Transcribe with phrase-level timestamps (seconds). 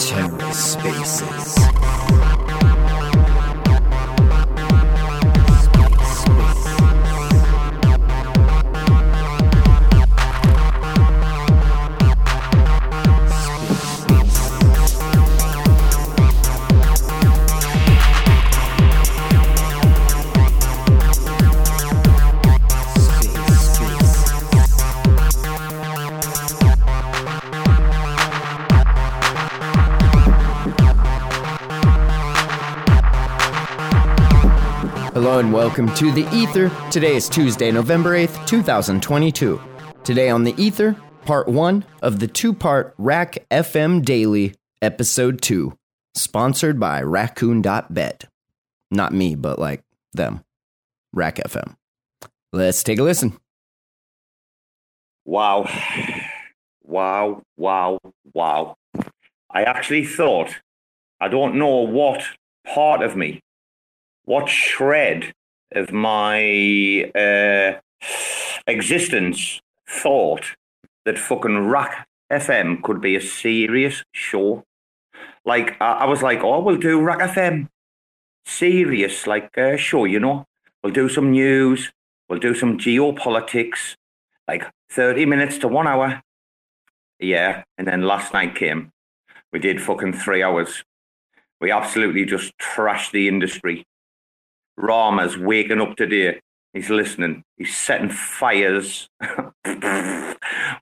[0.00, 1.60] TerraSpaces.
[35.52, 36.70] Welcome to The Ether.
[36.92, 39.60] Today is Tuesday, November 8th, 2022.
[40.04, 45.76] Today on The Ether, part one of the two part RAC FM Daily, episode two,
[46.14, 48.26] sponsored by Raccoon.bet.
[48.92, 49.82] Not me, but like
[50.12, 50.44] them.
[51.12, 51.74] RAC FM.
[52.52, 53.36] Let's take a listen.
[55.24, 55.68] Wow.
[56.84, 57.98] Wow, wow,
[58.32, 58.76] wow.
[59.50, 60.54] I actually thought,
[61.20, 62.22] I don't know what
[62.64, 63.40] part of me,
[64.26, 65.32] what shred
[65.72, 67.78] of my uh,
[68.66, 70.56] existence thought
[71.04, 74.64] that fucking RAC FM could be a serious show.
[75.44, 77.68] Like, I, I was like, oh, we'll do RAC FM.
[78.46, 80.46] Serious, like, uh, show, you know?
[80.82, 81.92] We'll do some news,
[82.28, 83.96] we'll do some geopolitics,
[84.48, 86.22] like 30 minutes to one hour.
[87.18, 87.64] Yeah.
[87.76, 88.92] And then last night came.
[89.52, 90.84] We did fucking three hours.
[91.60, 93.84] We absolutely just trashed the industry.
[94.80, 96.40] Rama's waking up today.
[96.72, 97.42] He's listening.
[97.56, 99.08] He's setting fires.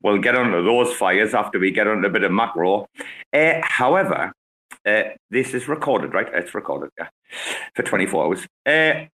[0.02, 2.86] we'll get onto those fires after we get on a bit of macro.
[3.32, 4.32] Uh, however,
[4.86, 6.28] uh, this is recorded, right?
[6.32, 7.08] It's recorded, yeah,
[7.74, 8.46] for 24 hours.
[8.64, 9.06] Uh,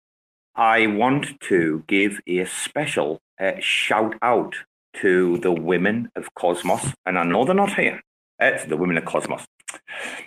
[0.56, 3.20] I want to give a special
[3.60, 4.55] shout out
[4.94, 8.00] to the women of Cosmos, and I know they're not here.
[8.38, 9.44] It's the women of Cosmos,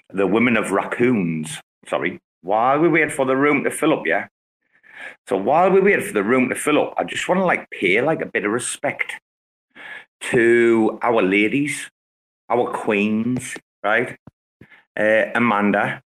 [0.10, 1.60] the women of raccoons.
[1.88, 4.28] Sorry, while we wait for the room to fill up, yeah.
[5.28, 7.70] So while we wait for the room to fill up, I just want to like
[7.70, 9.14] pay like a bit of respect
[10.32, 11.90] to our ladies,
[12.50, 14.18] our queens, right?
[15.00, 16.02] Uh, Amanda,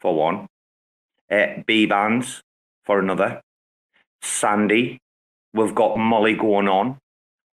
[0.00, 0.46] for one,
[1.30, 2.42] uh, Bbandz
[2.84, 3.42] for another,
[4.22, 4.98] Sandy.
[5.52, 6.98] We've got Molly going on.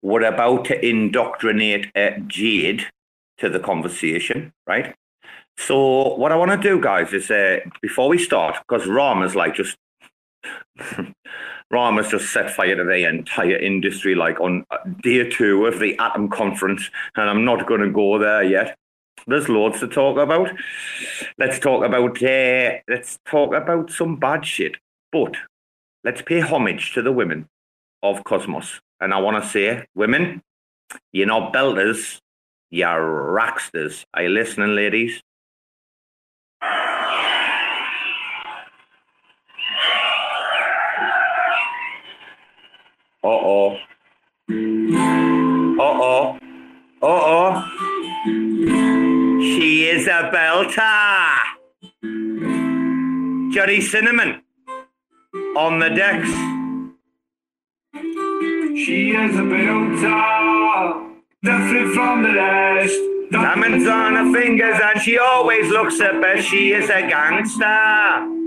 [0.01, 2.88] We're about to indoctrinate uh, Jade
[3.39, 4.95] to the conversation, right?
[5.57, 9.55] So what I want to do, guys, is uh, before we start, because Rama's like
[9.55, 9.75] just
[11.72, 15.97] Rama's just set fire to the entire industry, like on uh, day two of the
[16.00, 18.77] Atom Conference, and I'm not going to go there yet.
[19.27, 20.50] There's loads to talk about.
[21.38, 24.77] Let's talk about uh, let's talk about some bad shit,
[25.11, 25.35] but
[26.03, 27.47] let's pay homage to the women
[28.01, 28.79] of Cosmos.
[29.01, 30.41] And I want to say, women,
[31.11, 32.19] you're not belters,
[32.71, 32.88] you're
[33.31, 34.06] racksters.
[34.13, 35.21] Are you listening, ladies?
[43.22, 43.78] Uh oh.
[44.50, 45.03] Uh
[45.81, 46.40] oh.
[47.02, 47.66] Uh oh.
[49.41, 51.38] She is a belter.
[53.53, 54.41] Johnny Cinnamon
[55.57, 56.30] on the decks.
[58.80, 61.12] She is a belter,
[61.44, 63.00] different from the rest.
[63.31, 66.47] Diamonds on her fingers and she always looks her best.
[66.47, 67.66] She is a gangster.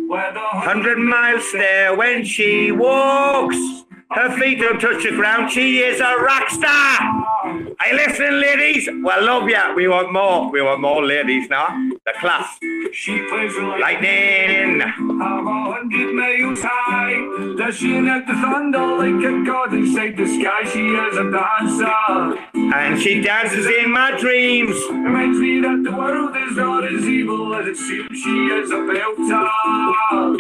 [0.09, 3.82] Hundred miles stare when she walks.
[4.15, 5.51] Her feet don't touch the ground.
[5.51, 7.23] She is a rock star.
[7.45, 8.89] Are you listening, ladies?
[9.03, 9.75] Well, love ya.
[9.75, 10.51] We want more.
[10.51, 11.69] We want more ladies now.
[12.05, 12.59] The class.
[12.93, 14.83] she plays like Lightning.
[14.83, 17.57] I'm a hundred miles high.
[17.57, 20.63] Dashing at the thunder like a god inside the sky.
[20.71, 22.39] She is a dancer.
[22.55, 24.77] And she dances in my dreams.
[24.91, 28.19] Reminds me that the world is not as evil as it seems.
[28.19, 30.39] She is a belter.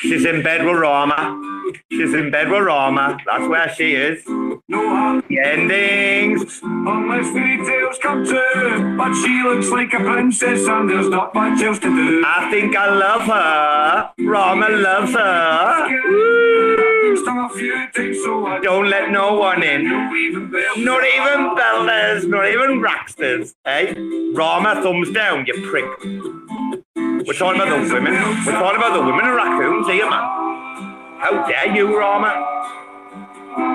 [0.00, 1.59] She's in bed with Rama.
[1.90, 3.18] She's in bed with Rama.
[3.26, 4.22] That's where she is.
[4.68, 6.60] No happy The endings.
[6.62, 8.96] unless fairy tales come true.
[8.96, 12.22] But she looks like a princess and there's not much else to do.
[12.26, 14.10] I think I love her.
[14.24, 15.88] Rama loves her.
[17.24, 19.84] Some a few times, so I Don't let no one in.
[19.88, 20.76] don't even bell.
[20.78, 23.54] Not even Belders, not even Racksters.
[23.64, 23.94] Hey, eh?
[24.34, 25.84] Rama, thumbs down, you prick.
[27.26, 28.14] We're talking about the women.
[28.46, 30.89] We're talking about the women of raccoons here, man.
[31.20, 32.32] How dare you, Rama?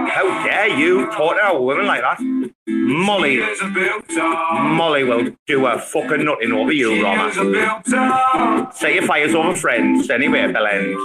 [0.09, 2.19] How dare you talk to a woman like that?
[2.67, 3.39] Molly.
[4.75, 7.31] Molly will do a fucking nothing over you, Rama.
[8.73, 10.09] Say your fires over friends.
[10.09, 10.95] Anyway, Bell End.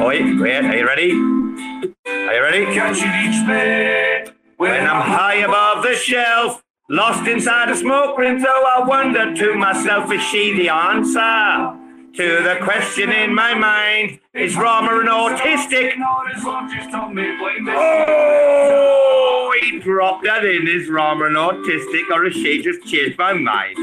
[0.00, 1.10] Oh, wait, are you ready?
[1.10, 2.64] Are you ready?
[2.66, 4.28] Catching each man.
[4.56, 6.62] When I'm high above the shelf.
[6.92, 11.78] Lost inside a smoke ring, so I wonder to myself, is she the answer?
[12.16, 15.92] To the question in my mind, is Rama an autistic?
[17.78, 20.66] Oh, he dropped that in.
[20.66, 23.76] Is Rama an autistic or has she just changed my mind?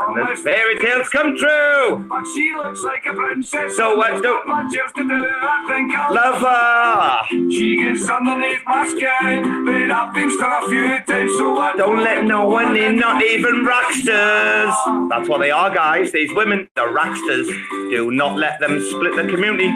[0.00, 2.06] And the fairy tales come true.
[2.08, 3.76] But she looks like a princess.
[3.76, 7.50] So what do- But just to do, I think I'll Love her.
[7.50, 12.02] She gets underneath my skin, but I've been star a few times, so I Don't
[12.02, 14.74] let no one in, not even rocksters.
[15.10, 16.12] That's what they are, guys.
[16.12, 17.48] These women, the rocksters.
[17.90, 19.72] Do not let them split the community.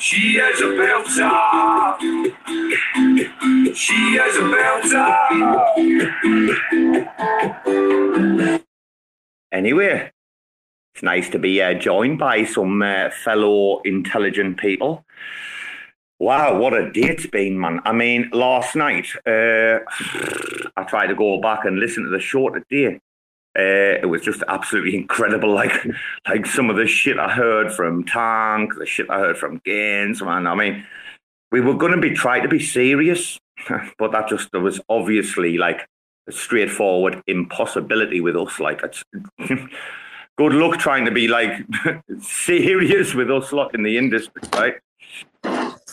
[0.00, 2.00] She is a belter.
[3.74, 5.10] She is a belter.
[9.52, 10.10] Anyway,
[10.94, 15.04] it's nice to be uh, joined by some uh, fellow intelligent people.
[16.18, 17.80] Wow, what a day it's been, man.
[17.84, 19.80] I mean, last night, uh,
[20.78, 23.00] I tried to go back and listen to the show today.
[23.60, 25.54] Uh, it was just absolutely incredible.
[25.60, 25.86] Like,
[26.26, 30.24] like some of the shit I heard from Tank, the shit I heard from Gainzz,
[30.24, 30.46] man.
[30.46, 30.86] I mean,
[31.52, 33.38] we were going to be trying to be serious,
[33.98, 35.86] but that just there was obviously like
[36.26, 38.58] a straightforward impossibility with us.
[38.58, 39.04] Like, it's
[40.38, 41.52] good luck trying to be like
[42.22, 44.74] serious with us lot in the industry, right?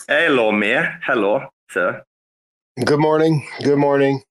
[0.08, 0.98] Hello, Mayor.
[1.04, 2.02] Hello, sir.
[2.82, 3.46] Good morning.
[3.62, 4.22] Good morning.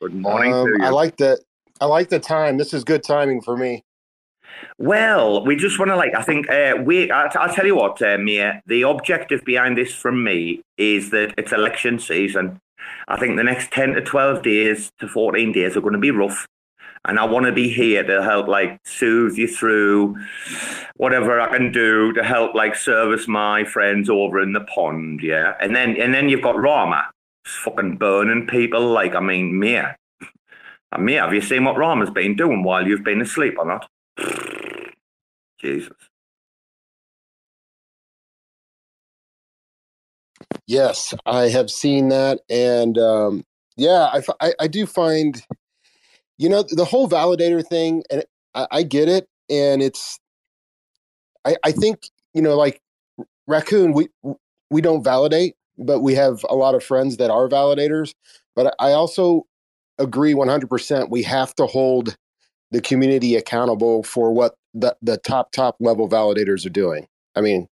[0.00, 0.82] Good morning Um.
[0.82, 1.38] I like the
[1.80, 2.58] I like the time.
[2.58, 3.84] This is good timing for me.
[4.78, 6.14] Well, we just want to like.
[6.14, 7.10] I think uh, we.
[7.10, 8.62] I, I'll tell you what, uh, Mia.
[8.66, 12.60] The objective behind this from me is that it's election season.
[13.08, 16.10] I think the next ten to twelve days to fourteen days are going to be
[16.10, 16.46] rough,
[17.06, 20.16] and I want to be here to help like soothe you through
[20.96, 25.20] whatever I can do to help like service my friends over in the pond.
[25.22, 27.10] Yeah, and then and then you've got Rama,
[27.46, 28.88] fucking burning people.
[28.88, 29.96] Like I mean, Mia.
[30.98, 33.88] Mia, have you seen what Rama's been doing while you've been asleep or not?
[35.60, 35.92] Jesus.
[40.66, 43.44] Yes, I have seen that, and um,
[43.76, 44.10] yeah,
[44.60, 45.42] I do find,
[46.38, 50.18] you know, the whole validator thing, and I, I get it, and it's,
[51.44, 52.80] I I think you know, like
[53.48, 54.08] raccoon, we
[54.70, 58.14] we don't validate, but we have a lot of friends that are validators.
[58.56, 59.46] But I also
[60.00, 61.10] agree one hundred percent.
[61.10, 62.16] We have to hold
[62.70, 67.06] the community accountable for what the the top top level validators are doing.
[67.36, 67.68] I mean,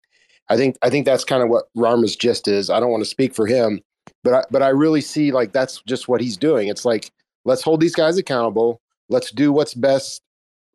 [0.49, 2.69] I think I think that's kind of what Rama's gist is.
[2.69, 3.81] I don't want to speak for him,
[4.23, 6.67] but I, but I really see like that's just what he's doing.
[6.67, 7.11] It's like
[7.45, 8.79] let's hold these guys accountable.
[9.09, 10.21] Let's do what's best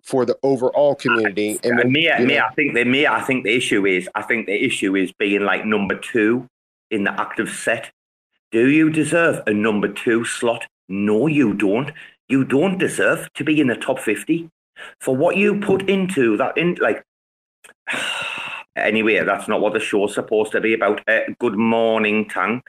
[0.02, 1.60] for the overall community.
[1.62, 4.22] And when- Mia, you know- I think the me, I think the issue is, I
[4.22, 6.48] think the issue is being like number two
[6.90, 7.90] in the active set.
[8.50, 10.66] Do you deserve a number two slot?
[10.92, 11.90] No, you don't.
[12.28, 14.50] You don't deserve to be in the top fifty
[15.00, 16.58] for what you put into that.
[16.58, 17.02] In like,
[18.76, 21.00] anyway, that's not what the show's supposed to be about.
[21.08, 22.64] Uh, good morning, Tank.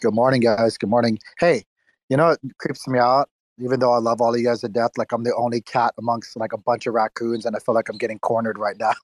[0.00, 0.78] Good morning, guys.
[0.78, 1.18] Good morning.
[1.38, 1.64] Hey,
[2.08, 3.28] you know it creeps me out.
[3.62, 5.92] Even though I love all of you guys to death, like I'm the only cat
[5.98, 8.94] amongst like a bunch of raccoons, and I feel like I'm getting cornered right now.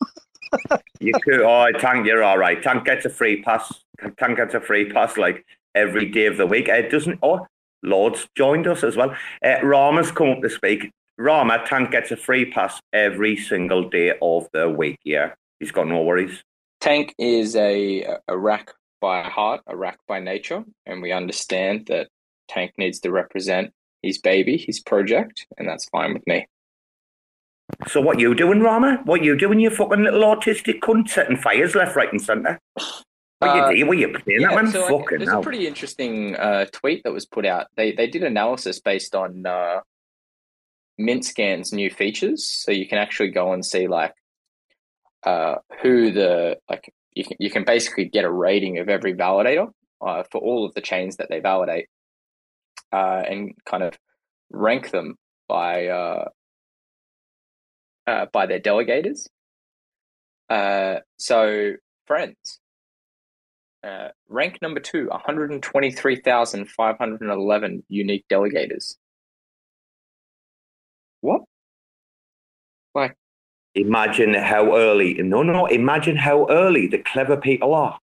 [1.01, 2.63] You could, oh, Tank, you're all right.
[2.63, 3.85] Tank gets a free pass.
[4.19, 6.69] Tank gets a free pass like every day of the week.
[6.69, 7.19] It doesn't.
[7.23, 7.47] Oh,
[7.83, 9.15] Lord's joined us as well.
[9.45, 10.91] Uh, Rama's come up to speak.
[11.17, 14.99] Rama, Tank gets a free pass every single day of the week.
[15.05, 16.43] Yeah, he's got no worries.
[16.81, 22.09] Tank is a a rack by heart, a rack by nature, and we understand that
[22.49, 26.47] Tank needs to represent his baby, his project, and that's fine with me.
[27.89, 29.01] So what you doing, Rama?
[29.05, 32.59] What you doing, you fucking little autistic cunt setting fires left, right, and centre?
[33.47, 33.87] What Uh, you?
[33.87, 34.71] What you playing that man?
[34.71, 35.41] so fucking there's hell.
[35.41, 37.67] a pretty interesting uh, tweet that was put out.
[37.77, 39.81] They they did analysis based on uh,
[41.01, 44.15] MintScan's new features, so you can actually go and see like
[45.25, 49.71] uh, who the like you can you can basically get a rating of every validator
[50.01, 51.87] uh, for all of the chains that they validate,
[52.93, 53.99] uh, and kind of
[54.51, 55.17] rank them
[55.49, 56.29] by uh,
[58.07, 59.29] uh, by their delegators.
[60.49, 61.73] Uh, so
[62.07, 62.61] friends.
[63.85, 68.95] Uh, rank number two, 123,511 unique delegators.
[71.21, 71.43] What?
[72.93, 73.13] Why
[73.75, 75.15] Imagine how early.
[75.15, 75.67] No, no.
[75.67, 77.99] Imagine how early the clever people are.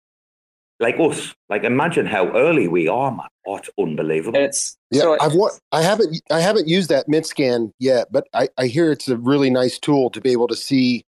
[0.80, 1.34] like us.
[1.50, 3.28] Like imagine how early we are, man.
[3.46, 4.40] Oh, it's unbelievable.
[4.40, 8.50] It's Yeah, so I've wa- I haven't I haven't used that MintScan yet, but I,
[8.58, 11.06] I hear it's a really nice tool to be able to see,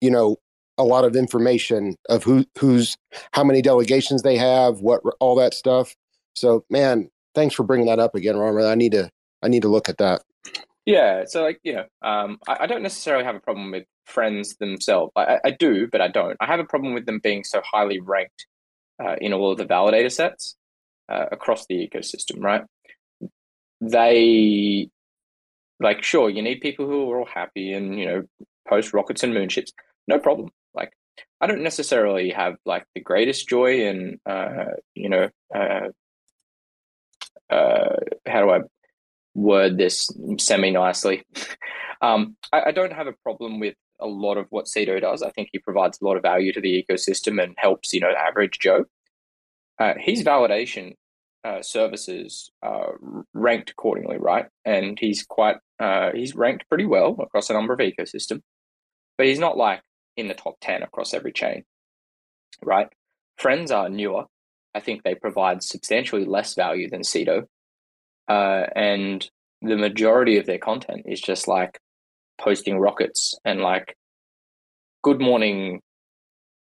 [0.00, 0.36] you know,
[0.78, 2.96] a lot of information of who who's
[3.32, 5.94] how many delegations they have, what all that stuff.
[6.34, 8.66] So, man, thanks for bringing that up again, Rama.
[8.66, 9.10] I need to
[9.42, 10.22] I need to look at that.
[10.86, 14.56] Yeah, so like you know, um, I, I don't necessarily have a problem with friends
[14.56, 15.12] themselves.
[15.16, 16.36] I, I- I do, but I don't.
[16.40, 18.46] I have a problem with them being so highly ranked
[19.02, 20.56] uh, in all of the validator sets
[21.08, 22.42] uh, across the ecosystem.
[22.42, 22.64] Right?
[23.80, 24.88] They
[25.80, 28.22] like sure you need people who are all happy and you know
[28.68, 29.72] post rockets and moonships.
[30.06, 30.50] No problem.
[31.44, 35.88] I don't necessarily have like the greatest joy in uh, you know uh,
[37.50, 37.96] uh,
[38.26, 38.60] how do I
[39.34, 40.08] word this
[40.38, 41.22] semi nicely.
[42.00, 45.22] um, I, I don't have a problem with a lot of what Cedo does.
[45.22, 48.10] I think he provides a lot of value to the ecosystem and helps, you know,
[48.10, 48.86] the average Joe.
[49.78, 50.94] Uh, his validation
[51.44, 52.94] uh, services are
[53.34, 54.46] ranked accordingly, right?
[54.64, 58.40] And he's quite uh, he's ranked pretty well across a number of ecosystem,
[59.18, 59.82] but he's not like
[60.16, 61.64] in the top ten across every chain,
[62.62, 62.88] right?
[63.38, 64.24] Friends are newer.
[64.74, 67.46] I think they provide substantially less value than Cedo,
[68.28, 69.28] uh, and
[69.62, 71.78] the majority of their content is just like
[72.38, 73.96] posting rockets and like
[75.02, 75.80] good morning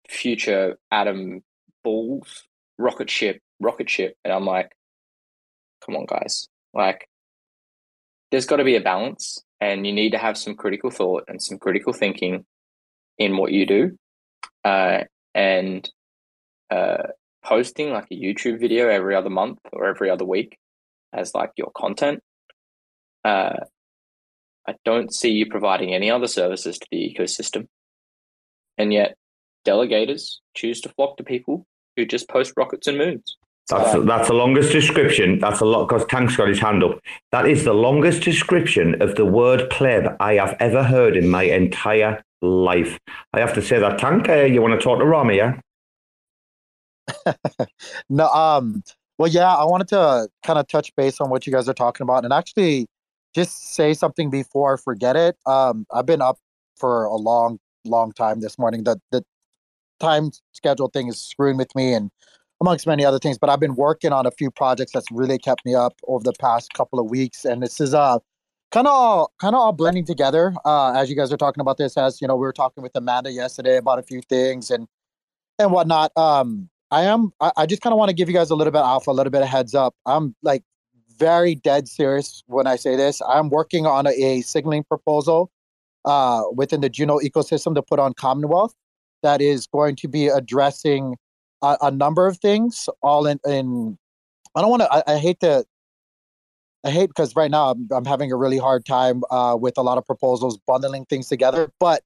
[0.08, 1.42] future atom
[1.84, 2.44] balls
[2.78, 4.72] rocket ship rocket ship and i'm like
[5.84, 7.08] come on guys like
[8.30, 11.42] there's got to be a balance and you need to have some critical thought and
[11.42, 12.44] some critical thinking
[13.18, 13.96] in what you do
[14.64, 15.00] uh,
[15.34, 15.88] and
[16.70, 17.04] uh,
[17.44, 20.56] posting like a youtube video every other month or every other week
[21.12, 22.22] as like your content
[23.24, 23.56] uh,
[24.68, 27.68] I don't see you providing any other services to the ecosystem.
[28.76, 29.16] And yet,
[29.66, 33.38] delegators choose to flock to people who just post rockets and moons.
[33.70, 35.38] That's Uh, that's the longest description.
[35.38, 37.00] That's a lot because Tank's got his hand up.
[37.32, 41.44] That is the longest description of the word pleb I have ever heard in my
[41.44, 42.98] entire life.
[43.32, 45.60] I have to say that Tank, uh, you want to talk to Rami, yeah?
[48.08, 48.82] No, um,
[49.18, 52.04] well, yeah, I wanted to kind of touch base on what you guys are talking
[52.04, 52.86] about and actually
[53.34, 55.36] just say something before I forget it.
[55.46, 56.38] Um, I've been up
[56.76, 58.84] for a long, long time this morning.
[58.84, 59.24] The the
[60.00, 62.10] time schedule thing is screwing with me and
[62.60, 65.64] amongst many other things, but I've been working on a few projects that's really kept
[65.64, 67.44] me up over the past couple of weeks.
[67.44, 68.18] And this is uh
[68.70, 70.54] kind of all kind of all blending together.
[70.64, 72.92] Uh as you guys are talking about this, as you know, we were talking with
[72.94, 74.86] Amanda yesterday about a few things and
[75.58, 76.16] and whatnot.
[76.16, 77.32] Um I am.
[77.40, 79.10] I, I just kind of want to give you guys a little bit of alpha,
[79.10, 79.94] a little bit of heads up.
[80.06, 80.62] I'm like
[81.18, 83.20] very dead serious when I say this.
[83.28, 85.50] I'm working on a, a signaling proposal
[86.04, 88.74] uh, within the Juno ecosystem to put on Commonwealth
[89.22, 91.16] that is going to be addressing
[91.62, 92.88] a, a number of things.
[93.02, 93.38] All in.
[93.44, 93.98] in
[94.54, 94.92] I don't want to.
[94.92, 95.64] I, I hate to.
[96.84, 99.82] I hate because right now I'm, I'm having a really hard time uh, with a
[99.82, 102.02] lot of proposals bundling things together, but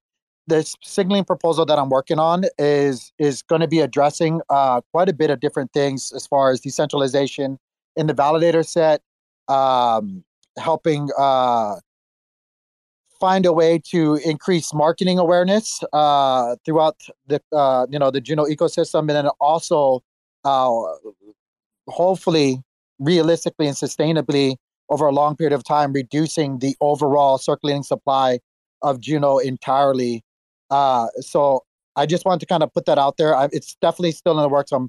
[0.47, 5.09] this signaling proposal that I'm working on is is going to be addressing uh, quite
[5.09, 7.59] a bit of different things as far as decentralization
[7.97, 9.03] in the validator set,
[9.49, 10.25] um,
[10.59, 11.77] helping uh,
[13.21, 18.45] find a way to increase marketing awareness uh, throughout the uh, you know the Juno
[18.47, 20.03] ecosystem, and then also
[20.45, 20.71] uh,
[21.89, 22.63] hopefully,
[23.03, 24.55] realistically and sustainably
[24.89, 28.39] over a long period of time, reducing the overall circulating supply
[28.83, 30.23] of Juno entirely.
[30.71, 31.63] Uh, so
[31.97, 33.35] I just wanted to kind of put that out there.
[33.35, 34.73] I, it's definitely still in the works.
[34.73, 34.89] I'm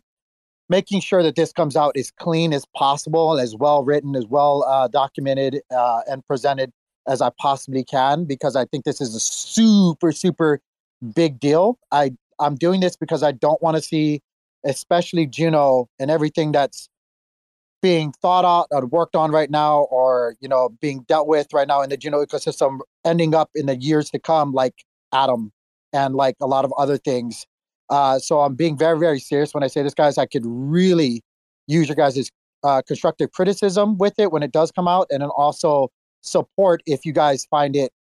[0.69, 4.63] making sure that this comes out as clean as possible, as well written, as well
[4.67, 6.71] uh, documented, uh, and presented
[7.07, 10.61] as I possibly can, because I think this is a super, super
[11.13, 11.77] big deal.
[11.91, 14.21] I I'm doing this because I don't want to see,
[14.65, 16.89] especially Juno and everything that's
[17.83, 21.67] being thought out or worked on right now, or you know, being dealt with right
[21.67, 24.73] now in the Juno ecosystem, ending up in the years to come like
[25.11, 25.51] Atom
[25.91, 27.45] and like a lot of other things.
[27.89, 30.17] Uh, so I'm being very, very serious when I say this, guys.
[30.17, 31.21] I could really
[31.67, 32.31] use your guys'
[32.63, 35.89] uh, constructive criticism with it when it does come out, and then also
[36.21, 37.91] support if you guys find it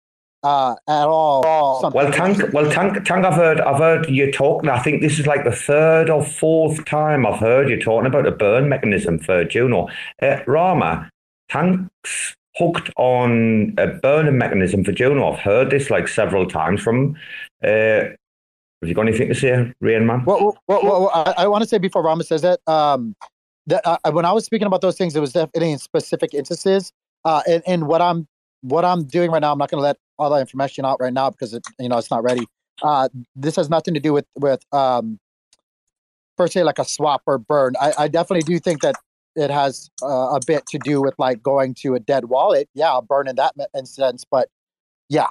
[0.43, 1.81] uh, at all.
[1.81, 4.71] something Well, Tank, well, Tank, Tank, I've heard, I've heard you talking.
[4.71, 8.27] I think this is like the third or fourth time I've heard you talking about
[8.27, 9.89] a burn mechanism for Juno.
[10.21, 11.11] Uh, Rama,
[11.49, 15.33] Tank's hooked on a burning mechanism for Juno.
[15.33, 17.17] I've heard this like several times from.
[17.65, 18.11] Uh,
[18.83, 20.25] have you got anything to say, Rain Man?
[20.25, 23.15] Well, well, well, well, I, I want to say before Rama says that, um,
[23.67, 26.93] that uh, when I was speaking about those things, it was definitely in specific instances.
[27.25, 28.27] Uh, and, and what I'm
[28.63, 31.13] what I'm doing right now, I'm not going to let all that information out right
[31.13, 32.47] now because it, you know it's not ready.
[32.83, 35.19] Uh, this has nothing to do with with um,
[36.37, 37.75] per se like a swap or burn.
[37.81, 38.97] I, I definitely do think that
[39.35, 42.69] it has uh, a bit to do with like going to a dead wallet.
[42.75, 44.49] Yeah, burn in that instance, but
[45.09, 45.29] yeah,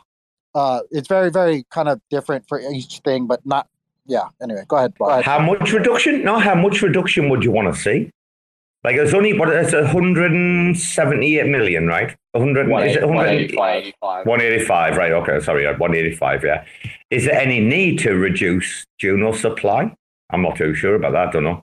[0.54, 3.68] uh, it's very very kind of different for each thing, but not.
[4.08, 4.30] Yeah.
[4.42, 4.94] Anyway, go ahead.
[4.98, 5.24] Go ahead.
[5.24, 6.24] How much reduction?
[6.24, 8.12] No, how much reduction would you want to see?
[8.84, 12.18] Like it's only what it's 178 million, right?
[12.32, 13.94] 100, is it 185,
[14.26, 15.12] 185, right?
[15.12, 16.44] Okay, sorry, 185.
[16.44, 16.66] Yeah.
[17.12, 19.94] Is there any need to reduce Juno supply?
[20.32, 21.28] I'm not too sure about that.
[21.28, 21.62] I don't know.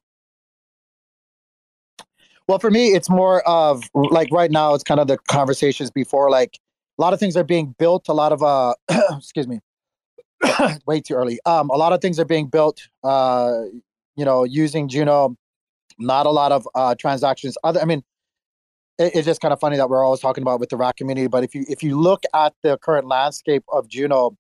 [2.46, 6.30] Well, for me, it's more of like right now, it's kind of the conversations before.
[6.30, 6.58] Like
[6.98, 8.08] a lot of things are being built.
[8.08, 8.74] A lot of uh,
[9.18, 9.60] excuse me,
[10.86, 11.40] way too early.
[11.44, 12.88] Um, a lot of things are being built.
[13.02, 13.62] Uh,
[14.16, 15.36] you know, using Juno.
[15.98, 17.56] Not a lot of uh transactions.
[17.64, 18.02] Other, I mean,
[18.98, 21.26] it, it's just kind of funny that we're always talking about with the RAK community.
[21.26, 24.36] But if you if you look at the current landscape of Juno,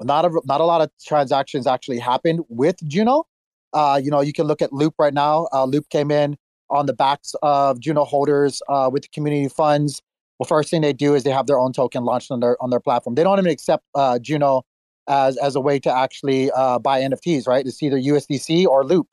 [0.00, 3.24] not a not a lot of transactions actually happened with Juno.
[3.72, 5.48] Uh, you know, you can look at Loop right now.
[5.52, 6.36] Uh, Loop came in
[6.70, 10.00] on the backs of Juno holders uh, with the community funds.
[10.38, 12.70] Well, first thing they do is they have their own token launched on their on
[12.70, 13.14] their platform.
[13.14, 14.62] They don't even accept uh, Juno
[15.08, 17.66] as as a way to actually uh, buy NFTs, right?
[17.66, 19.06] It's either USDC or Loop,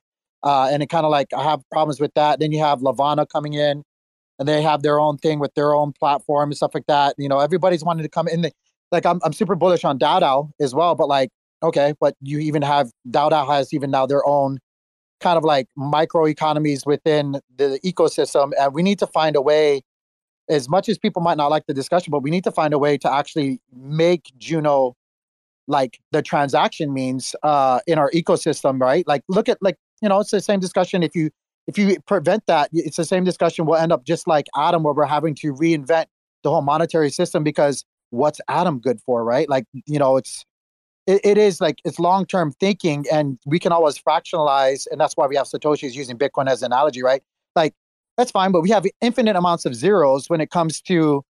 [0.43, 2.39] uh, and it kind of like I have problems with that.
[2.39, 3.83] Then you have Levana coming in,
[4.39, 7.15] and they have their own thing with their own platform and stuff like that.
[7.17, 8.41] You know, everybody's wanting to come in.
[8.41, 8.51] The,
[8.91, 11.29] like I'm I'm super bullish on DAO as well, but like
[11.63, 14.59] okay, but you even have DAO has even now their own
[15.21, 19.81] kind of like micro economies within the ecosystem and we need to find a way
[20.49, 22.79] as much as people might not like the discussion but we need to find a
[22.79, 24.95] way to actually make juno
[25.67, 30.19] like the transaction means uh in our ecosystem right like look at like you know
[30.19, 31.29] it's the same discussion if you
[31.67, 34.93] if you prevent that it's the same discussion we'll end up just like Atom, where
[34.93, 36.05] we're having to reinvent
[36.43, 40.45] the whole monetary system because what's Atom good for right like you know it's
[41.07, 45.15] it, it is like it's long term thinking, and we can always fractionalize, and that's
[45.15, 47.21] why we have Satoshi's using Bitcoin as an analogy, right?
[47.55, 47.73] Like
[48.17, 51.23] that's fine, but we have infinite amounts of zeros when it comes to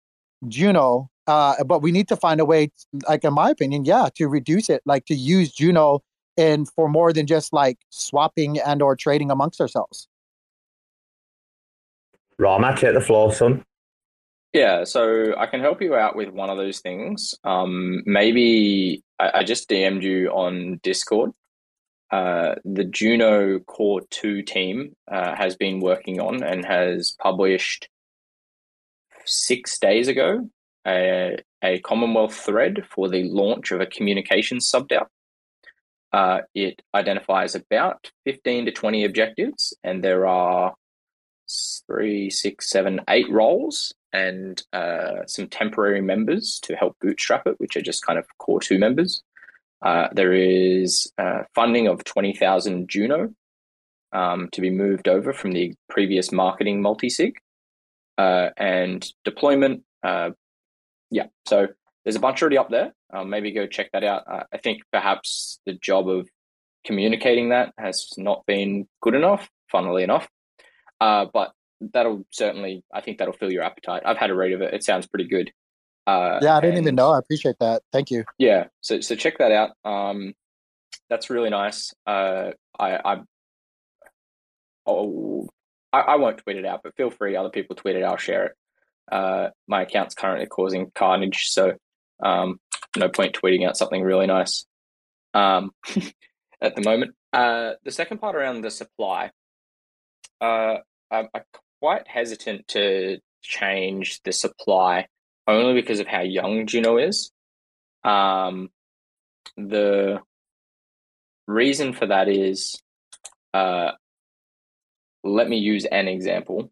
[0.49, 1.09] Juno.
[1.27, 2.71] Uh, but we need to find a way,
[3.09, 6.00] like in my opinion, yeah, to reduce it, like to use Juno
[6.36, 10.08] and for more than just like swapping and or trading amongst ourselves.
[12.38, 13.64] Rama, take the floor, son.
[14.52, 17.34] Yeah, so I can help you out with one of those things.
[17.45, 21.30] Um, maybe I, I just DM'd you on Discord.
[22.10, 27.88] Uh, the Juno Core 2 team uh, has been working on and has published
[29.26, 30.50] six days ago
[30.86, 35.06] a, a Commonwealth thread for the launch of a communications subDAO.
[36.12, 40.75] Uh, it identifies about 15 to 20 objectives, and there are
[41.86, 47.76] three, six, seven, eight roles and uh, some temporary members to help bootstrap it, which
[47.76, 49.23] are just kind of core two members.
[49.82, 53.32] Uh, there is uh, funding of 20,000 Juno
[54.12, 57.38] um, to be moved over from the previous marketing multi-sig
[58.18, 59.82] uh, and deployment.
[60.02, 60.30] Uh,
[61.10, 61.68] yeah, so
[62.04, 62.93] there's a bunch already up there.
[63.13, 64.25] Um, maybe go check that out.
[64.30, 66.28] Uh, I think perhaps the job of
[66.84, 70.28] communicating that has not been good enough, funnily enough.
[70.99, 74.02] but that'll certainly, I think that'll fill your appetite.
[74.04, 74.75] I've had a read of it.
[74.75, 75.52] It sounds pretty good.
[76.06, 77.13] Uh, yeah, I didn't and, even know.
[77.13, 77.82] I appreciate that.
[77.93, 78.25] Thank you.
[78.39, 79.71] Yeah, so so check that out.
[79.84, 80.34] Um,
[81.08, 81.95] that's really nice.
[82.06, 83.21] Uh, I I
[84.86, 85.49] oh,
[85.93, 87.36] I, I won't tweet it out, but feel free.
[87.36, 88.02] Other people tweet it.
[88.02, 88.52] I'll share it.
[89.13, 91.75] Uh, my account's currently causing carnage, so
[92.23, 92.61] um,
[92.97, 94.67] no point tweeting out something really nice
[95.35, 95.71] um,
[96.61, 97.15] at the moment.
[97.33, 99.30] Uh, the second part around the supply,
[100.41, 100.76] uh,
[101.11, 101.43] I, I
[101.80, 105.06] quite hesitant to change the supply
[105.47, 107.30] only because of how young Juno is.
[108.04, 108.71] Um,
[109.56, 110.21] the
[111.47, 112.80] reason for that is
[113.52, 113.93] uh,
[115.23, 116.71] let me use an example.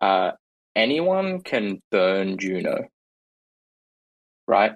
[0.00, 0.32] Uh,
[0.76, 2.88] anyone can burn Juno,
[4.52, 4.72] right?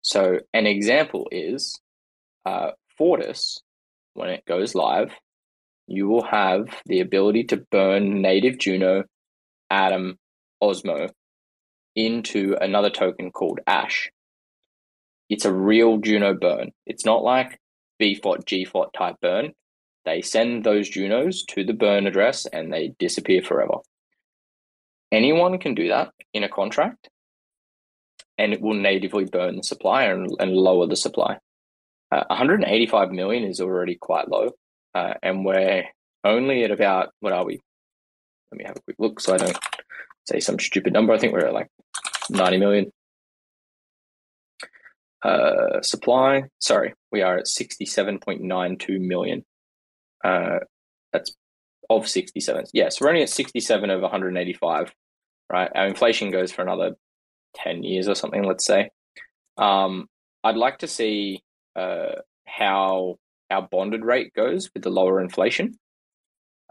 [0.00, 1.78] So, an example is
[2.46, 3.60] uh, Fortis,
[4.14, 5.12] when it goes live,
[5.86, 9.04] you will have the ability to burn native Juno,
[9.70, 10.16] Atom,
[10.62, 11.10] Osmo
[11.94, 14.10] into another token called Ash.
[15.28, 16.70] It's a real Juno burn.
[16.86, 17.58] It's not like
[18.00, 19.52] BFOT, GFOT type burn.
[20.04, 23.78] They send those Junos to the burn address and they disappear forever.
[25.12, 27.08] Anyone can do that in a contract
[28.38, 31.38] and it will natively burn the supply and, and lower the supply.
[32.10, 34.50] Uh, 185 million is already quite low
[34.94, 35.84] uh, and we're
[36.24, 37.60] only at about what are we?
[38.50, 39.58] Let me have a quick look so I don't
[40.26, 41.12] say some stupid number.
[41.12, 41.68] I think we're at like
[42.30, 42.92] 90 million.
[45.22, 49.44] Uh, supply, sorry, we are at 67.92 million.
[50.24, 50.60] Uh,
[51.12, 51.34] that's
[51.90, 52.66] of 67.
[52.72, 54.94] Yes, we're only at 67 of 185,
[55.50, 55.70] right?
[55.74, 56.96] Our inflation goes for another
[57.62, 58.90] 10 years or something, let's say.
[59.56, 60.08] Um,
[60.44, 61.42] I'd like to see
[61.76, 62.16] uh,
[62.46, 63.16] how
[63.50, 65.78] our bonded rate goes with the lower inflation.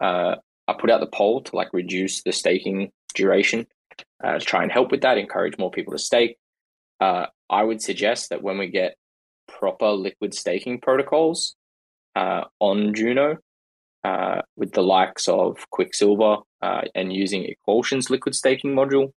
[0.02, 0.36] Uh,
[0.68, 3.68] I put out the poll to like reduce the staking duration
[4.24, 6.38] uh, to try and help with that, encourage more people to stake.
[7.00, 8.96] Uh, I would suggest that when we get
[9.48, 11.56] proper liquid staking protocols
[12.16, 13.38] uh, on Juno,
[14.04, 19.12] uh, with the likes of Quicksilver and using Iqlusion's liquid staking module,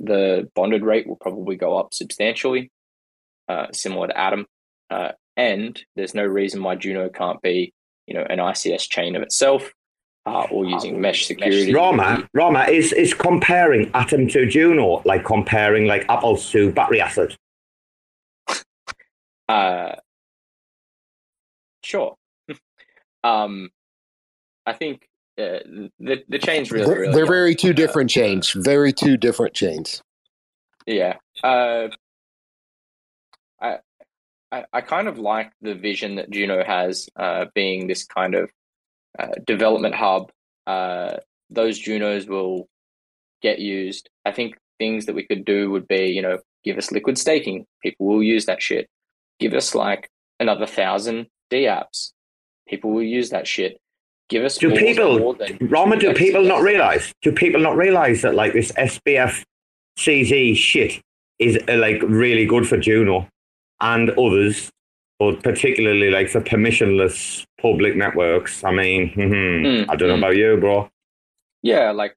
[0.00, 2.70] the bonded rate will probably go up substantially,
[3.48, 4.46] uh, similar to Atom.
[4.88, 7.72] Uh, and there's no reason why Juno can't be,
[8.06, 9.72] you know, an ICS chain of itself.
[10.26, 11.72] Uh, or using mesh security.
[11.72, 17.36] Rama, Rama is is comparing Atom to Juno, like comparing like apples to battery acid.
[19.48, 19.96] Uh,
[21.82, 22.14] sure.
[23.24, 23.68] um,
[24.64, 25.09] I think
[25.40, 28.52] uh, the the chains really, they're, really they're very two Uh, different chains.
[28.52, 30.02] Very two different chains.
[30.86, 31.16] Yeah.
[31.42, 31.88] Uh,
[33.60, 33.78] I,
[34.52, 38.50] I I kind of like the vision that Juno has, uh, being this kind of
[39.18, 40.30] uh, development hub.
[40.66, 41.16] Uh,
[41.50, 42.68] those Junos will
[43.42, 44.08] get used.
[44.24, 47.66] I think things that we could do would be, you know, give us liquid staking.
[47.82, 48.88] People will use that shit.
[49.38, 52.12] Give us like another thousand D apps.
[52.68, 53.80] People will use that shit.
[54.30, 55.36] Give us Do more- people,
[55.68, 57.12] Rama, do people not realize?
[57.22, 59.42] Do people not realize that like this SBF
[59.98, 61.00] CZ shit
[61.38, 63.28] is uh, like really good for Juno
[63.80, 64.70] and others,
[65.18, 68.62] but particularly like for permissionless public networks?
[68.64, 69.30] I mean, mhm,
[69.66, 70.18] Mm, I don't know mm.
[70.18, 70.88] about you, bro.
[71.62, 72.14] Yeah, like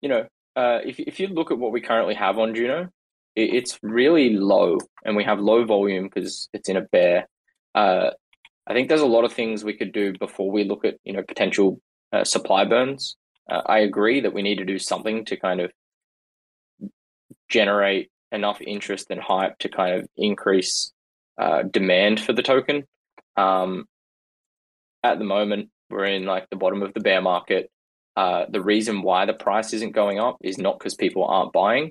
[0.00, 2.88] you know, uh, if if you look at what we currently have on Juno,
[3.36, 7.28] it, it's really low, and we have low volume because it's in a bear.
[7.74, 8.10] Uh,
[8.66, 11.12] I think there's a lot of things we could do before we look at you
[11.12, 11.80] know potential
[12.12, 13.16] uh, supply burns.
[13.50, 15.72] Uh, I agree that we need to do something to kind of
[17.48, 20.92] generate enough interest and hype to kind of increase
[21.38, 22.84] uh, demand for the token.
[23.36, 23.86] Um,
[25.02, 27.70] at the moment, we're in like the bottom of the bear market.
[28.16, 31.90] Uh, the reason why the price isn't going up is not because people aren't buying.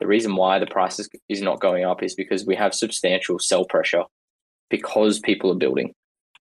[0.00, 3.38] The reason why the price is, is not going up is because we have substantial
[3.38, 4.04] sell pressure
[4.68, 5.94] because people are building,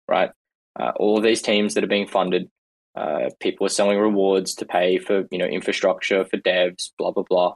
[0.09, 0.31] right?
[0.79, 2.49] Uh, all of these teams that are being funded,
[2.95, 7.23] uh, people are selling rewards to pay for you know infrastructure for devs, blah blah
[7.29, 7.53] blah.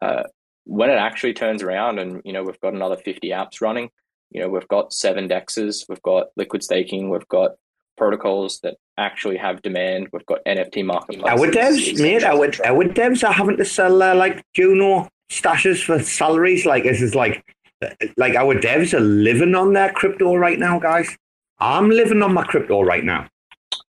[0.00, 0.24] Uh,
[0.64, 3.90] when it actually turns around and you know we've got another 50 apps running,
[4.30, 7.52] you know we've got seven dexes, we've got liquid staking, we've got
[7.96, 10.08] protocols that actually have demand.
[10.12, 11.40] We've got NFT marketplaces.
[11.40, 16.02] Our devs, mate, our, our devs are having to sell uh, like Juno stashes for
[16.02, 16.66] salaries.
[16.66, 17.44] Like this is like,
[18.16, 21.16] like our devs are living on their crypto right now, guys.
[21.58, 23.28] I'm living on my crypto right now.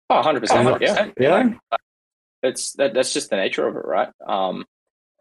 [0.09, 0.81] Oh, 100%.
[0.81, 1.09] yeah.
[1.19, 1.49] Yeah.
[2.43, 4.09] It's that, that's just the nature of it, right?
[4.25, 4.65] Um,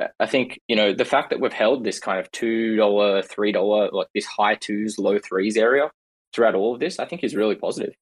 [0.00, 3.92] I- I think, you know, the fact that we've held this kind of $2, $3,
[3.92, 5.90] like this high twos, low threes area
[6.34, 7.94] throughout all of this, I think is really positive.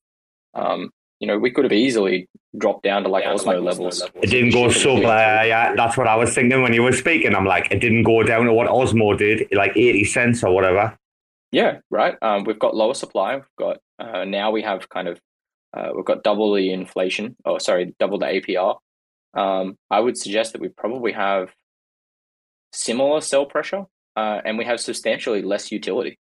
[0.55, 2.27] Um, you know, we could have easily
[2.59, 4.03] dropped down to like Osmo levels.
[4.23, 4.99] It didn't go sub.
[5.05, 7.35] Uh, yeah, that's what I was thinking when you were speaking.
[7.37, 10.97] I'm like, it didn't go down to what Osmo did, like 80 cents or whatever.
[11.53, 12.17] Yeah, right.
[12.23, 13.37] Um, we've got lower supply.
[13.37, 15.21] We've got uh, now we have kind of
[15.75, 17.37] uh, we've got double the inflation.
[17.45, 18.77] Oh, sorry, double the APR.
[19.35, 21.51] Um, I would suggest that we probably have
[22.73, 23.85] similar sell pressure,
[24.17, 26.19] uh, and we have substantially less utility.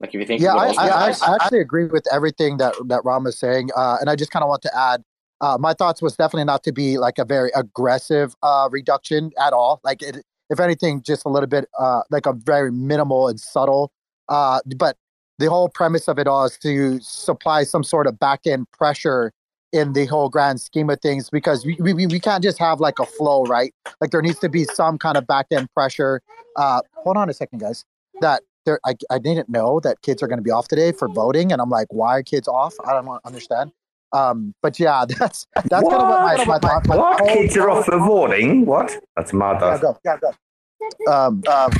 [0.00, 3.26] Like if you think, yeah, I, I, I, actually agree with everything that that Ram
[3.26, 5.02] is saying, uh, and I just kind of want to add.
[5.40, 9.52] Uh, my thoughts was definitely not to be like a very aggressive uh, reduction at
[9.52, 9.80] all.
[9.84, 13.92] Like, it, if anything, just a little bit uh, like a very minimal and subtle.
[14.28, 14.96] Uh, but
[15.38, 19.32] the whole premise of it all is to supply some sort of back end pressure
[19.72, 22.98] in the whole grand scheme of things because we, we, we can't just have like
[22.98, 23.74] a flow, right?
[24.00, 26.22] Like there needs to be some kind of back end pressure.
[26.56, 27.84] Uh, hold on a second, guys.
[28.20, 31.06] That there, I, I didn't know that kids are going to be off today for
[31.08, 32.74] voting, and I'm like, why are kids off?
[32.86, 33.72] I don't understand.
[34.12, 36.86] Um, but yeah, that's that's kind of what my, my thought.
[36.86, 37.20] My What?
[37.20, 38.64] whole- Kids are off for voting?
[38.66, 38.90] What?
[39.16, 39.58] That's mad.
[39.60, 41.12] yeah, go, yeah, go.
[41.12, 41.70] Um, um,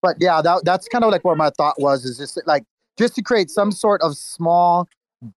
[0.00, 2.64] but yeah, that, that's kind of like where my thought was is just like
[2.98, 4.88] just to create some sort of small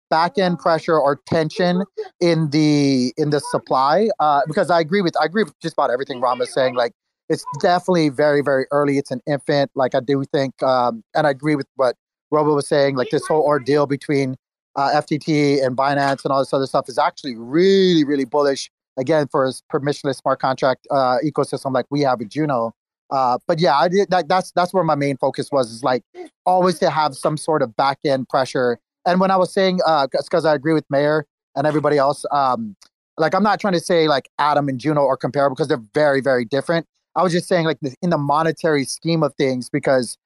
[0.09, 1.83] back end pressure or tension
[2.19, 4.09] in the in the supply.
[4.19, 6.75] Uh, because I agree with I agree with just about everything Ram is saying.
[6.75, 6.93] Like
[7.29, 8.97] it's definitely very very early.
[8.97, 9.71] It's an infant.
[9.75, 11.95] Like I do think, um, and I agree with what
[12.31, 12.95] Robo was saying.
[12.95, 14.35] Like this whole ordeal between
[14.75, 19.27] uh, FTT and Binance and all this other stuff is actually really really bullish again
[19.27, 22.73] for a permissionless smart contract uh, ecosystem like we have with Juno.
[23.11, 26.03] Uh, but yeah, I did that, that's that's where my main focus was is like
[26.45, 28.79] always to have some sort of back end pressure.
[29.05, 29.79] And when I was saying,
[30.11, 32.25] because I agree with Mayor, and everybody else.
[32.31, 32.75] Um,
[33.17, 36.21] like I'm not trying to say like Atom and Juno are comparable because they're very
[36.21, 36.85] very different.
[37.15, 40.17] I was just saying like in the monetary scheme of things because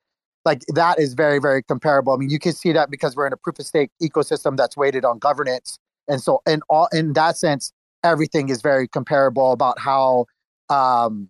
[0.44, 2.14] like that is very very comparable.
[2.14, 4.76] I mean, you can see that because we're in a proof of stake ecosystem that's
[4.76, 7.72] weighted on governance, and so in all in that sense,
[8.04, 10.26] everything is very comparable about how
[10.70, 11.30] um,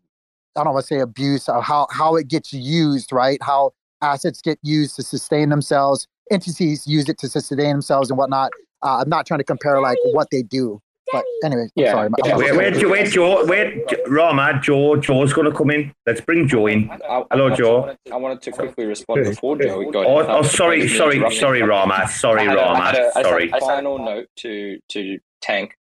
[0.57, 3.37] I don't want to say abuse, how how it gets used, right?
[3.41, 8.51] How assets get used to sustain themselves, entities use it to sustain themselves and whatnot.
[8.81, 10.81] Uh, I'm not trying to compare like what they do,
[11.11, 12.09] but anyway, Yeah, sorry.
[12.25, 12.37] yeah.
[12.37, 15.91] Wait, wait, wait, Joe, wait, Rama, Joe, Joe's going to come in.
[16.05, 16.89] Let's bring Joe in.
[16.89, 17.79] I- Hello, I Joe.
[17.81, 20.05] wanted- I wanted to quickly respond before Joe got.
[20.05, 20.25] Oh, in.
[20.29, 21.39] oh, sorry, Apologies sorry, interrupting.
[21.39, 23.51] sorry, Rama, sorry, I had a- I Rama, had a- I just had sorry.
[23.53, 25.75] a final note to to Tank,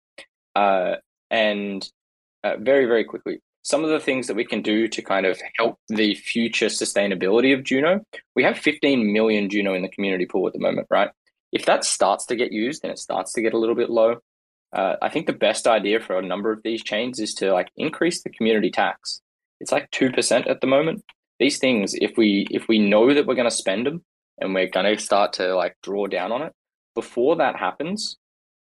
[0.56, 0.96] uh,
[1.30, 1.88] and
[2.42, 5.38] uh, very very quickly, some of the things that we can do to kind of
[5.58, 8.00] help the future sustainability of Juno.
[8.34, 11.10] We have 15 million Juno in the community pool at the moment, right?
[11.52, 14.16] If that starts to get used and it starts to get a little bit low,
[14.72, 17.68] uh, I think the best idea for a number of these chains is to like
[17.76, 19.20] increase the community tax.
[19.60, 21.04] It's like two percent at the moment.
[21.38, 24.02] These things, if we if we know that we're going to spend them
[24.40, 26.54] and we're going to start to like draw down on it,
[26.94, 28.16] before that happens,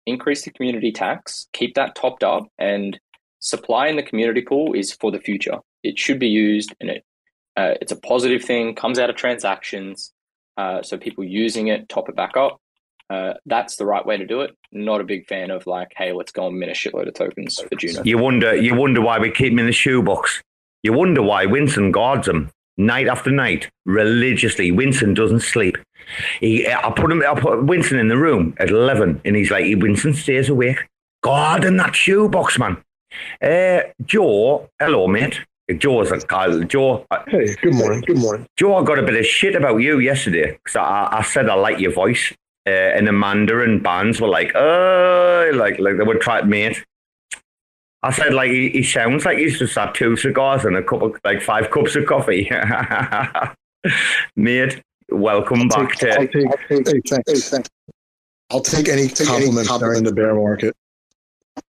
[0.06, 3.00] increase the community tax, keep that topped up, and
[3.44, 5.60] supply in the community pool is for the future.
[5.84, 7.04] It should be used, and it
[7.56, 8.74] uh, it's a positive thing.
[8.74, 10.12] Comes out of transactions,
[10.58, 12.60] uh, so people using it top it back up.
[13.10, 14.56] Uh, that's the right way to do it.
[14.72, 17.60] Not a big fan of like, hey, let's go and mint a shitload of tokens
[17.60, 18.02] for Juno.
[18.04, 20.42] You wonder, you wonder why we keep them in the shoebox.
[20.82, 24.72] You wonder why Winston guards them night after night religiously.
[24.72, 25.78] Winston doesn't sleep.
[26.40, 29.66] He, I put him, I put Winston in the room at eleven, and he's like,
[29.78, 30.88] Winston stays awake,
[31.22, 32.82] guarding that shoebox, man.
[33.42, 35.40] Uh, Joe, hello, mate.
[35.78, 36.60] Joe's a Kyle.
[36.64, 38.02] Joe, Hey, good morning.
[38.06, 38.46] Good morning.
[38.58, 41.54] Joe, I got a bit of shit about you yesterday because I, I said I
[41.56, 42.34] like your voice,
[42.68, 46.84] uh, and the Mandarin bands were like, "Uh, like like they would try to mate."
[48.04, 51.16] I said like he, he sounds like he's just had two cigars and a couple,
[51.24, 52.52] like five cups of coffee.
[54.36, 56.84] mate, welcome back Take- I'll to.
[56.84, 57.70] take, hey, thanks.
[58.52, 60.76] I'll take any compliment during the bear market.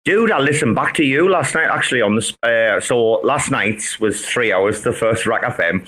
[0.06, 1.70] Dude, I listened back to you last night.
[1.70, 4.82] Actually, on the uh, so last night's was three hours.
[4.82, 5.88] The first RAC FM.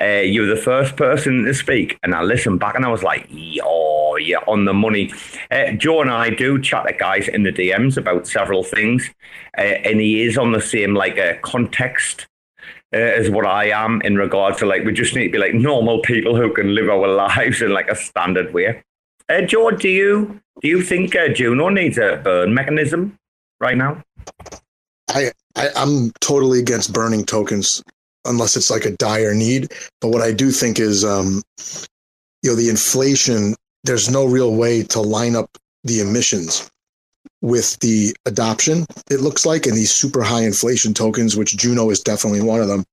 [0.00, 3.02] Uh, you were the first person to speak, and I listened back, and I was
[3.02, 3.28] like,
[3.62, 5.12] "Oh, yeah, on the money."
[5.50, 9.10] Uh, Joe and I do chat to guys in the DMs about several things,
[9.58, 12.28] uh, and he is on the same like uh, context
[12.94, 15.52] uh, as what I am in regards to like we just need to be like
[15.52, 18.82] normal people who can live our lives in like a standard way.
[19.28, 23.18] Uh, Joe, do you do you think uh, Juno needs a burn mechanism
[23.60, 24.02] right now?
[25.08, 27.82] I, I I'm totally against burning tokens
[28.24, 29.72] unless it's like a dire need.
[30.00, 31.42] But what I do think is, um,
[32.42, 33.54] you know, the inflation.
[33.82, 35.48] There's no real way to line up
[35.84, 36.70] the emissions
[37.40, 38.84] with the adoption.
[39.10, 42.68] It looks like, and these super high inflation tokens, which Juno is definitely one of
[42.68, 42.84] them.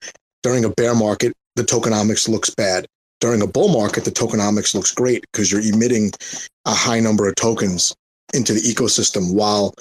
[0.44, 2.86] During a bear market, the tokenomics looks bad.
[3.20, 6.12] During a bull market, the tokenomics looks great because you're emitting
[6.66, 7.96] a high number of tokens
[8.34, 9.74] into the ecosystem while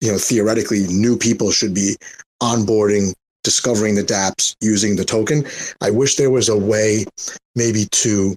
[0.00, 1.96] you know theoretically new people should be
[2.42, 5.44] onboarding discovering the dapps using the token.
[5.80, 7.06] I wish there was a way
[7.54, 8.34] maybe to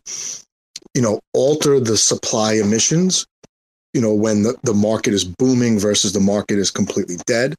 [0.93, 3.26] you know alter the supply emissions
[3.93, 7.56] you know when the, the market is booming versus the market is completely dead.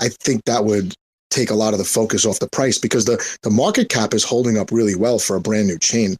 [0.00, 0.94] I think that would
[1.30, 4.24] take a lot of the focus off the price because the the market cap is
[4.24, 6.16] holding up really well for a brand new chain.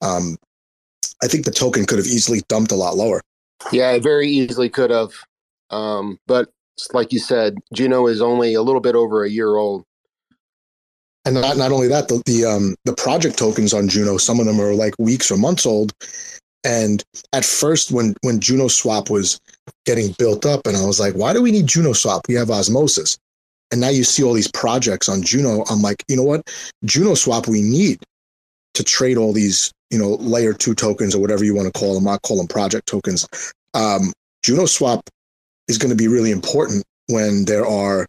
[0.00, 0.36] Um
[1.22, 3.20] i think the token could have easily dumped a lot lower.
[3.70, 5.12] Yeah, it very easily could have.
[5.70, 6.50] Um, but
[6.92, 9.84] like you said, Juno is only a little bit over a year old.
[11.24, 14.46] and not not only that, the the um the project tokens on Juno, some of
[14.46, 15.92] them are like weeks or months old.
[16.64, 19.40] And at first, when when Juno Swap was
[19.86, 22.22] getting built up, and I was like, why do we need Juno Swap?
[22.28, 23.18] We have Osmosis.
[23.70, 25.64] And now you see all these projects on Juno.
[25.70, 26.48] I'm like, you know what?
[26.84, 27.98] Juno Swap we need
[28.74, 31.94] to trade all these, you know, layer two tokens or whatever you want to call
[31.94, 32.06] them.
[32.06, 33.26] I call them project tokens.
[33.74, 35.08] Um, Juno Swap
[35.72, 38.06] is going to be really important when there are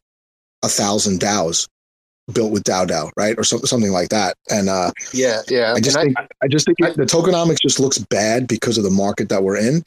[0.64, 1.68] a thousand DAOs
[2.34, 4.36] built with DAO DAO, right, or something something like that.
[4.50, 5.74] And uh, Yeah, yeah.
[5.74, 8.92] I just And think I just think the tokenomics just looks bad because of the
[8.92, 9.82] market that we're in.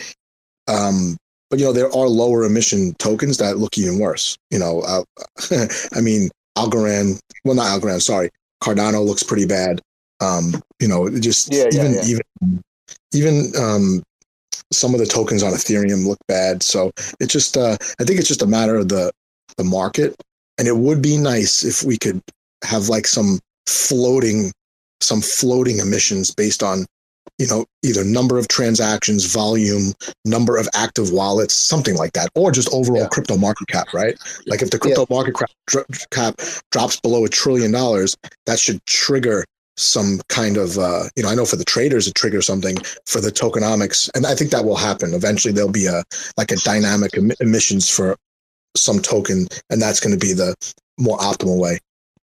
[0.69, 1.17] Um,
[1.51, 4.37] but you know there are lower emission tokens that look even worse.
[4.51, 5.05] You know, uh,
[5.95, 8.31] I mean Algorand, well not Algorand, sorry,
[8.63, 9.81] Cardano looks pretty bad.
[10.21, 12.05] Um, you know, just Yeah, yeah, even yeah.
[12.05, 12.63] even
[13.13, 14.03] even um,
[14.73, 16.63] some of the tokens on Ethereum look bad.
[16.63, 19.13] So it just uh, I think it's just a matter of the
[19.57, 20.15] the market,
[20.59, 22.21] and it would be nice if we could
[22.65, 24.53] have like some floating
[25.01, 26.87] some floating emissions based on
[27.39, 29.93] you know, either number of transactions, volume,
[30.25, 33.09] number of active wallets, something like that, or just overall Yeah.
[33.09, 34.17] crypto market cap, right?
[34.47, 36.41] Like if the crypto market cap, dro- cap
[36.73, 39.45] drops below a trillion dollars, that should trigger
[39.77, 43.21] some kind of, uh, you know, I know for the traders it triggers something for
[43.21, 45.15] the tokenomics, and I think that will happen.
[45.15, 46.03] Eventually, there'll be a
[46.37, 48.17] like a dynamic em- emissions for
[48.77, 50.55] some token, and that's going to be the
[50.99, 51.79] more optimal way.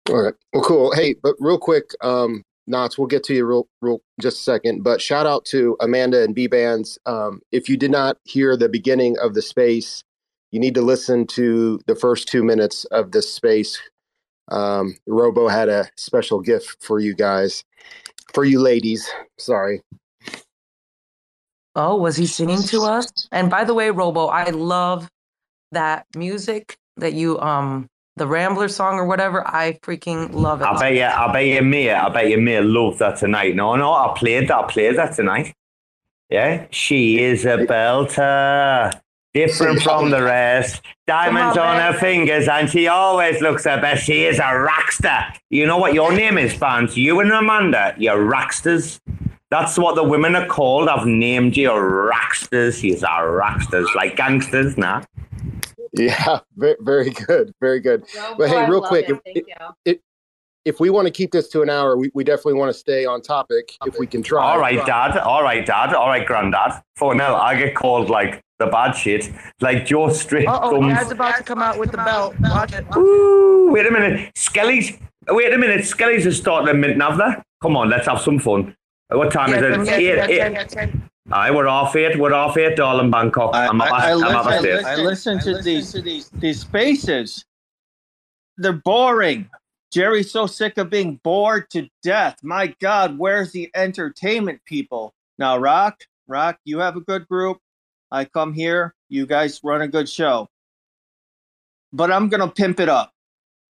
[0.09, 0.33] All right.
[0.53, 0.91] Well, cool.
[0.93, 4.83] Hey, but real quick, um, Knots, we'll get to you real, real just a second.
[4.83, 6.97] But shout out to Amanda and Bbandz.
[7.05, 10.03] Um, if you did not hear the beginning of the space,
[10.51, 13.79] you need to listen to the first two minutes of this space.
[14.49, 17.63] Um, Robo had a special gift for you guys,
[18.33, 19.09] for you ladies.
[19.37, 19.81] Sorry.
[21.75, 23.11] Oh, was he singing to us?
[23.31, 25.07] And by the way, Robo, I love
[25.71, 29.47] that music that you um the Rambler song or whatever.
[29.47, 30.65] I freaking love it.
[30.65, 33.55] I bet you, I bet you, mate, I bet you, mate, love that tonight.
[33.55, 35.53] No, no, I played that, I played that tonight.
[36.29, 38.91] Yeah, she is a belter,
[39.47, 40.81] different from the rest.
[41.07, 44.03] Diamonds on, on her fingers, and she always looks her best.
[44.03, 45.33] She is a rockster.
[45.49, 46.97] You know what your name is, fans?
[46.97, 48.99] You and Amanda, you're rocksters.
[49.49, 50.89] That's what the women are called.
[50.89, 52.83] I've named you rocksters.
[52.83, 55.03] You're rocksters, like gangsters, nah.
[55.93, 57.53] Yeah, very, very good.
[57.59, 58.05] Very good.
[58.37, 59.45] But hey, real quick, if,
[59.85, 59.97] if,
[60.65, 63.05] if we want to keep this to an hour, we, we definitely want to stay
[63.05, 64.51] on topic if we can try.
[64.51, 65.17] All right, Dad.
[65.17, 65.95] All right, Dad.
[65.95, 66.83] All right, Granddad.
[66.95, 70.93] For now, I get called like the bad shit, like Joe Straight Uh oh, comes.
[70.93, 72.35] Dad's about to come out with the belt.
[72.41, 72.85] Watch it.
[72.95, 74.97] Ooh, wait a minute, Skelly's.
[75.27, 77.15] Wait a minute, Skelly's is starting a mint now.
[77.15, 77.43] There.
[77.61, 78.75] Come on, let's have some fun.
[79.09, 79.71] What time is it?
[79.71, 80.35] Yes, eight, yes, eight.
[80.35, 80.95] yes, yes.
[81.31, 82.19] Aye, we're off eight.
[82.19, 83.55] We're off eight, darling Bangkok.
[83.55, 84.85] I, I'm, I, up, I, I'm up listen, upstairs.
[84.85, 87.45] I listen to these these spaces.
[88.57, 89.49] They're boring.
[89.91, 92.37] Jerry's so sick of being bored to death.
[92.43, 95.13] My God, where's the entertainment people?
[95.39, 97.57] Now, Rock, Rock, you have a good group.
[98.11, 98.95] I come here.
[99.09, 100.47] You guys run a good show.
[101.93, 103.11] But I'm gonna pimp it up.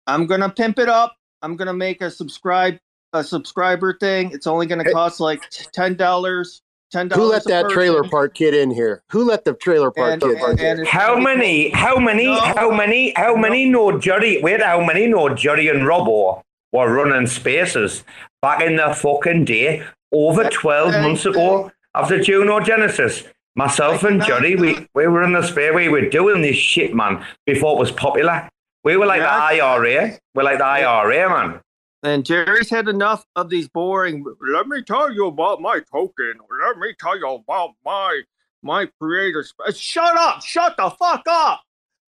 [0.07, 1.16] I'm gonna pimp it up.
[1.42, 2.79] I'm gonna make a subscribe
[3.12, 4.31] a subscriber thing.
[4.33, 5.42] It's only gonna cost like
[5.73, 6.62] ten dollars.
[6.90, 7.25] Ten dollars.
[7.25, 9.03] Who let that trailer park kid in here?
[9.11, 10.37] Who let the trailer park And, kid?
[10.37, 11.70] and, and How many?
[11.70, 12.27] How many?
[12.27, 12.40] No.
[12.40, 13.12] How many?
[13.16, 13.68] How many?
[13.68, 14.40] No, Jerry.
[14.42, 15.07] Wait, how many?
[15.07, 16.42] No, Jerry and Robbo
[16.73, 18.05] were running spaces
[18.42, 23.25] back in the fucking day over twelve months ago after Juno Genesis.
[23.57, 25.73] Myself and Jerry, we, we were in the space.
[25.75, 28.49] We were doing this shit, man, before it was popular.
[28.83, 30.19] We were like the IRA.
[30.35, 31.61] We're like the IRA, man.
[32.03, 34.25] And Jerry's had enough of these boring.
[34.53, 36.35] Let me tell you about my token.
[36.67, 38.23] Let me tell you about my
[38.62, 39.43] my creator.
[39.47, 40.43] sp-" uh, Shut up!
[40.43, 41.62] Shut the fuck up!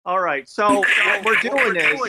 [0.05, 0.47] All right.
[0.49, 0.67] So
[1.05, 2.01] what we're doing is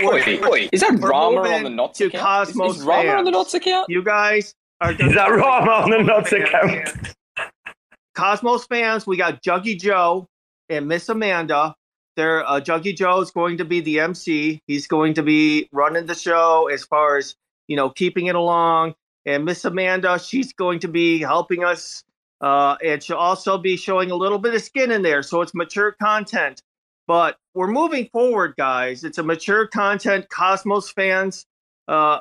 [0.00, 2.14] Wait, wait, is that Rama on the Knots account?
[2.14, 3.32] Is, Cosmos is Rama on the fans.
[3.32, 3.86] Knots account?
[3.88, 4.92] You guys are.
[4.92, 7.14] Is that Rama on the Knots account?
[8.18, 10.28] Cosmos fans, we got Juggy Joe
[10.68, 11.74] and Miss Amanda.
[12.16, 14.60] There, uh, Juggy Joe is going to be the MC.
[14.66, 17.36] He's going to be running the show as far as
[17.68, 18.94] you know, keeping it along.
[19.24, 22.02] And Miss Amanda, she's going to be helping us,
[22.40, 25.54] uh, and she'll also be showing a little bit of skin in there, so it's
[25.54, 26.62] mature content.
[27.06, 29.04] But we're moving forward, guys.
[29.04, 30.28] It's a mature content.
[30.28, 31.46] Cosmos fans,
[31.86, 32.20] uh,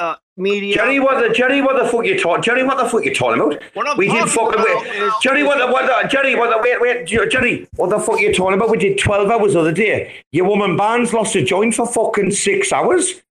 [0.00, 0.74] uh, media.
[0.74, 2.42] Jerry, what the Jerry, what the fuck you talking?
[2.42, 3.62] Jerry, what the fuck you talking about?
[3.76, 5.12] I'm we did fucking wait.
[5.22, 8.32] Jerry, what the what the Jerry, what the wait wait Jerry, what the fuck you
[8.32, 8.70] talking about?
[8.70, 10.14] We did twelve hours the other day.
[10.32, 13.22] Your woman band's lost a joint for fucking six hours.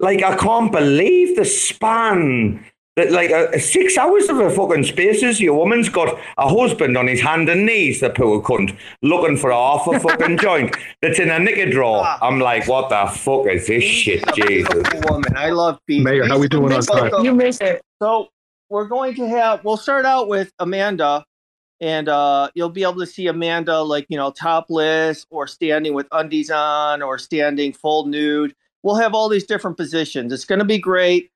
[0.00, 2.64] Like I can't believe the span.
[2.96, 5.38] That like uh, six hours of a fucking spaces.
[5.38, 9.50] Your woman's got a husband on his hand and knees, the poor cunt, looking for
[9.50, 12.06] a half a fucking joint that's in a knicker drawer.
[12.22, 14.82] I'm like, what the fuck is this shit, She's Jesus?
[15.10, 15.36] woman.
[15.36, 16.02] I love beef.
[16.02, 17.22] Mayor, how we doing on time?
[17.22, 17.82] You missed it.
[18.00, 18.28] So
[18.70, 19.62] we're going to have.
[19.62, 21.24] We'll start out with Amanda,
[21.80, 26.08] and uh, you'll be able to see Amanda like you know topless or standing with
[26.12, 28.54] undies on or standing full nude.
[28.82, 30.32] We'll have all these different positions.
[30.32, 31.30] It's going to be great.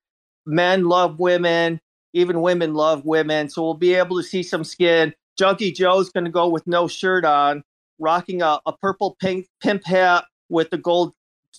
[0.45, 1.79] Men love women.
[2.13, 3.49] Even women love women.
[3.49, 5.13] So we'll be able to see some skin.
[5.37, 7.63] Junkie Joe's going to go with no shirt on,
[7.99, 11.13] rocking a, a purple pink pimp hat with the gold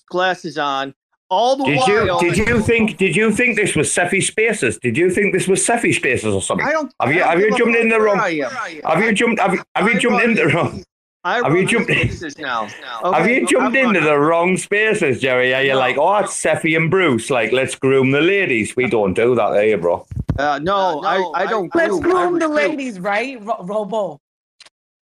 [0.08, 0.94] glasses on.
[1.30, 4.78] All the Did you did you think did you think this was Cephii Spaces?
[4.78, 6.66] Did you think this was Cephii Spaces or something?
[6.66, 6.92] I don't.
[7.00, 8.18] Have you I have you jumped in the wrong?
[8.18, 10.84] Have you jumped have you, have you jumped in the wrong?
[11.24, 12.66] I Have you jumped- spaces now.
[12.66, 14.04] Have Okay, you jumped into running.
[14.04, 15.54] the wrong spaces, Jerry?
[15.54, 15.78] Are you No.
[15.78, 17.30] like, oh, it's Cephii and Bruce?
[17.30, 18.74] Like, let's groom the ladies.
[18.74, 20.04] We don't do that, here, bro.
[20.38, 21.72] Uh, no, I, I don't.
[21.74, 23.38] Let's groom, I the ladies, right?
[23.40, 24.20] Ro- Robo.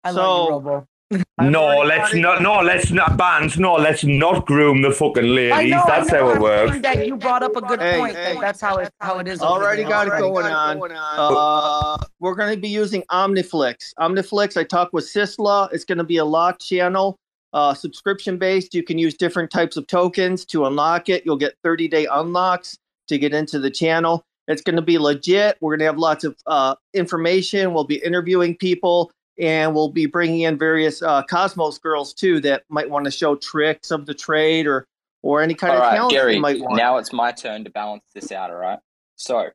[0.06, 0.88] I So- love you, Robo.
[1.42, 2.42] No, let's not.
[2.42, 3.18] No, let's not.
[3.18, 5.72] Bands, no, let's not groom the fucking ladies.
[5.72, 6.80] know, That's how it works.
[6.80, 8.16] That you brought up a good Hey, point.
[8.16, 8.34] hey.
[8.34, 9.42] that that's how it how it is.
[9.42, 9.92] over Already there.
[9.92, 10.50] got it Already
[10.80, 10.92] going on.
[11.18, 13.94] Uh, we're going to be using Omniflix.
[14.00, 15.72] Omniflix, I talked with Sisla.
[15.74, 17.18] It's going to be a locked channel,
[17.54, 18.74] uh, subscription based.
[18.74, 21.24] You can use different types of tokens to unlock it.
[21.26, 22.78] You'll get 30 day unlocks
[23.10, 24.24] to get into the channel.
[24.48, 25.58] It's going to be legit.
[25.62, 27.74] We're going to have lots of uh, information.
[27.74, 32.64] We'll be interviewing people and we'll be bringing in various uh, Cosmos girls too that
[32.70, 34.88] might want to show tricks of the trade or
[35.22, 36.34] or any kind All of right, talent Gary.
[36.34, 36.78] they might want.
[36.78, 38.52] Now it's my turn to balance this out.
[38.52, 38.80] All right.
[39.16, 39.50] So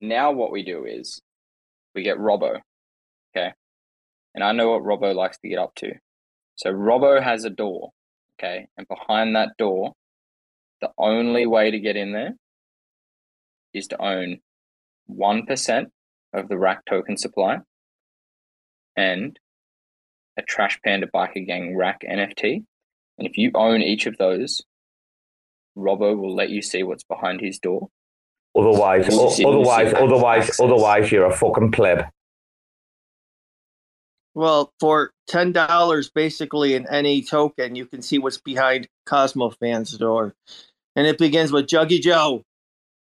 [0.00, 1.20] now what we do is
[1.94, 2.60] we get Robbo.
[3.36, 3.52] Okay.
[4.34, 5.92] And I know what Robbo likes to get up to.
[6.56, 7.90] So Robbo has a door.
[8.40, 8.66] Okay.
[8.78, 9.92] And behind that door,
[10.80, 12.34] the only way to get in there
[13.74, 14.38] is to own
[15.10, 15.86] 1%
[16.32, 17.58] of the RAC token supply
[18.96, 19.38] and
[20.36, 22.64] a Trash Panda Biker Gang rack NFT.
[23.18, 24.62] And if you own each of those,
[25.76, 27.88] Robbo will let you see what's behind his door.
[28.56, 30.02] Otherwise, o- we'll otherwise, access.
[30.02, 32.06] otherwise, otherwise, you're a fucking pleb.
[34.34, 39.96] Well, for ten dollars, basically in any token, you can see what's behind Cosmo Fans
[39.96, 40.34] door,
[40.96, 42.42] and it begins with Juggy Joe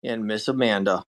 [0.03, 1.03] and Miss Amanda.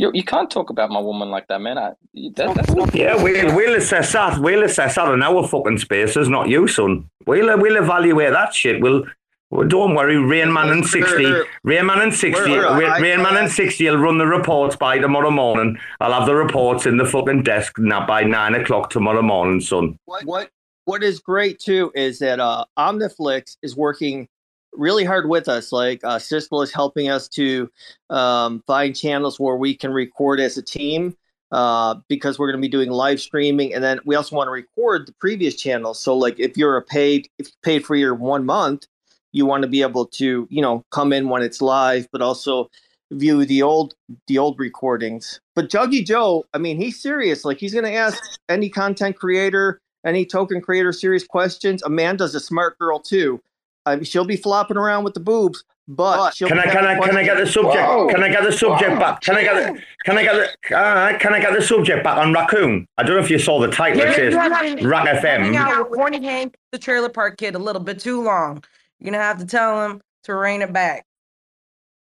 [0.00, 1.76] You, you can't talk about my woman like that, man.
[1.76, 1.92] I,
[2.34, 4.38] that, that's not Yeah, we'll we'll assess that.
[4.38, 7.10] We'll assess that in our fucking spaces, not you, son.
[7.26, 8.80] We'll we'll evaluate that shit.
[8.80, 9.04] We'll.
[9.50, 11.42] Well, don't worry, Rain Man and 60.
[11.64, 12.40] Rain Man and 60.
[12.50, 15.76] We're- we're- Rain I- Rain Man and 60 will run the reports by tomorrow morning.
[16.00, 19.98] I'll have the reports in the fucking desk now by nine o'clock tomorrow morning, son.
[20.06, 20.50] What
[20.84, 24.28] what is great too is that uh, Omniflix is working
[24.72, 25.72] really hard with us.
[25.72, 27.70] Like uh, is helping us to
[28.08, 31.16] um, find channels where we can record as a team
[31.52, 34.52] uh, because we're going to be doing live streaming, and then we also want to
[34.52, 36.00] record the previous channels.
[36.00, 38.86] So, like if you're a paid, if you paid for your one month,
[39.32, 42.70] you want to be able to you know come in when it's live, but also
[43.10, 43.94] view the old
[44.28, 45.40] the old recordings.
[45.54, 47.44] But Juggy Joe, I mean, he's serious.
[47.44, 51.82] Like he's going to ask any content creator, any token creator serious questions.
[51.82, 53.40] Amanda's a smart girl too.
[53.86, 56.98] I she'll be flopping around with the boobs, but she'll Can be I can I
[56.98, 57.76] can I get the subject?
[57.76, 58.08] Wow.
[58.08, 58.98] Can I get the subject Wow.
[58.98, 59.20] back?
[59.22, 60.34] Can I get the can I get
[60.68, 62.86] the uh, can I get the subject back on raccoon?
[62.98, 64.00] I don't know if you saw the title.
[64.02, 65.56] It Yeah, says you have RAC FM.
[65.56, 68.62] out with Horny Hank, the trailer park kid, a little bit too long.
[68.98, 71.04] You're gonna have to tell him to rein it back.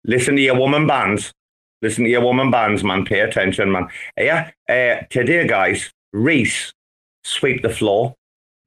[0.04, 1.32] Listen to your woman bands.
[1.80, 3.04] Listen to your woman bands, man.
[3.04, 3.86] Pay attention, man.
[4.16, 4.50] Yeah.
[4.68, 6.72] Uh, today, guys, Reese
[7.22, 8.14] sweep the floor.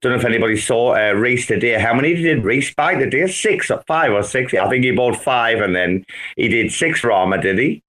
[0.01, 1.79] Don't know if anybody saw uh, Reese today.
[1.79, 3.27] How many did Reese buy today?
[3.27, 4.51] Six or five or six?
[4.53, 6.03] I think he bought five and then
[6.35, 7.83] he did six Rama, did he?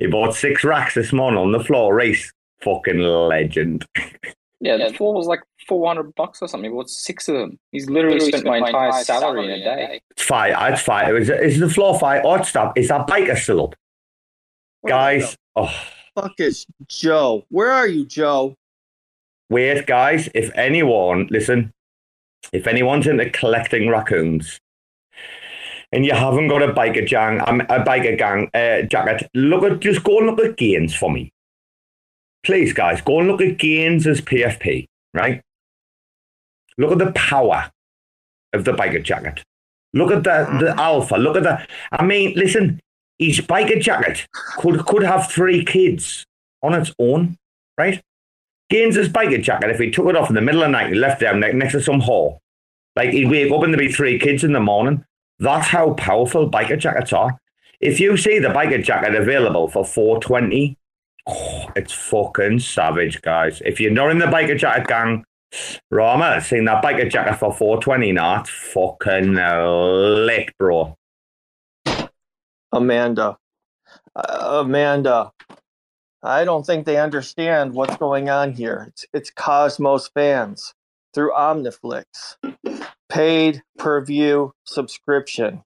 [0.00, 1.94] He bought six racks this morning on the floor.
[1.94, 3.86] Reese, fucking legend.
[4.60, 6.70] Yeah, the floor was like 400 bucks or something.
[6.70, 7.58] He bought six of them.
[7.70, 10.00] He's literally spent my entire salary in a day.
[10.10, 10.54] It's fine.
[10.72, 11.14] It's fine.
[11.14, 12.22] Is, is the floor fine?
[12.24, 12.76] Oh, stop.
[12.76, 13.76] Is that biker still up?
[14.80, 15.72] Where Guys, oh,
[16.16, 17.44] fuck is Joe?
[17.48, 18.56] Where are you, Joe?
[19.54, 20.28] Wait, guys.
[20.34, 21.70] If anyone, listen,
[22.52, 24.58] if anyone's into collecting raccoons
[25.92, 29.78] and you haven't got a biker gang, um, a biker gang uh, jacket, look at
[29.78, 31.30] just go and look at Gainzz for me.
[32.42, 35.40] Please, guys, go and look at Gainzz as PFP, right?
[36.76, 37.70] Look at the power
[38.54, 39.44] of the biker jacket.
[39.92, 41.14] Look at the, the alpha.
[41.14, 41.64] Look at the.
[41.92, 42.80] I mean, listen,
[43.20, 46.24] his biker jacket could could have three kids
[46.60, 47.36] on its own,
[47.78, 48.02] right?
[48.70, 51.00] Gainzz's biker jacket, if he took it off in the middle of the night and
[51.00, 52.40] left down next to some hole,
[52.96, 55.04] like he'd wake up and there'd be three kids in the morning.
[55.38, 57.38] That's how powerful biker jackets are.
[57.80, 60.78] If you see the biker jacket available for 420,
[61.26, 63.60] oh, it's fucking savage, guys.
[63.64, 65.24] If you're not in the biker jacket gang,
[65.90, 70.96] Rama, seeing that biker jacket for 420 now, it's fucking lit, bro.
[72.72, 73.36] Amanda.
[74.16, 75.32] Uh, Amanda.
[76.24, 78.86] I don't think they understand what's going on here.
[78.88, 80.74] It's, it's Cosmos fans
[81.12, 82.04] through Omniflix.
[83.10, 85.62] Paid per view subscription.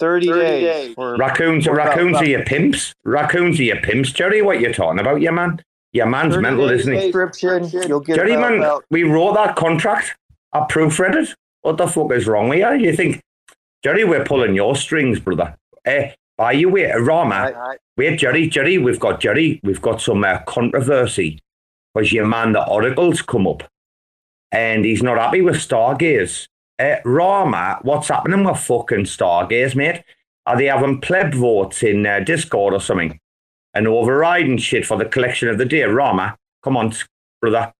[0.00, 0.94] 30, 30 days, days.
[0.96, 2.92] for Raccoons, for- raccoons are your pimps.
[3.04, 4.42] Raccoons are your pimps, Jerry.
[4.42, 5.62] What you talking about, your man?
[5.92, 7.12] Your man's mental, isn't he?
[7.12, 7.70] subscription.
[7.86, 10.16] You'll get Jerry, man, about we wrote that contract.
[10.52, 11.34] I proofread it.
[11.60, 12.72] What the fuck is wrong with you?
[12.88, 13.20] You think,
[13.84, 15.54] Jerry, we're pulling your strings, brother.
[15.84, 16.12] Eh,
[16.42, 17.34] are you with Rama?
[17.34, 21.38] I, I, Wait, Jerry, Jerry, we've got Jerry, we've got some uh, controversy
[21.94, 23.62] because your man, the Oracle's come up
[24.50, 26.46] and he's not happy with Stargaze.
[26.78, 30.02] Uh, Rama, what's happening with fucking Stargaze, mate?
[30.46, 33.18] Are they having pleb votes in uh, Discord or something?
[33.74, 35.82] And overriding shit for the collection of the day?
[35.84, 36.92] Rama, come on,
[37.40, 37.72] brother.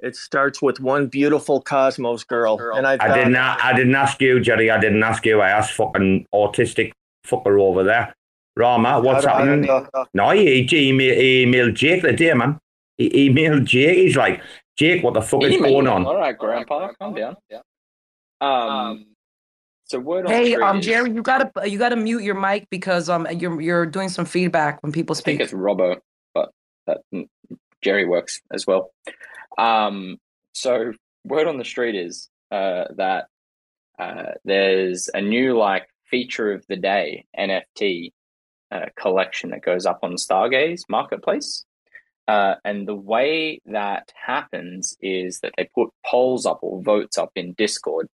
[0.00, 3.36] It starts with one beautiful Cosmos girl, and I've I got- didn't.
[3.36, 4.70] a- I didn't ask you, Jerry.
[4.70, 5.40] I didn't ask you.
[5.42, 6.92] I asked fucking autistic
[7.26, 8.14] fucker over there.
[8.56, 9.70] Rama, what's I happening?
[9.70, 12.58] uh, No, he, he, he emailed Jake the day, man.
[12.98, 13.96] He emailed Jake.
[13.96, 14.42] He's like,
[14.76, 15.70] Jake, what the fuck is Email.
[15.70, 16.06] going on?
[16.06, 17.36] All right, Grandpa, calm down.
[17.48, 17.60] Yeah.
[18.40, 19.06] Um,
[19.84, 23.26] so word Hey, street um, Jerry, you gotta you gotta mute your mic because um
[23.36, 25.34] you're you're doing some feedback when people speak.
[25.34, 25.98] I think it's Robbo,
[26.32, 26.50] but
[26.86, 27.26] that mm,
[27.82, 28.92] Jerry works as well.
[29.58, 30.18] Um,
[30.52, 30.92] so
[31.24, 33.26] word on the street is uh, that
[33.98, 38.12] uh, there's a new like feature of the day NFT
[38.70, 41.64] uh, collection that goes up on Stargaze Marketplace.
[42.28, 47.32] Uh, and the way that happens is that they put polls up or votes up
[47.34, 48.08] in Discord.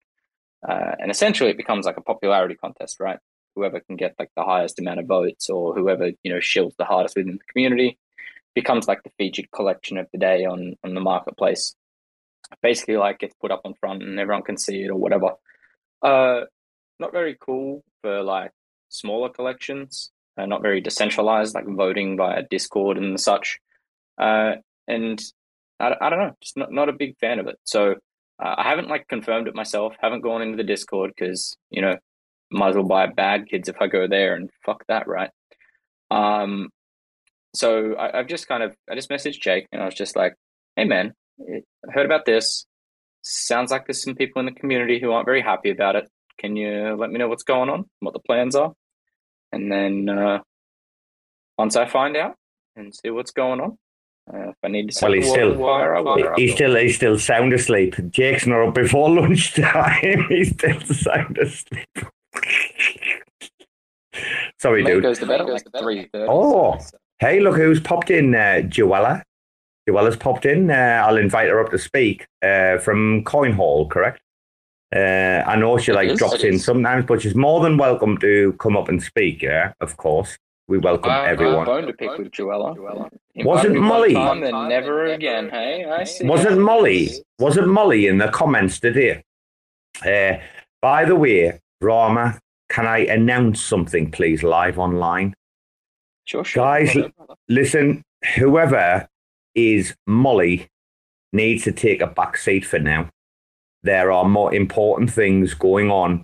[0.67, 3.17] Uh, and essentially it becomes like a popularity contest, right?
[3.55, 6.85] Whoever can get like the highest amount of votes or whoever, you know, shills the
[6.85, 7.97] hardest within the community
[8.53, 11.75] becomes like the featured collection of the day on, on the marketplace.
[12.61, 15.31] Basically like gets put up on front and everyone can see it or whatever.
[16.01, 16.41] Uh,
[17.04, 18.51] not very cool for like
[18.88, 23.60] smaller collections, uh, not very decentralized, like voting via Discord and such.
[24.18, 24.54] Uh,
[24.88, 25.22] and
[25.80, 27.58] I, I don't know, just not, not a big fan of it.
[27.66, 27.95] So
[28.41, 31.97] uh, I haven't like confirmed it myself, haven't gone into the Discord because, you know,
[32.49, 35.32] might as well buy bad kids if I go there and fuck that, right?
[36.10, 36.70] Um,
[37.54, 40.36] so I, I've just kind of, I just messaged Jake and I was just like,
[40.78, 42.66] hey man, I heard about this.
[43.24, 46.10] Sounds like there's some people in the community who aren't very happy about it.
[46.39, 48.73] Can you let me know what's going on, what the plans are?
[49.51, 50.39] And then uh,
[51.57, 52.36] once I find out
[52.75, 53.77] and see what's going on,
[54.34, 56.34] uh, if I need to set Well, the he's still- fire, I will.
[56.36, 57.95] He's still he's still sound asleep.
[58.09, 60.25] Jake's not up before lunchtime.
[60.29, 61.88] he's still sound asleep.
[64.59, 65.03] Sorry, Mate dude.
[65.03, 66.27] goes to bed at like three thirty.
[66.29, 66.77] Oh,
[67.19, 69.23] hey, look who's popped in, uh, Joella.
[69.89, 70.69] Joella's popped in.
[70.71, 74.21] Uh, I'll invite her up to speak uh, from Coinhall, correct?
[74.95, 76.65] Uh, I know she It like is, drops in is.
[76.65, 79.41] sometimes, but she's more than welcome to come up and speak.
[79.41, 80.37] Yeah, of course.
[80.67, 81.63] We welcome I, everyone.
[81.63, 82.77] I bone to pick with Joella.
[82.77, 85.49] Invite Wasn't Molly- time, then never again.
[85.49, 86.25] Hey, I see.
[86.25, 87.09] Wasn't Molly?
[87.39, 89.23] Wasn't Molly in the comments today?
[90.05, 90.41] Uh,
[90.81, 92.39] by the way, Rama,
[92.69, 95.33] can I announce something, please, live online?
[96.25, 96.63] Sure, sure.
[96.63, 96.95] Guys,
[97.49, 98.01] listen,
[98.35, 99.07] whoever
[99.55, 100.67] is Molly
[101.33, 103.09] needs to take a back seat for now.
[103.84, 106.21] There are more important things going on.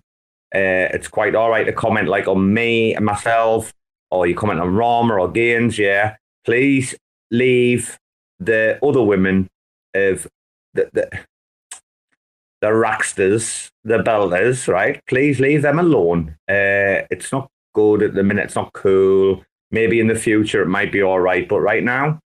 [0.53, 3.73] Uh, it's quite all right to comment like on me and myself,
[4.11, 6.15] or you comment on Rama or Gainzz, yeah.
[6.45, 6.95] Please
[7.31, 7.99] leave
[8.39, 9.49] the other women
[9.93, 10.27] of
[10.73, 11.09] the, the,
[12.61, 15.01] the Racksters, the Belters, right?
[15.07, 16.35] Please leave them alone.
[16.49, 18.45] Uh, it's not good at the minute.
[18.45, 19.43] It's not cool.
[19.71, 22.19] Maybe in the future it might be all right, but right now,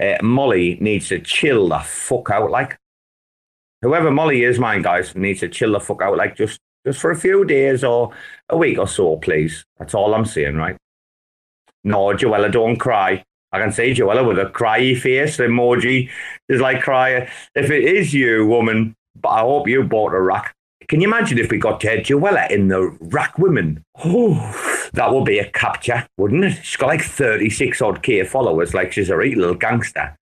[0.00, 2.50] uh, Molly needs to chill the fuck out.
[2.50, 2.78] Like
[3.84, 6.16] whoever Molly is, mine guys, needs to chill the fuck out.
[6.16, 8.10] Like just just for a few days or
[8.48, 9.64] a week or so, please.
[9.78, 10.76] That's all I'm saying, right?
[11.84, 13.24] No, Joella, don't cry.
[13.52, 16.10] I can see Joella with a cryy face emoji.
[16.48, 17.28] Is like crying.
[17.54, 20.54] If it is you, woman, but I hope you bought a rack.
[20.88, 23.84] Can you imagine if we got uh, Joella in the rack women?
[24.04, 24.34] Oh,
[24.92, 26.64] that would be a capture, wouldn't it?
[26.64, 30.16] She's got like 36 odd K followers, like she's a real little gangster.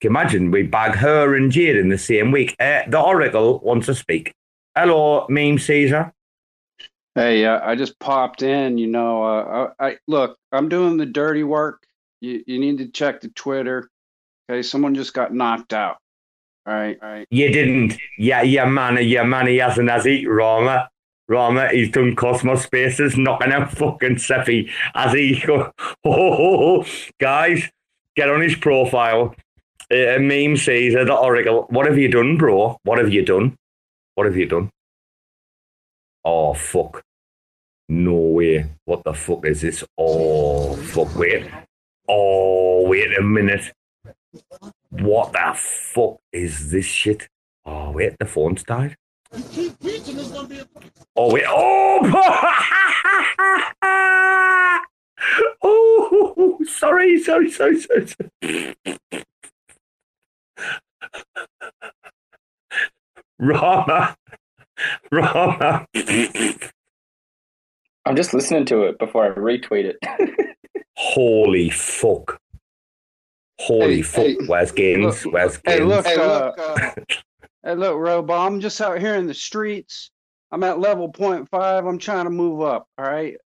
[0.00, 2.54] Can you imagine we bag her and Jade in the same week?
[2.60, 4.34] Uh, the Oracle wants to speak.
[4.76, 6.12] Hello, meme Caesar.
[7.14, 8.76] Hey, uh, I just popped in.
[8.76, 10.36] You know, uh, I, I look.
[10.52, 11.86] I'm doing the dirty work.
[12.20, 13.88] You you need to check the Twitter.
[14.50, 15.96] Okay, someone just got knocked out.
[16.66, 17.26] All right, all right.
[17.30, 17.96] You didn't.
[18.18, 20.26] Yeah, yeah, man, yeah, man, he hasn't, has he?
[20.26, 20.90] Rama.
[21.28, 25.72] Rama, he's done Cosmos Spaces, knocking out fucking Cephii as he go.
[26.04, 26.84] Oh,
[27.18, 27.68] guys,
[28.14, 29.34] get on his profile.
[29.88, 31.66] Uh, meme Caesar, the Oracle.
[31.70, 32.76] What have you done, bro?
[32.82, 33.56] What have you done?
[34.16, 34.70] What have you done?
[36.24, 37.02] Oh, fuck.
[37.88, 38.66] No way.
[38.84, 39.84] What the fuck is this?
[39.96, 41.14] Oh, fuck.
[41.14, 41.46] Wait.
[42.08, 43.72] Oh, wait a minute.
[44.90, 47.28] What the fuck is this shit?
[47.64, 48.96] Oh, wait, the phone's died.
[51.16, 51.44] Oh, wait.
[51.46, 52.00] Oh!
[55.62, 58.06] oh, sorry, sorry, sorry, sorry.
[58.08, 58.74] sorry.
[63.38, 64.16] Rama.
[65.10, 65.86] Rama.
[68.04, 69.96] I'm just listening to it before I retweet it.
[70.96, 72.40] Holy fuck.
[73.58, 74.24] Holy Hey, fuck.
[74.24, 75.24] hey, Where's Gainzz?
[75.24, 75.86] look, Where's Hey, Gainzz?
[76.16, 76.58] look.
[77.66, 78.34] Uh, hey, look, Robo.
[78.34, 80.10] I'm just out here in the streets.
[80.52, 81.84] I'm at level point five.
[81.84, 82.86] I'm trying to move up.
[82.96, 83.36] All right.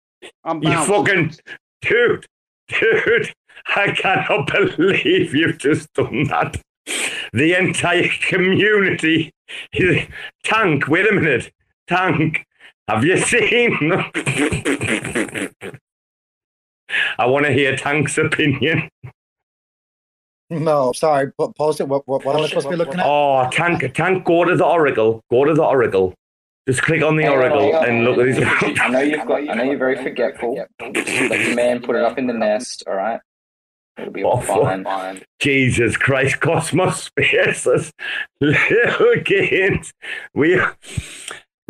[0.45, 1.35] I'm You fucking
[1.81, 2.27] dude,
[2.69, 3.33] dude,
[3.75, 6.61] I cannot believe you've just done that.
[7.33, 9.33] The entire community.
[10.45, 11.53] Tank, wait a minute.
[11.89, 12.47] Tank,
[12.89, 13.79] have you seen?
[17.19, 18.89] I want to hear Tank's opinion.
[20.51, 21.31] No, sorry.
[21.33, 21.87] po- Post it.
[21.89, 23.07] What, what, what am I supposed to be looking at?
[23.07, 25.23] Oh, Tank, Tank, go to the Oracle.
[25.31, 26.15] Go to the Oracle.
[26.69, 28.79] Just click on the Hang Oracle hang and look at his.
[28.81, 29.49] I know you've got.
[29.49, 30.55] I know you're very forgetful.
[30.81, 32.83] Let the man put it up in the nest.
[32.87, 33.21] All right.
[34.01, 34.45] It'll be fuck.
[34.45, 34.85] fine.
[34.85, 35.23] Fine.
[35.41, 37.93] Jesus Christ, Cosmos Spaces.
[38.41, 39.93] Little kids.
[40.35, 40.61] We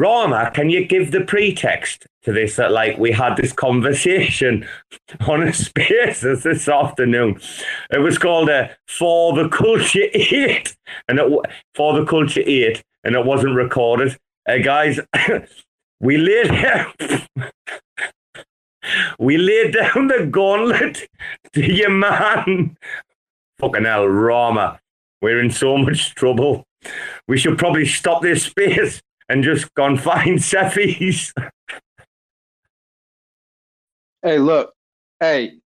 [0.01, 4.66] Rama, can you give the pretext to this that like we had this conversation
[5.28, 7.39] on a spaces this afternoon?
[7.91, 10.74] It was called a For the Culture Eight
[11.07, 11.31] and it
[11.74, 14.16] for the Culture Eight and it wasn't recorded.
[14.49, 15.01] Uh, guys,
[16.01, 16.95] we laid down
[19.18, 21.09] we laid down the gauntlet
[21.53, 22.76] to your man.
[23.59, 24.81] Fucking hell, Rama.
[25.20, 26.64] We're in so much trouble.
[27.28, 31.33] We should probably stop this space and just go and find Sefis.
[34.22, 34.74] Hey, look,
[35.20, 35.61] hey,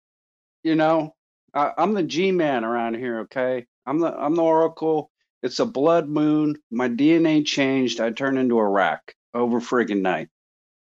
[0.62, 1.15] you know,
[1.53, 3.21] I, I'm the G man around here.
[3.21, 5.11] Okay, I'm the I'm the Oracle.
[5.43, 6.57] It's a blood moon.
[6.71, 8.01] My DNA changed.
[8.01, 10.29] I turned into a rack over friggin' night.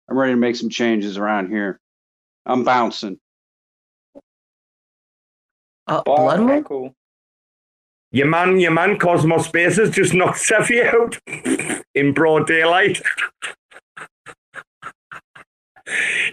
[0.09, 1.79] I'm ready to make some changes around here.
[2.45, 3.19] I'm bouncing.
[5.87, 6.13] Uh, Bye.
[6.17, 6.63] blood Okay, moon?
[6.63, 6.95] cool.
[8.11, 11.19] Your man, your man, Cosmos Spaces just knocked Cephii out
[11.95, 13.01] in broad daylight.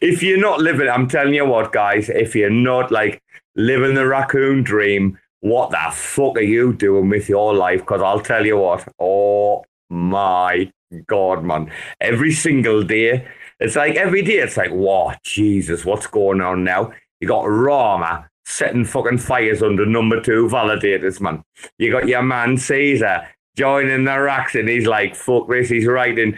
[0.02, 3.22] if you're not living, I'm telling you what, guys, if you're not like
[3.56, 7.80] living the raccoon dream, what the fuck are you doing with your life?
[7.80, 10.70] Because I'll tell you what, oh my
[11.06, 11.70] God, man.
[12.00, 13.26] Every single day,
[13.60, 16.92] it's like every day, it's like, whoa, Jesus, what's going on now?
[17.20, 21.42] You got Rama setting fucking fires under number two validators, man.
[21.78, 26.36] You got your man Caesar joining the racks, and he's like, fuck this, he's writing.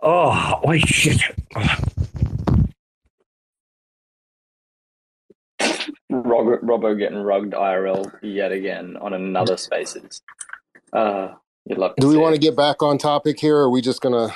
[0.00, 1.20] Oh, wait, shit.
[6.10, 10.22] Robbo, Robbo getting rugged IRL yet again on another Spaces.
[10.92, 11.34] Uh,
[11.66, 12.40] you'd love to Do we want it.
[12.40, 13.56] to get back on topic here?
[13.56, 14.28] Or are we just gonna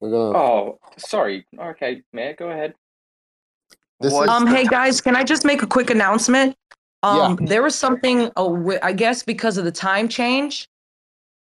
[0.00, 1.46] we're gonna Oh, sorry.
[1.58, 2.74] Okay, Mayor, go ahead.
[4.00, 6.54] this What- is Um, hey guys, can I just make a quick announcement?
[7.04, 10.68] Um, there was something, uh, wi- I guess, because of the time change.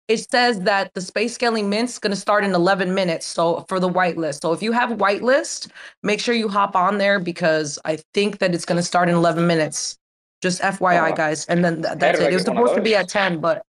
[0.10, 3.26] It says that the space scaling mint's going to start in 11 minutes.
[3.26, 5.70] So for the whitelist, so if you have whitelist,
[6.02, 9.16] make sure you hop on there because I think that it's going to start in
[9.16, 9.98] 11 minutes.
[10.42, 11.16] Just FYI, Oh.
[11.16, 11.46] guys.
[11.46, 12.32] And then th- that's it.
[12.32, 13.64] It was get one of supposed to be at 10, but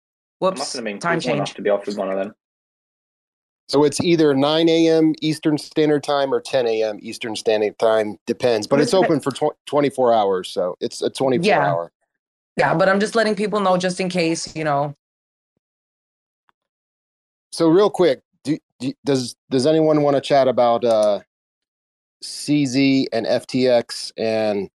[0.42, 1.54] I whoops, must have been time change.
[1.54, 2.34] to be offered one of them.
[3.70, 5.14] so it's either 9 a.m.
[5.22, 6.98] Eastern Standard Time or 10 a.m.
[7.02, 8.68] Eastern Standard Time, depends.
[8.68, 11.72] But it's open for tw- 24 hours, so it's a 24 Yeah.
[11.72, 11.92] hour.
[12.58, 14.94] Yeah, but I'm just letting people know just in case, you know.
[17.54, 21.22] So real quick, do, do, does does anyone want to chat about uh,
[22.24, 24.70] CZ and FTX and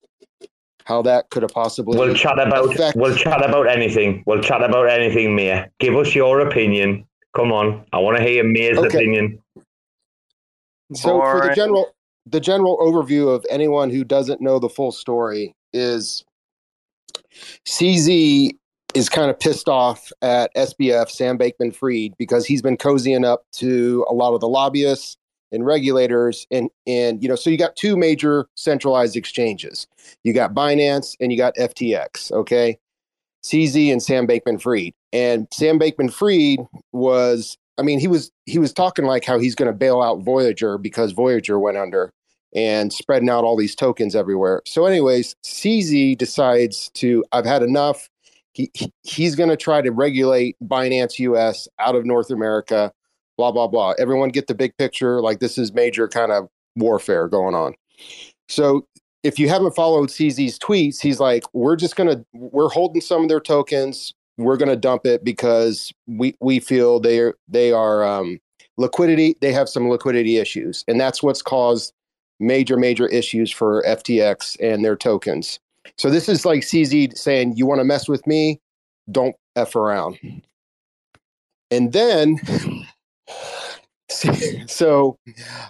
[0.85, 4.23] how that could have possibly We'll chat about affect- we'll chat about anything.
[4.25, 5.69] We'll chat about anything, Mia.
[5.79, 7.05] Give us your opinion.
[7.35, 7.85] Come on.
[7.91, 8.87] I want to hear Mia's Okay.
[8.87, 9.41] opinion.
[10.93, 11.91] So for the general
[12.27, 16.23] the general overview of anyone who doesn't know the full story is
[17.67, 18.51] CZ
[18.95, 24.05] is kind of pissed off at SBF Sam Bankman-Fried because he's been cozying up to
[24.09, 25.17] a lot of the lobbyists
[25.55, 29.87] and regulators and and you know so you got two major centralized exchanges.
[30.23, 32.77] You got Binance and you got FTX, okay?
[33.43, 34.93] CZ and Sam Bankman-Fried.
[35.13, 36.59] And Sam Bankman-Fried
[36.91, 40.21] was I mean, he was he was talking like how he's going to bail out
[40.21, 42.11] Voyager because Voyager went under
[42.55, 44.61] and spreading out all these tokens everywhere.
[44.65, 48.09] So, anyways, CZ decides to I've had enough.
[48.53, 48.71] He
[49.03, 52.93] he's going to try to regulate Binance US out of North America.
[53.37, 53.93] Blah blah blah.
[53.99, 55.21] Everyone get the big picture.
[55.21, 57.73] Like this is major kind of warfare going on.
[58.47, 58.85] So
[59.23, 63.29] if you haven't followed CZ's tweets, he's like, we're just gonna we're holding some of
[63.29, 64.13] their tokens.
[64.37, 68.39] We're gonna dump it because we we feel they're they are um,
[68.77, 69.35] liquidity.
[69.41, 71.93] They have some liquidity issues, and that's what's caused
[72.39, 75.59] major major issues for FTX and their tokens.
[75.97, 78.59] So this is like CZ saying, you want to mess with me?
[79.11, 80.19] Don't f around.
[81.71, 82.39] And then
[84.67, 85.17] so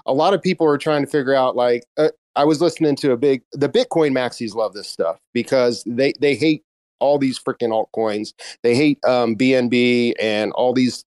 [0.06, 3.12] a lot of people are trying to figure out like uh, i was listening to
[3.12, 6.64] a big the bitcoin maxis love this stuff because they they hate
[7.00, 8.34] all these freaking altcoins.
[8.64, 11.06] They hate um, bnb and all these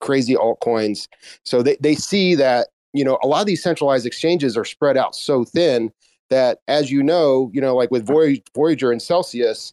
[0.00, 1.08] crazy altcoins.
[1.44, 4.96] So they, they see that you know a lot of these centralized exchanges are spread
[4.96, 5.90] out so thin
[6.30, 9.72] that as you know you know like with Voy- voyager and celsius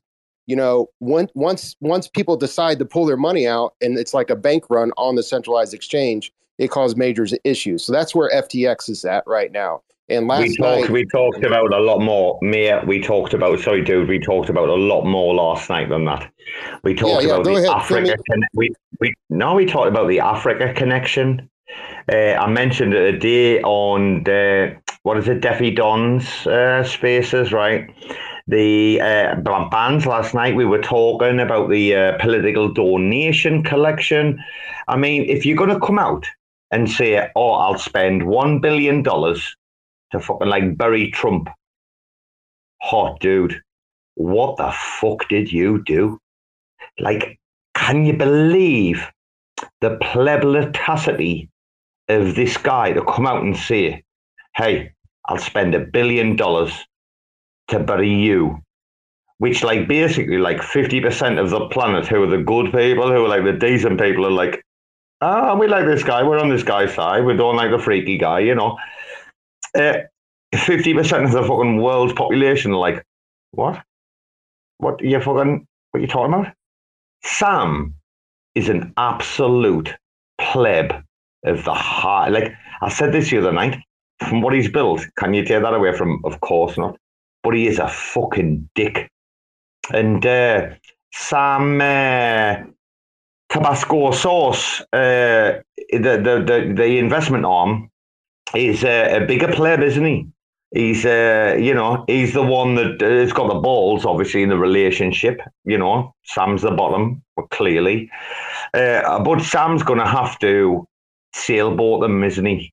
[0.49, 4.31] you know, once once once people decide to pull their money out and it's like
[4.31, 7.83] a bank run on the centralized exchange, it causes major issues.
[7.83, 9.83] So that's where FTX is at right now.
[10.09, 12.39] And last we talked, night, we talked about a lot more.
[12.41, 13.59] Mia, we talked about.
[13.59, 14.09] Sorry, dude.
[14.09, 16.31] We talked about a lot more last night than that.
[16.83, 18.15] We talked yeah, about the ahead, Africa.
[18.27, 21.47] Con- we we no, we talked about the Africa connection.
[22.11, 27.53] Uh, I mentioned it a day on the what is it, Deafy Don's uh, Spaces,
[27.53, 27.87] right?
[28.49, 30.55] The uh, bands last night.
[30.55, 34.43] We were talking about the uh, political donation collection.
[34.87, 36.25] I mean, if you're going to come out
[36.71, 39.55] and say, "Oh, I'll spend one billion dollars
[40.11, 41.49] to fucking like bury Trump,"
[42.81, 43.61] hot dude,
[44.15, 46.19] what the fuck did you do?
[46.97, 47.39] Like,
[47.75, 49.05] can you believe
[49.81, 51.49] the plebiscity
[52.07, 54.03] of this guy to come out and say,
[54.55, 54.91] hey,
[55.25, 56.73] I'll spend a billion dollars
[57.69, 58.59] to bury you.
[59.37, 63.29] Which, like, basically, like 50% of the planet who are the good people, who are
[63.29, 64.61] like the decent people, are like,
[65.21, 66.23] ah, we like this guy.
[66.23, 67.23] We're on this guy's side.
[67.23, 68.77] We don't like the freaky guy, you know.
[69.75, 69.99] Uh,
[70.53, 73.05] 50% of the fucking world's population are like,
[73.51, 73.81] what?
[74.77, 76.53] What you fucking, what you talking about?
[77.23, 77.95] Sam
[78.55, 79.93] is an absolute
[80.39, 81.03] pleb
[81.45, 82.31] of the heart.
[82.31, 83.77] Like I said this the other night,
[84.27, 86.21] from what he's built, can you take that away from?
[86.25, 86.97] Of course not.
[87.43, 89.09] But he is a fucking dick.
[89.93, 90.69] And uh,
[91.13, 92.55] Sam uh,
[93.49, 95.61] Tabasco sauce, uh,
[95.91, 97.89] the, the the the investment arm,
[98.55, 100.27] is a bigger pleb, isn't he?
[100.71, 104.57] He's, uh, you know, he's the one that has got the balls, obviously, in the
[104.57, 105.41] relationship.
[105.65, 108.11] You know, Sam's the bottom, clearly.
[108.75, 110.87] Uh, but Sam's going to have to
[111.33, 112.71] sailboat them, isn't he?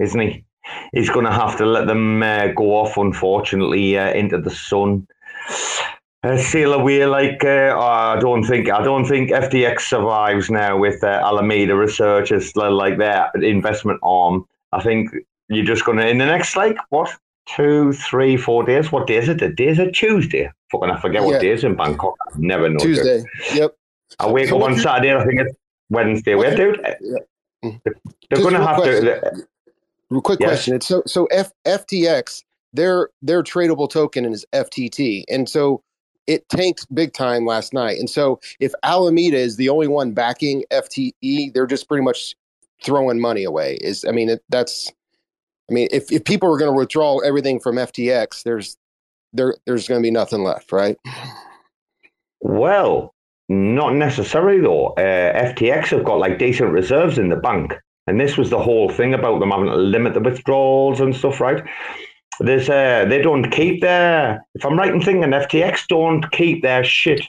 [0.00, 0.44] Isn't he?
[0.92, 5.06] He's going to have to let them uh, go off, unfortunately, uh, into the sun.
[6.22, 11.04] Uh, sail away like uh, I don't think I don't think FTX survives now with
[11.04, 14.44] uh, Alameda researchers like their investment arm.
[14.72, 15.10] I think
[15.48, 17.10] you're just going to in the next like what
[17.54, 18.90] two, three, four days.
[18.90, 19.38] What day is it?
[19.38, 20.50] The day is it Tuesday?
[20.72, 22.14] Fucking I forget what day is in Bangkok.
[22.26, 22.78] I never know.
[22.78, 22.96] dude.
[22.96, 23.24] Tuesday.
[23.54, 23.76] Yep.
[24.18, 25.14] I wake So up on your- Saturday.
[25.14, 25.56] I think it's
[25.90, 26.34] Wednesday.
[26.34, 26.80] What's dude.
[27.00, 27.70] Yeah.
[27.84, 29.46] They're going to have to.
[30.10, 30.48] Quick Yes.
[30.50, 30.74] question.
[30.74, 32.42] It's so so F, FTX,
[32.72, 35.24] their their tradable token is FTT.
[35.28, 35.82] And so
[36.26, 37.98] it tanked big time last night.
[37.98, 42.34] And so if Alameda is the only one backing FTT, they're just pretty much
[42.84, 43.78] throwing money away.
[43.80, 44.92] Is I mean it, that's
[45.70, 48.76] I mean if, if people are going to withdraw everything from FTX, there's
[49.32, 50.96] there there's going to be nothing left, right?
[52.40, 53.12] Well,
[53.48, 54.88] not necessarily though.
[54.88, 57.74] Uh, FTX have got like decent reserves in the bank,
[58.06, 61.40] and this was the whole thing about them having to limit the withdrawals and stuff,
[61.40, 61.62] right?
[62.40, 64.44] There's uh, they don't keep their.
[64.54, 67.22] If I'm right in thinking, FTX don't keep their shit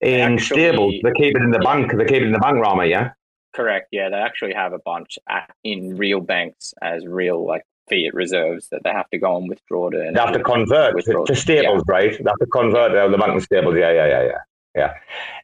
[0.00, 0.94] in Actually- stables.
[1.02, 1.92] They keep it in the bank.
[1.96, 2.86] They keep it in the bank, Rama.
[2.86, 3.12] Yeah.
[3.54, 3.88] Correct.
[3.92, 8.68] Yeah, they actually have a bunch at, in real banks as real like fiat reserves
[8.70, 9.98] that they have to go and withdraw to.
[9.98, 12.12] They have to convert to, to stables, right?
[12.12, 13.76] They have to convert out of the bank to stables.
[13.76, 14.30] Yeah, yeah, yeah,
[14.76, 14.94] yeah,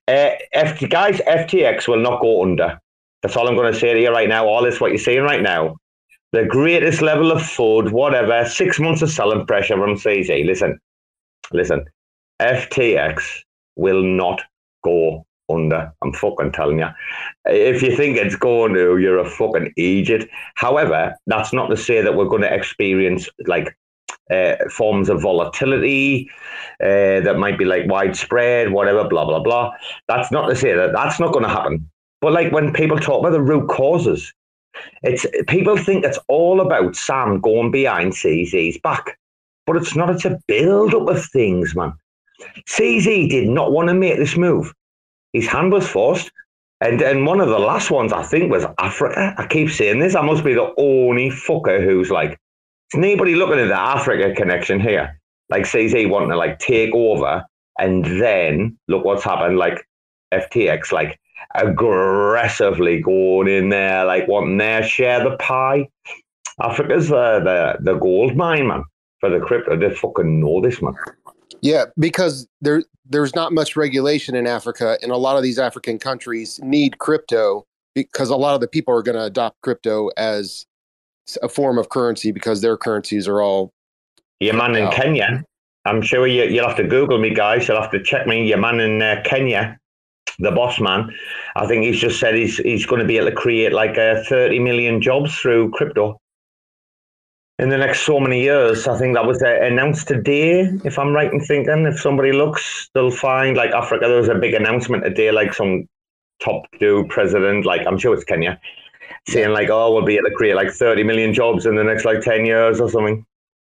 [0.09, 0.35] yeah.
[0.55, 2.81] Uh, FT, guys, FTX will not go under.
[3.23, 4.47] That's all I'm going to say to you right now.
[4.47, 5.77] All this what you're seeing right now.
[6.33, 8.45] The greatest level of food, whatever.
[8.49, 10.45] Six months of selling pressure from CZ.
[10.45, 10.79] Listen,
[11.53, 11.85] listen.
[12.41, 13.23] FTX
[13.77, 14.43] will not
[14.85, 15.93] go under.
[16.03, 16.89] I'm fucking telling you.
[17.47, 20.29] If you think it's going to, you're a fucking idiot.
[20.55, 23.77] However, that's not to say that we're going to experience like
[24.31, 26.31] uh, forms of volatility
[26.83, 29.73] uh, that might be like widespread, whatever, blah, blah, blah.
[30.07, 31.91] That's not to say that that's not going to happen.
[32.21, 34.33] But like when people talk about the root causes,
[35.03, 39.19] it's people think it's all about Sam going behind CZ's back.
[39.67, 41.93] But it's not, it's a build up of things, man.
[42.69, 44.73] CZ did not want to make this move.
[45.33, 46.31] His hand was forced.
[46.81, 49.35] And and one of the last ones I think was Africa.
[49.37, 50.15] I keep saying this.
[50.15, 52.39] I must be the only fucker who's like,
[52.93, 55.21] is anybody looking at the Africa connection here?
[55.51, 57.45] Like CZ wanting to like take over
[57.79, 59.87] and then look what's happened, like
[60.33, 61.19] FTX, like
[61.55, 65.89] aggressively going in there, like wanting their share of the pie.
[66.61, 68.85] Africa's the, the the gold mine, man,
[69.21, 69.77] for the crypto.
[69.77, 70.95] They fucking know this, man.
[71.61, 75.99] Yeah, because there there's not much regulation in Africa, and a lot of these African
[75.99, 80.67] countries need crypto because a lot of the people are going to adopt crypto as
[81.43, 83.73] a form of currency because their currencies are all.
[84.41, 84.93] Your man in out.
[84.93, 85.45] Kenya,
[85.85, 87.67] I'm sure you, you'll have to Google me, guys.
[87.67, 88.47] You'll have to check me.
[88.47, 89.79] Your man in uh, Kenya,
[90.39, 91.13] the boss man,
[91.57, 94.23] I think he's just said he's he's going to be able to create like uh,
[94.29, 96.21] 30 million jobs through crypto.
[97.59, 98.87] in the next so many years.
[98.87, 101.87] I think that was uh, announced today, if I'm right in thinking.
[101.87, 104.07] If somebody looks, they'll find like Africa.
[104.07, 105.89] There was a big announcement today, like some
[106.41, 108.61] top dude president, like I'm sure it's Kenya,
[109.27, 112.05] saying like, "Oh, we'll be able to create like 30 million jobs in the next
[112.05, 113.27] like 10 years or something."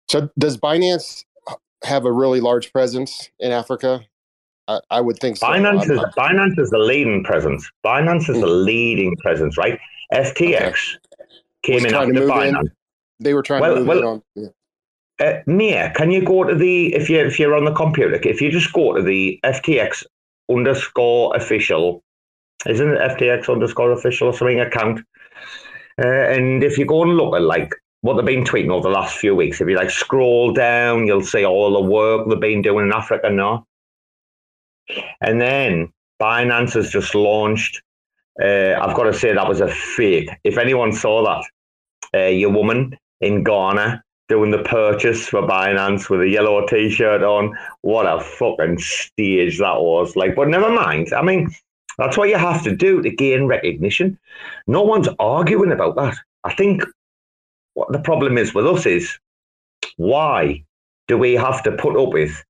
[0.10, 1.26] So, does Binance
[1.84, 4.06] have a really large presence in Africa?
[4.68, 5.48] I, I would think so.
[5.48, 7.70] Binance is Binance is the leading presence.
[7.86, 9.80] Binance is the leading presence, right?
[10.14, 10.76] FTX
[11.64, 12.60] came Was in after Binance.
[12.62, 12.72] in.
[13.20, 14.24] They were trying Well- to move well- on.
[14.36, 14.48] yeah.
[15.22, 18.42] Uh, Mia, can you go to the if you if you're on the computer, if
[18.42, 20.04] you just go to the FTX
[20.52, 22.04] underscore official,
[22.68, 25.02] isn't it FTX underscore official or something account?
[26.04, 28.94] Uh, and if you go and look at like what they've been tweeting over the
[28.94, 32.64] last few weeks, if you like scroll down, you'll see all the work they've been
[32.64, 33.66] doing in Africa now.
[35.22, 37.82] And then Binance has just launched.
[38.42, 40.30] Uh, I've got to say that was a fake.
[40.44, 41.46] If anyone saw that,
[42.20, 47.56] uh, your woman in Ghana doing the purchase for Binance with a yellow t-shirt on.
[47.82, 50.16] What a fucking stage that was.
[50.16, 51.14] Like, but never mind.
[51.14, 51.52] I mean,
[51.98, 54.18] that's what you have to do to gain recognition.
[54.68, 56.16] No one's arguing about that.
[56.44, 56.84] I think
[57.74, 59.20] what the problem is with us is
[59.98, 60.64] why
[61.08, 62.44] do we have to put up with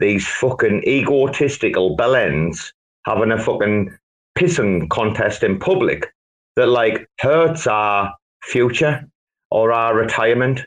[0.00, 2.72] these fucking egotistical bellends
[3.04, 3.96] having a fucking
[4.38, 6.12] pissing contest in public
[6.56, 9.08] that like hurts our future
[9.50, 10.60] or our retirement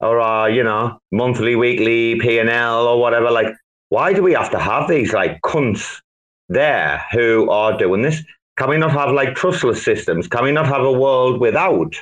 [0.00, 3.30] or our, you know, monthly, weekly P and L or whatever.
[3.30, 3.54] Like,
[3.88, 6.00] why do we have to have these like cunts
[6.48, 8.22] there who are doing this?
[8.56, 10.28] Can we not have like trustless systems?
[10.28, 11.94] Can we not have a world without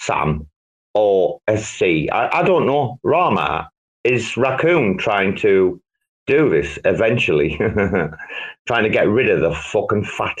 [0.00, 0.46] Sam
[0.94, 2.10] or CZ?
[2.12, 2.98] I, I don't know.
[3.02, 3.70] Rama
[4.04, 5.80] is Raccoon trying to
[6.26, 7.56] do this eventually,
[8.66, 10.38] trying to get rid of the fucking fat.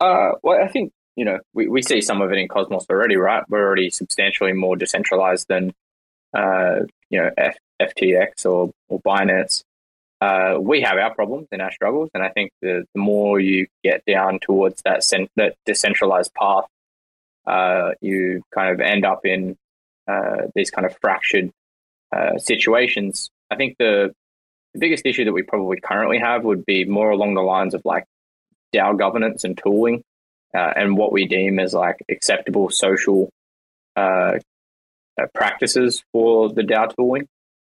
[0.00, 3.16] Uh, well, I think you know we, we see some of it in Cosmos already,
[3.16, 3.44] right?
[3.48, 5.72] We're already substantially more decentralized than
[6.36, 9.62] uh, you know F, FTX or or Binance.
[10.20, 13.66] Uh, we have our problems and our struggles, and I think the, the more you
[13.82, 16.64] get down towards that cent- that decentralized path,
[17.46, 19.56] uh, you kind of end up in
[20.08, 21.50] uh, these kind of fractured
[22.14, 23.30] uh, situations.
[23.54, 24.12] I think the
[24.72, 27.82] the biggest issue that we probably currently have would be more along the lines of
[27.84, 28.04] like
[28.74, 30.02] DAO governance and tooling,
[30.52, 33.30] uh, and what we deem as like acceptable social
[33.96, 34.38] uh,
[35.20, 37.28] uh, practices for the DAO tooling.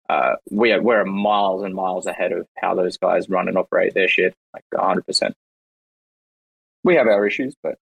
[0.09, 3.93] Uh, we are we're miles and miles ahead of how those guys run and operate
[3.93, 5.35] their shit, like hundred percent.
[6.85, 7.75] We have our issues, but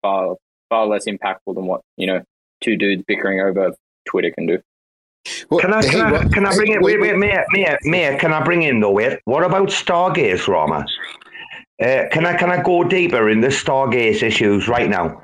[0.00, 0.36] far
[0.68, 2.22] far less impactful than what you know
[2.60, 3.74] two dudes bickering over
[4.06, 4.62] Twitter can do.
[5.60, 7.78] Can I, hey, can, I, can I hey, bring in, wait, wait, wait, Mayor, Mayor,
[7.84, 10.84] Mayor, can I bring in though, wait, what about Stargaze, Rama?
[11.82, 15.22] Uh, can I can I go deeper in the Stargaze issues right now?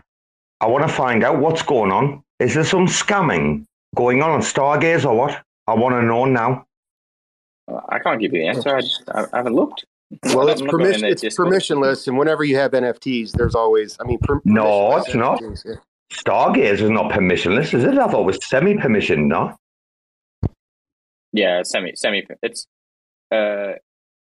[0.60, 2.22] I want to find out what's going on.
[2.40, 3.64] Is there some scamming
[3.94, 5.40] going on on Stargaze or what?
[5.68, 6.66] I want to know now.
[7.70, 8.74] Uh, I can't give you the answer.
[8.74, 9.84] I, just, I, I haven't looked.
[10.34, 11.08] Well, it's I'm not going in permission.
[11.08, 11.48] It's Discord.
[11.48, 13.94] permissionless, and whenever you have NFTs, there's always.
[14.00, 15.42] I mean, per- No, permissionless it's not.
[15.66, 15.74] Yeah.
[16.10, 17.98] Stargaze is not permissionless, is it?
[17.98, 19.54] I thought it was semi-permissioned, no?
[21.38, 22.26] Yeah, semi semi.
[22.42, 22.66] It's
[23.30, 23.74] uh,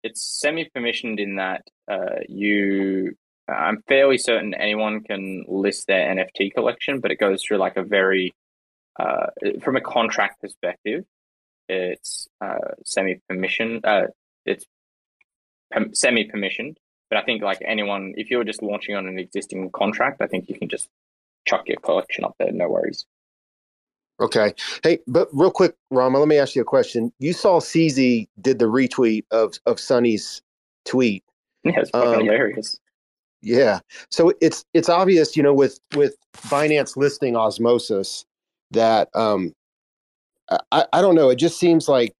[0.02, 3.16] it's semi permissioned in that uh, you.
[3.46, 7.82] I'm fairly certain anyone can list their NFT collection, but it goes through like a
[7.82, 8.32] very,
[8.98, 9.26] uh,
[9.62, 11.04] from a contract perspective,
[11.68, 13.84] it's uh, semi permissioned.
[13.84, 14.06] Uh,
[14.46, 14.64] it's
[15.70, 16.76] pem- semi permissioned,
[17.10, 20.48] but I think like anyone, if you're just launching on an existing contract, I think
[20.48, 20.88] you can just
[21.46, 23.04] chuck your collection up there, no worries.
[24.22, 24.54] Okay.
[24.84, 27.12] Hey, but real quick, Rama, let me ask you a question.
[27.18, 30.42] You saw CZ did the retweet of of Sunny's
[30.86, 31.24] tweet.
[31.64, 32.80] Yeah, it's fucking Um, hilarious.
[33.42, 33.80] Yeah.
[34.10, 36.16] So it's it's obvious, you know, with with
[36.48, 38.24] Binance listing Osmosis
[38.72, 39.54] that um
[40.72, 42.14] I, I don't know, it just seems like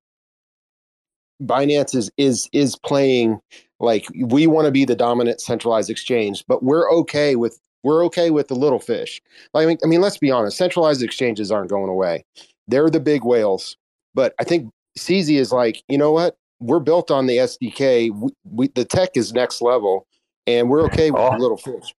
[1.43, 3.41] Binance is is is playing
[3.81, 8.31] like we want to be the dominant centralized exchange, but we're okay with we're okay
[8.31, 9.21] with the little fish.
[9.55, 12.25] I mean, I mean, let's be honest, centralized exchanges aren't going away.
[12.69, 13.77] They're the big whales.
[14.15, 16.37] But I think CZ is like, you know what?
[16.61, 18.11] We're built on the SDK.
[18.15, 20.07] We, we, the tech is next level,
[20.47, 21.33] and we're okay with Oh.
[21.33, 21.95] the little fish.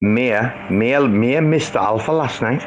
[0.00, 2.62] Mia, Mia, Mia missed the alpha last night.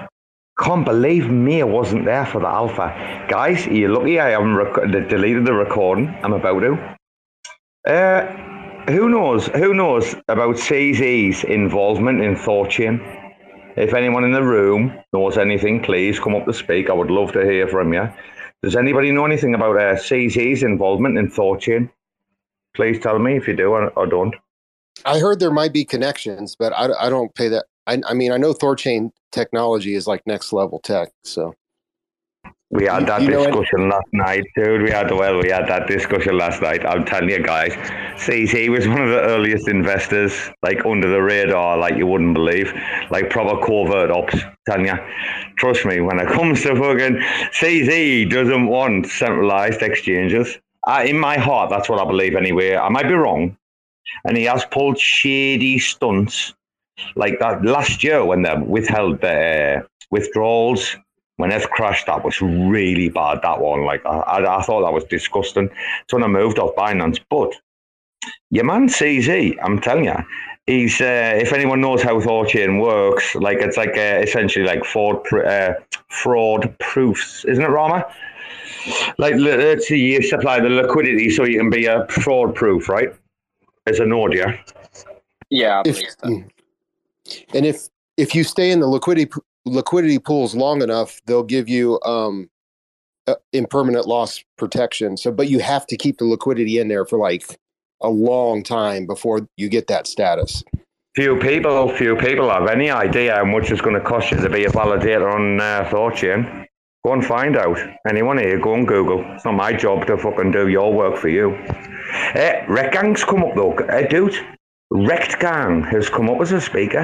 [0.60, 3.26] Can't believe Mia wasn't there for the alpha.
[3.30, 6.08] Guys, you're lucky I haven't rec- deleted the recording.
[6.22, 6.96] I'm about to.
[7.88, 8.59] Uh,
[8.92, 9.48] who knows?
[9.48, 13.00] Who knows about CZ's involvement in Thorchain?
[13.78, 16.90] If anyone in the room knows anything, please come up to speak.
[16.90, 18.10] I would love to hear from you.
[18.62, 21.90] Does anybody know anything about uh, CZ's involvement in Thorchain?
[22.76, 24.36] Please tell me if you do or, or don't.
[25.06, 27.66] I heard there might be connections, but I, I don't pay that.
[27.88, 31.10] I, I mean, I know Thorchain technology is like next level tech.
[31.24, 31.56] So
[32.72, 34.84] We had that you know discussion last night, dude.
[34.84, 36.86] We had well, we had that discussion last night.
[36.86, 37.72] I'm telling you guys,
[38.22, 42.72] CZ was one of the earliest investors, like under the radar, like you wouldn't believe,
[43.10, 44.36] like proper covert ops.
[44.68, 44.98] Telling you,
[45.58, 47.18] trust me, when it comes to fucking
[47.58, 50.60] CZ, doesn't want centralized exchanges.
[50.86, 52.76] Uh, in my heart, that's what I believe anyway.
[52.76, 53.58] I might be wrong,
[54.26, 56.54] and he has pulled shady stunts
[57.16, 60.96] like that last year when they withheld the uh, withdrawals
[61.40, 63.42] when F crashed, that was really bad.
[63.44, 65.70] That one, like I, I, I thought that was disgusting.
[66.10, 67.54] So when I moved off Binance, but
[68.52, 70.18] your man CZ, I'm telling you,
[70.68, 75.24] he's uh, if anyone knows how Thorchain works, like it's like uh, essentially like fraud
[75.24, 75.74] pr- uh,
[76.10, 78.06] fraud proofs, isn't it, Rama?
[79.18, 83.16] Like let's see, you supply the liquidity so you can be a fraud proof, right?
[83.88, 84.58] As an node, yeah.
[85.50, 87.44] Yeah, If, believe so.
[87.54, 87.88] and if
[88.18, 89.32] if you stay in the liquidity
[89.70, 92.50] liquidity pools long enough, they'll give you um,
[93.28, 95.18] uh, impermanent loss protection.
[95.18, 97.60] So, but you have to keep the liquidity in there for like
[98.02, 100.64] a long time before you get that status.
[101.16, 104.50] Few people, few people have any idea how much it's going to cost you to
[104.50, 106.66] be a validator on uh, Thorchain.
[107.06, 107.78] Go and find out.
[108.08, 109.24] Anyone here, go and Google.
[109.34, 111.56] It's not my job to fucking do your work for you.
[111.56, 114.36] Uh, Rekt Gang's come up though, uh, dude.
[114.92, 117.00] Rekt Gang has come up as a speaker.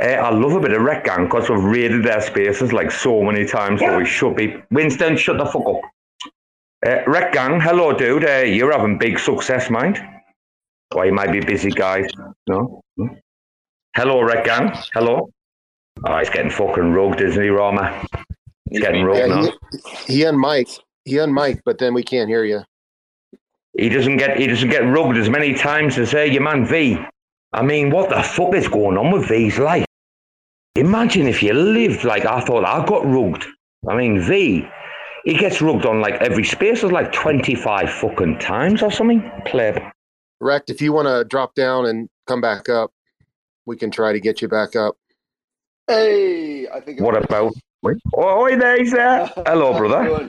[0.00, 3.22] Uh, I love a bit of Rekt Gang because we've raided their spaces like so
[3.22, 4.54] many times, but we should be.
[4.70, 5.80] Winston, shut the fuck up.
[6.86, 8.24] Uh, Rekt Gang, hello, dude.
[8.24, 10.00] Uh, you're having big success, mind.
[10.94, 12.06] Or you might be busy, guys.
[12.46, 12.80] No?
[12.96, 13.16] No?
[13.96, 14.72] Hello, Rekt Gang.
[14.92, 15.28] Hello.
[16.06, 18.04] Oh, he's getting fucking rugged, isn't he, Rama?
[18.70, 19.52] He's getting rugged Yeah, now.
[20.06, 20.68] he, he Mike.
[21.04, 22.62] he unmiked, but then we can't hear you.
[23.76, 26.98] He doesn't get he doesn't get rugged as many times as uh, your man V.
[27.54, 29.86] I mean, what the fuck is going on with V's life?
[30.74, 33.44] Imagine if you lived like I thought I got rugged.
[33.88, 34.66] I mean, V,
[35.24, 36.80] he gets rugged on like every space.
[36.80, 39.20] There's like 25 fucking times or something.
[39.46, 39.80] Pleb.
[40.42, 42.90] Rekt, if you want to drop down and come back up,
[43.66, 44.96] we can try to get you back up.
[45.86, 47.00] Hey, I think.
[47.00, 47.54] What about?
[47.82, 47.98] Wait.
[48.16, 49.26] Oh, hey there, he's there.
[49.46, 50.28] Hello, brother.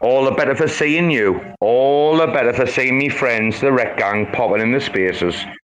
[0.00, 1.40] All the better for seeing you.
[1.60, 5.34] All the better for seeing me friends, the Rekt Gang, popping in the spaces.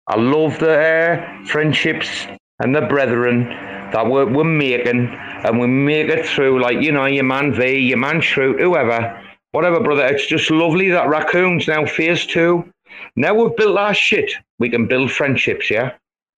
[0.08, 2.26] I love the uh, friendships
[2.60, 3.44] and the brethren
[3.92, 7.78] that we're, we're making, and we make it through, like, you know, your man V,
[7.78, 9.20] your man Shrute, whoever.
[9.52, 10.06] Whatever, brother.
[10.06, 12.64] It's just lovely that Raccoon's now phase two.
[13.16, 15.92] Now we've built our shit, we can build friendships, yeah?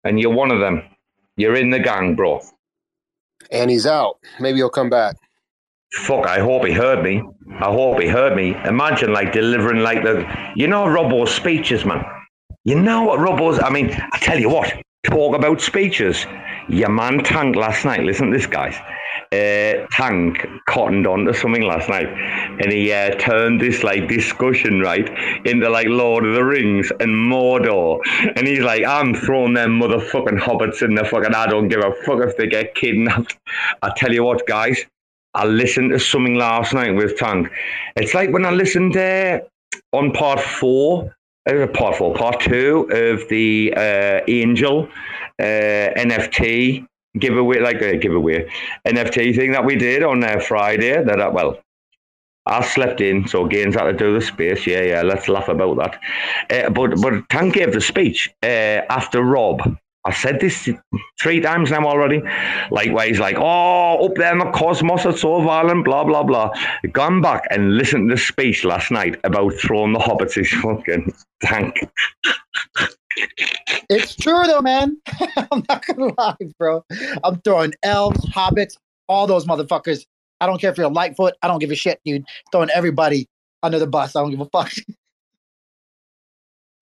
[0.04, 0.82] And you're one of them.
[1.36, 2.42] You're in the gang, bro.
[3.50, 4.18] And he's out.
[4.40, 5.16] Maybe he'll come back.
[5.92, 7.22] Fuck, I hope he heard me.
[7.60, 8.56] I hope he heard me.
[8.64, 10.26] Imagine like delivering like the,
[10.56, 12.02] you know, Robo's speeches, man.
[12.64, 14.72] You know what Robo's, I mean, I tell you what,
[15.04, 16.24] talk about speeches.
[16.68, 18.74] Your man Tank last night, listen to this, guys.
[19.32, 25.08] Uh, Tank cottoned onto something last night and he uh, turned this like discussion, right,
[25.46, 28.00] into like Lord of the Rings and Mordor.
[28.36, 31.92] And he's like, I'm throwing them motherfucking hobbits in the fucking, I don't give a
[32.04, 33.36] fuck if they get kidnapped.
[33.82, 34.84] I tell you what, guys,
[35.34, 37.48] I listened to something last night with Tank.
[37.96, 39.40] It's like when I listened uh,
[39.92, 41.14] on part four,
[41.48, 44.88] uh, part four, part two of the uh, Angel
[45.38, 46.86] uh, NFT
[47.18, 48.48] giveaway, like a giveaway
[48.86, 51.02] NFT thing that we did on uh, Friday.
[51.02, 51.58] That uh, well,
[52.46, 54.66] I slept in, so Gainzz had to do the space.
[54.66, 56.00] Yeah, yeah, let's laugh about that.
[56.66, 59.62] Uh, but but Tank gave the speech uh, after Rob.
[60.04, 60.68] I said this
[61.20, 62.22] three times now already.
[62.70, 66.24] Like where he's like, "Oh, up there in the cosmos, it's so violent." Blah blah
[66.24, 66.50] blah.
[66.92, 70.34] Gone back and listened to the speech last night about throwing the hobbits.
[70.34, 71.88] His fucking tank.
[73.88, 74.96] It's true though, man.
[75.36, 76.84] I'm not gonna lie, bro.
[77.22, 78.76] I'm throwing elves, hobbits,
[79.08, 80.04] all those motherfuckers.
[80.40, 81.34] I don't care if you're a lightfoot.
[81.42, 82.24] I don't give a shit, dude.
[82.50, 83.28] Throwing everybody
[83.62, 84.16] under the bus.
[84.16, 84.72] I don't give a fuck.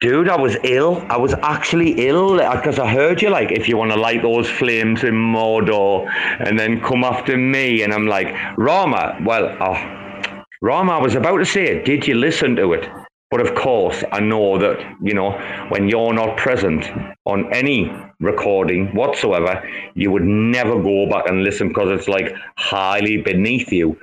[0.01, 1.05] Dude, I was ill.
[1.11, 4.49] I was actually ill because I heard you like, if you want to light those
[4.49, 7.83] flames in Mordor and then come after me.
[7.83, 11.85] And I'm like, Rama, well, oh, Rama, I was about to say it.
[11.85, 12.89] Did you listen to it?
[13.31, 15.33] But of course, I know that, you know,
[15.69, 16.91] when you're not present
[17.27, 19.63] on any recording whatsoever,
[19.95, 23.99] you would never go back and listen because it's like highly beneath you.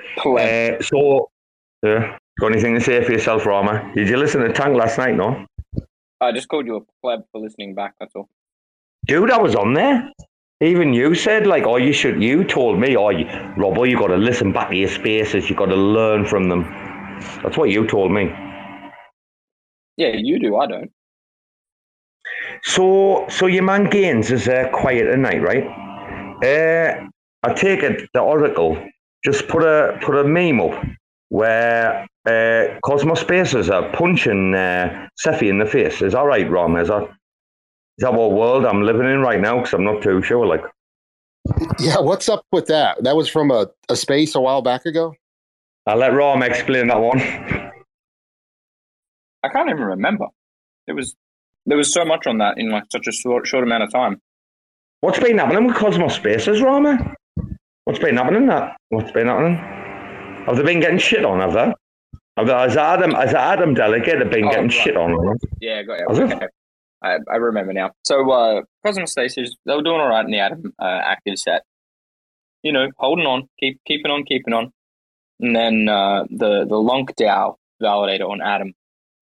[0.79, 1.31] Uh, so,
[1.83, 3.91] uh, got anything to say for yourself, Rama?
[3.95, 5.43] Did you listen to Tank last night, no?
[6.21, 7.93] I just called you a pleb for listening back.
[7.99, 8.29] That's all.
[9.05, 10.09] Dude, I was on there.
[10.59, 14.07] Even you said, like, oh, you should, you told me, oh, you, Robo, you got
[14.07, 15.49] to listen back to your spaces.
[15.49, 16.63] you got to learn from them.
[17.43, 18.31] That's what you told me.
[19.97, 20.57] Yeah, you do.
[20.57, 20.91] I don't.
[22.63, 25.63] So, so your man Gainzz is uh, quiet at night, right?
[26.43, 27.07] Uh,
[27.43, 28.77] I take it the Oracle
[29.23, 30.83] just put a put a meme up
[31.29, 36.01] where uh, Cosmos Spaces are punching uh, Cephii in the face.
[36.01, 36.75] Is that right, Rom?
[36.77, 39.57] Is that is that what world I'm living in right now?
[39.57, 40.45] Because I'm not too sure.
[40.45, 40.61] Like,
[41.79, 43.03] Yeah, what's up with that?
[43.03, 45.15] That was from a, a space a while back ago.
[45.87, 47.19] I'll let Rom explain that one.
[49.43, 50.25] I can't even remember.
[50.87, 51.15] It was
[51.65, 54.21] there was so much on that in like such a short, short amount of time.
[55.01, 57.13] What's been happening with Cosmos Spaces, Rama?
[57.85, 58.47] What's been happening?
[58.47, 59.55] That what's been happening?
[60.45, 61.39] Have they been getting shit on?
[61.39, 61.73] Have they?
[62.37, 64.71] They has Atom has Atom Delegate have been Oh, getting right.
[64.73, 65.37] shit on?
[65.59, 66.07] Yeah, got it?
[66.09, 66.47] Okay.
[67.03, 67.91] I, I remember now.
[68.03, 71.63] So uh, Cosmos Spaces, they were doing all right in the Atom uh, active set.
[72.63, 74.71] You know, holding on, keep keeping on, keeping on.
[75.39, 78.73] And then uh, the the Lonk DAO validator on Atom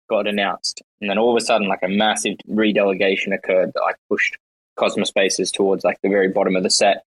[0.08, 3.96] got announced, and then all of a sudden, like a massive redelegation occurred that like
[4.08, 4.36] pushed
[4.76, 7.04] Cosmos Spaces towards like the very bottom of the set.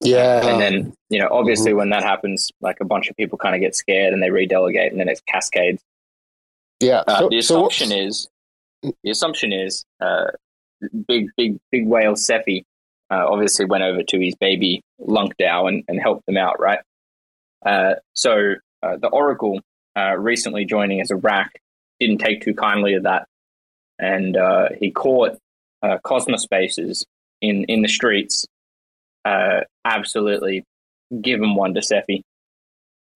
[0.00, 0.46] Yeah.
[0.46, 3.60] And then you know, obviously, when that happens, like a bunch of people kind of
[3.60, 5.82] get scared and they redelegate, and then it cascades.
[6.80, 7.02] Yeah.
[7.06, 8.28] Uh, so, the so assumption is
[8.82, 10.26] the assumption is uh,
[11.06, 12.64] big big big whale Cephii
[13.10, 16.80] uh, obviously went over to his baby Lunk DAO and, and helped them out, right?
[17.64, 19.60] Uh, so uh, the Oracle
[19.96, 21.60] uh, recently joining as a RAC
[21.98, 23.26] didn't take too kindly to that,
[23.98, 25.38] and uh, he caught
[25.82, 27.06] uh, Cosmos Spaces
[27.40, 28.46] in in the streets.
[29.24, 30.64] Uh, absolutely,
[31.20, 32.22] give him one to Cephii.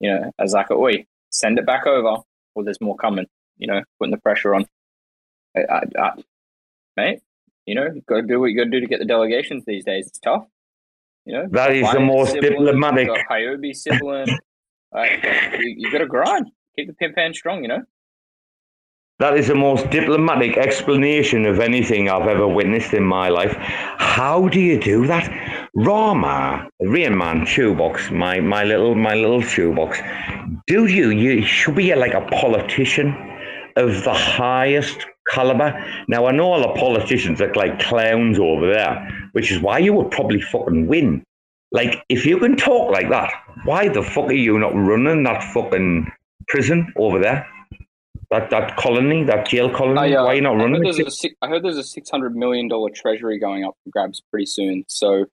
[0.00, 2.22] You know, as like, oi, send it back over,
[2.54, 3.26] or there's more coming.
[3.58, 4.66] You know, putting the pressure on.
[5.56, 6.10] I, I, I,
[6.96, 7.20] mate,
[7.66, 9.84] you know, got to do what you got to do to get the delegations these
[9.84, 10.06] days.
[10.06, 10.44] It's tough.
[11.24, 13.08] You know, That is the most sibling, diplomatic.
[13.08, 14.26] Got Hyobi sibling.
[14.92, 15.24] Like,
[15.58, 16.50] you, you got to grind.
[16.76, 17.62] Keep the pimp hand strong.
[17.62, 17.82] You know.
[19.18, 23.54] That is the most diplomatic explanation of anything I've ever witnessed in my life.
[23.58, 25.61] How do you do that?
[25.74, 29.98] Rama, Rain Man shoebox, my, my little my little shoebox.
[30.66, 33.16] Do you you should be like a politician
[33.76, 35.84] of the highest caliber.
[36.08, 39.92] Now I know all the politicians look like clowns over there, which is why you
[39.94, 41.24] would probably fucking win.
[41.70, 43.32] Like if you can talk like that,
[43.64, 46.10] why the fuck are you not running that fucking
[46.48, 47.46] prison over there?
[48.30, 50.14] That that colony, that jail colony.
[50.14, 51.32] I, uh, why are you not I heard, running there's it?
[51.42, 54.84] I heard there's a six hundred million dollar treasury going up for grabs pretty soon.
[54.88, 55.26] So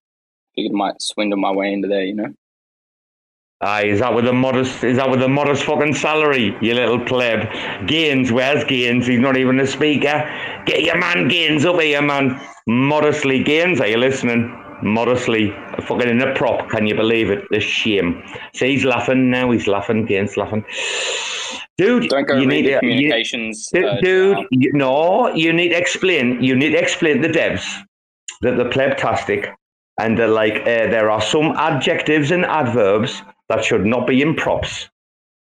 [0.56, 2.04] figured I might swindle my way into there.
[2.04, 2.34] You know.
[3.62, 4.84] Aye, is that with a modest?
[4.86, 6.56] Is that with a modest fucking salary?
[6.62, 7.42] You little pleb.
[7.88, 9.06] Gainzz, where's Gainzz?
[9.06, 10.24] He's not even a speaker.
[10.66, 12.40] Get your man Gainzz up here, man.
[12.68, 14.56] Modestly, Gainzz, are you listening?
[14.82, 16.70] Modestly, fucking in the prop.
[16.70, 17.44] Can you believe it?
[17.52, 18.24] The shame.
[18.54, 19.52] See, he's laughing now.
[19.52, 20.08] He's laughing.
[20.08, 20.64] Gainzz laughing.
[21.78, 23.70] Dude, Don't go you need the to, you, communications.
[23.74, 26.42] Du- uh, dude, you, no, you need to explain.
[26.42, 27.66] You need to explain the devs
[28.42, 29.54] that the plebtastic
[30.00, 34.90] and like uh, there are some adjectives and adverbs that should not be in props.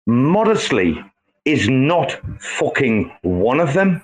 [0.07, 1.03] Modestly
[1.45, 4.01] is not fucking one of them.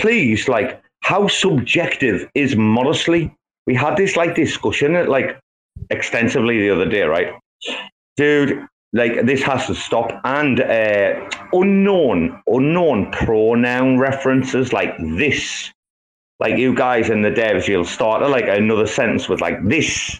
[0.00, 3.34] Please, like, how subjective is modestly?
[3.66, 5.38] We had this like discussion like
[5.90, 7.34] extensively the other day, right?
[8.16, 10.12] Dude, like this has to stop.
[10.24, 15.70] And uh, unknown, unknown pronoun references like this.
[16.40, 20.18] Like you guys in the devs, you'll start like another sentence with like this,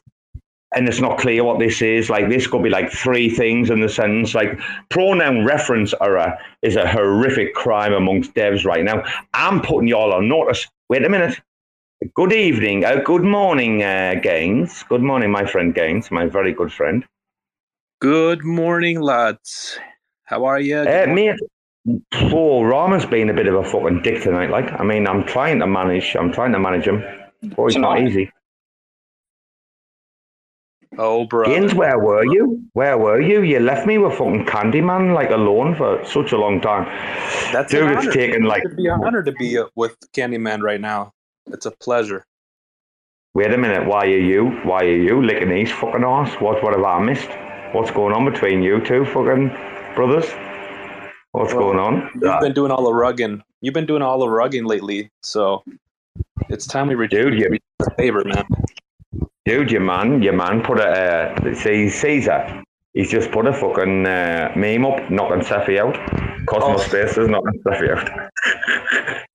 [0.74, 2.10] and it's not clear what this is.
[2.10, 4.34] Like this could be like three things in the sentence.
[4.34, 4.58] Like
[4.90, 9.02] pronoun reference error is a horrific crime amongst devs right now.
[9.32, 10.68] I'm putting y'all on notice.
[10.90, 11.40] Wait a minute.
[12.14, 14.88] Good evening, uh, good morning, uh, Gainzz.
[14.88, 17.04] Good morning, my friend Gainzz, my very good friend.
[18.00, 19.78] Good morning, lads.
[20.24, 20.78] How are you?
[20.78, 21.38] Uh, mate,
[21.86, 24.50] oh, Rama's been a bit of a fucking dick tonight.
[24.50, 26.14] Like, I mean, I'm trying to manage.
[26.16, 27.02] I'm trying to manage him.
[27.42, 28.30] Boy, it's not easy.
[30.98, 31.46] Oh, bro.
[31.46, 32.64] Gainzz, where were you?
[32.72, 33.42] Where were you?
[33.42, 36.84] You left me with fucking Candyman like alone for such a long time.
[37.52, 38.64] That's Dude, an it's taken like.
[38.64, 41.12] It'd be an honor to be uh, with Candyman right now.
[41.46, 42.26] It's a pleasure.
[43.34, 43.86] Wait a minute.
[43.86, 44.50] Why are you?
[44.64, 46.34] Why are you licking his fucking ass?
[46.40, 46.62] What?
[46.62, 47.30] What have I missed?
[47.72, 49.48] What's going on between you two fucking
[49.94, 50.26] brothers?
[51.32, 52.10] What's Well, going on?
[52.20, 53.42] You've been doing all the rugging.
[53.60, 55.62] You've been doing all the rugging lately, so
[56.48, 58.44] it's time we return Dude, you, the favor, man.
[59.44, 62.62] dude, your man, your man put a uh, see Caesar.
[62.94, 65.94] He's just put a fucking uh, meme up, knocking Cephii out.
[66.46, 67.22] Cosmos Oh.
[67.22, 68.10] is knocking Cephii out.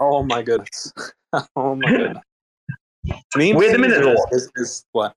[0.02, 0.92] Oh my goodness.
[1.56, 2.24] oh my goodness.
[3.38, 4.16] Meme Wait a minute, though.
[4.32, 5.16] Is, is what?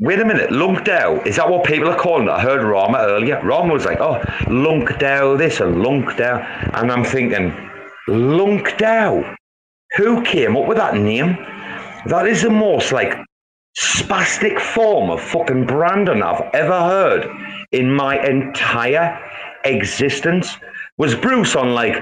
[0.00, 1.20] Wait a minute, lunk dow.
[1.22, 2.30] Is that what people are calling it?
[2.30, 3.40] I heard Rama earlier.
[3.42, 6.38] Rama was like, oh, lunk dow this and lunk dow.
[6.74, 7.52] And I'm thinking,
[8.06, 9.34] lunk dow?
[9.96, 11.36] Who came up with that name?
[12.06, 13.18] That is the most like
[13.76, 17.28] spastic form of fucking Brandon I've ever heard
[17.72, 19.20] in my entire
[19.64, 20.56] existence.
[20.96, 21.96] Was Bruce on like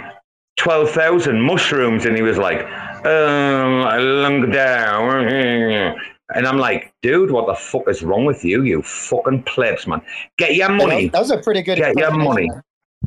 [0.59, 2.61] 12,000 mushrooms and he was like,
[3.07, 5.97] um, down.
[6.35, 10.03] And I'm like, dude, what the fuck is wrong with you, you fucking plebs, man?
[10.39, 11.09] Get your money.
[11.09, 11.79] That was a pretty good.
[11.79, 12.51] Get your money.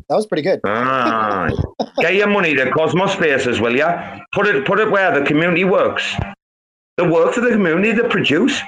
[0.08, 0.60] That was pretty good.
[0.64, 1.50] Ah,
[1.98, 4.18] get your money to Cosmos Spaces, will ya?
[4.32, 6.16] Put it, put it where the community works.
[6.96, 8.60] The work for the community to produce.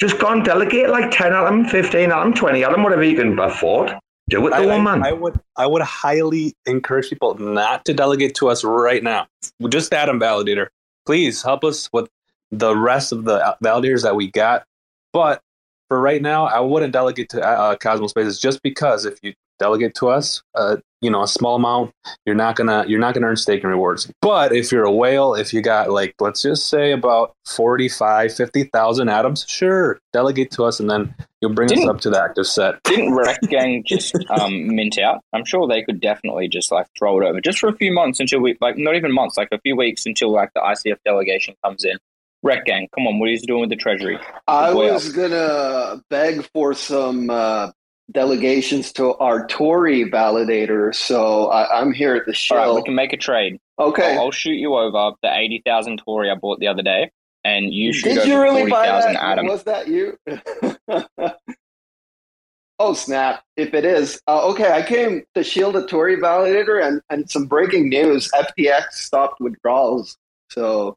[0.00, 3.04] Just go and delegate like 10 of them, 15 of them, 20 of them, whatever
[3.04, 3.94] you can afford.
[4.30, 5.02] Do it, I, the one man.
[5.04, 9.26] I would I would highly encourage people not to delegate to us right now.
[9.68, 10.68] Just Atom Validator.
[11.04, 12.08] Please help us with
[12.50, 14.64] the rest of the validators that we got.
[15.12, 15.40] But
[15.88, 19.94] for right now, I wouldn't delegate to uh, Cosmos Spaces just because if you delegate
[19.94, 21.92] to us, uh, you know, a small amount,
[22.24, 24.10] you're not gonna you're not gonna earn staking rewards.
[24.22, 29.08] But if you're a whale, if you got like let's just say about 45, 50,000
[29.08, 32.46] atoms, sure, delegate to us, and then you'll bring Didn't- us up to the active
[32.46, 32.82] set.
[32.84, 35.20] Didn't Rekt Gang just um, mint out?
[35.32, 38.20] I'm sure they could definitely just like throw it over just for a few months
[38.20, 41.54] until we like not even months, like a few weeks until like the ICF delegation
[41.64, 41.98] comes in.
[42.44, 44.18] Rekt Gang, come on, what are you doing with the treasury?
[44.48, 47.70] I was gonna beg for some uh,
[48.10, 52.74] delegations to our Tori validator, so I, I'm here at the All right, show.
[52.76, 53.58] we can make a trade.
[53.78, 54.14] Okay.
[54.14, 57.10] I'll, I'll shoot you over the eighty thousand Tori I bought the other day,
[57.44, 59.16] and you shoot Did you really forty buy that?
[59.16, 59.46] Atom.
[59.46, 60.16] Was that you?
[62.78, 63.42] oh snap!
[63.56, 64.72] If it is, uh, okay.
[64.72, 70.16] I came to shield a Tori validator, and and some breaking news: FTX stopped withdrawals,
[70.50, 70.96] so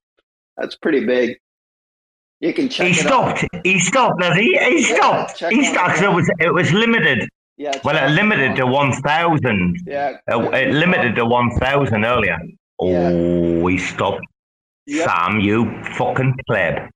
[0.57, 1.37] that's pretty big.
[2.39, 3.37] You can check He it out.
[3.37, 3.45] stopped.
[3.63, 4.57] He stopped, does he?
[4.57, 5.37] He Yeah, stopped.
[5.37, 5.99] check he stopped.
[5.99, 6.03] it.
[6.05, 7.27] It was it was limited.
[7.57, 8.57] Yeah, Well, it it limited out.
[8.57, 9.77] to one thousand.
[9.85, 10.17] Yeah.
[10.29, 12.37] Uh, it limited to one thousand earlier.
[12.79, 14.23] Oh, he stopped.
[14.87, 15.07] Yep.
[15.07, 16.89] Sam, you fucking pleb.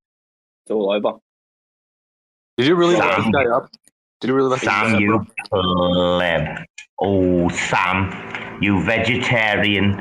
[0.63, 1.17] It's all over.
[2.57, 3.69] Did you really look Sam, this guy up?
[4.19, 6.17] Did you really look this guy Sam, you bro?
[6.19, 6.65] pleb.
[6.99, 8.11] Oh, Sam,
[8.61, 9.93] you vegetarian,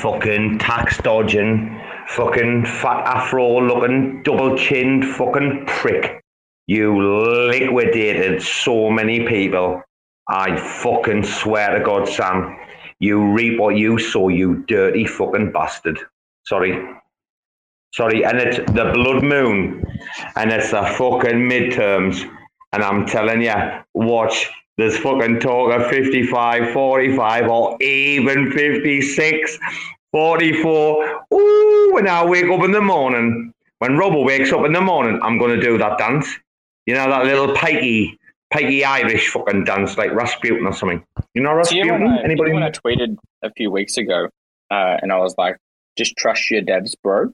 [0.00, 1.68] fucking tax dodging,
[2.08, 6.22] fucking fat afro looking, double chinned fucking prick.
[6.66, 7.00] You
[7.48, 9.82] liquidated so many people.
[10.28, 12.56] I fucking swear to God, Sam,
[12.98, 16.00] you reap what you sow, you dirty fucking bastard.
[16.46, 16.82] Sorry.
[17.92, 19.84] Sorry, and it's the blood moon,
[20.34, 22.28] and it's the fucking midterms.
[22.72, 23.54] And I'm telling you,
[23.94, 29.58] watch, there's fucking talk of 55, 45, or even 56,
[30.12, 31.26] 44.
[31.34, 35.20] Ooh, when I wake up in the morning, when Robo wakes up in the morning,
[35.22, 36.26] I'm going to do that dance.
[36.86, 38.16] You know, that little pikey,
[38.52, 41.04] pikey Irish fucking dance, like Rasputin or something.
[41.34, 42.52] You know So you know I, Anybody?
[42.52, 44.28] you know I tweeted a few weeks ago,
[44.70, 45.58] uh, and I was like,
[45.96, 47.32] "Just trust your devs, bro."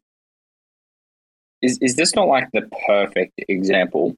[1.61, 4.17] Is is this not like the perfect example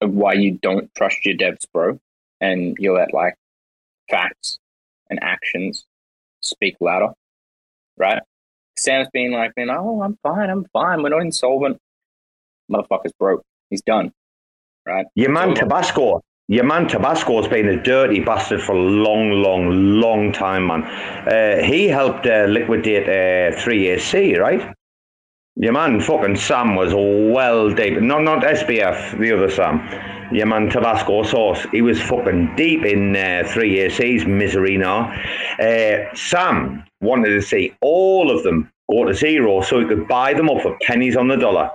[0.00, 1.98] of why you don't trust your devs, bro,
[2.40, 3.34] and you let like
[4.08, 4.58] facts
[5.10, 5.84] and actions
[6.42, 7.12] speak louder,
[7.96, 8.22] right?
[8.78, 11.02] Sam's being like, "Man, oh, I'm fine, I'm fine.
[11.02, 11.78] We're not insolvent."
[12.70, 13.42] Motherfucker's broke.
[13.70, 14.12] He's done,
[14.86, 15.06] right?
[15.14, 16.22] Your man Tabasco.
[16.48, 20.84] Your man Tabasco's been a dirty bastard for a long, long, long time, man.
[20.84, 24.72] Uh, he helped uh, liquidate uh, 3AC, right?
[25.58, 27.98] Your man fucking Sam was well deep.
[28.00, 29.88] Not not SBF, the other Sam.
[30.30, 31.66] Your man Tabasco sauce.
[31.72, 35.10] He was fucking deep in uh, 3AC's misery now.
[35.58, 40.34] Uh, Sam wanted to see all of them go to zero so he could buy
[40.34, 41.70] them up for pennies on the dollar.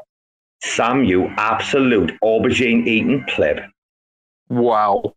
[0.61, 3.61] Sam, you absolute aubergine eating pleb.
[4.49, 5.15] Wow.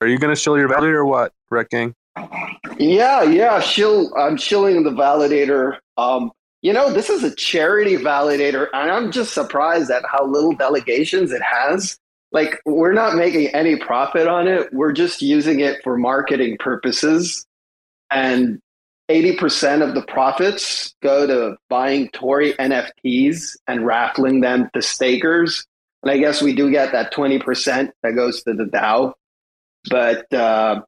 [0.00, 1.94] Are you gonna show your value or what, Rekt Gang?
[2.78, 3.58] Yeah, yeah.
[3.58, 5.78] Shill, I'm shilling the validator.
[5.96, 6.30] Um,
[6.62, 11.32] you know, this is a charity validator, and I'm just surprised at how little delegations
[11.32, 11.98] it has.
[12.32, 14.72] Like, we're not making any profit on it.
[14.72, 17.46] We're just using it for marketing purposes.
[18.10, 18.60] And
[19.08, 25.64] 80% of the profits go to buying Tori NFTs and raffling them to stakers.
[26.02, 29.12] And I guess we do get that 20% that goes to the DAO.
[29.88, 30.82] But uh,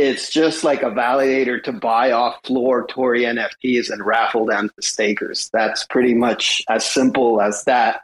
[0.00, 4.82] it's just like a validator to buy off floor Tori NFTs and raffle them to
[4.82, 5.50] stakers.
[5.52, 8.00] That's pretty much as simple as that.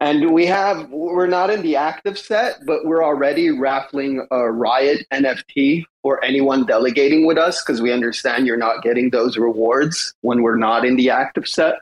[0.00, 5.06] And we have, we're not in the active set, but we're already raffling a Riot
[5.12, 10.42] NFT for anyone delegating with us because we understand you're not getting those rewards when
[10.42, 11.76] we're not in the active set.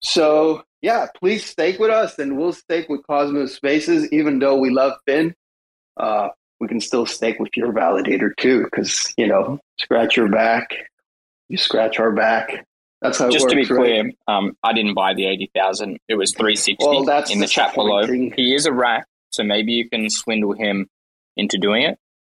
[0.00, 4.68] So, yeah, please stake with us and we'll stake with Cosmos Spaces, even though we
[4.68, 5.34] love Finn.
[5.96, 6.28] Uh,
[6.62, 10.70] we can still stake with your validator too, because you know, scratch your back,
[11.48, 12.64] you scratch our back.
[13.00, 13.78] That's how it Just to be works, right?
[13.78, 15.98] clear, um, I didn't buy the eighty thousand.
[16.06, 18.06] It was three sixty Well, that's in the chat below.
[18.06, 20.86] He is a RAC, so maybe you can swindle him
[21.36, 21.98] into doing it.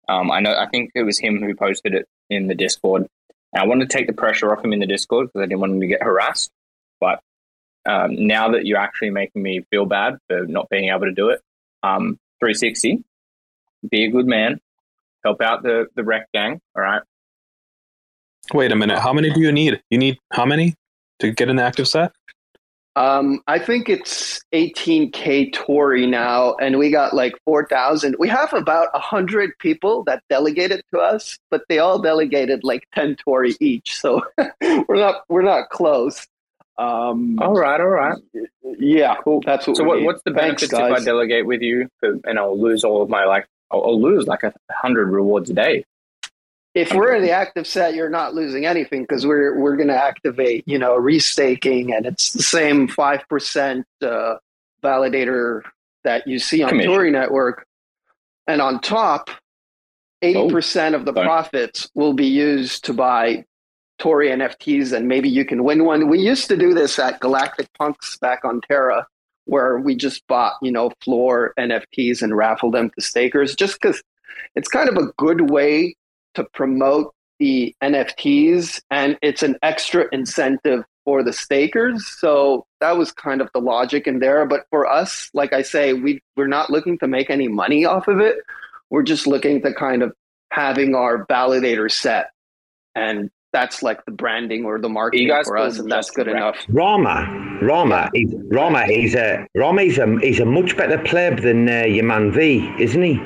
[0.08, 0.54] Um, I know.
[0.54, 3.08] I think it was him who posted it in the Discord.
[3.52, 5.60] And I wanted to take the pressure off him in the Discord because I didn't
[5.60, 6.52] want him to get harassed.
[7.00, 7.18] But
[7.86, 11.30] um, now that you're actually making me feel bad for not being able to do
[11.30, 11.40] it,
[11.82, 13.02] um, 360,
[13.90, 14.60] be a good man,
[15.24, 16.60] help out the the Rekt Gang.
[16.76, 17.02] All right.
[18.52, 18.98] Wait a minute.
[18.98, 19.80] How many do you need?
[19.90, 20.74] You need how many
[21.20, 22.12] to get an active set?
[22.94, 28.16] Um, I think it's 18k Tori now, and we got like 4,000.
[28.18, 33.16] We have about 100 people that delegated to us, but they all delegated like 10
[33.16, 34.22] Tori each, so
[34.60, 36.26] we're not we're not close.
[36.76, 38.18] Um, all right, all right.
[38.78, 39.40] Yeah, cool.
[39.44, 39.76] That's what.
[39.76, 40.04] So we what, need.
[40.06, 43.24] what's the Thanks, benefits if I delegate with you and I'll lose all of my
[43.24, 45.84] like I'll, I'll lose like a hundred rewards a day.
[46.74, 50.02] if we're in the active set, you're not losing anything because we're we're going to
[50.02, 54.36] activate, you know, restaking, and it's the same five percent uh,
[54.82, 55.62] validator
[56.04, 56.92] that you see on Commission.
[56.92, 57.66] Tory Network,
[58.46, 59.30] and on top,
[60.22, 61.26] eighty percent of the sorry.
[61.26, 63.44] profits will be used to buy
[63.98, 66.08] Tori NFTs, and maybe you can win one.
[66.08, 69.06] We used to do this at Galactic Punks back on Terra,
[69.44, 74.02] where we just bought, you know, floor NFTs and raffled them to stakers, just because
[74.54, 75.94] it's kind of a good way
[76.34, 82.06] to promote the NFTs, and it's an extra incentive for the stakers.
[82.18, 84.46] So that was kind of the logic in there.
[84.46, 88.06] But for us, like I say, we we're not looking to make any money off
[88.06, 88.36] of it.
[88.90, 90.12] We're just looking to kind of
[90.50, 92.30] having our validator set,
[92.94, 96.36] and that's like the branding or the marketing guys for us, and that's good rec-
[96.36, 96.56] enough.
[96.68, 99.82] Rama, Rama, he's, Rama, he's a Rama.
[99.82, 103.20] He's a he's a much better pleb than uh, your man V, isn't he?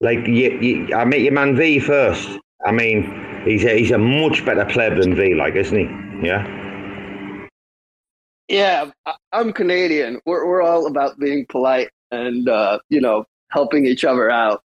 [0.00, 2.28] Like you, you, I met your man V first.
[2.64, 6.26] I mean, he's a, he's a much better pleb than V, like, isn't he?
[6.26, 6.46] Yeah.
[8.48, 10.20] Yeah, I- I'm Canadian.
[10.26, 14.62] We're we're all about being polite and uh, you know helping each other out.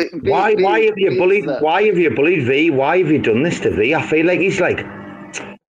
[0.00, 1.46] V- V- Why V- why have you bullied?
[1.60, 2.70] Why have you bullied V?
[2.70, 3.94] Why have you done this to V?
[3.94, 4.84] I feel like he's like,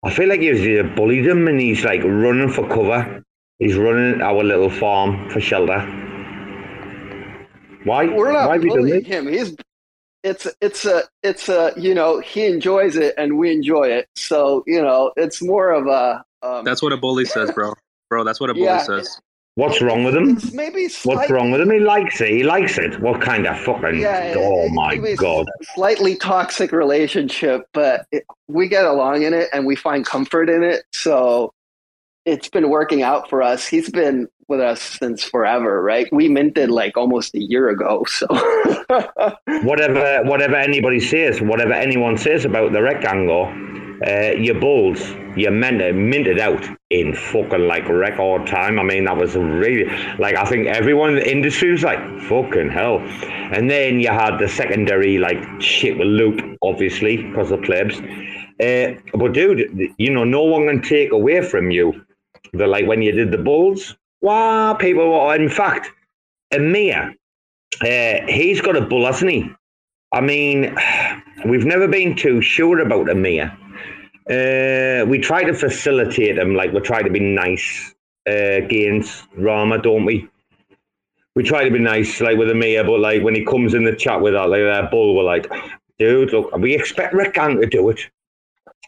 [0.05, 3.23] I feel like you've bullied him and he's like running for cover.
[3.59, 5.81] He's running our little farm for shelter.
[7.85, 8.07] Why?
[8.07, 9.09] We're why not have you done bullying this?
[9.09, 9.29] him.
[9.29, 9.57] He's
[10.25, 14.09] it's it's a it's a you know he enjoys it and we enjoy it.
[14.17, 17.75] So you know it's more of a um, That's what a bully says, bro.
[18.11, 18.79] Bro, that's what a bully Yeah.
[18.83, 19.21] says.
[19.57, 20.37] What's wrong with him?
[20.37, 21.71] it's maybe What's wrong with him?
[21.71, 22.29] He likes it.
[22.29, 23.01] He likes it.
[23.01, 23.99] What kind of fucking?
[23.99, 25.47] Yeah, oh it- my god!
[25.75, 30.63] slightly toxic relationship, but it, we get along in it and we find comfort in
[30.63, 30.85] it.
[30.93, 31.55] So
[32.27, 33.67] it's been working out for us.
[33.67, 36.07] He's been with us since forever, right?
[36.13, 38.05] We minted like almost a year ago.
[38.09, 38.27] So
[39.63, 43.47] Whatever, whatever anybody says, whatever anyone says about the rectangle,
[44.07, 45.01] uh, your bulls,
[45.37, 48.79] you minted, minted out in fucking like record time.
[48.79, 49.85] I mean, that was really
[50.19, 52.99] like I think everyone in the industry was like fucking hell.
[53.53, 57.99] And then you had the secondary like shit with Luke, obviously because of plebs.
[58.61, 62.05] Uh, but dude, you know, no one can take away from you
[62.53, 63.97] the like when you did the bulls.
[64.21, 65.91] Wow, people were in fact,
[66.53, 67.15] Amir,
[67.83, 69.51] uh, he's got a bull, hasn't he?
[70.13, 70.77] I mean,
[71.47, 73.57] we've never been too sure about Amir.
[74.29, 77.95] Uh, we try to facilitate them, like we try to be nice
[78.29, 80.29] uh, against Rama, don't we?
[81.37, 83.95] We try to be nice, like with Amir, but like when he comes in the
[83.95, 85.47] chat with that, like that bull, we're like,
[85.99, 88.01] dude, look, we expect Rekan to do it.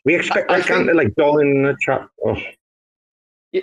[0.04, 2.08] We expect I- think- to like join the chat.
[2.24, 2.36] Oh.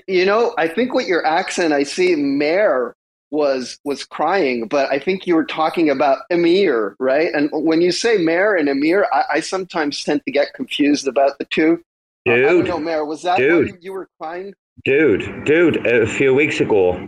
[0.07, 2.95] You know, I think with your accent, I see Mayor
[3.31, 7.33] was was crying, but I think you were talking about Emir, right?
[7.33, 11.37] And when you say Mayor and Emir, I, I sometimes tend to get confused about
[11.39, 11.83] the two.
[12.27, 13.77] I don't Dude, know, Mayor, was that dude.
[13.83, 14.53] you were crying?
[14.83, 17.07] Dude, dude, a few weeks ago,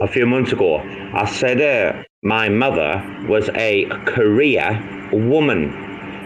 [0.00, 0.78] a few months ago,
[1.14, 5.72] I said uh, my mother was a Korea woman.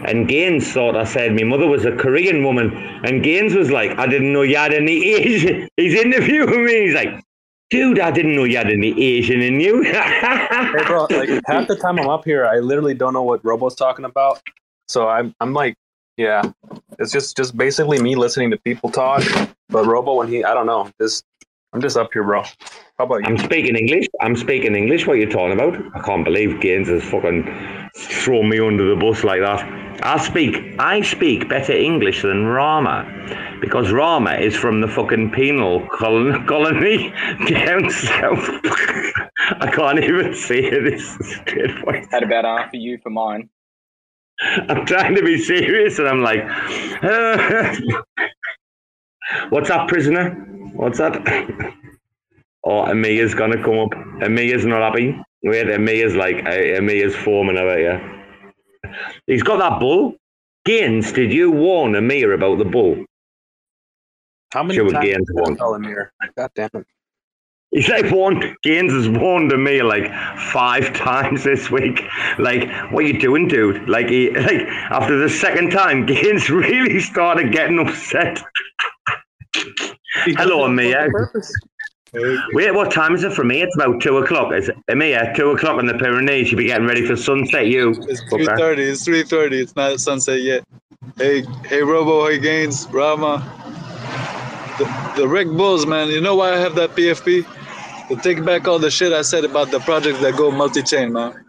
[0.03, 2.71] And Gainzz thought I said my mother was a Korean woman.
[3.03, 5.67] And Gainzz was like, I didn't know you had any Asian.
[5.77, 6.85] He's interviewing me.
[6.85, 7.23] He's like,
[7.71, 9.83] dude, I didn't know you had any Asian in you.
[10.71, 13.75] Hey, bro, like half the time I'm up here, I literally don't know what Robo's
[13.75, 14.41] talking about.
[14.87, 15.75] So I'm, I'm like,
[16.15, 16.43] yeah,
[16.99, 19.23] it's just, just basically me listening to people talk.
[19.69, 21.25] But Robo, when he, I don't know, just,
[21.73, 22.43] I'm just up here, bro.
[22.97, 23.27] How about you?
[23.27, 24.07] I'm speaking English.
[24.19, 25.07] I'm speaking English.
[25.07, 25.81] What are you talking about?
[25.95, 27.45] I can't believe Gainzz has fucking
[27.95, 29.63] thrown me under the bus like that.
[30.03, 30.75] I speak.
[30.79, 33.05] I speak better English than Rama,
[33.61, 37.13] because Rama is from the fucking penal colon, colony
[37.47, 38.49] down south.
[39.61, 42.05] I can't even say this straight voice.
[42.11, 43.49] Had about half for you for mine.
[44.41, 46.43] I'm trying to be serious, and I'm like,
[49.49, 50.47] What's up, prisoner?
[50.73, 51.73] What's that?
[52.63, 53.91] oh, Amiya's gonna come up.
[54.21, 55.19] Amiya's not happy.
[55.43, 58.91] Wait, Amiya's like, Amiya's foaming about you.
[59.27, 60.15] He's got that bull.
[60.67, 63.03] Gainzz, did you warn Amir about the bull?
[64.53, 65.55] How many Sure, times Gainzz won.
[65.55, 66.11] tell Amir?
[66.37, 66.85] God damn it.
[67.71, 72.01] He's like warned Gainzz has warned me like five times this week.
[72.37, 73.87] Like, what you doing, dude?
[73.87, 78.43] Like he like after the second time, Gainzz really started getting upset.
[80.13, 81.31] Hello, Amir.
[82.53, 83.61] Wait, what time is it for me?
[83.61, 84.51] It's about two o'clock.
[84.51, 86.51] It's Amir, two o'clock in the Pyrenees.
[86.51, 87.67] You'll be getting ready for sunset.
[87.67, 87.91] You.
[88.09, 88.83] It's three thirty.
[88.83, 89.61] It's three thirty.
[89.61, 90.63] It's not sunset yet.
[91.17, 93.39] Hey, hey, Robo, hey, Gainzz, Rama,
[94.77, 96.09] the, the Rick Bulls, man.
[96.09, 97.45] You know why I have that PFP?
[98.09, 101.45] To take back all the shit I said about the projects that go multi-chain, man.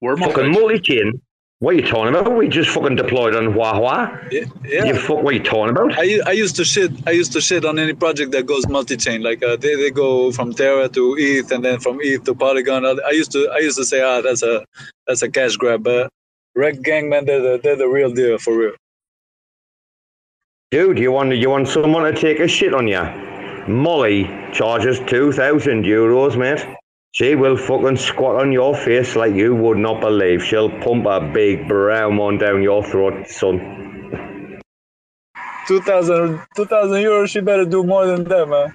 [0.00, 1.20] We're fucking multi-chain.
[1.62, 2.36] What are you talking about?
[2.36, 4.32] We just fucking deployed on Huahua.
[4.32, 4.84] Yeah, yeah.
[4.86, 5.22] You fuck.
[5.22, 5.96] What are you talking about?
[5.96, 6.90] I, I used to shit.
[7.06, 9.22] I used to shit on any project that goes multi-chain.
[9.22, 12.84] Like uh, they, they go from Terra to ETH, and then from ETH to Polygon.
[12.84, 14.64] I used to I used to say, ah, that's a
[15.06, 15.84] that's a cash grab.
[15.84, 16.10] But
[16.58, 18.74] Rekt Gang, man, they're the, they're the real deal for real.
[20.72, 23.04] Dude, you want you want someone to take a shit on you?
[23.68, 26.66] Molly charges two thousand euros, mate.
[27.12, 30.42] She will fucking squat on your face like you would not believe.
[30.44, 34.60] She'll pump a big brown one down your throat, son.
[35.68, 37.28] 2,000 2,000 euros.
[37.28, 38.74] She better do more than that, man.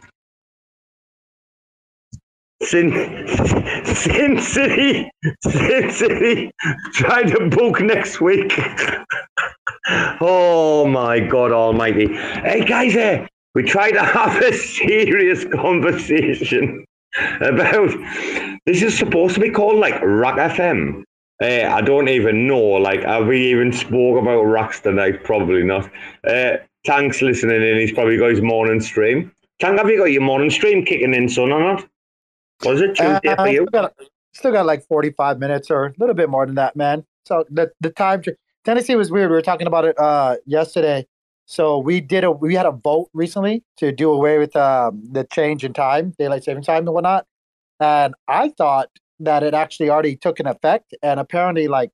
[2.63, 2.91] Sin,
[3.85, 5.09] Sin City,
[5.43, 6.51] Sin City,
[6.93, 8.53] try to book next week.
[10.21, 12.13] oh my God Almighty!
[12.15, 16.86] Hey guys, eh, we try to have a serious conversation
[17.41, 17.91] about.
[18.65, 21.03] This is supposed to be called like Rock FM.
[21.41, 22.59] Eh, I don't even know.
[22.59, 25.23] Like, have we even spoke about rocks tonight?
[25.23, 25.89] Probably not.
[26.27, 27.77] Uh, Tank's listening in.
[27.77, 29.31] He's probably got his morning stream.
[29.59, 31.87] Tank, have you got your morning stream kicking in, son, or not?
[32.63, 33.67] Was it Tuesday Uh, for you?
[33.69, 33.93] Still got,
[34.33, 37.05] still got like 45 minutes or a little bit more than that, man.
[37.25, 38.23] So the the time
[38.63, 39.29] Tennessee was weird.
[39.29, 41.05] We were talking about it uh yesterday.
[41.47, 45.25] So we did a we had a vote recently to do away with um the
[45.31, 47.25] change in time, daylight saving time and whatnot.
[47.79, 48.89] And I thought
[49.21, 51.91] that it actually already took an effect, and apparently like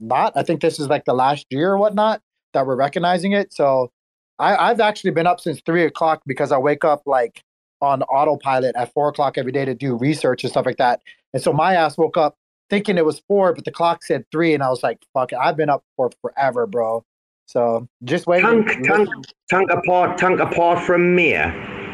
[0.00, 0.34] not.
[0.36, 3.52] I think this is like the last year or whatnot that we're recognizing it.
[3.54, 3.90] So
[4.38, 7.42] I, I've actually been up since three o'clock because I wake up like
[7.80, 11.00] on autopilot at four o'clock every day to do research and stuff like that.
[11.32, 12.36] And so my ass woke up
[12.70, 15.38] thinking it was four, but the clock said three, and I was like, "Fuck it,
[15.40, 17.04] I've been up for forever, bro."
[17.46, 18.42] So just wait.
[18.42, 19.08] Tank, tank,
[19.48, 21.32] tank apart, tank apart from me.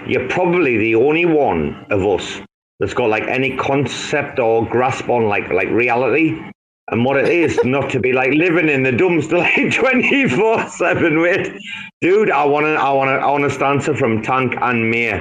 [0.07, 2.41] You're probably the only one of us
[2.79, 6.41] that's got like any concept or grasp on like like reality
[6.91, 10.67] and what it is not to be like living in the dumpster like twenty four
[10.69, 11.21] seven.
[11.21, 11.53] with
[12.01, 15.21] dude, I want to, I want to, i want honest answer from Tank and Mia.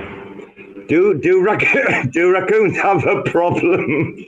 [0.88, 4.26] Do do rac- do raccoons have a problem?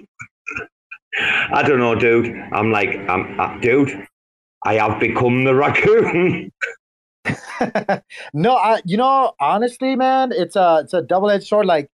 [1.53, 2.33] I don't know, dude.
[2.53, 4.07] I'm like, I'm, uh, dude.
[4.63, 6.51] I have become the raccoon.
[8.33, 11.65] no, I you know honestly, man, it's a it's a double edged sword.
[11.65, 11.89] Like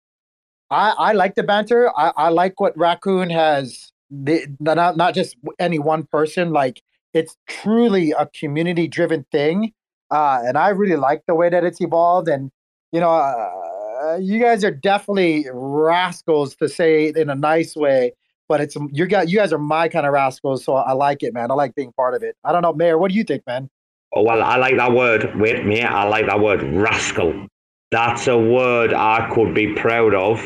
[0.71, 1.91] I I like the banter.
[1.97, 3.93] I I like what Raccoon has.
[4.11, 6.53] The, not not just any one person.
[6.53, 6.83] Like
[7.13, 9.73] it's truly a community driven thing,
[10.11, 12.29] uh, and I really like the way that it's evolved.
[12.29, 12.51] And
[12.93, 18.13] you know, uh, you guys are definitely rascals to say it in a nice way.
[18.49, 21.35] But it's you got you guys are my kind of rascals, so I like it,
[21.35, 21.51] man.
[21.51, 22.37] I like being part of it.
[22.45, 22.97] I don't know, Mayor.
[22.99, 23.69] What do you think, man?
[24.15, 25.35] Oh, well, I like that word.
[25.37, 27.47] Wait, mate, I like that word, rascal.
[27.91, 30.43] That's a word I could be proud of.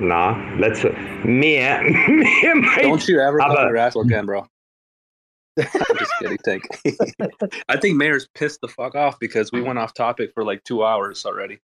[0.00, 0.82] Nah, let's.
[0.84, 0.90] Me,
[1.24, 2.82] me, mate.
[2.82, 4.46] Don't you ever have call a- me rascal again, bro.
[5.58, 5.66] I'm
[5.98, 6.38] just kidding.
[6.44, 6.62] Tank.
[7.68, 10.84] I think Mayor's pissed the fuck off because we went off topic for like two
[10.84, 11.58] hours already.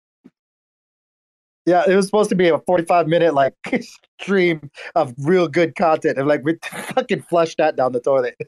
[1.66, 3.54] Yeah, it was supposed to be a 45 minute like
[4.22, 6.18] stream of real good content.
[6.18, 8.36] And like we fucking flushed that down the toilet.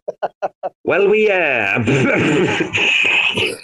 [0.83, 1.83] Well, we yeah,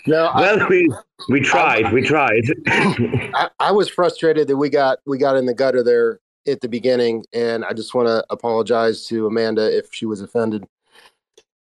[0.08, 0.92] uh, well, we
[1.30, 2.46] we tried, we tried.
[2.68, 6.68] I, I was frustrated that we got we got in the gutter there at the
[6.68, 10.66] beginning, and I just want to apologize to Amanda if she was offended.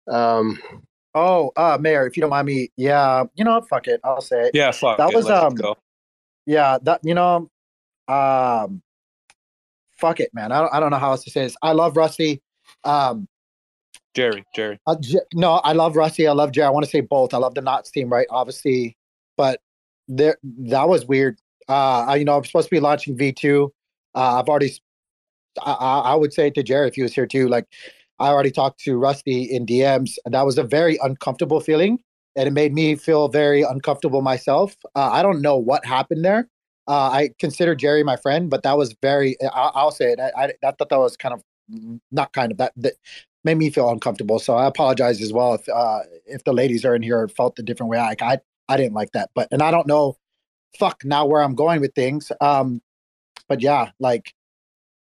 [0.10, 0.60] Um,
[1.16, 4.02] oh, uh Mayor, if you don't mind me, yeah, you know, fuck it.
[4.04, 4.52] I'll say it.
[4.54, 5.78] Yeah, fuck that it, was let's um go.
[6.46, 7.50] yeah, that you know,
[8.08, 8.82] um
[9.98, 10.52] fuck it, man.
[10.52, 11.56] I don't I don't know how else to say this.
[11.62, 12.42] I love Rusty.
[12.84, 13.28] Um
[14.14, 14.80] Jerry, Jerry.
[14.88, 16.28] Uh, J- no, I love Rusty.
[16.28, 16.66] I love Jerry.
[16.68, 17.34] I want to say both.
[17.34, 18.26] I love the Knots team, right?
[18.32, 18.98] Obviously,
[19.38, 19.62] but
[20.08, 21.40] there that was weird.
[21.70, 23.70] Uh, I, you know, I'm supposed to be launching V2.
[24.16, 24.74] Uh, I've already.
[25.64, 27.48] I, I would say to Jerry if he was here too.
[27.48, 27.66] Like,
[28.20, 32.00] I already talked to Rusty in DMs, and that was a very uncomfortable feeling.
[32.36, 34.76] and it made me feel very uncomfortable myself.
[34.96, 36.48] Uh, I don't know what happened there.
[36.88, 39.36] Uh, I consider Jerry my friend, but that was very.
[39.42, 40.20] I, will say it.
[40.20, 41.44] I, I, I, thought that was kind of
[42.12, 42.94] not kind of that that
[43.44, 44.40] made me feel uncomfortable.
[44.40, 47.64] So I apologize as well if uh, if the ladies are in here felt a
[47.64, 47.98] different way.
[47.98, 48.40] Like I
[48.70, 50.18] I didn't like that, but and I don't know.
[50.80, 52.32] Fuck now where I'm going with things.
[52.42, 52.82] Um,
[53.48, 54.34] but yeah, like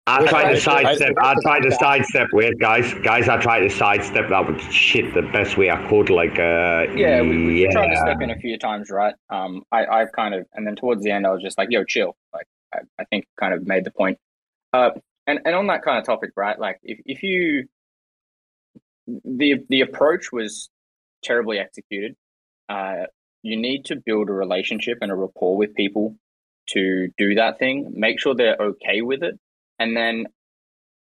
[0.10, 1.15] I tried to sidestep.
[1.22, 2.94] I tried to sidestep with guys.
[3.03, 6.10] Guys, I tried to sidestep that with shit the best way I could.
[6.10, 7.72] Like, uh, yeah, we, we yeah.
[7.72, 9.14] tried to step in a few times, right?
[9.30, 11.84] Um, I, I kind of, and then towards the end, I was just like, "Yo,
[11.84, 14.18] chill." Like, I, I think kind of made the point.
[14.73, 14.91] Uh,
[15.27, 16.57] and and on that kind of topic, right?
[16.57, 17.68] Like, if if you,
[19.06, 20.69] the the approach was
[21.23, 22.15] terribly executed.
[22.68, 23.06] Uh,
[23.44, 26.15] you need to build a relationship and a rapport with people
[26.69, 27.94] to do that thing.
[27.95, 29.40] Make sure they're okay with it
[29.80, 30.27] and then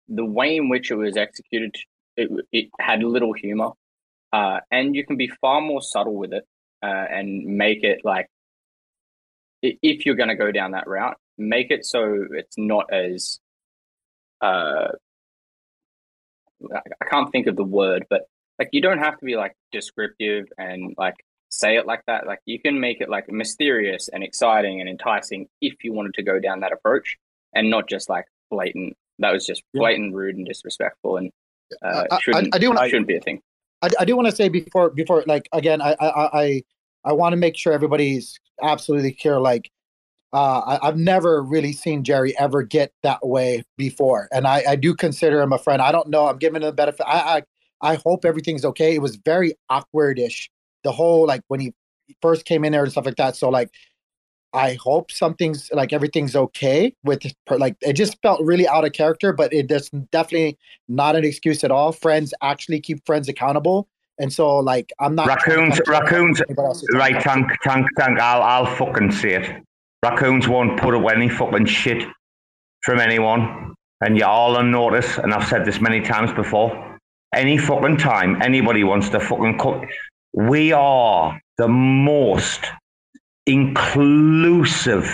[0.08, 1.76] the way in which it was executed,
[2.16, 3.72] it, it had little humor,
[4.34, 6.46] uh, and you can be far more subtle with it
[6.84, 8.28] uh, and make it like
[9.62, 13.40] if you're going to go down that route, make it so it's not as
[14.42, 14.90] uh,
[16.74, 18.24] I can't think of the word, but
[18.60, 21.16] like you don't have to be like descriptive and like
[21.50, 22.26] say it like that.
[22.28, 26.24] Like you can make it like mysterious and exciting and enticing if you wanted to
[26.24, 27.18] go down that approach,
[27.54, 28.96] and not just like blatant.
[29.20, 31.32] That was just blatant, rude, and disrespectful, and
[31.82, 33.42] uh, shouldn't, I, I, do wanna, shouldn't be a thing.
[33.82, 36.64] I, I do want to say before before like again, I I I,
[37.06, 39.40] I want to make sure everybody's absolutely clear.
[39.40, 39.72] Like,
[40.34, 44.76] uh, I, have never really seen Jerry ever get that way before, and I I
[44.76, 45.82] do consider him a friend.
[45.82, 46.28] I don't know.
[46.28, 47.06] I'm giving him the benefit.
[47.08, 47.44] I
[47.82, 48.96] I I hope everything's okay.
[48.96, 50.50] It was very awkwardish.
[50.84, 51.74] The whole like when he
[52.22, 53.36] first came in there and stuff like that.
[53.36, 53.70] So like
[54.54, 59.34] I hope something's like everything's okay with like it just felt really out of character,
[59.34, 60.58] but it is definitely
[60.88, 61.92] not an excuse at all.
[61.92, 63.88] Friends actually keep friends accountable.
[64.20, 66.42] And so like I'm not raccoons raccoons
[66.94, 69.64] right tank tank tank I'll I'll fucking say it.
[70.04, 72.08] Raccoons won't put up any fucking shit
[72.82, 73.74] from anyone.
[74.02, 77.00] And you're all on notice, and I've said this many times before.
[77.34, 79.86] Any fucking time anybody wants to fucking cook,
[80.34, 82.62] we are the most
[83.48, 85.10] inclusive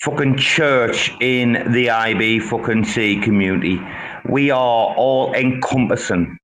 [0.00, 3.80] fucking church in the IB fucking C community.
[4.28, 6.38] We are all encompassing.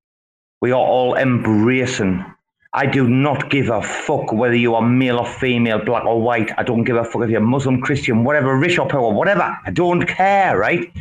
[0.60, 2.24] We are all embracing.
[2.72, 6.50] I do not give a fuck whether you are male or female, black or white.
[6.58, 9.56] I don't give a fuck if you're Muslim, Christian, whatever, rich or poor, whatever.
[9.64, 10.92] I don't care, right?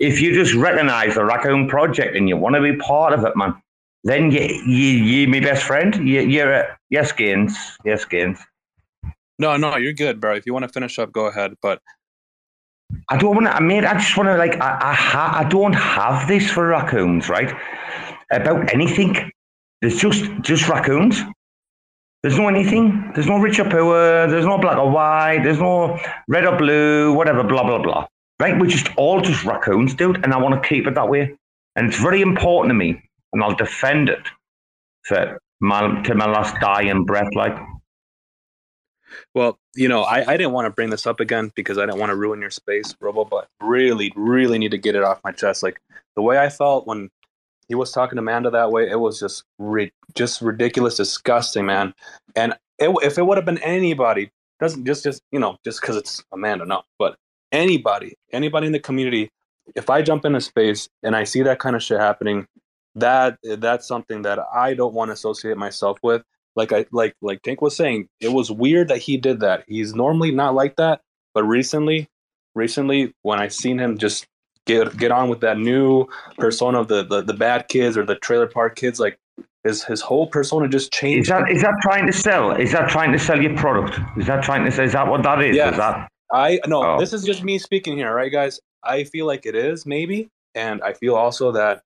[0.00, 3.36] If you just recognize the Raccoon Project and you want to be part of it,
[3.36, 3.54] man,
[4.02, 5.94] then you, you, you my best friend.
[5.96, 7.54] You, you're a, yes, Gainzz.
[7.84, 8.40] Yes, Gainzz.
[9.42, 10.36] No, no, you're good, bro.
[10.36, 11.54] If you want to finish up, go ahead.
[11.60, 11.82] But
[13.08, 13.56] I don't want to.
[13.56, 14.54] I mean, I just want to like.
[14.60, 17.52] I I, ha, I don't have this for raccoons, right?
[18.30, 19.32] About anything.
[19.80, 21.20] There's just just raccoons.
[22.22, 23.10] There's no anything.
[23.14, 24.28] There's no rich or poor.
[24.28, 25.40] There's no black or white.
[25.42, 25.98] There's no
[26.28, 27.12] red or blue.
[27.12, 27.42] Whatever.
[27.42, 28.06] Blah blah blah.
[28.40, 28.56] Right?
[28.60, 30.22] We're just all just raccoons, dude.
[30.22, 31.34] And I want to keep it that way.
[31.74, 33.02] And it's very important to me.
[33.32, 34.24] And I'll defend it
[35.02, 37.34] for my to my last dying breath.
[37.34, 37.58] Like.
[39.34, 41.98] Well, you know, I, I didn't want to bring this up again because I didn't
[41.98, 45.32] want to ruin your space, Robo, but really, really need to get it off my
[45.32, 45.62] chest.
[45.62, 45.80] Like
[46.16, 47.10] the way I felt when
[47.68, 51.94] he was talking to Amanda that way, it was just ri- just ridiculous, disgusting, man.
[52.36, 54.30] And it, if it would have been anybody,
[54.60, 57.16] doesn't just just you know just because it's Amanda, no, but
[57.50, 59.30] anybody, anybody in the community,
[59.74, 62.46] if I jump into space and I see that kind of shit happening,
[62.94, 66.22] that that's something that I don't want to associate myself with
[66.56, 69.64] like I like like Tank was saying, it was weird that he did that.
[69.66, 71.00] He's normally not like that,
[71.34, 72.08] but recently,
[72.54, 74.26] recently when I seen him just
[74.66, 76.06] get get on with that new
[76.38, 79.18] persona of the the, the bad kids or the trailer park kids, like
[79.64, 81.22] his his whole persona just changed.
[81.22, 82.52] Is that is that trying to sell?
[82.52, 83.98] Is that trying to sell your product?
[84.18, 84.84] Is that trying to say?
[84.84, 85.56] Is that what that is?
[85.56, 85.70] Yeah.
[85.70, 86.08] Is that?
[86.32, 86.82] I no.
[86.84, 86.98] Oh.
[86.98, 88.60] This is just me speaking here, right, guys?
[88.82, 91.82] I feel like it is maybe, and I feel also that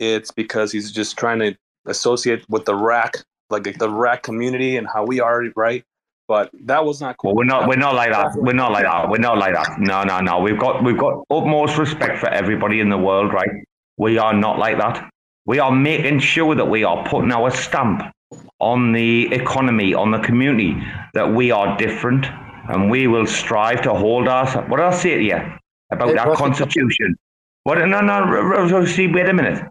[0.00, 1.56] it's because he's just trying to
[1.86, 3.14] associate with the RAC
[3.54, 5.84] like the rat community and how we are, right?
[6.26, 7.34] But that was not cool.
[7.34, 7.68] Well, we're not.
[7.68, 8.34] We're not like that.
[8.36, 9.10] We're not like that.
[9.10, 9.78] We're not like that.
[9.78, 10.40] No, no, no.
[10.40, 10.82] We've got.
[10.82, 13.50] We've got utmost respect for everybody in the world, right?
[13.98, 15.10] We are not like that.
[15.46, 18.02] We are making sure that we are putting our stamp
[18.58, 20.74] on the economy, on the community,
[21.12, 22.26] that we are different,
[22.70, 24.54] and we will strive to hold us.
[24.68, 25.40] What did I say to you
[25.90, 27.16] about it that constitution?
[27.64, 27.76] What?
[27.86, 28.84] No, no.
[28.86, 29.62] See, wait a minute.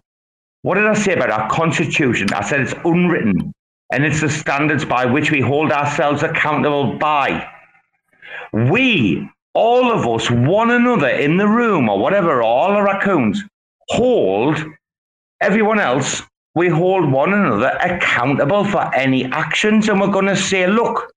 [0.62, 2.28] What did I say about our constitution?
[2.32, 3.52] I said it's unwritten
[3.92, 7.48] and it's the standards by which we hold ourselves accountable by.
[8.52, 13.42] We, all of us, one another in the room or whatever, all the raccoons,
[13.88, 14.62] hold
[15.40, 16.22] everyone else
[16.54, 21.12] we hold one another accountable for any actions, and we're going to say, look,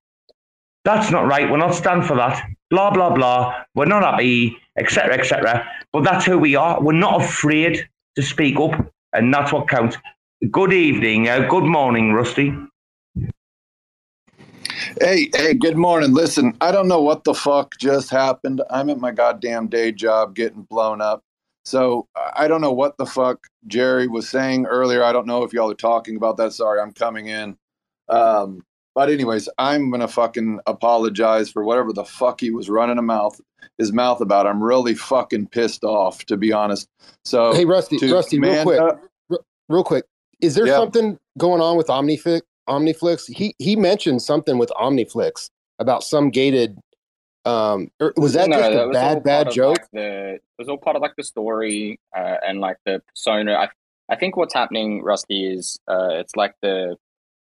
[0.83, 1.49] that's not right.
[1.49, 2.43] We're not stand for that.
[2.69, 3.63] Blah blah blah.
[3.75, 5.17] We're not happy, etc.
[5.17, 5.69] etc.
[5.93, 6.81] But that's who we are.
[6.81, 9.97] We're not afraid to speak up, and that's what counts.
[10.51, 11.27] Good evening.
[11.27, 12.53] Uh, good morning, Rusty.
[15.01, 16.13] Hey, hey, good morning.
[16.13, 18.61] Listen, I don't know what the fuck just happened.
[18.69, 21.23] I'm at my goddamn day job getting blown up.
[21.65, 25.03] So I don't know what the fuck Jerry was saying earlier.
[25.03, 26.53] I don't know if y'all are talking about that.
[26.53, 27.57] Sorry, I'm coming in.
[28.07, 33.01] Um, but anyways, I'm gonna fucking apologize for whatever the fuck he was running a
[33.01, 33.41] mouth
[33.77, 34.47] his mouth about.
[34.47, 36.87] I'm really fucking pissed off, to be honest.
[37.25, 39.39] So hey, Rusty, Rusty, real quick, r-
[39.69, 40.05] real quick,
[40.41, 40.75] is there Yeah.
[40.75, 42.41] something going on with Omniflix?
[42.69, 43.33] Omniflix?
[43.33, 45.49] He he mentioned something with Omniflix
[45.79, 46.77] about some gated.
[47.45, 49.77] Um, or was that No, just that a all bad bad joke?
[49.79, 53.53] Like, the it was all part of like the story uh, and like the persona.
[53.53, 53.69] I
[54.09, 56.97] I think what's happening, Rusty, is uh, it's like the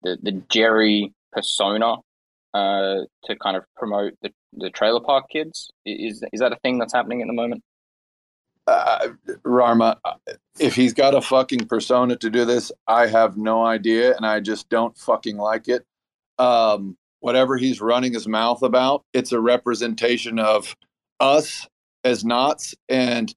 [0.02, 1.96] the the Jerry persona
[2.54, 5.70] uh, to kind of promote the the trailer park kids.
[5.86, 7.62] Is is that a thing that's happening at the moment?
[8.66, 9.08] Uh,
[9.44, 9.98] Rama,
[10.58, 14.40] if he's got a fucking persona to do this, I have no idea, and I
[14.40, 15.84] just don't fucking like it.
[16.38, 20.74] Um, whatever he's running his mouth about, it's a representation of
[21.20, 21.66] us
[22.04, 23.34] as knots, and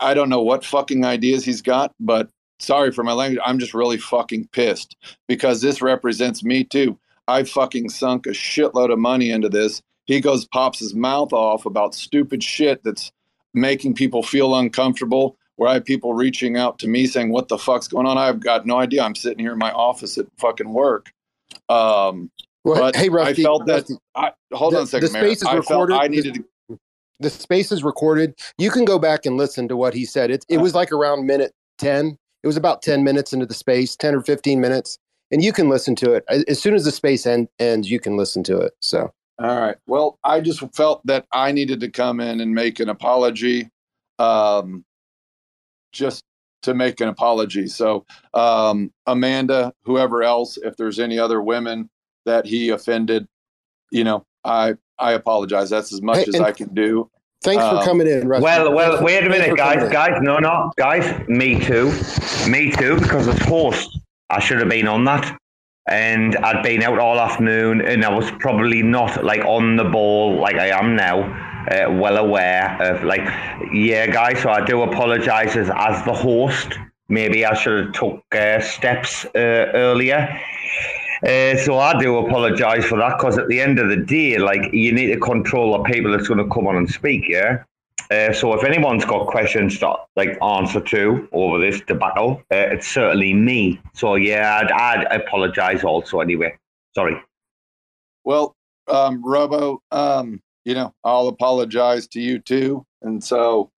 [0.00, 2.28] I don't know what fucking ideas he's got, but
[2.58, 4.96] sorry for my language, I'm just really fucking pissed
[5.28, 6.98] because this represents me too.
[7.26, 9.82] I fucking sunk a shitload of money into this.
[10.06, 13.12] He goes pops his mouth off about stupid shit that's
[13.60, 15.36] making people feel uncomfortable.
[15.56, 18.38] Where I have people reaching out to me saying, "What the fuck's going on?" I've
[18.40, 19.02] got no idea.
[19.02, 21.12] I'm sitting here in my office at fucking work.
[21.68, 22.30] Um,
[22.64, 23.72] Well, but hey, Rusty, I felt that.
[23.74, 25.34] Rusty, I, hold the, on a second, the Mayor.
[25.34, 25.94] space is recorded.
[25.96, 26.44] I the- needed to
[27.20, 28.34] the space is recorded.
[28.58, 30.30] You can go back and listen to what he said.
[30.30, 32.16] It it was like around minute ten.
[32.44, 34.98] It was about ten minutes into the space, ten or fifteen minutes,
[35.32, 37.90] and you can listen to it as as soon as the space end, ends.
[37.90, 38.74] You can listen to it.
[38.80, 39.76] So All right.
[39.86, 43.68] Well, I just felt that I needed to come in and make an apology,
[44.18, 44.84] um,
[45.92, 46.24] just
[46.62, 47.68] to make an apology.
[47.68, 48.04] So,
[48.34, 51.88] um, Amanda, whoever else, if there's any other women
[52.26, 53.26] that he offended,
[53.92, 55.70] you know, I I apologize.
[55.70, 57.08] That's as much Hey, as I can do.
[57.44, 58.42] thanks for Um, coming in, Rusty.
[58.42, 59.90] Well, Thanks well, wait a minute, guys, in.
[59.92, 60.18] guys.
[60.20, 61.26] No, no, guys.
[61.28, 61.92] Me too,
[62.50, 62.98] me too.
[62.98, 63.88] Because of course
[64.30, 65.38] I should have been on that,
[65.90, 70.40] and I'd been out all afternoon, and I was probably not like on the ball
[70.40, 71.46] like I am now.
[71.68, 73.20] Uh, well aware of like,
[73.74, 74.40] yeah, guys.
[74.40, 76.78] So I do apologise as as the host.
[77.10, 80.28] Maybe I should have took uh, steps uh, earlier.
[81.22, 84.72] Uh, so I do apologise for that because at the end of the day, like
[84.72, 87.24] you need to control the people that's going to come on and speak.
[87.28, 87.64] Yeah.
[88.10, 92.88] Uh, so if anyone's got questions to like answer to over this debacle, uh, it's
[92.88, 93.80] certainly me.
[93.94, 96.56] So yeah, I'd, I'd apologise also anyway.
[96.94, 97.16] Sorry.
[98.24, 98.56] Well,
[98.88, 102.86] um, Robo, um, you know, I'll apologize to you too.
[103.02, 103.70] And so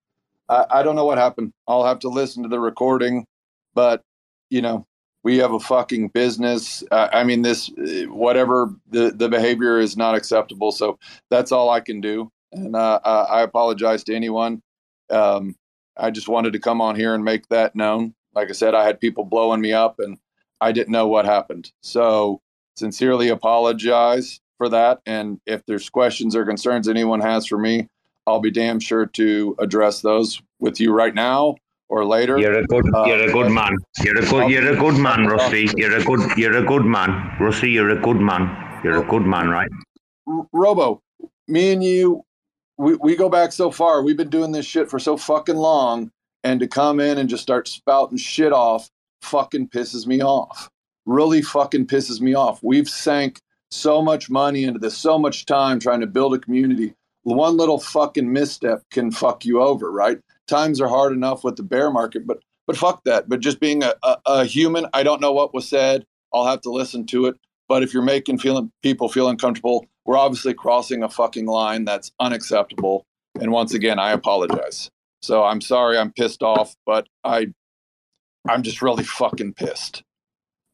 [0.48, 1.52] I, I don't know what happened.
[1.66, 3.26] I'll have to listen to the recording,
[3.74, 4.02] but
[4.50, 4.86] you know,
[5.22, 6.82] we have a fucking business.
[6.90, 7.70] Uh, I mean, this,
[8.08, 10.72] whatever the, the behavior is not acceptable.
[10.72, 10.98] So
[11.30, 12.30] that's all I can do.
[12.52, 14.62] And uh, I apologize to anyone.
[15.10, 15.56] Um,
[15.96, 18.14] I just wanted to come on here and make that known.
[18.34, 20.18] Like I said, I had people blowing me up and
[20.60, 21.72] I didn't know what happened.
[21.82, 22.40] So
[22.76, 25.00] sincerely apologize for that.
[25.06, 27.88] And if there's questions or concerns anyone has for me,
[28.26, 31.56] I'll be damn sure to address those with you right now
[31.88, 32.38] or later.
[32.38, 33.76] You're a good, Uh, you're a good man.
[34.02, 35.68] You're a good, you're a good man, Rusty.
[35.76, 37.70] You're a good, you're a good man, Rusty.
[37.70, 38.80] You're a good man.
[38.84, 39.70] You're a good man, right?
[40.52, 41.02] Robo,
[41.48, 42.22] me and you,
[42.80, 44.02] we, we go back so far.
[44.02, 46.10] We've been doing this shit for so fucking long.
[46.42, 48.88] And to come in and just start spouting shit off
[49.20, 50.70] fucking pisses me off.
[51.04, 52.62] Really fucking pisses me off.
[52.62, 53.38] We've sank
[53.70, 56.94] so much money into this, so much time trying to build a community.
[57.24, 60.18] One little fucking misstep can fuck you over, right?
[60.48, 63.28] Times are hard enough with the bear market, but but fuck that.
[63.28, 66.06] But just being a, a, a human, I don't know what was said.
[66.32, 67.36] I'll have to listen to it.
[67.68, 72.10] But if you're making feeling people feel uncomfortable, we're obviously crossing a fucking line that's
[72.20, 73.04] unacceptable.
[73.40, 74.88] And once again, I apologize.
[75.22, 77.48] So I'm sorry, I'm pissed off, but I,
[78.48, 80.02] I'm just really fucking pissed.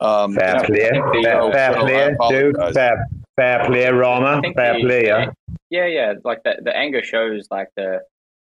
[0.01, 0.91] Um, Fair so- play,
[1.23, 2.57] fair, fair I play, dude.
[2.75, 4.43] Fair, fair play, Rama.
[4.55, 5.31] Fair the- play, yeah.
[5.71, 6.13] Yeah, yeah.
[6.25, 8.01] Like the the anger shows like the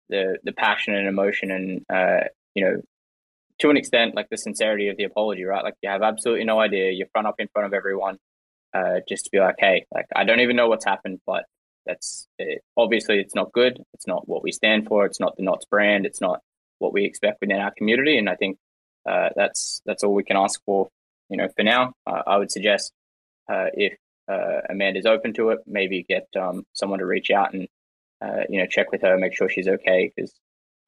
[0.08, 2.24] the the passion and emotion and uh
[2.54, 2.80] you know
[3.58, 5.62] to an extent like the sincerity of the apology, right?
[5.62, 6.92] Like you have absolutely no idea.
[6.92, 8.16] You're front up in front of everyone,
[8.74, 11.44] uh, just to be like, hey, like I don't even know what's happened, but
[11.86, 12.62] that's it.
[12.76, 13.82] obviously it's not good.
[13.94, 15.06] It's not what we stand for.
[15.06, 16.06] It's not the Knots brand.
[16.06, 16.40] It's not
[16.78, 18.18] what we expect within our community.
[18.18, 18.58] And I think
[19.08, 20.88] uh, that's that's all we can ask for.
[21.28, 22.92] You know, for now, uh, I would suggest
[23.50, 23.94] uh, if
[24.28, 27.68] uh, Amanda's open to it, maybe get um, someone to reach out and
[28.22, 30.32] uh, you know check with her, make sure she's okay because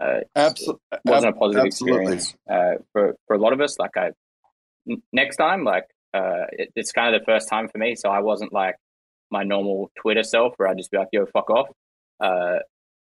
[0.01, 2.17] uh, Absol- it wasn't a positive absolutely.
[2.17, 3.79] experience uh, for for a lot of us.
[3.79, 4.11] Like I
[4.89, 8.11] n- next time, like uh, it, it's kind of the first time for me, so
[8.11, 8.77] I wasn't like
[9.31, 11.69] my normal Twitter self where I'd just be like, "Yo, fuck off."
[12.21, 12.59] Uh,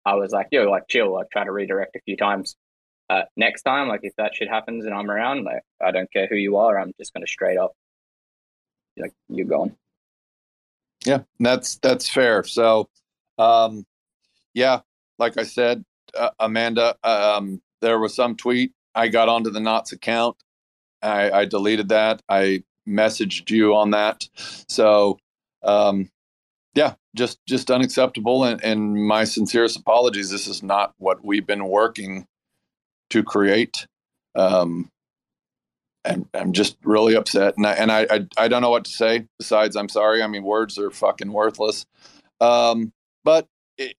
[0.05, 2.57] I was like, "Yo, like chill." Like try to redirect a few times.
[3.11, 6.27] Uh, next time, like if that shit happens and I'm around, like I don't care
[6.27, 7.73] who you are, I'm just gonna straight up
[8.97, 9.77] like you're gone.
[11.05, 12.45] Yeah, that's that's fair.
[12.45, 12.89] So,
[13.39, 13.85] um,
[14.55, 14.81] yeah,
[15.19, 15.85] like I said,
[16.17, 18.73] uh, Amanda, um, there was some tweet.
[18.95, 20.37] I got onto the Knots account.
[21.03, 22.23] I, I deleted that.
[22.29, 24.25] I messaged you on that.
[24.69, 25.19] So,
[25.63, 26.09] um,
[26.75, 28.45] yeah, just just unacceptable.
[28.45, 30.31] And, and my sincerest apologies.
[30.31, 32.27] This is not what we've been working
[33.11, 33.87] to create.
[34.35, 34.89] Um,
[36.05, 38.93] and I'm just really upset, and I and I, I I don't know what to
[38.93, 40.23] say besides I'm sorry.
[40.23, 41.87] I mean, words are fucking worthless.
[42.41, 42.93] Um,
[43.25, 43.47] but
[43.79, 43.95] it,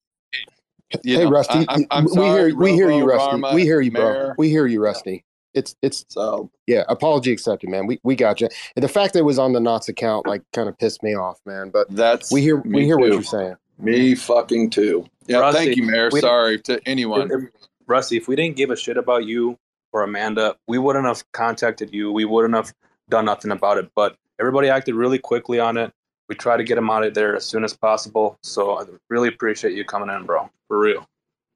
[0.92, 3.42] it- hey, know, Rusty, I, I'm, I'm we hear we hear you, Rusty.
[3.42, 4.04] Rama, we hear you, bro.
[4.14, 4.36] Mayor.
[4.38, 5.24] We hear you, Rusty.
[5.54, 6.84] It's it's so yeah.
[6.90, 7.86] Apology accepted, man.
[7.88, 8.50] We we got you.
[8.76, 11.16] And the fact that it was on the Knots account like kind of pissed me
[11.16, 11.70] off, man.
[11.70, 13.56] But that's we hear we hear what you're saying.
[13.80, 15.06] Me fucking too.
[15.28, 16.12] Yeah, Rusty, thank you, Mayor.
[16.12, 17.32] Sorry to anyone.
[17.32, 17.50] If- if-
[17.86, 19.58] Rusty, if we didn't give a shit about you
[19.92, 22.14] or Amanda, we wouldn't have contacted you.
[22.14, 22.74] We wouldn't have
[23.10, 23.92] done nothing about it.
[23.94, 25.92] But everybody acted really quickly on it.
[26.30, 28.38] We tried to get them out of there as soon as possible.
[28.42, 30.50] So I really appreciate you coming in, bro.
[30.70, 31.08] For real.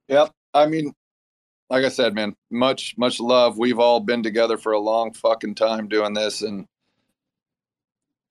[0.10, 0.32] Yep.
[0.54, 0.94] I mean,
[1.70, 3.58] like I said, man, much much love.
[3.58, 6.66] We've all been together for a long fucking time doing this, and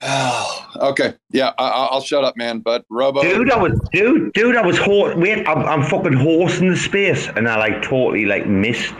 [0.02, 2.60] oh, okay, yeah, I, I- I'll shut up, man.
[2.60, 6.70] But Robo, Dude, I was dude, dude, I was hor- wait, I'm, I'm fucking horsing
[6.70, 8.94] the space, and I like totally like missed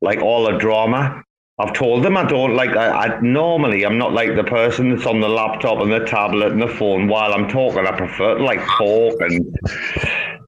[0.00, 1.22] like all the drama.
[1.58, 2.70] I've told them I don't like.
[2.70, 6.52] I, I normally I'm not like the person that's on the laptop and the tablet
[6.52, 7.86] and the phone while I'm talking.
[7.86, 9.58] I prefer to like talk and.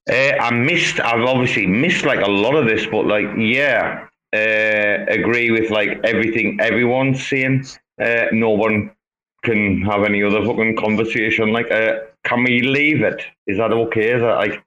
[0.09, 0.99] Uh, I missed.
[0.99, 5.99] I've obviously missed like a lot of this, but like, yeah, uh, agree with like
[6.03, 7.65] everything everyone's saying.
[8.01, 8.91] Uh, no one
[9.43, 11.51] can have any other fucking conversation.
[11.51, 11.69] Like,
[12.23, 13.21] can we leave it?
[13.47, 14.11] Is that okay?
[14.11, 14.63] Is that like?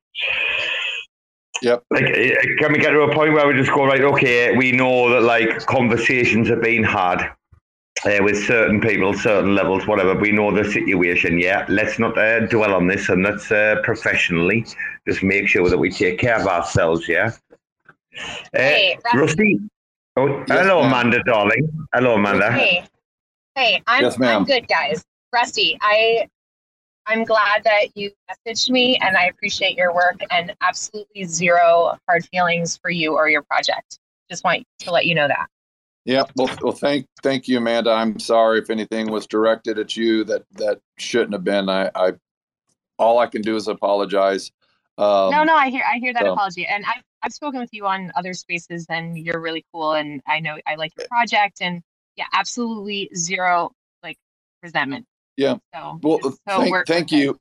[1.63, 1.85] Yep.
[1.91, 2.09] Like, uh,
[2.59, 4.03] can we get to a point where we just go right?
[4.03, 7.31] Okay, we know that like conversations have been had
[8.05, 10.15] uh, with certain people, certain levels, whatever.
[10.15, 11.39] We know the situation.
[11.39, 14.67] Yeah, let's not uh, dwell on this, and let's uh, professionally
[15.07, 17.09] just make sure that we take care of ourselves.
[17.09, 17.31] Yeah.
[17.33, 18.19] Uh,
[18.53, 19.21] Hey, Rusty.
[19.21, 19.61] Rusty.
[20.17, 21.67] Oh, hello, Amanda, darling.
[21.95, 22.53] Hello, Amanda.
[22.53, 22.85] Hey,
[23.55, 24.21] hey, I'm Yes.
[24.21, 25.03] I'm good, guys.
[25.33, 26.29] Rusty, I
[27.07, 32.24] I'm glad that you messaged me, and I appreciate your work, and absolutely zero hard
[32.27, 33.99] feelings for you or your project.
[34.31, 35.47] Just want to let you know that.
[36.05, 37.91] Yeah, Well, well, thank thank you, Amanda.
[37.91, 41.69] I'm sorry if anything was directed at you that that shouldn't have been.
[41.69, 42.12] I, I
[42.99, 44.51] all I can do is apologize.
[44.99, 47.70] Um, no, no, I hear I hear that so- apology, and I've I've spoken with
[47.73, 51.59] you on other spaces, and you're really cool, and I know I like your project,
[51.61, 51.83] and
[52.16, 53.70] yeah, absolutely zero
[54.03, 54.19] like
[54.62, 55.07] resentment.
[55.37, 55.57] Yeah.
[55.75, 57.39] So, Well, so thank, thank you.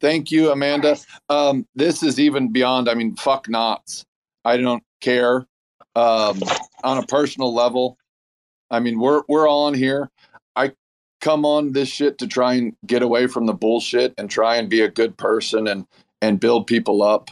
[0.00, 0.96] Thank you, Amanda.
[1.28, 4.04] Um, this is even beyond, I mean, fuck knots.
[4.44, 5.46] I don't care.
[5.96, 6.40] Um,
[6.82, 7.96] on a personal level,
[8.70, 10.10] I mean, we're, we're all on here.
[10.56, 10.72] I
[11.20, 14.68] come on this shit to try and get away from the bullshit and try and
[14.68, 15.86] be a good person and,
[16.20, 17.30] and build people up.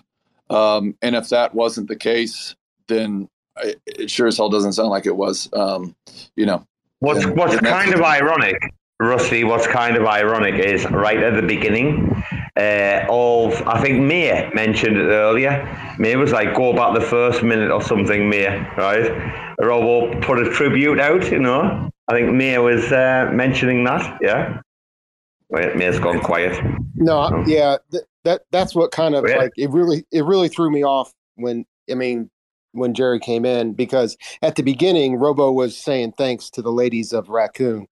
[0.48, 2.54] Um, and if that wasn't the case,
[2.88, 5.48] then I, it sure as hell doesn't sound like it was.
[5.52, 5.94] Um,
[6.36, 6.64] you know,
[7.00, 8.56] What's and- what's and kind of ironic,
[9.02, 9.44] Rusty?
[9.44, 12.22] What's kind of ironic is right at the beginning
[12.56, 15.66] uh, of I think May mentioned it earlier.
[15.98, 18.28] May was like go about the first minute or something.
[18.28, 18.46] May
[18.76, 19.54] right?
[19.60, 21.30] Robo put a tribute out.
[21.30, 24.18] You know, I think May was uh, mentioning that.
[24.20, 24.60] Yeah.
[25.50, 26.58] Wait, May's gone quiet.
[26.94, 29.36] No, yeah, th- that that's what kind of Yeah.
[29.36, 32.30] like it really it really threw me off when I mean
[32.72, 37.12] when Jerry came in because at the beginning Robo was saying thanks to the ladies
[37.12, 37.86] of Raccoon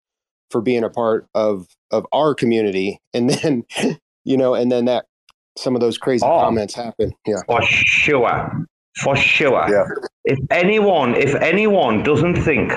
[0.51, 3.63] for being a part of of our community and then
[4.25, 5.05] you know and then that
[5.57, 6.39] some of those crazy Oh.
[6.41, 7.41] comments happen Yeah.
[7.47, 8.65] For sure.
[9.01, 9.65] For sure.
[9.69, 9.85] yeah.
[10.25, 12.73] If anyone, if anyone doesn't think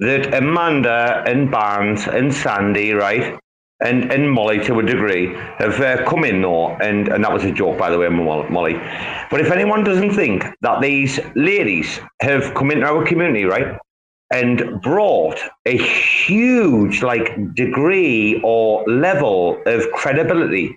[0.00, 3.38] that Amanda and Barnes and Sandy, right,
[3.80, 7.44] and and Molly to a degree have uh, come in though, and and that was
[7.44, 8.74] a joke by the way, Molly.
[9.30, 13.76] But if anyone doesn't think that these ladies have come into our community, right,
[14.30, 20.76] and brought a huge like degree or level of credibility,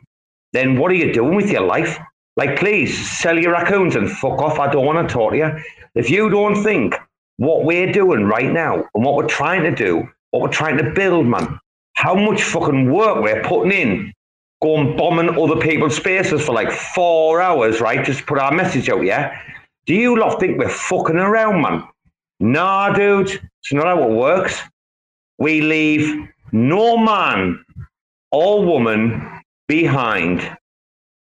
[0.54, 2.00] then what are you doing with your life?
[2.38, 4.58] Like, please sell your raccoons and fuck off.
[4.60, 5.52] I don't want to talk to you.
[5.96, 6.96] If you don't think
[7.38, 10.92] what we're doing right now and what we're trying to do, what we're trying to
[10.92, 11.60] build, man,
[11.96, 14.14] how much fucking work we're putting in,
[14.62, 18.06] going bombing other people's spaces for like four hours, right?
[18.06, 19.38] Just put our message out, yeah?
[19.86, 21.84] Do you lot think we're fucking around, man?
[22.42, 24.60] Nah, dude, it's not how it works.
[25.38, 27.64] We leave no man
[28.32, 30.58] or woman behind.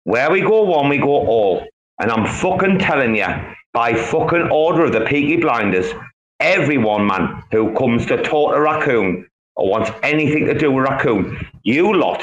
[0.05, 1.66] Where we go one, we go all.
[2.01, 3.26] And I'm fucking telling you,
[3.74, 5.93] by fucking order of the Peaky Blinders,
[6.40, 11.47] everyone, man, who comes to talk to Raccoon or wants anything to do with Raccoon,
[11.64, 12.22] you lot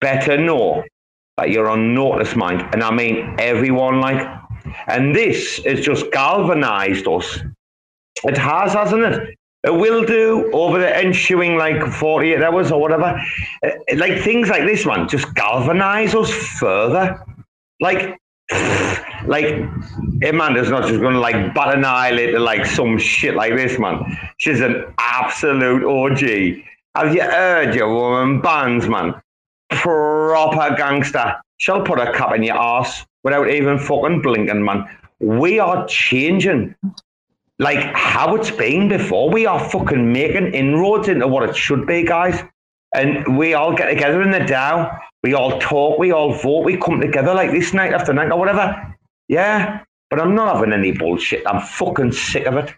[0.00, 0.82] better know
[1.36, 2.68] that you're on notice, mind.
[2.72, 4.26] And I mean everyone, like.
[4.88, 7.38] And this has just galvanized us.
[8.24, 9.36] It has, hasn't it?
[9.64, 13.20] It will do over the ensuing like 48 hours or whatever.
[13.64, 17.20] Uh, Like things like this one just galvanize us further.
[17.80, 18.16] Like,
[19.26, 19.46] like
[20.22, 23.78] Amanda's not just going to like bat an eyelid to like some shit like this,
[23.78, 24.16] man.
[24.38, 26.62] She's an absolute OG.
[26.94, 29.20] Have you heard your woman Bbandz, man?
[29.70, 31.34] Proper gangster.
[31.58, 34.88] She'll put a cap in your ass without even fucking blinking, man.
[35.18, 36.74] We are changing
[37.58, 39.30] like how it's been before.
[39.30, 42.42] We are fucking making inroads into what it should be, guys.
[42.94, 44.98] And we all get together in the DAO.
[45.22, 45.98] We all talk.
[45.98, 46.64] We all vote.
[46.64, 48.94] We come together like this night after night or whatever.
[49.28, 51.42] Yeah, but I'm not having any bullshit.
[51.46, 52.72] I'm fucking sick of it.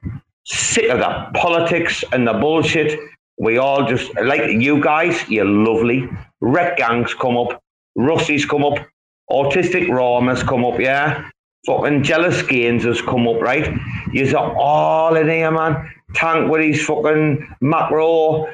[0.46, 2.98] Sick of the politics and the bullshit.
[3.38, 5.28] We all just like you guys.
[5.28, 6.08] You're lovely.
[6.42, 7.60] Rekt Gang's come up.
[7.96, 8.78] Russies come up.
[9.30, 10.80] Autistic Ramas come up.
[10.80, 11.28] Yeah
[11.66, 13.78] fucking jealous Gainzz has come up, right?
[14.12, 15.90] You're all oh, in here, man.
[16.14, 18.46] Tank with his fucking macro.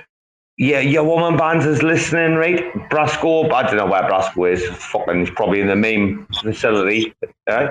[0.56, 2.72] Yeah, your woman Bbandz is listening, right?
[2.88, 4.64] Brasco, I don't know where Brasco is.
[4.64, 7.12] Fucking, he's probably in the meme facility,
[7.48, 7.70] right?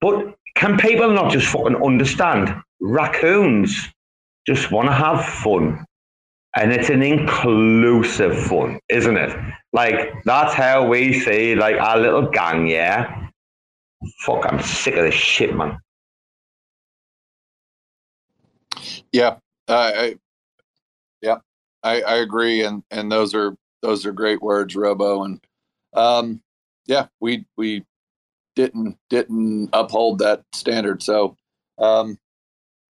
[0.00, 2.54] But can people not just fucking understand?
[2.80, 3.88] Raccoons
[4.46, 5.84] just want to have fun.
[6.56, 9.36] And it's an inclusive fun, isn't it?
[9.72, 13.23] Like, that's how we see, like, our little gang, yeah?
[14.24, 15.78] Fuck, I'm sick of this shit, man.
[19.12, 19.36] Yeah,
[19.68, 20.16] uh, I,
[21.22, 21.36] yeah,
[21.82, 25.40] I, I agree, and and those are those are great words, Robo, and
[25.94, 26.42] um,
[26.86, 27.84] yeah, we we
[28.56, 31.36] didn't didn't uphold that standard, so
[31.78, 32.18] um,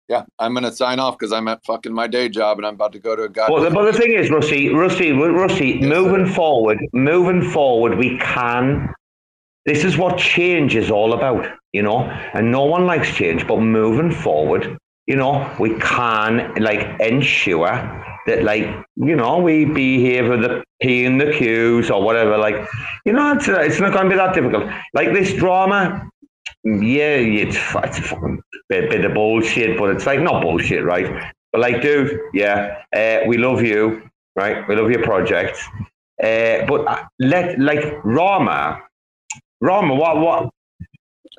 [0.09, 2.93] yeah, I'm gonna sign off because I'm at fucking my day job and I'm about
[2.93, 3.47] to go to a guy.
[3.47, 8.93] The, but the thing is, Rusty, Rusty, Rusty, moving forward, moving forward, we can.
[9.69, 11.99] This is what change is all about, you know.
[12.33, 17.75] And no one likes change, but moving forward, you know, we can like ensure
[18.27, 18.65] that, like,
[18.97, 22.39] you know, we behave with the P in the Qs or whatever.
[22.39, 22.57] Like,
[23.05, 24.65] you know, it's it's not going to be that difficult.
[24.95, 26.09] Like this drama,
[26.65, 28.39] yeah, it's it's a
[28.71, 31.09] bit, bit of bullshit, but it's like not bullshit, right?
[31.53, 34.67] But like, dude, yeah, uh, we love you, right?
[34.67, 35.59] We love your project.
[36.23, 38.83] Uh, but uh, let like Rama,
[39.61, 40.51] Rama, what what?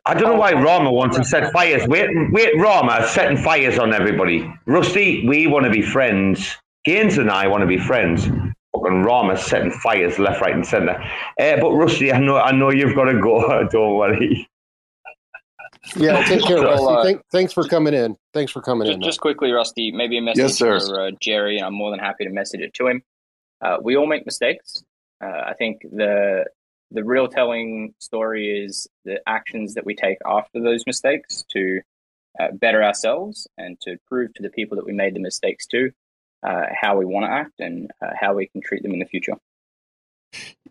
[0.05, 1.85] I don't know why Rama wants to set fires.
[1.87, 4.51] Wait, wait, Rama setting fires on everybody.
[4.65, 6.55] Rusty, we want to be friends.
[6.87, 8.25] Gainzz and I want to be friends.
[8.25, 11.01] Fucking Rama setting fires left, right, and centre.
[11.39, 13.67] Uh, but Rusty, I know, I know you've got to go.
[13.71, 14.47] don't worry.
[15.95, 16.85] Yeah, take care, So, Rusty.
[16.85, 18.15] uh, Thank, thanks for coming in.
[18.33, 19.01] Thanks for coming Just, in.
[19.01, 20.79] just quickly, Rusty, maybe a message Yes, sir.
[20.79, 23.01] for uh, Jerry, and I'm more than happy to message it to him.
[23.61, 24.83] Uh, we all make mistakes.
[25.23, 26.45] Uh, I think the
[26.91, 31.81] the real telling story is the actions that we take after those mistakes to
[32.39, 35.91] uh, better ourselves and to prove to the people that we made the mistakes to
[36.43, 39.05] uh, how we want to act and uh, how we can treat them in the
[39.05, 39.33] future.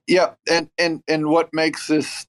[0.06, 2.26] Yeah, and and and what makes this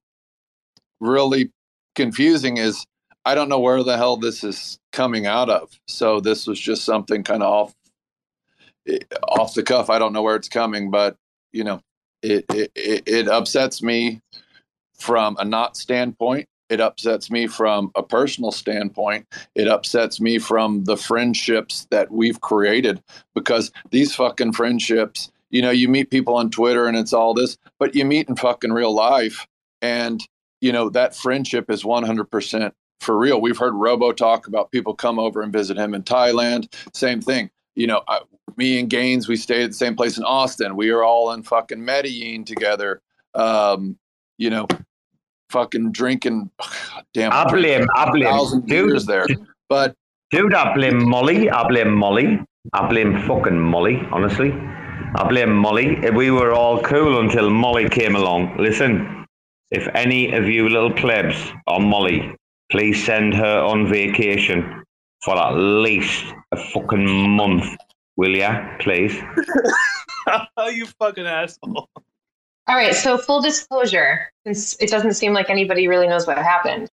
[1.00, 1.52] really
[1.96, 2.86] confusing is
[3.26, 5.70] I don't know where the hell this is coming out of.
[5.88, 7.76] So this was just something kind of off
[8.88, 9.90] eh, off the cuff.
[9.90, 11.16] I don't know where it's coming, but
[11.52, 11.82] you know,
[12.22, 14.22] it it, it upsets me
[14.98, 16.48] from a not standpoint.
[16.70, 19.26] It upsets me from a personal standpoint.
[19.56, 23.02] It upsets me from the friendships that we've created
[23.34, 27.58] because these fucking friendships, you know, you meet people on Twitter and it's all this,
[27.80, 29.48] but you meet in fucking real life
[29.82, 30.22] and
[30.62, 33.42] you know that friendship is 100% for real.
[33.42, 36.72] We've heard Robo talk about people come over and visit him in Thailand.
[36.94, 37.50] Same thing.
[37.80, 38.20] You know, I,
[38.58, 40.76] me and Gainzz, we stayed at the same place in Austin.
[40.76, 43.02] We are all in fucking Medellin together.
[43.34, 43.98] Um,
[44.38, 44.68] you know,
[45.50, 46.52] fucking drinking.
[47.14, 49.26] Damn, I blame, I blame, thousand dude, beers there.
[49.70, 49.96] But
[50.30, 51.50] dude, I blame Molly.
[51.50, 52.42] I blame Molly.
[52.74, 54.06] I blame fucking Molly.
[54.12, 54.52] Honestly,
[55.16, 55.98] I blame Molly.
[56.12, 58.58] We were all cool until Molly came along.
[58.58, 59.26] Listen,
[59.72, 61.38] if any of you little plebs
[61.68, 62.36] are Molly,
[62.70, 64.79] please send her on vacation.
[65.24, 67.78] For at least a fucking month,
[68.16, 69.16] will ya, please?
[70.74, 71.90] you fucking asshole.
[72.68, 76.90] All right, so full disclosure, since it doesn't seem like anybody really knows what happened.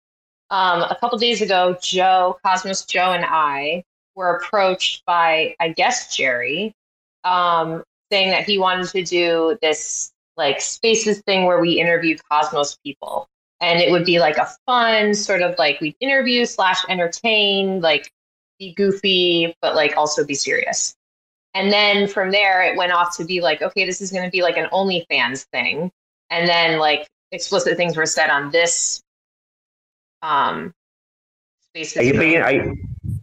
[0.50, 3.84] Um, a couple days ago, Joe, Cosmos Joe, and I
[4.16, 6.74] were approached by, I guess, Jerry,
[7.22, 12.76] um, saying that he wanted to do this like spaces thing where we interview Cosmos
[12.84, 13.28] people.
[13.60, 18.10] And it would be like a fun sort of like we'd interview slash entertain, like
[18.58, 20.94] be goofy, but like also be serious.
[21.54, 24.30] And then from there, it went off to be like, okay, this is going to
[24.30, 25.90] be like an OnlyFans thing.
[26.30, 29.02] And then like explicit things were said on this
[30.22, 30.72] um
[31.68, 31.96] spaces.
[31.98, 32.76] Are you being are you,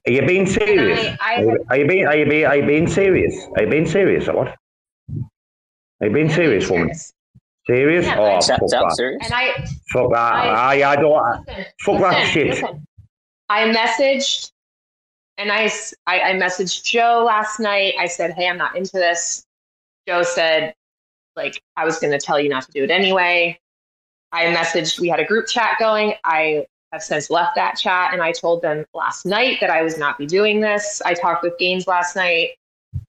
[0.08, 1.18] are you being serious?
[1.22, 3.36] I- I- are, you, being are you being are you being serious?
[3.56, 4.56] Are you being serious or what?
[6.02, 6.92] Are you being serious, woman?
[7.68, 8.06] Serious?
[8.06, 8.92] Yeah, oh, I- fuck that.
[8.96, 9.20] serious?
[9.24, 9.52] And I
[9.92, 10.18] Fuck that.
[10.18, 11.46] I, I, don't.
[11.82, 12.48] fuck that shit.
[12.48, 12.86] listen.
[13.50, 14.52] I messaged
[15.38, 17.94] and I, s- I, I messaged Joe last night.
[18.00, 19.46] I said, Hey, I'm not into this.
[20.08, 20.74] Joe said,
[21.36, 23.60] like, I was going to tell you not to do it anyway.
[24.32, 26.14] I messaged, we had a group chat going.
[26.24, 29.98] I have since left that chat and I told them last night that I was
[29.98, 31.02] not be doing this.
[31.06, 32.52] I talked with Gainzz last night.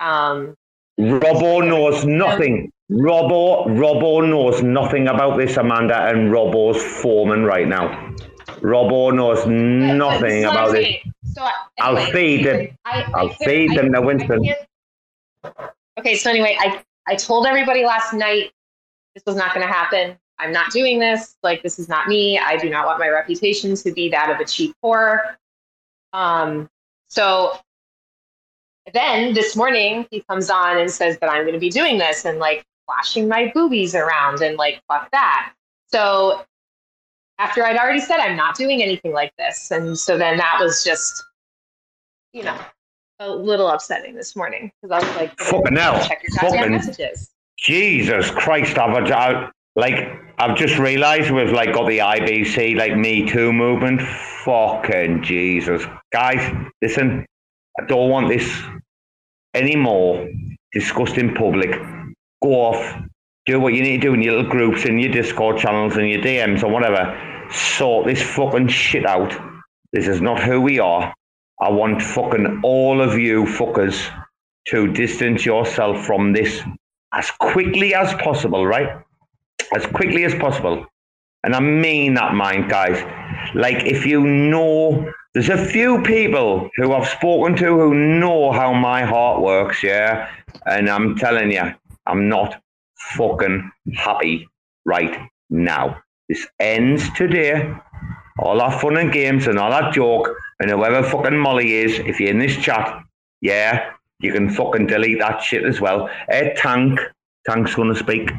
[0.00, 0.54] Um,
[0.98, 2.70] Robbo knows nothing.
[2.90, 8.14] Robbo, Robbo knows nothing about this, Amanda, and Robbo's foreman right now.
[8.60, 10.96] Robbo knows nothing what about this.
[11.34, 12.68] So I, I'll anyway, feed them.
[12.84, 14.54] I, I I'll can't- feed them to Winston.
[15.98, 18.50] Okay, so anyway, I I told everybody last night
[19.14, 20.16] this was not going to happen.
[20.38, 21.36] I'm not doing this.
[21.42, 22.38] Like this is not me.
[22.38, 25.34] I do not want my reputation to be that of a cheap whore.
[26.12, 26.68] Um,
[27.08, 27.58] so
[28.94, 32.24] then this morning he comes on and says that I'm going to be doing this
[32.24, 35.52] and like flashing my boobies around and like fuck that.
[35.92, 36.42] So
[37.38, 40.82] after I'd already said I'm not doing anything like this, and so then that was
[40.84, 41.22] just,
[42.32, 42.58] you know,
[43.20, 46.06] a little upsetting this morning because I was like, Fucking hell.
[46.06, 47.30] check your goddamn Fucking- messages.
[47.58, 50.08] Jesus Christ, I've, I, like,
[50.38, 54.00] I've just realised we've like got the IBC like Me Too movement.
[54.44, 55.82] Fucking Jesus,
[56.12, 57.26] guys, listen,
[57.78, 58.62] I don't want this
[59.54, 60.28] anymore
[60.72, 61.70] discussed in public.
[62.42, 63.02] Go off,
[63.46, 66.08] do what you need to do in your little groups, in your Discord channels, and
[66.08, 67.46] your DMs or whatever.
[67.50, 69.34] Sort this fucking shit out.
[69.92, 71.14] This is not who we are.
[71.60, 74.10] I want fucking all of you fuckers
[74.68, 76.62] to distance yourself from this
[77.14, 79.02] as quickly as possible, right?
[79.74, 80.86] As quickly as possible.
[81.44, 83.02] And I mean that, mind, guys.
[83.54, 88.72] Like, if you know, there's a few people who I've spoken to who know how
[88.72, 90.28] my heart works, yeah?
[90.66, 91.62] And I'm telling you,
[92.06, 92.60] I'm not
[92.96, 94.48] fucking happy
[94.84, 95.16] right
[95.48, 96.02] now.
[96.28, 97.72] This ends today.
[98.40, 100.28] All that fun and games and all that joke,
[100.58, 103.00] and whoever fucking Molly is, if you're in this chat,
[103.40, 106.10] yeah, you can fucking delete that shit as well.
[106.32, 106.98] Uh, Tank,
[107.46, 108.32] Tank's gonna speak.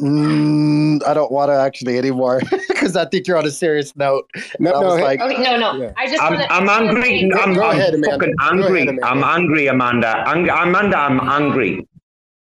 [0.00, 4.30] Mm, I don't want to actually anymore because I think you're on a serious note.
[4.60, 5.92] No, I no, was hey- like, Okay, no, no.
[5.96, 6.52] I just I'm, want to.
[6.52, 7.30] I'm angry.
[7.34, 8.82] I'm, Go I'm ahead, fucking angry.
[8.82, 9.06] ahead, Amanda.
[9.06, 10.24] I'm angry, Amanda.
[10.28, 11.86] Ang- Amanda, I'm angry.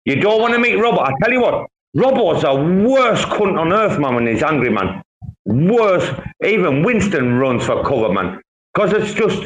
[0.04, 1.00] You don't want to meet Robbo.
[1.00, 1.66] I tell you what,
[1.96, 2.54] Robbo's the
[2.88, 5.02] worst cunt on earth, man, when he's angry, man.
[5.46, 6.08] Worse.
[6.44, 8.40] Even Winston runs for cover, man.
[8.74, 9.44] Because it's just,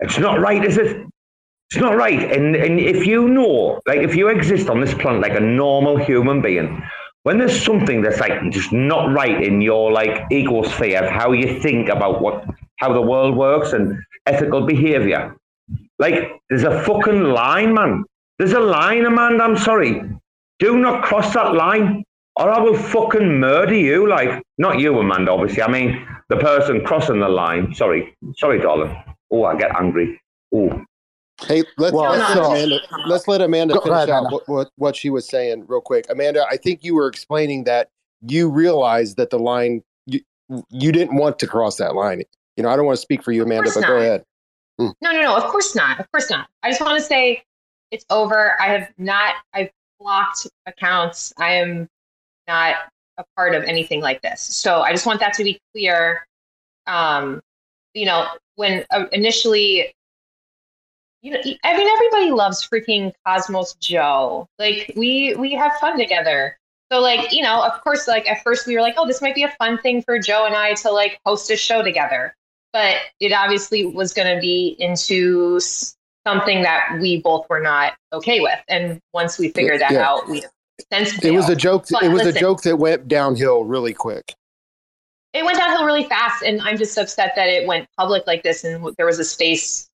[0.00, 1.06] it's not right, is it?
[1.70, 2.30] It's not right.
[2.30, 5.96] And, and if you know, like, if you exist on this planet like a normal
[5.96, 6.82] human being,
[7.26, 11.58] when there's something that's like just not right in your like ecosphere of how you
[11.58, 12.44] think about what
[12.76, 15.34] how the world works and ethical behavior,
[15.98, 18.04] like there's a fucking line, man.
[18.38, 19.42] There's a line, Amanda.
[19.42, 20.02] I'm sorry.
[20.60, 22.04] Do not cross that line,
[22.36, 24.08] or I will fucking murder you.
[24.08, 25.32] Like not you, Amanda.
[25.32, 27.74] Obviously, I mean the person crossing the line.
[27.74, 28.94] Sorry, sorry, darling.
[29.32, 30.22] Oh, I get angry.
[30.54, 30.80] Oh,
[31.42, 34.32] Hey, let's, Well, let's, so- let Amanda, let's let Amanda Go- go finish ahead, out
[34.32, 36.06] what, what, what she was saying real quick.
[36.08, 37.90] Amanda, I think you were explaining that
[38.22, 40.20] you realized that the line, you,
[40.70, 42.22] you didn't want to cross that line.
[42.56, 43.86] You know, I don't want to speak for you, Amanda, but not.
[43.88, 44.24] go ahead.
[44.78, 45.36] No, no, no.
[45.36, 46.00] Of course not.
[46.00, 46.48] Of course not.
[46.62, 47.42] I just want to say
[47.90, 48.60] it's over.
[48.60, 49.34] I have not.
[49.54, 51.32] I've blocked accounts.
[51.38, 51.88] I am
[52.48, 52.76] not
[53.18, 54.40] a part of anything like this.
[54.42, 56.26] So I just want that to be clear.
[56.86, 57.40] Um,
[57.94, 58.26] you know,
[58.56, 59.94] when uh, initially,
[61.26, 64.48] you know, I mean, everybody loves freaking Cosmos Joe.
[64.58, 66.56] Like we we have fun together.
[66.92, 69.34] So like, you know, of course, like at first we were like, oh, this might
[69.34, 72.34] be a fun thing for Joe and I to like host a show together
[72.76, 75.58] but it obviously was going to be into
[76.26, 78.58] something that we both were not okay with.
[78.68, 80.06] And once we figured that Yeah.
[80.06, 80.44] out, we
[80.92, 81.86] since It was a joke.
[81.90, 84.34] But it was listen, a joke that went downhill really quick.
[85.32, 88.62] It went downhill really fast, and I'm just upset that it went public like this,
[88.64, 89.88] and there was a space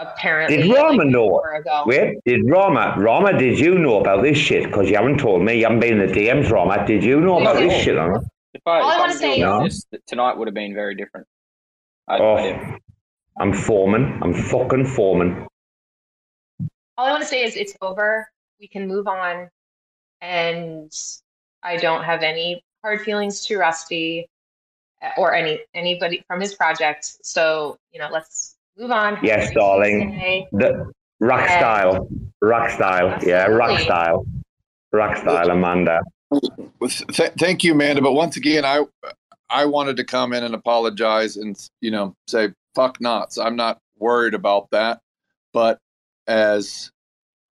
[0.00, 1.34] apparently Did like, Rama an know?
[1.34, 1.82] hour ago.
[1.86, 2.94] Wait, did Rama?
[2.98, 4.64] Rama, did you know about this shit?
[4.64, 5.58] Because you haven't told me.
[5.58, 6.86] You haven't been in the DMs, Rama.
[6.86, 7.96] Did you know about this shit?
[7.96, 8.22] Rama?
[8.54, 9.64] If I, All I wanna say- doing No.
[9.64, 11.26] this, tonight would have been very different.
[12.08, 12.78] I had no Oh, idea.
[13.38, 14.20] I'm foreman.
[14.22, 15.46] I'm fucking foreman.
[16.98, 18.28] All I want to say is it's over.
[18.60, 19.48] We can move on.
[20.20, 20.92] And
[21.62, 24.28] I don't have any hard feelings to Rusty
[25.02, 27.06] uh, or any anybody from his project.
[27.22, 29.18] So, you know, let's move on.
[29.22, 30.10] Yes, darling.
[30.12, 30.48] Tuesday.
[30.52, 32.08] The rock And- style,
[32.40, 33.18] rock style.
[33.22, 34.26] Yeah, rock style,
[34.92, 36.00] rock style, Amanda.
[36.82, 38.00] Th- thank you, Amanda.
[38.02, 38.84] But once again, I
[39.50, 43.36] I wanted to come in and apologize and you know say fuck knots.
[43.38, 45.00] I'm not worried about that,
[45.52, 45.78] but
[46.26, 46.90] as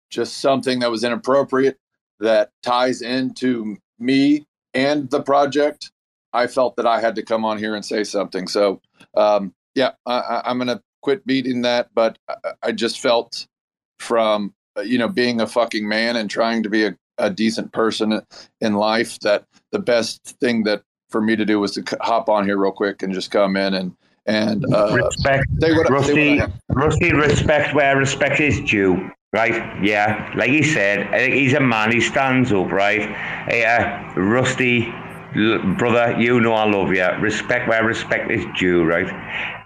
[0.09, 1.77] just something that was inappropriate
[2.19, 5.91] that ties into me and the project,
[6.33, 8.47] I felt that I had to come on here and say something.
[8.47, 8.81] So
[9.15, 11.89] um, yeah, I, I, I'm gonna quit beating that.
[11.93, 13.47] But I, I just felt
[13.99, 17.71] from uh, you know being a fucking man and trying to be a, a decent
[17.71, 18.21] person
[18.61, 22.45] in life that the best thing that for me to do was to hop on
[22.45, 23.95] here real quick and just come in and
[24.27, 26.53] and uh, respect, say what, say what I Rusty, have.
[26.69, 29.09] Rusty, respect where respect is due.
[29.33, 29.81] Right?
[29.81, 31.91] Yeah, like he said, he's a man.
[31.91, 32.69] He stands up.
[32.71, 33.01] Right?
[33.47, 34.93] Hey, uh, Rusty,
[35.77, 37.07] brother, you know I love you.
[37.19, 38.83] Respect where respect is due.
[38.83, 39.07] Right?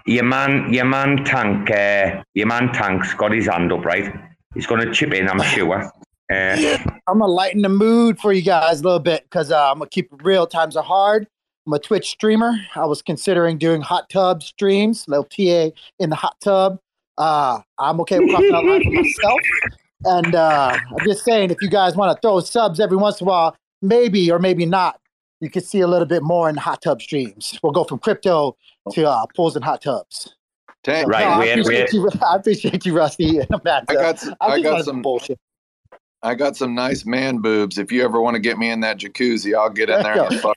[0.06, 3.84] Your man, your man, tank, uh, your man, tank's got his hand up.
[3.84, 4.12] Right?
[4.54, 5.28] He's going to chip in.
[5.28, 5.90] I'm sure.
[6.32, 9.78] Uh, I'm gonna lighten the mood for you guys a little bit because uh, I'm
[9.78, 10.46] gonna keep it real.
[10.46, 11.28] Times are hard.
[11.66, 12.56] I'm a Twitch streamer.
[12.74, 15.70] I was considering doing hot tub streams, little TA
[16.00, 16.78] in the hot tub.
[17.18, 19.40] Uh, I'm okay with crossing line for myself.
[20.04, 23.26] And uh, I'm just saying, if you guys want to throw subs every once in
[23.26, 25.00] a while, maybe or maybe not,
[25.40, 27.58] you can see a little bit more in hot tub streams.
[27.62, 28.56] We'll go from crypto
[28.92, 30.34] to uh, pools and hot tubs.
[30.84, 31.08] Tank.
[31.08, 33.86] Right, No, I, we're- appreciate you, I appreciate you, Rusty and Amanda.
[33.90, 35.38] I got s- I just got some- bullshit.
[36.22, 37.78] I got some nice man boobs.
[37.78, 40.32] If you ever want to get me in that jacuzzi, I'll get in there in
[40.32, 40.52] a So.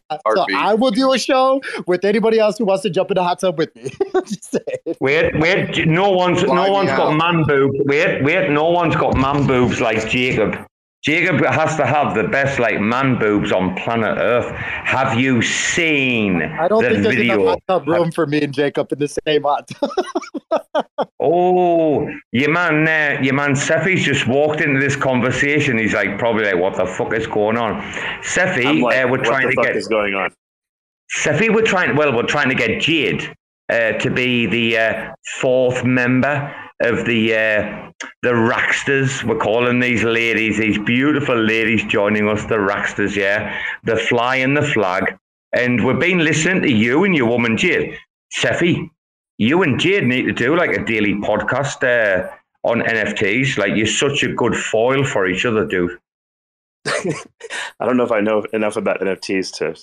[0.55, 3.39] I will do a show with anybody else who wants to jump in the hot
[3.39, 3.91] tub with me.
[4.25, 4.95] Just saying.
[4.99, 7.77] Wait, wait, no one's Fly no me one's got man boobs.
[7.85, 10.55] Wait, wait, no one's got man boobs like Jacob.
[11.01, 14.53] Jacob has to have the best like man boobs on planet Earth.
[14.55, 18.53] Have you seen I don't the think there's enough hot tub room for me and
[18.53, 19.89] Jacob in the same hot tub.
[21.21, 25.77] Oh, your man, uh, your man Cephii's just walked into this conversation.
[25.77, 27.81] He's like, probably like, what the fuck is going on?
[28.23, 30.31] Cephii, I'm like, uh, we're what trying the to fuck get is going on?
[31.09, 31.95] Cephii, we're trying.
[31.97, 33.35] Well, we're trying to get Jade
[33.69, 37.91] uh, to be the uh, fourth member of the uh,
[38.21, 39.23] the Racksters.
[39.23, 43.15] We're calling these ladies, these beautiful ladies, joining us, the Racksters.
[43.15, 45.17] Yeah, the fly and the flag.
[45.51, 47.97] And we've been listening to you and your woman Jade.
[48.31, 48.91] Cephii,
[49.37, 52.29] you and Jade need to do like a daily podcast uh,
[52.63, 53.57] on NFTs.
[53.57, 55.97] Like you're such a good foil for each other, dude.
[56.87, 59.75] I don't know if I know enough about NFTs to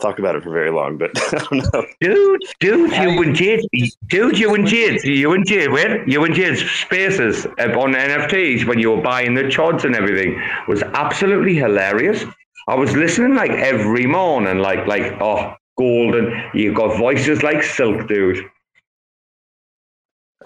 [0.00, 1.86] talk about it for very long, but I don't know.
[2.00, 3.64] Dude, dude, you and Jade,
[4.08, 8.78] dude, you and Jade, you and Jade, wait, you and Jade's spaces on NFTs when
[8.78, 12.24] you were buying the chods and everything was absolutely hilarious.
[12.68, 16.32] I was listening like every morning, like, like, oh, golden.
[16.54, 18.44] You've got voices like silk, dude.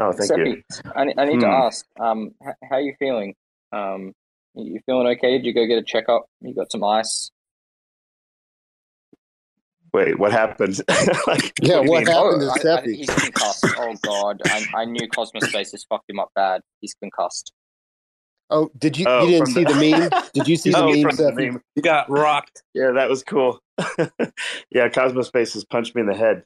[0.01, 0.62] Oh, thank you.
[0.95, 1.53] I, I need to Hmm.
[1.53, 3.35] ask, um, h- how are you feeling?
[3.73, 4.12] Um,
[4.55, 5.33] you you feeling okay?
[5.39, 6.27] Did you go get a checkup?
[6.41, 7.31] You got some ice?
[9.94, 10.81] Wait, what happened?
[11.27, 12.06] like, Yeah, do you what mean?
[12.06, 12.97] happened to oh, I, I, Cephii?
[12.97, 13.65] he's concussed.
[13.78, 16.60] Oh god, I, I knew Cosmospace has fucked him up bad.
[16.81, 17.52] He's concussed.
[18.51, 19.06] Oh, did you?
[19.09, 20.10] Oh, you didn't see the- the meme?
[20.35, 21.62] Did you see the Oh, meme, from the meme.
[21.74, 22.62] You got rocked.
[22.74, 23.60] Yeah, that was cool.
[24.70, 26.44] yeah, Cosmospace has punched me in the head.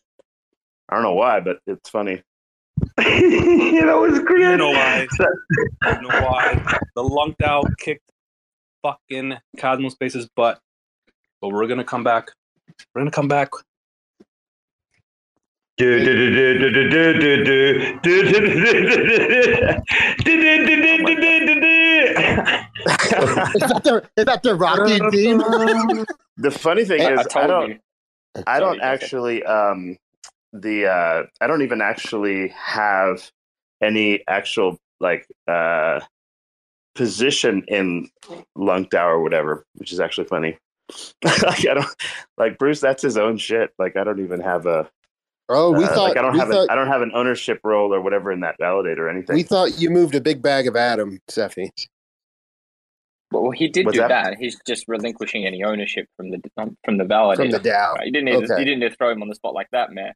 [0.89, 2.23] I don't know why, but it's funny.
[2.99, 4.41] you know, it was great.
[4.41, 5.07] You know why?
[5.21, 6.79] You know why?
[6.97, 8.11] The lunked out kicked
[8.83, 10.59] fucking Cosmospace's butt.
[11.41, 12.29] But we're gonna come back.
[12.95, 13.51] We're gonna come back.
[23.55, 25.39] is, that the, is that the Rocky theme?
[26.37, 27.81] the funny thing is, I, I don't.
[28.47, 29.99] I don't actually, um,
[30.53, 33.31] the uh, I don't even actually have
[33.83, 36.01] any actual like uh,
[36.95, 38.09] position in
[38.57, 40.59] Lunkdow or whatever, which is actually funny.
[41.25, 41.87] like I don't
[42.39, 42.81] like Bruce.
[42.81, 43.71] That's his own shit.
[43.79, 44.91] Like I don't even have a.
[45.49, 47.61] Oh, we uh, thought like I don't have thought an, I don't have an ownership
[47.65, 49.37] role or whatever in that validator or anything.
[49.37, 51.71] we thought you moved a big bag of Atom, Cephii.
[53.31, 54.09] Well, he did What's do that?
[54.09, 54.37] that?
[54.39, 57.37] He's just relinquishing any ownership from the um, from the validator.
[57.37, 57.95] From the DAO.
[57.95, 58.59] Right, You didn't need to, Okay.
[58.61, 60.13] you didn't need to throw him on the spot like that, man.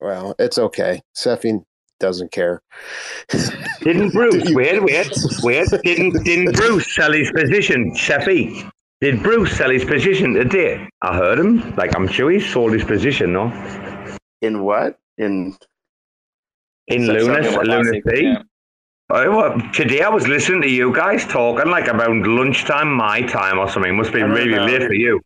[0.00, 1.60] Well, it's okay, Cephii.
[2.00, 2.60] doesn't care.
[3.80, 4.50] Didn't Bruce?
[4.52, 5.10] wait, wait,
[5.42, 5.68] wait.
[5.84, 8.68] Didn't didn't Bruce sell his position, Cephii?
[9.00, 10.88] Did Bruce sell his position today?
[11.02, 11.74] I heard him.
[11.76, 13.52] Like I'm sure he sold his position, no?
[14.42, 14.98] In what?
[15.18, 15.56] In
[16.88, 18.22] in that Lunas, something Lunas classic?
[18.22, 18.42] Yeah.
[19.10, 23.58] Oh, well, today I was listening to you guys talking like about lunchtime, my time
[23.58, 23.96] or something.
[23.96, 24.66] Must be really know.
[24.66, 25.20] late for you.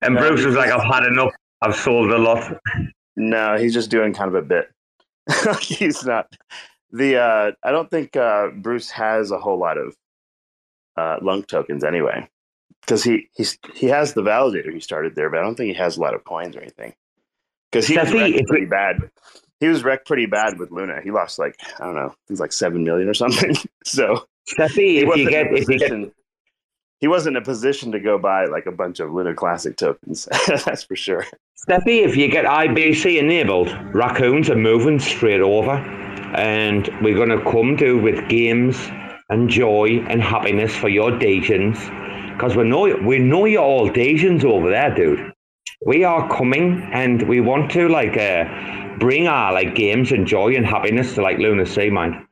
[0.00, 1.32] And No, Bruce was like, "I've had enough.
[1.60, 2.56] I've sold a lot."
[3.16, 4.70] No, he's just doing kind of a bit.
[5.60, 6.32] he's not
[6.92, 7.16] the.
[7.16, 9.94] Uh, I don't think uh, Bruce has a whole lot of
[10.96, 12.28] uh, lunk tokens anyway,
[12.80, 15.78] because he he's he has the validator he started there, but I don't think he
[15.78, 16.94] has a lot of coins or anything.
[17.70, 19.10] Because he was if pretty bad.
[19.60, 21.00] He was wrecked pretty bad with Luna.
[21.02, 23.54] He lost like I don't know, he's like seven million or something.
[23.84, 26.12] so Cephii, he if you get a if you get position-
[27.00, 30.28] he wasn't in a position to go buy like a bunch of Luna Classic tokens.
[30.48, 31.24] That's for sure.
[31.54, 35.74] Cephii, if you get IBC enabled, raccoons are moving straight over,
[36.34, 38.76] and we're going to come to with games
[39.30, 41.76] and joy and happiness for your degens,
[42.38, 45.32] because we know we know you're all degens over there, dude.
[45.84, 48.44] We are coming, and we want to like uh,
[48.98, 52.28] bring our like games and joy and happiness to like Luna Sea, man.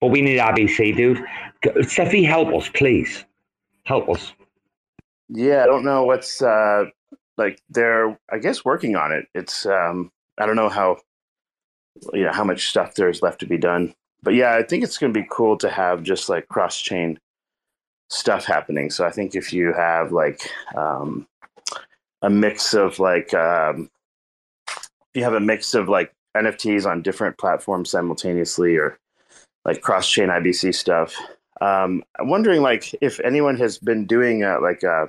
[0.00, 1.24] But we need IBC, dude.
[1.88, 3.24] Cephii, help us, please.
[3.86, 4.32] Help us.
[5.28, 6.84] Yeah, I don't know what's uh
[7.36, 9.26] like they're I guess working on it.
[9.34, 10.98] It's um I don't know how
[12.12, 13.94] you know how much stuff there's left to be done.
[14.22, 17.18] But yeah, I think it's going to be cool to have just like cross chain
[18.14, 18.90] stuff happening.
[18.90, 20.40] So I think if you have like
[20.76, 21.26] um
[22.22, 23.90] a mix of like um
[25.12, 28.98] you have a mix of like NFTs on different platforms simultaneously or
[29.64, 31.16] like cross chain IBC stuff.
[31.60, 35.08] Um, I'm wondering like if anyone has been doing uh, like a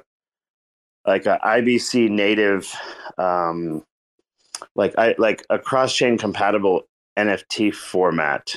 [1.05, 2.71] like a IBC native,
[3.17, 3.83] um,
[4.75, 6.83] like I like a cross chain compatible
[7.17, 8.55] NFT format,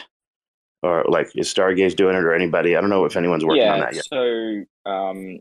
[0.82, 2.76] or like is Stargaze doing it or anybody?
[2.76, 4.04] I don't know if anyone's working yeah, on that yet.
[4.04, 5.38] So um,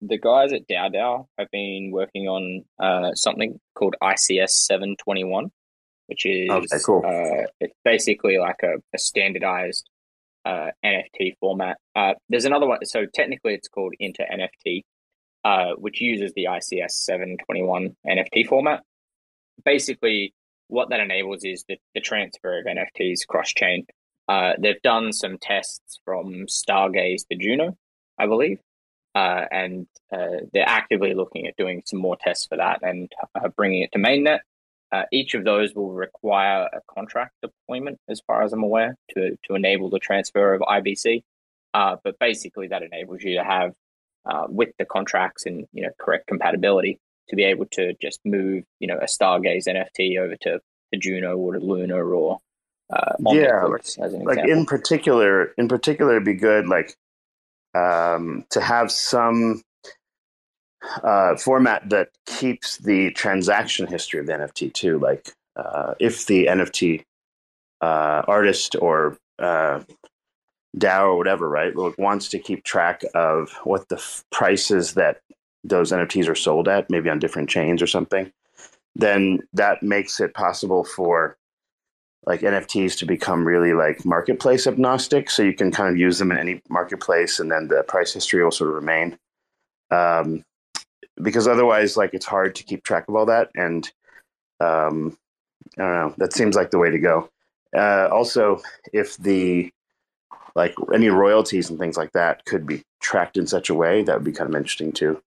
[0.00, 5.50] the guys at DAO DAO have been working on uh, something called ICS 721,
[6.06, 7.02] which is Okay, cool.
[7.04, 9.88] uh, it's basically like a, a standardized
[10.44, 11.78] uh, NFT format.
[11.96, 12.84] Uh, there's another one.
[12.84, 14.82] So technically, it's called Inter NFT,
[15.44, 18.80] uh, which uses the ICS 721 NFT format.
[19.64, 20.34] Basically,
[20.68, 23.86] what that enables is the, the transfer of NFTs cross chain.
[24.28, 27.76] Uh, they've done some tests from Stargaze to Juno,
[28.18, 28.58] I believe,
[29.14, 33.48] uh, and uh, they're actively looking at doing some more tests for that and uh,
[33.48, 34.40] bringing it to mainnet.
[34.92, 39.36] Uh, each of those will require a contract deployment, as far as I'm aware, to
[39.44, 41.22] to enable the transfer of IBC.
[41.74, 43.72] Uh, but basically, that enables you to have
[44.48, 46.98] with the contracts and you know correct compatibility
[47.28, 50.60] to be able to just move you know a Stargaze NFT over to,
[50.92, 52.40] to Juno or to Luna or
[52.92, 56.96] uh, yeah, like, as an like in particular, in particular, it'd be good like
[57.74, 59.62] um, to have some
[61.02, 64.98] uh, format that keeps the transaction history of the NFT too.
[64.98, 67.04] Like uh, if the NFT
[67.80, 69.80] uh, artist or uh,
[70.76, 75.20] DAO or whatever, right, like, wants to keep track of what the f- prices that
[75.62, 78.30] those NFTs are sold at, maybe on different chains or something,
[78.94, 81.36] then that makes it possible for
[82.26, 85.30] like NFTs to become really like marketplace agnostic.
[85.30, 88.42] So you can kind of use them in any marketplace, and then the price history
[88.42, 89.18] will sort of remain.
[89.90, 90.44] Um,
[91.22, 93.90] because otherwise, like it's hard to keep track of all that, and
[94.60, 95.16] um,
[95.78, 96.14] I don't know.
[96.18, 97.30] That seems like the way to go.
[97.76, 99.70] Uh, also, if the
[100.54, 104.14] like any royalties and things like that could be tracked in such a way, that
[104.14, 105.20] would be kind of interesting too.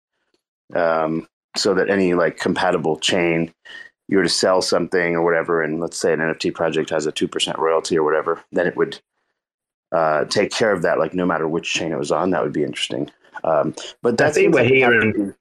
[0.74, 3.54] Um, so that any like compatible chain,
[4.08, 7.12] you were to sell something or whatever, and let's say an NFT project has a
[7.12, 9.00] two percent royalty or whatever, then it would
[9.92, 11.00] uh, take care of that.
[11.00, 13.10] Like no matter which chain it was on, that would be interesting.
[13.44, 15.34] Um, but that Cephii, seems we're like hearing.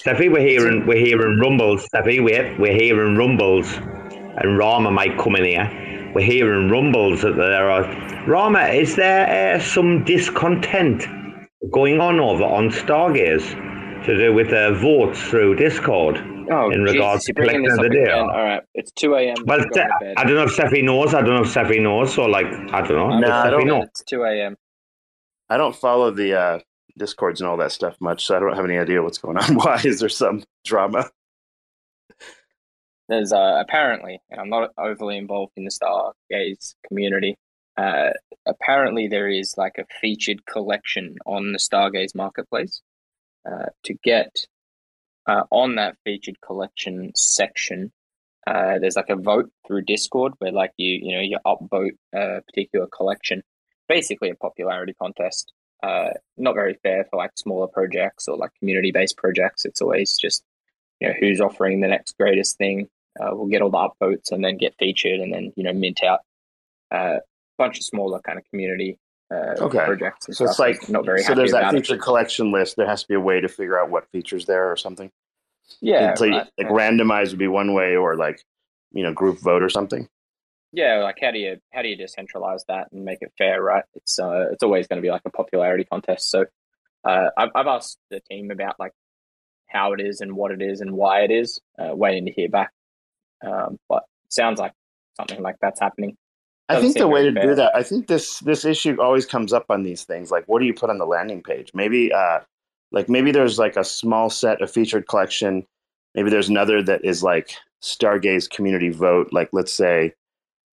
[0.00, 0.86] Cephii, we're hearing.
[0.86, 1.86] We're hearing rumbles.
[1.94, 6.12] Cephii, wait, we're hearing rumbles, and Rama might come in here.
[6.14, 8.26] We're hearing rumbles that there are.
[8.26, 11.06] Rama, is there uh, some discontent
[11.70, 13.54] going on over on Stargaze
[14.04, 16.16] to do with uh, votes through Discord
[16.50, 18.04] Oh, in regards Jesus, to collecting this of the again.
[18.04, 18.14] deal?
[18.18, 19.34] All right, it's 2 a.m.
[19.44, 21.12] Well, Go Ste- I don't know if Cephii knows.
[21.14, 22.14] I don't know if Cephii knows.
[22.14, 23.18] So, like, I don't know.
[23.18, 23.82] No, I don't- know?
[23.82, 24.56] It's 2 a.m.
[25.50, 26.58] I don't follow the uh,
[26.96, 29.54] discords and all that stuff much, so I don't have any idea what's going on.
[29.56, 31.04] Why is there some drama?
[33.08, 37.36] There's uh, apparently, and I'm not overly involved in the Stargaze community.
[37.76, 38.10] Uh,
[38.46, 42.82] apparently, there is like a featured collection on the Stargaze marketplace.
[43.46, 44.46] Uh, to get
[45.26, 47.92] uh, on that featured collection section,
[48.46, 52.40] uh, there's like a vote through Discord where like you you know you upvote a
[52.42, 53.42] particular collection,
[53.88, 55.52] basically a popularity contest.
[55.82, 59.64] Uh, not very fair for like smaller projects or like community based projects.
[59.64, 60.42] It's always just
[61.00, 62.88] you know who's offering the next greatest thing.
[63.20, 66.02] Uh, we'll get all the upvotes and then get featured and then you know mint
[66.02, 66.20] out
[66.90, 67.18] a
[67.58, 68.98] bunch of smaller kind of community
[69.30, 69.84] uh, Okay.
[69.84, 70.28] projects.
[70.36, 71.86] So it's like not very So there's that about it.
[71.86, 72.76] feature collection list.
[72.76, 75.10] There has to be a way to figure out what features there or something.
[75.80, 76.92] Yeah, like, right, like right.
[76.92, 78.42] randomized would be one way, or like
[78.92, 80.08] you know group vote or something.
[80.72, 83.84] Yeah, like how do you how do you decentralize that and make it fair, right?
[83.94, 86.30] It's uh it's always going to be like a popularity contest.
[86.30, 86.46] So
[87.04, 88.92] uh, I've I've asked the team about like
[89.66, 91.60] how it is and what it is and why it is.
[91.78, 92.70] Uh, waiting to hear back,
[93.46, 94.72] um, but sounds like
[95.16, 96.16] something like that's happening.
[96.68, 97.42] I think the way to fair.
[97.42, 100.30] do that, I think this this issue always comes up on these things.
[100.30, 101.70] Like, what do you put on the landing page?
[101.74, 102.40] Maybe, uh,
[102.92, 105.66] like maybe there's like a small set of featured collection.
[106.14, 109.32] Maybe there's another that is like Stargaze community vote.
[109.32, 110.12] Like, let's say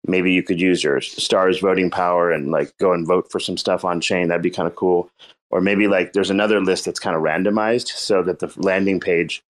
[0.07, 3.57] maybe you could use your stars voting power and like go and vote for some
[3.57, 4.29] stuff on chain.
[4.29, 5.11] That'd be kind of cool.
[5.51, 9.43] Or maybe like there's another list that's kind of randomized so that the landing page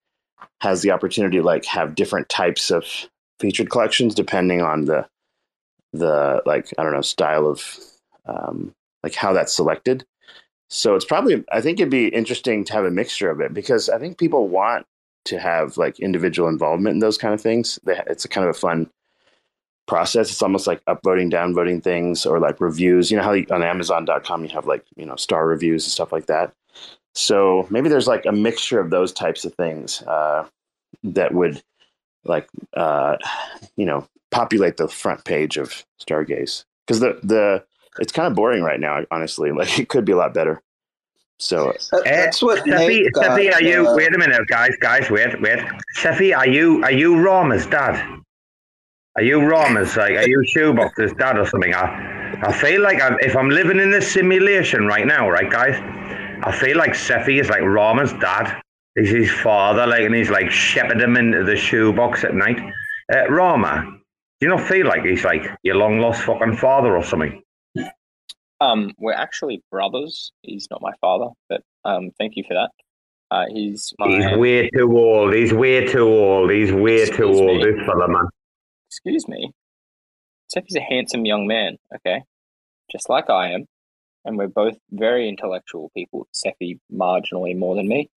[0.61, 2.85] has the opportunity to like have different types of
[3.39, 5.07] featured collections depending on the
[5.93, 7.65] the like I don't know style of
[8.27, 10.05] um, like how that's selected.
[10.69, 13.89] So it's probably I think it'd be interesting to have a mixture of it because
[13.89, 14.87] I think people want
[15.27, 17.79] to have like individual involvement in those kind of things.
[17.87, 18.89] It's a kind of a fun
[19.87, 20.31] process.
[20.31, 23.11] It's almost like upvoting, downvoting things or like reviews.
[23.11, 26.27] You know how on Amazon.com you have like you know star reviews and stuff like
[26.27, 26.53] that.
[27.15, 30.47] So maybe there's like a mixture of those types of things uh,
[31.03, 31.61] that would
[32.25, 33.17] like uh,
[33.77, 37.65] you know populate the front page of Stargaze because the the
[37.99, 39.05] it's kind of boring right now.
[39.11, 40.63] Honestly, like it could be a lot better.
[41.39, 43.95] So uh, That's eh, what Cephii, Cephii, are you?
[43.95, 45.59] wait a uh, minute, guys, guys, wait, wait.
[45.95, 46.83] Cephii, are you?
[46.85, 48.21] Are you Rama's dad?
[49.17, 50.17] Are you Rama's like?
[50.17, 51.75] Are you Shoebox's dad or something?
[51.75, 55.77] I, I feel like I'm, if I'm living in this simulation right now, right, guys,
[56.45, 58.61] I feel like Cephii is like Rama's dad.
[58.95, 62.61] He's his father, like, and he's like shepherding him into the shoebox at night.
[63.13, 64.00] Uh, Rama,
[64.41, 67.43] do you not feel like he's like your long lost fucking father or something?
[68.61, 70.33] Um, we're actually brothers.
[70.43, 72.71] He's not my father, but um, thank you for that.
[73.31, 75.35] Uh, he's my He's way too old.
[75.35, 76.51] He's way too old.
[76.51, 77.59] He's way too old.
[77.59, 77.65] me?
[77.65, 78.25] This fella, man.
[78.89, 79.53] excuse me.
[80.49, 82.23] Cephii's a handsome young man, okay,
[82.91, 83.67] just like I am,
[84.25, 86.27] and we're both very intellectual people.
[86.33, 88.11] Cephii marginally more than me.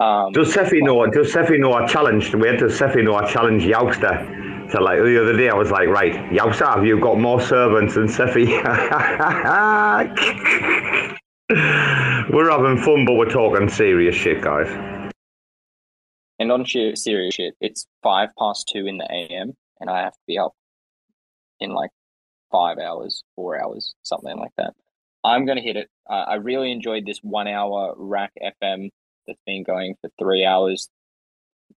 [0.00, 1.06] Um, Does Cephii know?
[1.06, 2.34] Does Cephii know I challenged?
[2.34, 4.45] Where does Cephii know I challenged Youngster?
[4.70, 8.08] So like the other day, I was like, right, have you got more servants than
[8.08, 8.46] Cephii?
[12.30, 14.66] we're having fun, but we're talking serious shit, guys.
[16.38, 20.20] And on serious shit, it's five past two in the AM, and I have to
[20.26, 20.52] be up
[21.60, 21.90] in like
[22.50, 24.74] five hours, four hours, something like that.
[25.24, 25.88] I'm gonna hit it.
[26.10, 28.90] Uh, I really enjoyed this one-hour RAC FM
[29.26, 30.88] that's been going for three hours,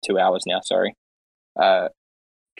[0.03, 0.61] two hours now.
[0.61, 0.95] Sorry.
[1.55, 1.89] Uh,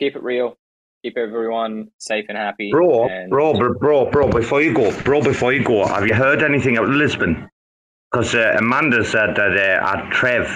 [0.00, 0.56] keep it real.
[1.04, 2.70] Keep everyone safe and happy.
[2.70, 6.14] Bro, and bro, bro, bro, bro, before you go, bro, before you go, have you
[6.14, 7.48] heard anything about Lisbon?
[8.10, 10.46] Because uh, Amanda said that uh, at Trev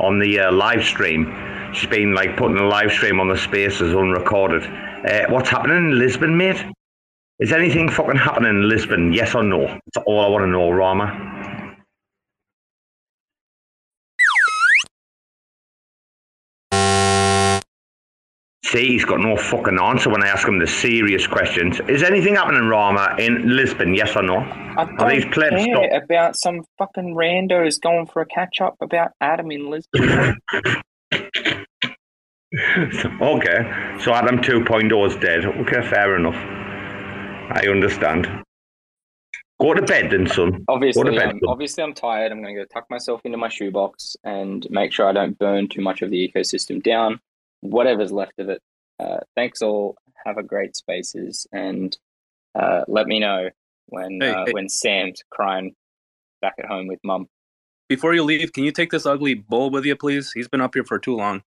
[0.00, 1.32] on the uh, live stream,
[1.72, 4.62] she's been like putting the live stream on the spaces unrecorded.
[4.64, 6.62] Uh, what's happening in Lisbon, mate?
[7.40, 9.12] Is anything fucking happening in Lisbon?
[9.12, 9.66] Yes or no?
[9.66, 11.47] That's all I want to know, Rama.
[18.70, 21.80] See, he's got no fucking answer when I ask him the serious questions.
[21.88, 23.94] Is anything happening, Rama, in Lisbon?
[23.94, 24.36] Yes or no?
[24.36, 26.02] I Are these plebs care stop?
[26.04, 30.36] about some fucking randos going for a catch up about Atom in Lisbon.
[33.22, 35.46] okay, so Atom 2.0 is dead.
[35.46, 36.36] Okay, fair enough.
[36.36, 38.28] I understand.
[39.62, 40.62] Go to bed then, son.
[40.68, 41.30] Obviously, bed.
[41.30, 42.32] I'm, obviously, I'm tired.
[42.32, 45.68] I'm going to go tuck myself into my shoebox and make sure I don't burn
[45.68, 47.18] too much of the ecosystem down.
[47.60, 48.62] Whatever's left of it.
[49.00, 49.96] Uh, thanks all.
[50.26, 51.96] Have a great spaces, and
[52.54, 53.50] uh, let me know
[53.86, 54.52] when Hey, uh, hey.
[54.52, 55.74] when Sam's crying
[56.42, 57.28] back at home with mum.
[57.88, 60.32] Before you leave, can you take this ugly bull with you, please?
[60.32, 61.42] He's been up here for too long.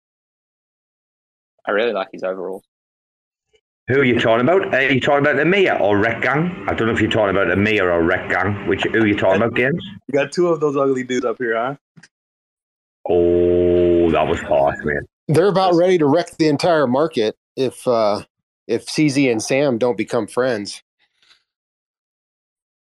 [1.67, 2.65] I really like his overalls.
[3.89, 4.73] Who are you talking about?
[4.73, 6.65] Are you talking about the Mia or Rekt Gang?
[6.69, 8.69] I don't know if you're talking about the Mia or Rekt Gang.
[8.69, 9.85] Which who are you talking about, Games?
[10.07, 11.75] You got two of those ugly dudes up here, huh?
[13.09, 15.03] Oh, that was harsh, man.
[15.31, 18.23] They're about ready to wreck the entire market if uh
[18.67, 20.83] if CZ and Sam don't become friends.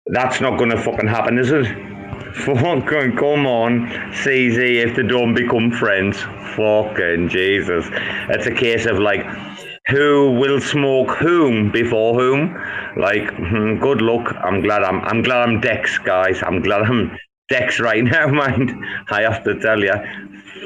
[0.07, 1.65] That's not going to fucking happen, is it?
[2.35, 2.85] Fucking
[3.17, 6.19] come on, CZ, if they don't become friends.
[6.55, 7.85] Fucking Jesus.
[8.29, 9.25] It's a case of like,
[9.87, 12.53] who will smoke whom before whom.
[12.97, 14.33] Like, hmm, good luck.
[14.43, 16.41] I'm glad I'm I'm glad I'm Dex, guys.
[16.43, 17.17] I'm glad I'm
[17.51, 18.71] Dex right now, mind.
[19.09, 19.93] I have to tell you.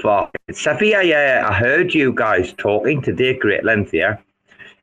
[0.03, 0.29] Fuck.
[0.47, 4.17] I, uh, I heard you guys talking today at great length, yeah?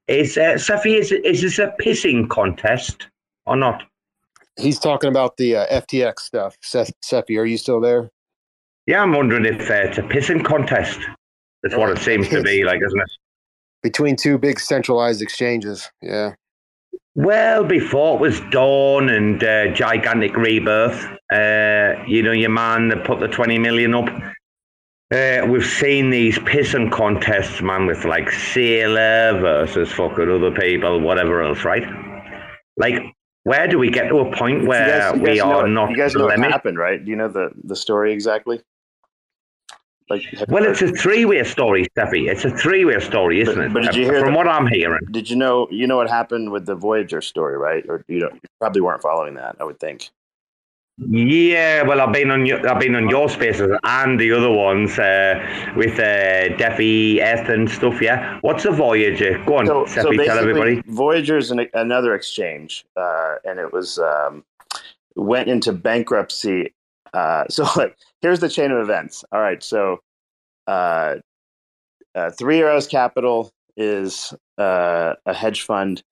[0.09, 3.07] Is, uh, Cephii, is, is this a pissing contest
[3.47, 3.85] or not?
[4.57, 6.59] He's talking about the uh, FTX stuff.
[6.61, 8.11] Seth, Cephii, are you still there?
[8.89, 10.99] Yeah, I'm wondering if uh, it's a pissing contest.
[11.62, 13.11] That's what it seems to be like, isn't it?
[13.85, 15.89] Between two big centralized exchanges.
[16.03, 16.35] Yeah.
[17.14, 23.05] Well, before it was Dawn and uh, Gigantic Rebirth, uh, you know, your man that
[23.05, 24.09] put the 20 million up.
[25.12, 31.43] Uh, we've seen these pissing contests, man, with like Saylor versus fucking other people, whatever
[31.43, 31.86] else, right?
[32.78, 32.94] Like,
[33.44, 35.97] where do we get to a point where guys, we guys know, are not you
[35.97, 36.51] guys know what limit?
[36.51, 37.05] happened, right?
[37.05, 38.62] Do you know the the story exactly?
[40.11, 42.29] Like, Well, it's a three-way story, Steffi.
[42.31, 43.73] It's a three-way story, isn't it?
[43.73, 45.01] But did you hear From the- what I'm hearing.
[45.11, 47.85] Did you know you know what happened with the Voyager story, right?
[47.89, 50.11] Or you don't you probably weren't following that, I would think.
[50.99, 54.99] Yeah, well, I've been on your, I've been on your spaces and the other ones
[54.99, 58.01] uh, with uh, Defi, Eth, and stuff.
[58.03, 59.43] Yeah, what's a Voyager?
[59.47, 60.83] Go on, So, Steffi, so tell everybody.
[60.87, 64.45] Voyager's an, another exchange, uh, and it was um,
[65.16, 66.74] went into bankruptcy.
[67.12, 69.24] Uh, so, like, here's the chain of events.
[69.32, 70.01] All right, so
[70.66, 71.16] uh,
[72.14, 76.02] uh, Three Arrows Capital is uh, a hedge fund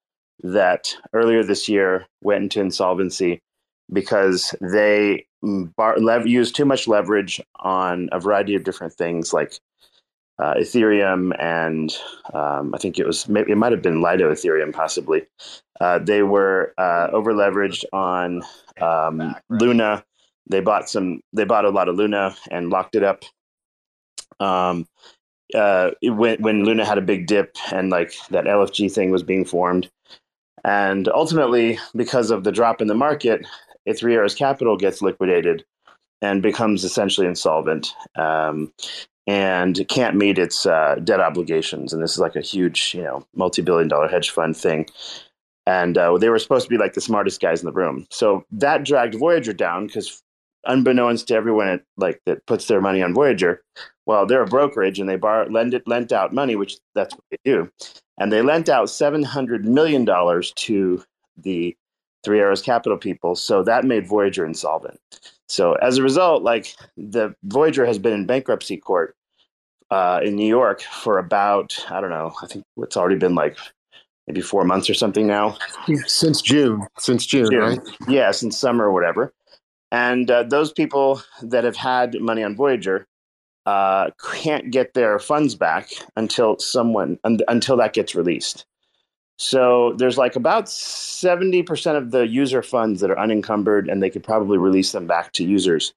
[0.42, 3.40] that earlier this year went into insolvency
[3.92, 9.58] because they bar- lev- used too much leverage on a variety of different things like
[10.38, 11.94] uh, Ethereum and
[12.32, 15.26] um, I think it was maybe it might have been Lido Ethereum possibly.
[15.80, 18.42] Uh, they were uh, over leveraged on
[18.80, 20.04] um, Luna.
[20.50, 21.20] They bought some.
[21.32, 23.24] They bought a lot of Luna and locked it up.
[24.40, 24.86] Um,
[25.54, 29.44] uh, went, when Luna had a big dip and like that LFG thing was being
[29.44, 29.90] formed,
[30.64, 33.46] and ultimately because of the drop in the market,
[33.86, 35.64] Arrows Capital gets liquidated
[36.22, 37.94] and becomes essentially insolvent.
[38.16, 38.72] Um,
[39.26, 41.92] and can't meet its uh, debt obligations.
[41.92, 44.88] And this is like a huge, you know, multi-billion dollar hedge fund thing.
[45.66, 48.06] And uh, they were supposed to be like the smartest guys in the room.
[48.10, 50.20] So that dragged Voyager down because,
[50.64, 53.62] unbeknownst to everyone at, like that puts their money on Voyager,
[54.06, 57.24] well, they're a brokerage and they bar lend it lent out money, which that's what
[57.30, 57.70] they do,
[58.18, 61.02] and they lent out seven hundred million dollars to
[61.36, 61.76] the
[62.22, 63.34] Three Arrows Capital people.
[63.34, 65.00] So that made Voyager insolvent.
[65.48, 69.16] So as a result, like the Voyager has been in bankruptcy court
[69.90, 72.32] uh, in New York for about I don't know.
[72.42, 73.56] I think it's already been like
[74.26, 75.56] maybe four months or something now.
[76.06, 76.86] Since June.
[76.98, 77.80] Since June, right?
[78.06, 79.32] Yeah, since summer or whatever.
[79.92, 83.06] And uh, those people that have had money on Voyager
[83.66, 88.66] uh, can't get their funds back until someone un- until that gets released.
[89.38, 94.22] So there's like about 70% of the user funds that are unencumbered, and they could
[94.22, 95.94] probably release them back to users.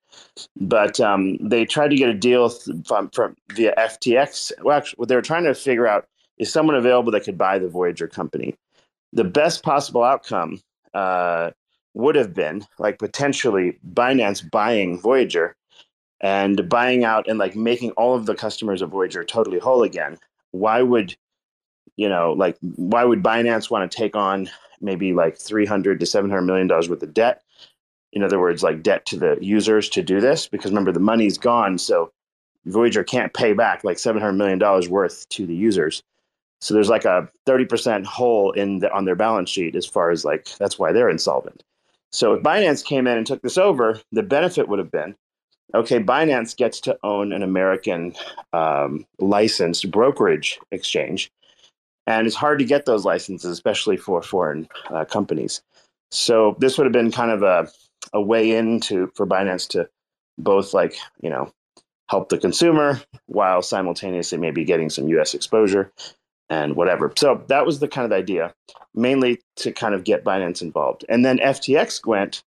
[0.56, 4.53] But um, they tried to get a deal th- from, from via FTX.
[4.61, 6.07] Well, actually, what they were trying to figure out
[6.38, 8.56] is someone available that could buy the Voyager company.
[9.11, 10.61] The best possible outcome
[10.94, 11.52] uh,
[11.94, 15.56] would have been like potentially Binance buying Voyager
[16.22, 20.18] and buying out and like making all of the customers of Voyager totally whole again.
[20.52, 21.15] Why would
[21.95, 24.49] you know, like why would Binance want to take on
[24.82, 27.44] maybe like 300 to 700 million dollars worth of debt?
[28.11, 31.38] In other words, like debt to the users to do this because remember the money's
[31.38, 32.11] gone, so
[32.65, 36.02] Voyager can't pay back like 700 million dollars worth to the users.
[36.61, 40.24] So there's like a 30% hole in the, on their balance sheet as far as
[40.24, 41.64] like that's why they're insolvent.
[42.14, 45.15] So if Binance came in and took this over, the benefit would have been
[45.76, 48.14] okay, Binance gets to own an American
[48.52, 51.31] um, licensed brokerage exchange.
[52.06, 55.61] And it's hard to get those licenses, especially for foreign uh, companies.
[56.11, 57.72] So this would have been kind of a,
[58.14, 59.90] a way into for Binance to
[60.38, 61.52] both like, you know,
[62.10, 65.91] help the consumer while simultaneously maybe getting some US exposure
[66.49, 67.11] and whatever.
[67.18, 68.53] So that was the kind of idea,
[68.94, 71.06] mainly to kind of get Binance involved.
[71.10, 72.44] And then FTX went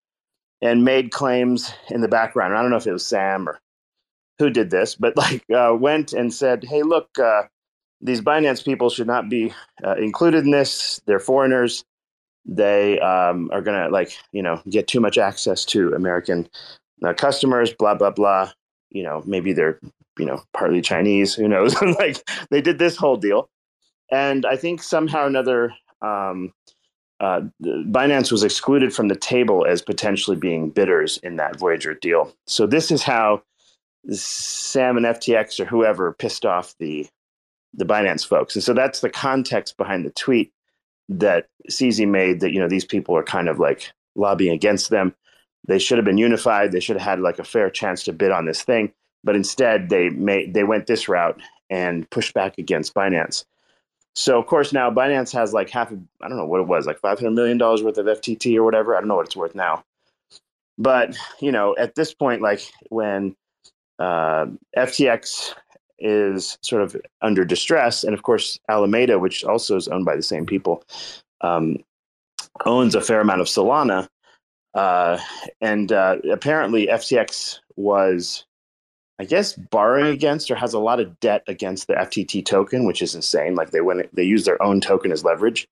[0.62, 2.57] and made claims in the background.
[2.57, 3.61] I don't know if it was Sam or
[4.39, 7.43] who did this, but like uh, went and said, "Hey, look, uh,
[8.01, 9.53] these Binance people should not be
[9.85, 11.01] uh, included in this.
[11.07, 11.85] They're foreigners.
[12.47, 16.49] They um, are gonna like you know get too much access to American
[17.05, 17.73] uh, customers.
[17.73, 18.51] Blah blah blah.
[18.91, 19.79] You know, maybe they're
[20.19, 21.35] you know partly Chinese.
[21.35, 21.81] Who knows?
[21.99, 23.51] like they did this whole deal,
[24.11, 26.53] and I think somehow or another." Um,
[27.20, 32.35] uh, Binance was excluded from the table as potentially being bidders in that Voyager deal.
[32.47, 33.43] So this is how
[34.11, 37.07] Sam and FTX or whoever pissed off the
[37.74, 38.57] the Binance folks.
[38.57, 40.53] And so that's the context behind the tweet
[41.09, 45.15] that CZ made that, you know, these people are kind of like lobbying against them.
[45.69, 46.73] They should have been unified.
[46.73, 48.93] They should have had like a fair chance to bid on this thing.
[49.23, 53.45] But instead they made they went this route and pushed back against Binance.
[54.15, 56.87] So of course now Binance has like half of I don't know what it was,
[56.87, 58.97] like five hundred million dollars worth of FTT or whatever.
[58.97, 59.85] I don't know what it's worth now.
[60.78, 63.37] But you know, at this point, like when
[63.99, 64.47] uh,
[64.77, 65.55] FTX
[65.99, 70.23] is sort of under distress, and of course Alameda, which also is owned by the
[70.23, 70.82] same people,
[71.43, 71.77] um,
[72.65, 74.09] owns a fair amount of Solana,
[74.74, 75.19] uh,
[75.61, 78.47] and uh, apparently FTX was,
[79.20, 83.02] I guess, borrowing against or has a lot of debt against the FTT token, which
[83.02, 83.55] is insane.
[83.55, 85.68] Like they went, they use their own token as leverage,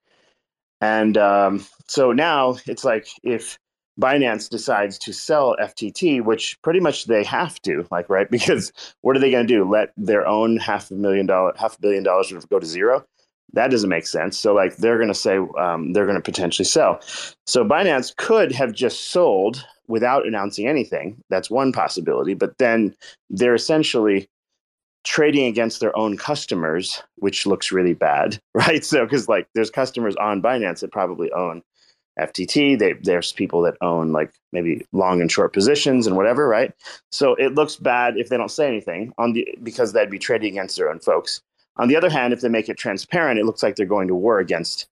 [0.83, 3.59] and um, so now it's like if
[3.99, 8.31] Binance decides to sell FTT, which pretty much they have to, like, right?
[8.39, 8.71] Because
[9.01, 9.67] what are they going to do?
[9.67, 13.07] Let their own half a million dollar, half a billion dollars go to zero?
[13.55, 14.39] That doesn't make sense.
[14.39, 17.01] So, like, they're going to say um, they're going to potentially sell.
[17.47, 21.23] So, Binance could have just sold without announcing anything.
[21.31, 22.35] That's one possibility.
[22.35, 22.95] But then
[23.31, 24.29] they're essentially
[25.05, 28.85] trading against their own customers, which looks really bad, right?
[28.85, 31.63] So, because like there's customers on Binance that probably own
[32.19, 32.79] FTT.
[32.79, 36.73] They, there's people that own like maybe long and short positions and whatever, right?
[37.11, 40.53] So it looks bad if they don't say anything on the because they'd be trading
[40.53, 41.41] against their own folks.
[41.77, 44.15] On the other hand, if they make it transparent, it looks like they're going to
[44.15, 44.89] war against,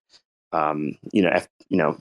[0.52, 1.98] um, you know, F, you know,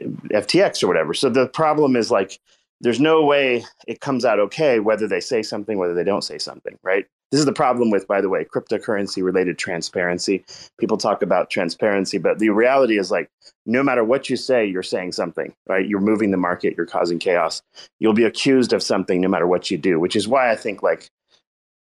[0.00, 1.14] FTX or whatever.
[1.14, 2.38] So the problem is like,
[2.80, 6.38] there's no way it comes out okay whether they say something, whether they don't say
[6.38, 7.06] something, right?
[7.32, 10.44] This is the problem with, by the way, cryptocurrency related transparency.
[10.78, 13.30] People talk about transparency, but the reality is like,
[13.64, 15.88] no matter what you say, you're saying something, right?
[15.88, 17.62] You're moving the market, you're causing chaos.
[17.98, 20.82] You'll be accused of something no matter what you do, which is why I think
[20.82, 21.10] like,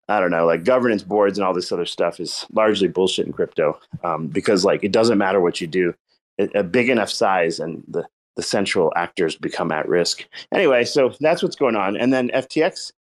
[0.08, 3.34] I don't know, like governance boards and all this other stuff is largely bullshit in
[3.34, 5.94] crypto um, because like it doesn't matter what you do,
[6.40, 8.06] a big enough size and the
[8.36, 10.26] the central actors become at risk.
[10.52, 11.96] Anyway, so that's what's going on.
[11.96, 12.92] And then FTX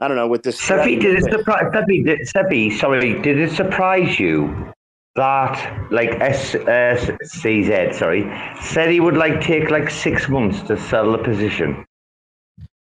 [0.00, 0.60] I don't know with this.
[0.60, 1.64] Cephii, did it surprise?
[1.72, 4.72] Cephii, did, Cephii, sorry, did it surprise you
[5.16, 6.96] that like S, uh,
[7.92, 11.84] sorry, said he would like take like six months to sell the position?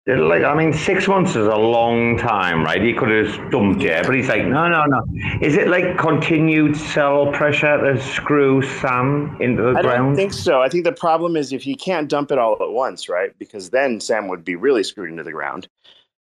[0.08, 2.80] Like I mean, six months is a long time, right?
[2.80, 5.04] He could have dumped you, but he's like, no, no, no.
[5.42, 9.88] Is it like continued sell pressure to screw Sam into the I ground?
[9.88, 10.62] I don't think so.
[10.62, 13.32] I think the problem is if he can't dump it all at once, right?
[13.40, 15.68] Because then Sam would be really screwed into the ground.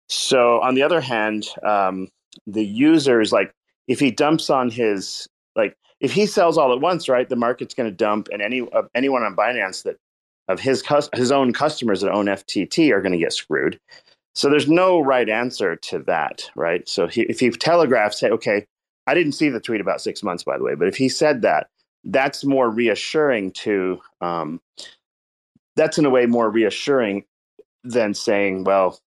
[0.09, 2.09] So on the other hand, um,
[2.47, 3.53] the users like
[3.87, 7.75] if he dumps on his like if he sells all at once, right, the market's
[7.75, 9.99] going to dump, and any uh, anyone on Binance that
[10.49, 13.81] of his cus- his own customers that own FTT are going to get screwed.
[14.35, 16.89] So there's no right answer to that, right?
[16.89, 18.67] So he, if he telegraphs, say, okay,
[19.07, 21.43] I didn't see the tweet about six months, by the way, but if he said
[21.43, 21.69] that,
[22.05, 24.01] that's more reassuring to.
[24.21, 24.61] Um,
[25.77, 27.25] that's in a way more reassuring
[27.83, 29.01] than saying, well,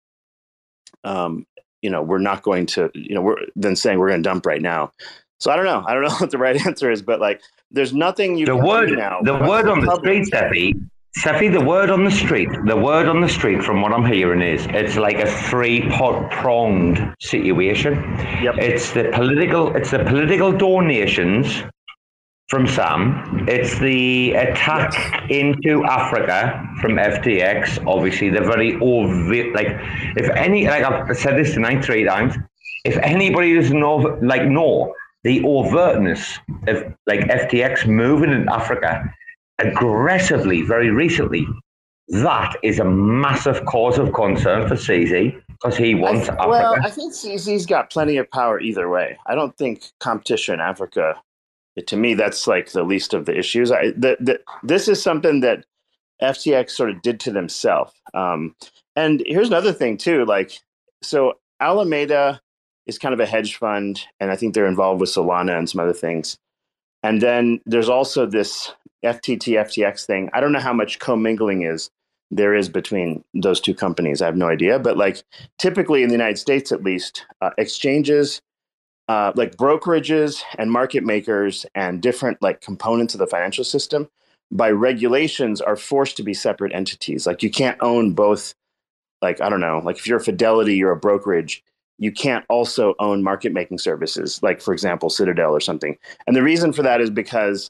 [1.03, 1.45] um,
[1.81, 4.45] you know, we're not going to, you know, we're then saying we're going to dump
[4.45, 4.91] right now.
[5.39, 5.83] So I don't know.
[5.85, 7.41] I don't know what the right answer is, but like,
[7.71, 9.21] there's nothing you the can word, do now.
[9.21, 10.73] the word on the street, Cephii,
[11.17, 14.41] Cephii, the word on the street, the word on the street, from what I'm hearing,
[14.41, 17.93] is it's like a three pot pronged situation.
[18.43, 18.55] Yep.
[18.57, 21.63] It's the political, it's the political donations
[22.49, 23.45] from Sam.
[23.47, 27.87] It's the attack into Africa from FTX.
[27.87, 29.55] Obviously, they're very overt.
[29.55, 29.69] Like,
[30.17, 32.35] if any, like I've said this tonight three times.
[32.83, 34.93] If anybody doesn't know, like, know
[35.23, 36.37] the overtness
[36.67, 39.11] of like FTX moving in Africa
[39.59, 41.47] aggressively very recently,
[42.09, 46.49] that is a massive cause of concern for CZ because he wants Africa.
[46.49, 49.17] Well, I think CZ's got plenty of power either way.
[49.25, 51.19] I don't think competition in Africa,
[51.87, 53.71] to me, that's like the least of the issues.
[53.71, 55.65] I, the, the, this is something that
[56.21, 57.93] FTX sort of did to themselves.
[58.13, 58.55] Um,
[58.95, 60.59] and here's another thing too, like,
[61.01, 62.39] so Alameda
[62.85, 65.81] is kind of a hedge fund, and I think they're involved with Solana and some
[65.81, 66.37] other things.
[67.03, 68.71] And then there's also this
[69.05, 70.29] FTT FTX thing.
[70.33, 71.89] I don't know how much commingling is
[72.31, 74.21] there is between those two companies.
[74.21, 75.23] I have no idea, but like
[75.59, 78.41] typically in the United States, at least, uh, exchanges,
[79.07, 84.09] uh, like brokerages and market makers, and different like components of the financial system,
[84.51, 87.27] by regulations, are forced to be separate entities.
[87.27, 88.53] Like you can't own both.
[89.21, 91.63] Like I don't know, like if you're a Fidelity, you're a brokerage.
[91.97, 95.97] You can't also own market making services, like for example, Citadel or something.
[96.27, 97.69] And the reason for that is because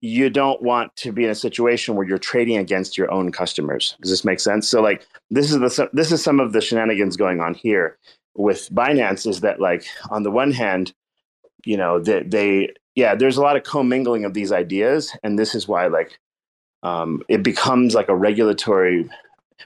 [0.00, 3.96] you don't want to be in a situation where you're trading against your own customers.
[4.02, 4.68] Does this make sense?
[4.68, 7.98] So like this is the this is some of the shenanigans going on here
[8.34, 10.92] with Binance is that like on the one hand
[11.66, 15.54] you know, they, they yeah, there's a lot of commingling of these ideas, and this
[15.54, 16.18] is why like
[16.82, 19.10] um, it becomes like a regulatory.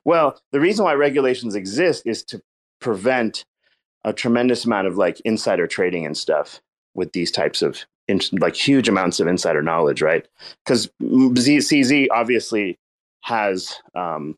[0.04, 2.42] Well, the reason why regulations exist is to
[2.80, 3.44] prevent
[4.04, 6.60] a tremendous amount of like insider trading and stuff
[6.94, 10.26] with these types of in, like huge amounts of insider knowledge, right?
[10.64, 12.78] Because CZ obviously
[13.22, 14.36] has um,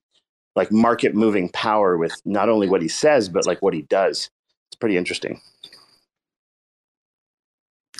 [0.56, 4.30] like market moving power with not only what he says but like what he does.
[4.68, 5.40] It's pretty interesting.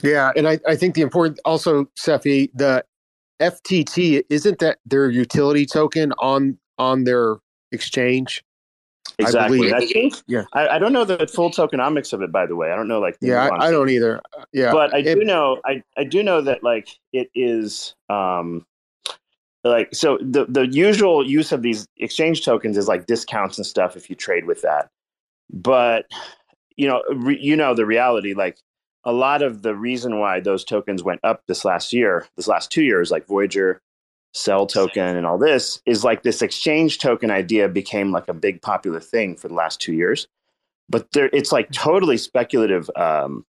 [0.02, 2.84] Yeah, and I, I think the important also, Cephii, the
[3.40, 7.36] FTT isn't that their utility token on on their
[7.70, 8.44] exchange?
[9.18, 9.72] Exactly.
[9.72, 10.14] I, I think.
[10.26, 10.44] Yeah.
[10.52, 12.72] I, I, don't know the full tokenomics of it, by the way.
[12.72, 13.16] I don't know like.
[13.20, 14.20] Yeah, I, I, don't either.
[14.52, 14.72] Yeah.
[14.72, 15.60] But I it, do know.
[15.64, 17.94] I I do know that like it is.
[18.08, 18.66] um
[19.64, 23.96] like so the the usual use of these exchange tokens is like discounts and stuff
[23.96, 24.88] if you trade with that
[25.50, 26.06] but
[26.74, 28.58] you know re, you know the reality like
[29.04, 32.70] a lot of the reason why those tokens went up this last year, this last
[32.70, 33.80] two years, like Voyager,
[34.32, 38.62] CEL token, and all this, is like this exchange token idea became like a big
[38.62, 40.26] popular thing for the last two years.
[40.88, 43.44] But there, it's like totally speculative, um,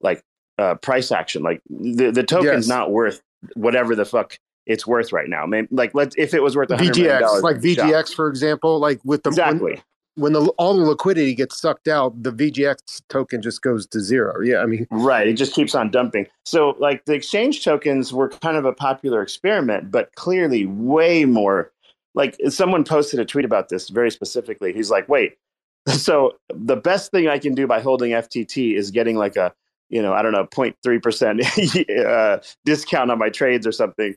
[0.00, 0.22] like
[0.58, 1.42] uh, price action.
[1.42, 2.68] Like the the token's yes.
[2.68, 3.22] not worth
[3.54, 5.46] whatever the fuck it's worth right now.
[5.46, 9.30] Maybe, like let if it was worth VGX, like VGX, for example, like with the
[9.30, 9.72] exactly.
[9.74, 9.82] When,
[10.16, 14.40] when the all the liquidity gets sucked out, the VGX token just goes to zero.
[14.42, 15.26] Yeah, I mean, right.
[15.26, 16.26] It just keeps on dumping.
[16.44, 21.70] So, like the exchange tokens were kind of a popular experiment, but clearly way more.
[22.14, 24.72] Like someone posted a tweet about this very specifically.
[24.72, 25.36] He's like, "Wait,
[25.88, 29.52] so the best thing I can do by holding FTT is getting like a
[29.90, 31.42] you know I don't know 0.3 percent
[32.06, 34.14] uh, discount on my trades or something."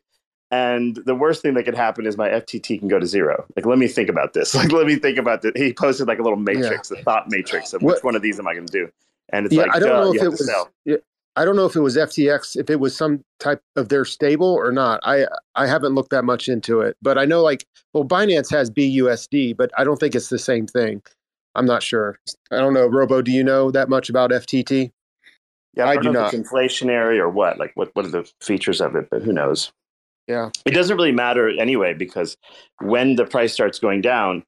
[0.52, 3.46] And the worst thing that could happen is my FTT can go to zero.
[3.56, 4.56] Like, let me think about this.
[4.60, 5.56] Like, let me think about that.
[5.56, 7.00] He posted like a little matrix, yeah.
[7.00, 7.96] a thought matrix of what?
[7.96, 8.92] which one of these am I going to do?
[9.32, 10.52] And it's yeah, like, I don't know if it was.
[10.86, 10.96] Yeah,
[11.36, 14.54] I don't know if it was FTX, if it was some type of their stable
[14.54, 15.00] or not.
[15.04, 18.70] I I haven't looked that much into it, but I know like well, Binance has
[18.70, 21.02] BUSD, but I don't think it's the same thing.
[21.56, 22.20] I'm not sure.
[22.52, 22.88] I don't know.
[22.88, 24.92] Robo, do you know that much about FTT?
[25.76, 26.34] Yeah, I, I do not.
[26.34, 27.58] inflationary or what?
[27.58, 29.10] Like, what what are the features of it?
[29.10, 29.72] But who knows?
[30.30, 30.52] Yeah.
[30.64, 32.38] It doesn't really matter anyway, because
[32.82, 34.44] when the price starts going down,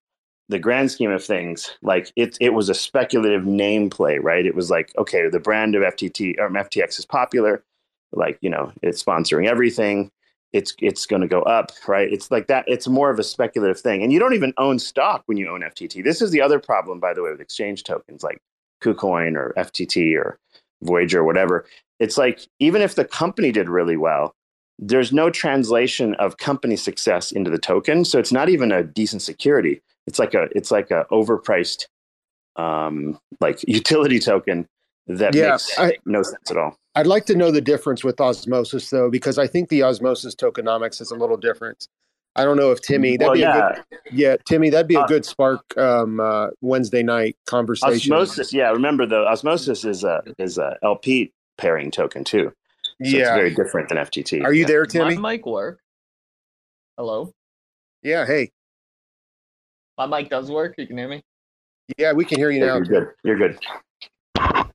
[0.47, 4.45] the grand scheme of things, like it, it was a speculative name play, right?
[4.45, 7.63] It was like, okay, the brand of FTT or um, FTX is popular,
[8.11, 10.11] like you know, it's sponsoring everything.
[10.53, 12.11] It's it's going to go up, right?
[12.11, 12.65] It's like that.
[12.67, 15.61] It's more of a speculative thing, and you don't even own stock when you own
[15.61, 16.03] FTT.
[16.03, 18.39] This is the other problem, by the way, with exchange tokens like
[18.83, 20.37] KuCoin or FTT or
[20.83, 21.65] Voyager or whatever.
[21.99, 24.35] It's like even if the company did really well,
[24.81, 28.03] there's no translation of company success into the token.
[28.03, 29.79] So it's not even a decent security.
[30.07, 31.85] It's like a it's like a overpriced
[32.55, 34.67] um like utility token
[35.07, 36.75] that yeah, makes I, no sense at all.
[36.95, 40.99] I'd like to know the difference with osmosis though because i think the osmosis tokenomics
[40.99, 41.87] is a little different.
[42.35, 43.69] I don't know if timmy that'd well, be yeah.
[43.69, 44.35] a good yeah.
[44.47, 48.11] Timmy that'd be a uh, good spark um uh wednesday night conversation.
[48.11, 52.51] Osmosis yeah remember the osmosis is a is a lp pairing token too
[53.03, 53.19] so yeah.
[53.19, 54.43] it's very different than FTT.
[54.43, 55.17] Are you there, Timmy?
[55.17, 55.79] My mic work.
[56.97, 57.33] Hello.
[58.03, 58.25] Yeah.
[58.25, 58.51] Hey.
[59.97, 60.75] My mic does work.
[60.77, 61.23] You can hear me.
[61.97, 62.75] Yeah, we can hear you now.
[62.75, 63.07] You're good.
[63.23, 63.59] You're good.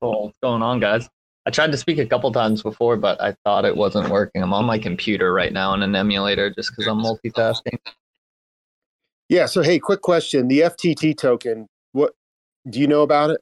[0.01, 0.25] Cool.
[0.25, 1.09] What's going on, guys?
[1.47, 4.43] I tried to speak a couple times before, but I thought it wasn't working.
[4.43, 7.79] I'm on my computer right now in an emulator just because I'm multitasking.
[9.29, 9.47] Yeah.
[9.47, 11.69] So, hey, quick question: the FTT token.
[11.93, 12.15] What
[12.69, 13.41] do you know about it?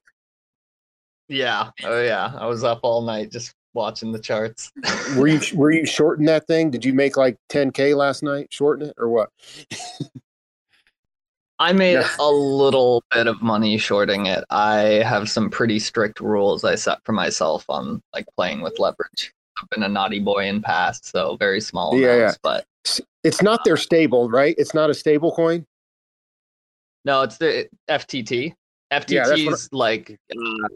[1.29, 1.71] Yeah.
[1.83, 2.33] Oh, yeah.
[2.39, 4.73] I was up all night just watching the charts.
[5.17, 6.71] were you were you shorting that thing?
[6.71, 9.31] Did you make like 10k last night shorting it or what?
[11.59, 14.45] I made a little bit of money shorting it.
[14.51, 19.33] I have some pretty strict rules I set for myself on like playing with leverage.
[19.63, 22.63] I've been a naughty boy in past, so very small yeah, amounts, yeah.
[22.91, 24.55] but it's not their stable, right?
[24.59, 25.65] It's not a stable coin.
[27.05, 28.55] No, it's the FTT.
[28.93, 30.19] FTT is yeah, like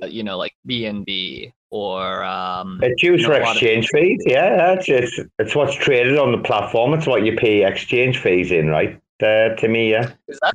[0.02, 3.90] uh, you know like BNB or um, it's used you know, for exchange of...
[4.00, 4.22] fees.
[4.26, 6.94] Yeah, it's, it's it's what's traded on the platform.
[6.94, 9.00] It's what you pay exchange fees in, right?
[9.22, 10.12] Uh, to me, yeah.
[10.42, 10.54] That,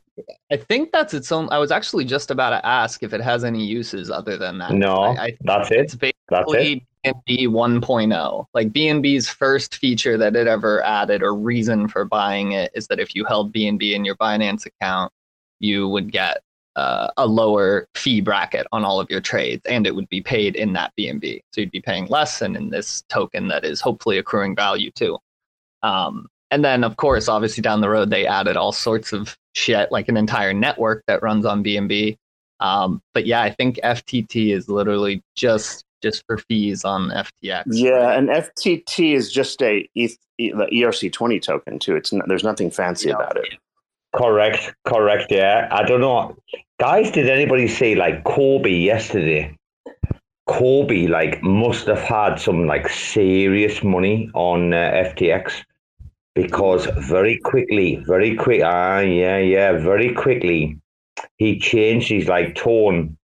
[0.51, 1.49] I think that's its own.
[1.51, 4.71] I was actually just about to ask if it has any uses other than that.
[4.71, 5.79] No, I, I that's it.
[5.79, 6.83] It's basically that's it.
[7.27, 8.45] BNB 1.0.
[8.53, 12.99] Like BNB's first feature that it ever added or reason for buying it is that
[12.99, 15.11] if you held BNB in your Binance account,
[15.59, 16.41] you would get
[16.75, 20.55] uh, a lower fee bracket on all of your trades, and it would be paid
[20.55, 21.41] in that BNB.
[21.51, 25.17] So you'd be paying less, and in this token that is hopefully accruing value too.
[25.83, 29.91] Um, and then, of course, obviously down the road, they added all sorts of shit,
[29.91, 32.17] like an entire network that runs on BNB.
[32.59, 37.63] Um, but yeah, I think FTT is literally just just for fees on FTX.
[37.67, 41.95] Yeah, and FTT is just a ETH, the ERC20 token too.
[41.95, 43.55] It's not, there's nothing fancy about it.
[44.13, 45.31] Correct, correct.
[45.31, 46.35] Yeah, I don't know,
[46.79, 47.11] guys.
[47.11, 49.57] Did anybody see like Cobie yesterday?
[50.47, 55.63] Cobie like must have had some like serious money on uh, FTX
[56.35, 58.61] because very quickly, very quick.
[58.63, 60.79] Ah, yeah, yeah, very quickly,
[61.37, 63.17] he changed his like tone.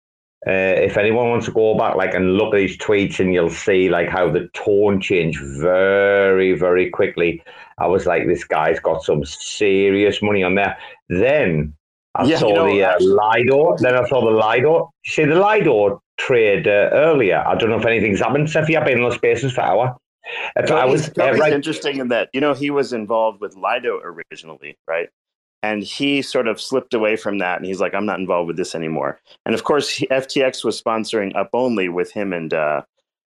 [0.46, 3.50] Uh, if anyone wants to go back like and look at his tweets, and you'll
[3.50, 7.42] see like how the tone changed very, very quickly.
[7.78, 10.78] I was like, this guy's got some serious money on there.
[11.08, 11.74] Then
[12.18, 13.76] I Yeah, saw you know, the uh, Lido.
[13.78, 14.92] Then I saw the Lido.
[15.06, 17.42] See the Lido trade uh, earlier.
[17.46, 18.48] I don't know if anything's happened.
[18.48, 19.96] Steffi, I've been in those spaces for hour.
[20.56, 21.52] If I was uh, right.
[21.52, 25.08] interesting in that you know he was involved with Lido originally, right?
[25.62, 28.56] And he sort of slipped away from that, and he's like, "I'm not involved with
[28.56, 32.82] this anymore." And of course, he, FTX was sponsoring Up Only with him and uh,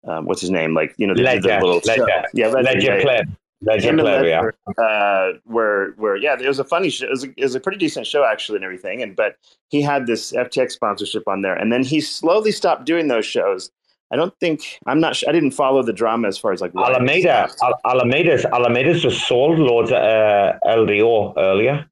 [0.06, 0.74] um, what's his name?
[0.74, 2.02] Like you know, they did the Ledger, little show.
[2.02, 3.02] Ledger, yeah, Ledger yeah.
[3.02, 4.82] Pleb, And Pleb, yeah.
[4.82, 7.06] Uh, where where yeah, it was a funny show.
[7.06, 9.02] It was a, it was a pretty decent show actually, and everything.
[9.02, 9.36] And but
[9.68, 13.70] he had this FTX sponsorship on there, and then he slowly stopped doing those shows.
[14.10, 15.16] I don't think I'm not.
[15.16, 19.26] Sure, I didn't follow the drama as far as like Alameda, Al- Alameda's, Alameda's just
[19.26, 21.86] sold loads of uh, LDO earlier.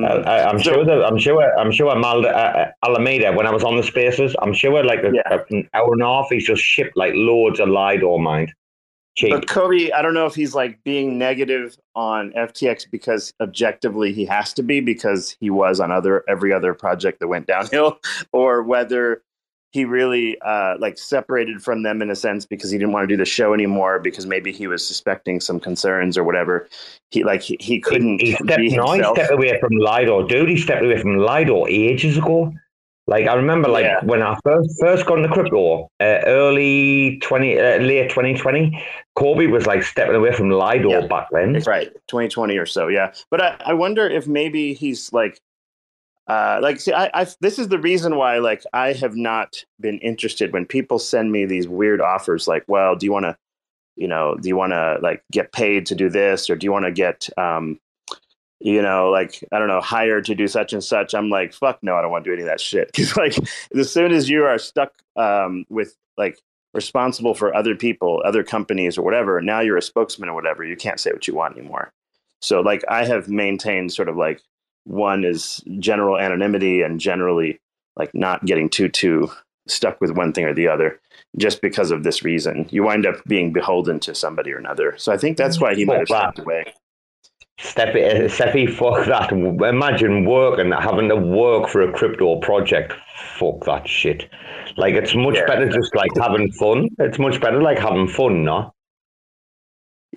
[0.00, 0.26] Mm-hmm.
[0.26, 3.64] Uh, I, I'm sure that I'm sure I'm sure Malda, uh, Alameda when I was
[3.64, 5.08] on the spaces, I'm sure like a,
[5.50, 8.54] an hour and a half he's just shipped like loads of Lido mind.
[9.20, 14.24] But Cobie, I don't know if he's like being negative on FTX because objectively he
[14.24, 17.98] has to be because he was on other every other project that went downhill,
[18.32, 19.22] or whether
[19.72, 23.12] he really uh, like separated from them in a sense because he didn't want to
[23.12, 26.68] do the show anymore because maybe he was suspecting some concerns or whatever.
[27.10, 30.48] He like he, he couldn't he stepped, be no, he stepped away from Lido, dude.
[30.48, 32.52] He stepped away from Lido ages ago.
[33.08, 34.04] Like I remember, like Yeah.
[34.04, 38.80] when I first first got into crypto, uh, early twenty, uh, late twenty twenty,
[39.16, 41.60] Cobie was like stepping away from Lido back then.
[41.66, 45.38] right 2020 or so yeah but i, I wonder if maybe he's like
[46.28, 49.98] uh like see I, I this is the reason why like i have not been
[49.98, 53.36] interested when people send me these weird offers like well do you want to
[53.96, 56.72] you know do you want to like get paid to do this or do you
[56.72, 57.78] want to get um
[58.62, 61.14] you know like i don't know hired to do such and such.
[61.14, 62.90] I'm like fuck no i don't want to do any of that shit.
[62.94, 63.36] Because like
[63.76, 66.38] as soon as you are stuck um with like
[66.72, 70.76] responsible for other people other companies or whatever now you're a spokesman or whatever you
[70.76, 71.92] can't say what you want anymore.
[72.40, 74.40] So like i have maintained sort of like
[74.84, 77.60] one is general anonymity and generally
[77.96, 79.30] like not getting too too
[79.68, 81.00] stuck with one thing or the other
[81.38, 82.68] just because of this reason.
[82.70, 84.94] You wind up being beholden to somebody or another.
[84.98, 86.74] So i think that's why he might have stepped away
[87.60, 89.30] Steffi, uh, Steffi, fuck that.
[89.32, 92.92] Imagine working, having to work for a crypto project.
[93.38, 94.28] Fuck that shit.
[94.76, 95.46] Like, it's much Yeah.
[95.46, 96.88] better just like having fun.
[96.98, 98.72] It's much better like having fun, no?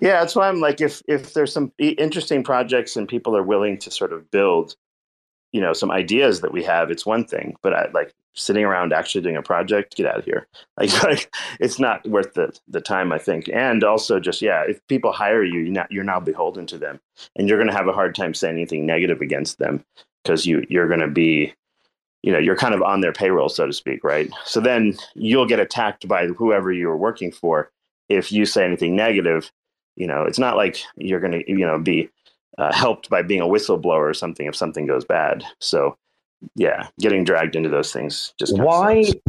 [0.00, 3.78] Yeah, that's why I'm like, if if there's some interesting projects and people are willing
[3.78, 4.76] to sort of build,
[5.52, 7.56] you know, some ideas that we have, it's one thing.
[7.62, 10.46] But I, like sitting around actually doing a project, get out of here.
[10.78, 13.48] Like, like it's not worth the the time, I think.
[13.48, 17.00] And also, just yeah, if people hire you, you're not you're now beholden to them,
[17.34, 19.82] and you're going to have a hard time saying anything negative against them
[20.22, 21.54] because you you're going to be
[22.22, 25.46] you know you're kind of on their payroll so to speak right so then you'll
[25.46, 27.70] get attacked by whoever you were working for
[28.08, 29.50] if you say anything negative
[29.94, 32.08] you know it's not like you're going to you know be
[32.58, 35.96] uh, helped by being a whistleblower or something if something goes bad so
[36.54, 39.20] yeah getting dragged into those things just Why, sucks.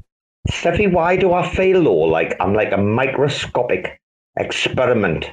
[0.51, 3.99] Steffi, why do I feel though like I'm like a microscopic
[4.39, 5.29] experiment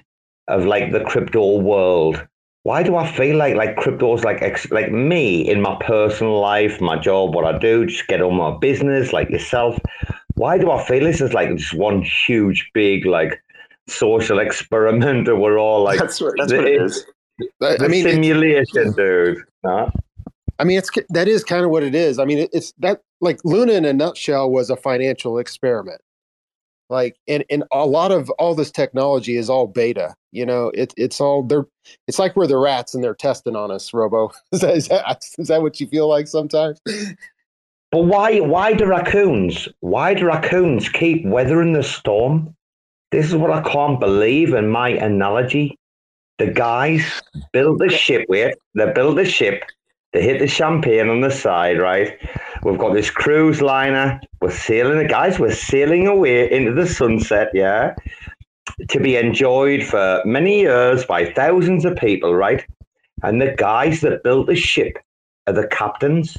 [0.48, 2.26] of like the crypto world?
[2.64, 6.80] Why do I feel like like crypto's like ex- like me in my personal life,
[6.80, 9.78] my job, what I do, just get on my business, like yourself?
[10.34, 13.40] Why do I feel this is like just one huge big like
[13.86, 17.06] social experiment, and we're all like That's what- that's what it's- is.
[17.62, 19.38] I- I the mean, it- simulation, dude.
[19.64, 19.90] Huh?
[20.58, 22.18] I mean, it's that is kind of what it is.
[22.18, 26.00] I mean, it's that like Luna in a nutshell was a financial experiment.
[26.90, 30.14] Like, and and a lot of all this technology is all beta.
[30.32, 31.66] You know, it, it's all they're.
[32.06, 34.32] It's like we're the rats and they're testing on us, Robo.
[34.52, 36.80] Is that, is that is that what you feel like sometimes?
[37.90, 42.54] But why why do raccoons why do raccoons keep weathering the storm?
[43.12, 45.78] This is what I can't believe in my analogy.
[46.38, 47.04] The guys
[47.52, 49.62] built the ship with they built the ship,
[50.14, 52.16] they hit the champagne on the side, right?
[52.62, 57.94] We've got this cruise liner, we're sailing guys, we're sailing away into the sunset, yeah.
[58.88, 62.64] To be enjoyed for many years by thousands of people, right?
[63.22, 64.96] And the guys that built the ship
[65.48, 66.38] are the captains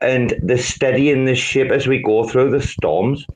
[0.00, 3.26] and the steadying the ship as we go through the storms.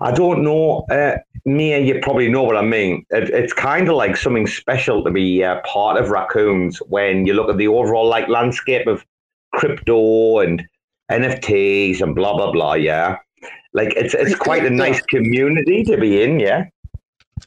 [0.00, 3.04] I don't know, uh, Mia, you probably know what I mean.
[3.10, 7.34] It, it's kind of like something special to be uh, part of Raccoons when you
[7.34, 9.04] look at the overall like landscape of
[9.54, 10.66] crypto and
[11.10, 12.74] NFTs and blah blah blah.
[12.74, 13.18] Yeah,
[13.72, 16.40] like it's it's quite a nice community to be in.
[16.40, 16.66] Yeah.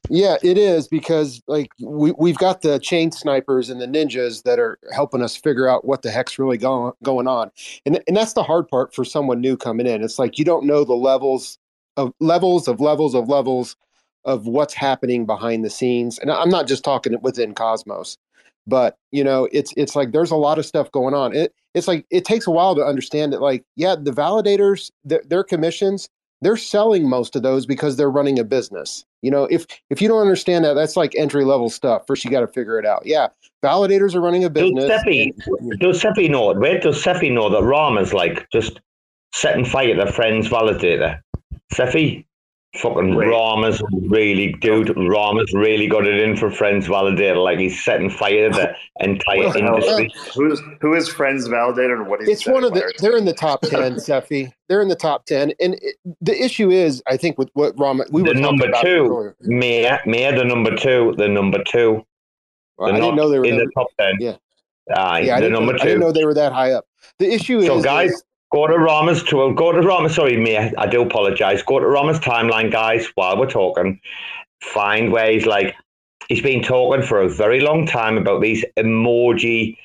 [0.09, 4.57] Yeah, it is because like we we've got the chain snipers and the ninjas that
[4.57, 7.51] are helping us figure out what the heck's really going going on,
[7.85, 10.01] and and that's the hard part for someone new coming in.
[10.01, 11.57] It's like you don't know the levels
[11.97, 13.75] of levels of levels of levels
[14.25, 18.17] of what's happening behind the scenes, and I'm not just talking within Cosmos,
[18.67, 21.35] but you know it's it's like there's a lot of stuff going on.
[21.35, 23.41] It it's like it takes a while to understand that.
[23.41, 26.09] Like yeah, the validators their, their commissions
[26.41, 29.05] they're selling most of those because they're running a business.
[29.21, 32.05] You know, if if you don't understand that, that's like entry level stuff.
[32.07, 33.03] First, you got to figure it out.
[33.05, 33.27] Yeah,
[33.63, 34.85] validators are running a business.
[35.79, 36.57] Does Cephii know it?
[36.57, 38.81] Where does Cephii know that Rama's like just
[39.33, 41.19] setting fire to their friend's validator?
[41.73, 42.25] Cephii,
[42.77, 44.93] fucking Rama's really, dude.
[44.97, 47.43] Rama's really got it in for friends validator.
[47.43, 48.55] Like he's setting fire to
[48.99, 50.11] the entire Well, industry.
[50.35, 53.33] Who's who is Friends Validator and what is it's one of the they're in the
[53.33, 54.53] top 10 Cephii.
[54.69, 58.05] they're in the top 10 and it, the issue is i think with what Rama
[58.11, 59.35] we were the talking number about it two, earlier.
[59.41, 62.05] Mia, Mia, the number two, the number two.
[62.77, 64.13] Well, I didn't know they were in the top ten.
[64.19, 64.35] yeah
[64.95, 65.83] Aye, yeah I the didn't, number know, two.
[65.83, 66.85] I didn't know they were that high up
[67.19, 70.15] the issue So, is guys, is- go to Rama's.
[70.15, 71.63] Sorry, Mia, I do apologize.
[71.63, 73.99] Go to Rama's timeline, guys, while we're talking.
[74.61, 75.75] Find ways like,
[76.27, 79.77] he's been talking for a very long time about these emoji,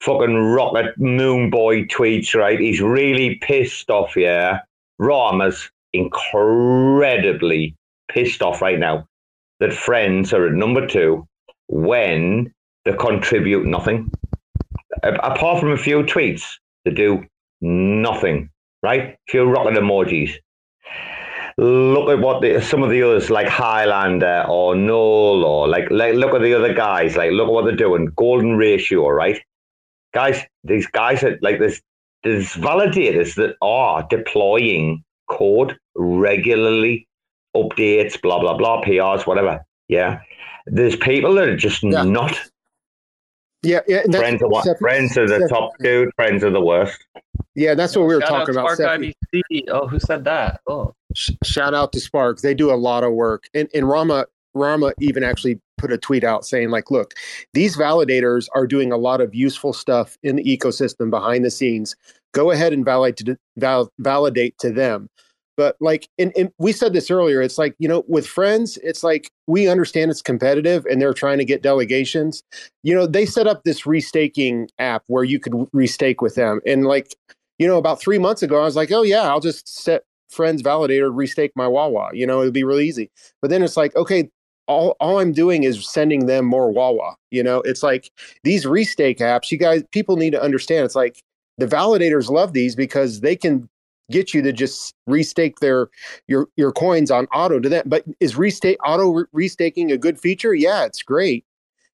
[0.00, 2.34] fucking rocket moon boy tweets.
[2.34, 2.58] Right?
[2.58, 4.16] He's really pissed off.
[4.16, 4.60] Yeah,
[4.98, 7.76] Rama's incredibly
[8.08, 9.06] pissed off right now
[9.60, 11.26] that friends are at number two
[11.68, 12.52] when
[12.84, 14.10] they contribute nothing
[15.02, 16.42] apart from a few tweets
[16.84, 17.24] they do
[17.62, 18.50] nothing
[18.82, 19.16] right?
[19.28, 20.34] Few rocket emojis.
[21.58, 26.14] Look at what the, some of the others like highlander or null or like, like
[26.14, 28.06] look at the other guys like look at what they're doing.
[28.16, 29.40] Golden ratio right?
[30.14, 31.80] Guys these guys are like this
[32.24, 37.06] there's validators that are deploying code regularly
[37.56, 40.20] updates blah blah blah prs whatever yeah?
[40.66, 42.38] There's people that are just not
[43.62, 47.04] yeah yeah friends are what friends are the top two friends are the worst
[47.54, 49.64] yeah that's what we were Shout talking about SparkIBC.
[49.68, 50.60] Oh, who said that?
[50.66, 52.40] Oh, shout out to Spark.
[52.40, 53.48] They do a lot of work.
[53.54, 57.14] And, and Rama Rama even actually put a tweet out saying like, look,
[57.54, 61.96] these validators are doing a lot of useful stuff in the ecosystem behind the scenes.
[62.32, 65.08] Go ahead and validate to, val- validate to them.
[65.56, 69.04] But like, and, and we said this earlier, it's like, you know, with friends, it's
[69.04, 72.42] like we understand it's competitive and they're trying to get delegations.
[72.82, 76.60] You know, they set up this restaking app where you could restake with them.
[76.66, 77.14] And like,
[77.62, 80.62] you know, about three months ago, I was like, oh, yeah, I'll just set friends
[80.64, 82.10] validator restake my Wawa.
[82.12, 83.08] You know, it'd be real easy.
[83.40, 84.28] But then it's like, okay,
[84.66, 87.14] all, all I'm doing is sending them more Wawa.
[87.30, 88.10] You know, it's like
[88.42, 90.84] these restake apps, you guys, people need to understand.
[90.84, 91.22] It's like
[91.58, 93.68] the validators love these because they can
[94.10, 95.88] get you to just restake their
[96.26, 97.84] your your coins on auto to them.
[97.86, 100.52] But is restake auto restaking a good feature?
[100.52, 101.44] Yeah, it's great.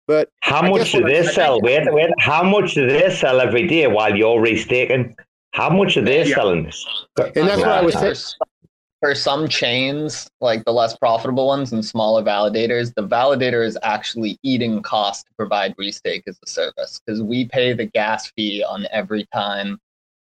[0.07, 3.09] But how I much do what I- they sell wait wait how much do they
[3.11, 5.15] sell every day while you're restaking
[5.55, 6.85] how much are they selling this?
[7.17, 8.17] And that's what I was saying.
[9.01, 14.39] For some chains, like the less profitable ones and smaller validators, the validator is actually
[14.43, 18.87] eating cost to provide restake as a service because we pay the gas fee on
[18.91, 19.79] every time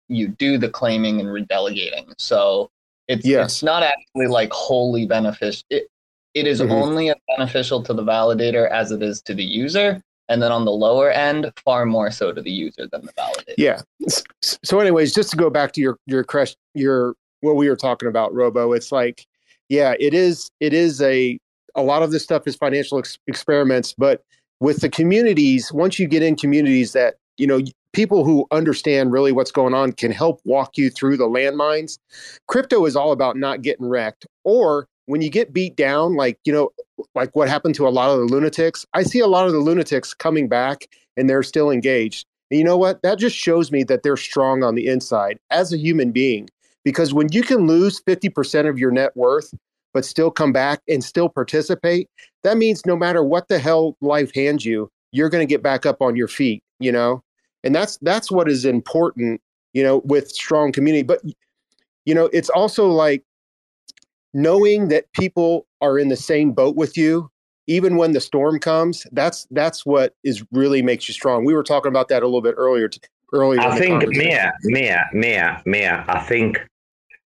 [0.10, 2.14] you do the claiming and redelegating.
[2.20, 2.70] So
[3.08, 5.64] it's it's not actually like wholly beneficial.
[5.70, 5.88] It,
[6.34, 6.70] it is Mhm.
[6.70, 10.04] only as beneficial to the validator as it is to the user.
[10.28, 13.54] And then on the lower end, far more so to the user than the validator.
[13.58, 13.82] Yeah.
[14.42, 18.10] So, anyways, just to go back to your your crush, your what we were talking
[18.10, 18.74] about, Robo.
[18.74, 19.26] It's like,
[19.70, 20.50] yeah, it is.
[20.60, 21.40] It is a
[21.76, 24.24] a lot of this stuff is financial ex- experiments, but
[24.60, 27.62] with the communities, once you get in communities that you know
[27.94, 31.98] people who understand really what's going on can help walk you through the landmines.
[32.48, 36.54] Crypto is all about not getting wrecked, or when you get beat down, like you
[36.54, 36.72] know,
[37.14, 38.86] like what happened to a lot of the lunatics.
[38.94, 42.26] I see a lot of the lunatics coming back, and they're still engaged.
[42.52, 43.02] And you know what?
[43.02, 46.50] That just shows me that they're strong on the inside as a human being.
[46.84, 49.52] Because when you can lose 50% of your net worth,
[49.94, 52.08] but still come back and still participate,
[52.44, 55.86] that means no matter what the hell life hands you, you're going to get back
[55.86, 57.24] up on your feet, you know?
[57.64, 59.42] And that's that's what is important,
[59.74, 61.02] you know, with strong community.
[61.02, 61.22] But
[62.06, 63.24] you know, it's also like
[64.36, 67.30] knowing that people are in the same boat with you
[67.68, 71.64] even when the storm comes that's that's what is really makes you strong we were
[71.64, 73.00] talking about that a little bit earlier t-
[73.34, 73.60] earlier.
[73.62, 74.08] I think.
[74.08, 76.60] Mia, Mia, Mia, Mia, I think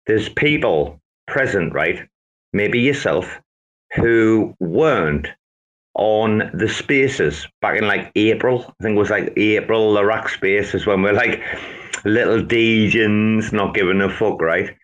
[0.06, 2.08] there's people present, right?
[2.52, 3.40] Maybe yourself,
[3.94, 5.28] who weren't
[5.94, 8.74] on the spaces back in like April.
[8.80, 11.42] I think it was like April, the RAC spaces when we're like
[12.04, 14.76] little Degens, not giving a fuck, right?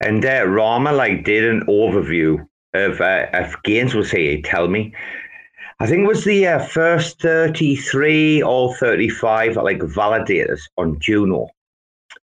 [0.00, 4.94] And uh, Rama like did an overview of uh, if Gainzz was here, tell me.
[5.80, 11.48] I think it was the uh, first 33 or 35 like validators on Juno.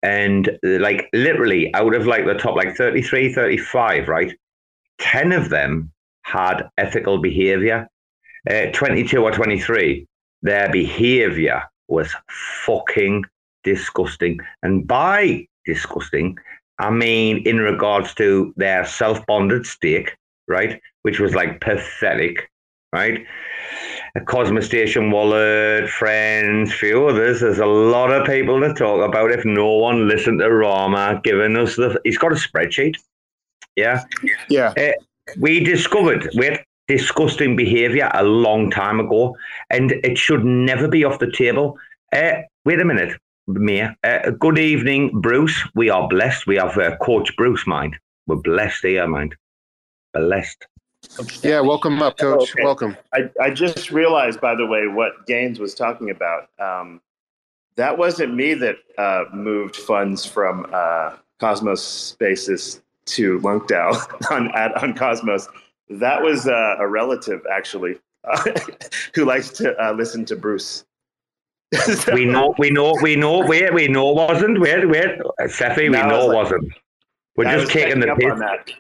[0.02, 4.34] And like literally out of like the top like 33, 35, right?
[4.98, 7.88] 10 of them had ethical behavior.
[8.48, 10.06] Uh, 22 or 23,
[10.42, 12.14] their behavior was
[12.64, 13.24] fucking
[13.64, 14.38] disgusting.
[14.62, 16.38] And by disgusting,
[16.80, 20.16] I mean in regards to their self bonded stake,
[20.48, 20.80] right?
[21.02, 22.50] Which was like pathetic,
[22.92, 23.24] right?
[24.16, 27.40] A Cosmostation wallet, friends, few others.
[27.40, 31.56] There's a lot of people to talk about if no one listened to Rama giving
[31.56, 32.00] us the.
[32.04, 32.96] He's got a spreadsheet.
[33.76, 34.02] Yeah.
[34.48, 34.74] Yeah.
[34.76, 34.92] Uh,
[35.38, 39.36] we discovered we had disgusting behavior a long time ago,
[39.70, 41.78] and it should never be off the table.
[42.12, 42.32] Uh,
[42.64, 43.96] wait a minute, Mia.
[44.04, 45.62] Uh, good evening, Bruce.
[45.74, 46.46] We are blessed.
[46.46, 47.96] We have uh, Coach Bruce, mind.
[48.26, 49.36] We're blessed here, mind.
[50.14, 50.66] Blessed.
[51.42, 52.52] Yeah, welcome up, Coach.
[52.52, 52.62] Okay.
[52.62, 52.96] Welcome.
[53.14, 56.48] I, I just realized, by the way, what Gainzz was talking about.
[56.58, 57.00] Um,
[57.76, 63.94] that wasn't me that uh, moved funds from uh, Cosmos Spaces to Lunkdow
[64.30, 65.48] on at, on Cosmos.
[65.88, 67.98] That was uh, a relative, actually,
[69.14, 70.84] who likes to uh, listen to Bruce.
[72.12, 73.46] We know, we know, we know.
[73.46, 74.60] Wait, we know it wasn't.
[74.60, 75.18] Wait, wait,
[75.48, 76.72] Cephii, we No, know was like- wasn't.
[77.36, 78.26] We're I just taking the piss.
[78.26, 78.70] up on that.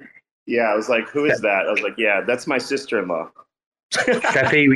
[0.46, 3.30] Yeah, I was like, "Who is that?" I was like, "Yeah, that's my sister-in-law."
[3.92, 4.68] Cephii,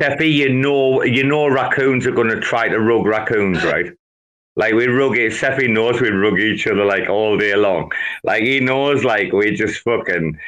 [0.00, 3.92] Cephii, you know, you know, raccoons are going to try to rug raccoons, right?
[4.56, 5.32] Like we rug it.
[5.32, 7.90] Cephii knows we rug each other like all day long.
[8.22, 10.38] Like he knows, like we just fucking.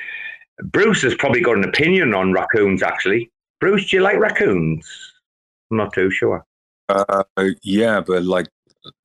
[0.65, 2.83] Bruce has probably got an opinion on raccoons.
[2.83, 3.31] Actually,
[3.61, 4.87] Bruce, do you like raccoons?
[5.71, 6.45] I'm not too sure.
[6.89, 7.25] Uh,
[7.63, 8.49] yeah, but like,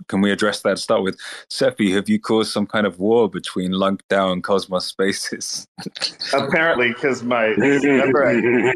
[0.08, 1.20] can we address that to start with?
[1.50, 5.68] Cephii, have you caused some kind of war between Lunkdown and Cosmos Spaces?
[6.34, 8.74] Apparently, because my remember I,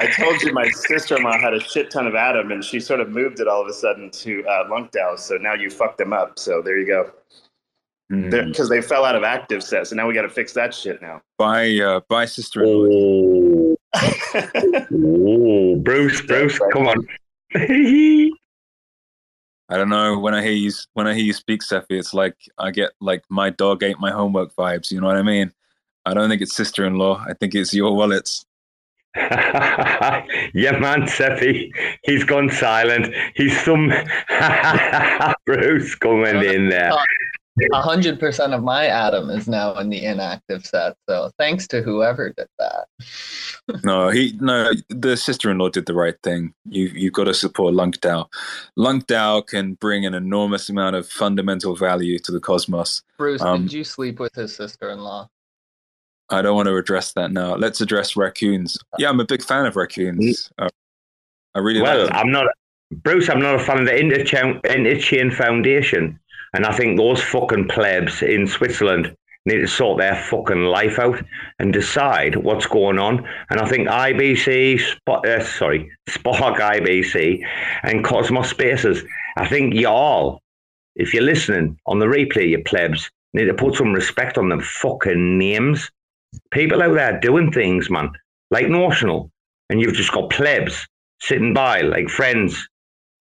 [0.00, 3.08] I told you my sister-in-law had a shit ton of Atom, and she sort of
[3.08, 5.18] moved it all of a sudden to uh, Lunkdown.
[5.18, 6.38] So now you fucked them up.
[6.38, 7.10] So there you go.
[8.10, 8.30] Hmm.
[8.30, 11.00] Because they fell out of active sets, so now we got to fix that shit
[11.02, 11.20] now.
[11.38, 13.76] By uh, by sister-in-law.
[13.94, 17.06] Oh, Bruce, Bruce, come on.
[17.54, 18.30] I
[19.76, 20.18] don't know.
[20.18, 23.22] When I hear you when I hear you speak, Cephii, it's like I get like
[23.28, 24.90] my dog ate my homework vibes.
[24.90, 25.52] You know what I mean?
[26.06, 27.24] I don't think it's sister-in-law.
[27.28, 28.46] I think it's your wallets.
[29.16, 31.70] yeah, man, Cephii,
[32.04, 33.14] he's gone silent.
[33.34, 33.92] He's some
[35.46, 36.92] Bruce coming in there.
[37.72, 40.96] A hundred percent of my atom is now in the inactive set.
[41.08, 42.86] So thanks to whoever did that.
[43.84, 44.72] No, he no.
[44.88, 46.54] The sister-in-law did the right thing.
[46.68, 48.26] You you've got to support Lunkdow.
[48.78, 53.02] Lunkdow can bring an enormous amount of fundamental value to the cosmos.
[53.18, 55.28] Bruce, Um, did you sleep with his sister-in-law?
[56.30, 57.54] I don't want to address that now.
[57.54, 58.78] Let's address raccoons.
[58.98, 60.50] Yeah, I'm a big fan of raccoons.
[60.58, 60.68] Uh,
[61.54, 62.14] I really well, like.
[62.14, 62.46] I'm not
[63.02, 63.28] Bruce.
[63.28, 66.18] I'm not a fan of the Interchain, Interchain Foundation,
[66.54, 69.14] and I think those fucking plebs in Switzerland
[69.48, 71.22] need to sort their fucking life out
[71.58, 73.26] and decide what's going on.
[73.50, 77.40] And I think IBC, uh, sorry, SparkIBC,
[77.82, 79.02] and Cosmos Spaces.
[79.36, 80.40] I think y'all,
[80.96, 84.60] if you're listening on the replay, you plebs, need to put some respect on them
[84.60, 85.90] fucking names.
[86.50, 88.10] People out there doing things, man,
[88.50, 89.30] like Notional,
[89.70, 90.86] and you've just got plebs
[91.20, 92.68] sitting by like friends,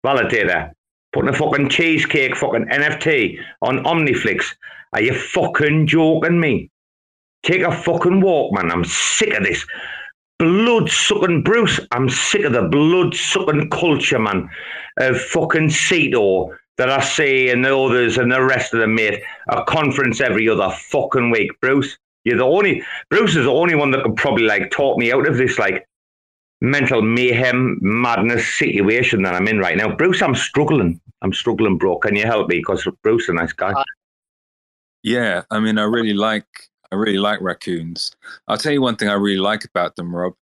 [0.05, 0.73] validator,
[1.15, 4.45] putting a fucking cheesecake fucking NFT on Omniflix.
[4.93, 6.71] Are you fucking joking me?
[7.45, 8.71] Take a fucking walk, man.
[8.71, 9.65] I'm sick of this.
[10.39, 11.79] Blood sucking Bruce.
[11.93, 14.51] I'm sick of the blood sucking culture, man,
[14.99, 19.23] of fucking Ceto that I see and the others and the rest of them, mate.
[19.49, 21.53] A conference every other fucking week.
[21.61, 25.13] Bruce, you're the only, Bruce is the only one that could probably like talk me
[25.13, 25.87] out of this, like,
[26.61, 29.95] mental mayhem, madness situation that I'm in right now.
[29.95, 31.01] Bruce, I'm struggling.
[31.23, 31.99] I'm struggling, bro.
[31.99, 32.59] Can you help me?
[32.59, 33.73] Because Bruce a nice guy.
[35.03, 36.47] Yeah, I mean, I really like
[36.93, 38.13] I really like raccoons.
[38.49, 40.35] I'll tell you one thing I really like about them, Rob.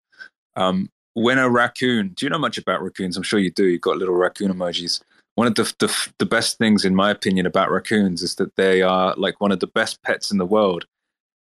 [0.57, 3.17] Um, when a raccoon, do you know much about raccoons?
[3.17, 3.65] I'm sure you do.
[3.65, 5.01] You've got little raccoon emojis.
[5.35, 8.83] One of the, the the best things, in my opinion, about raccoons is that they
[8.83, 10.85] are like one of the best pets in the world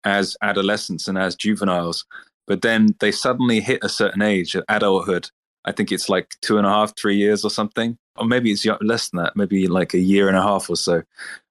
[0.03, 2.05] as adolescents and as juveniles.
[2.47, 5.29] But then they suddenly hit a certain age, adulthood,
[5.69, 8.65] I think it's like two and a half, three years or something, or maybe it's
[8.81, 11.03] less than that, maybe like a year and a half or so.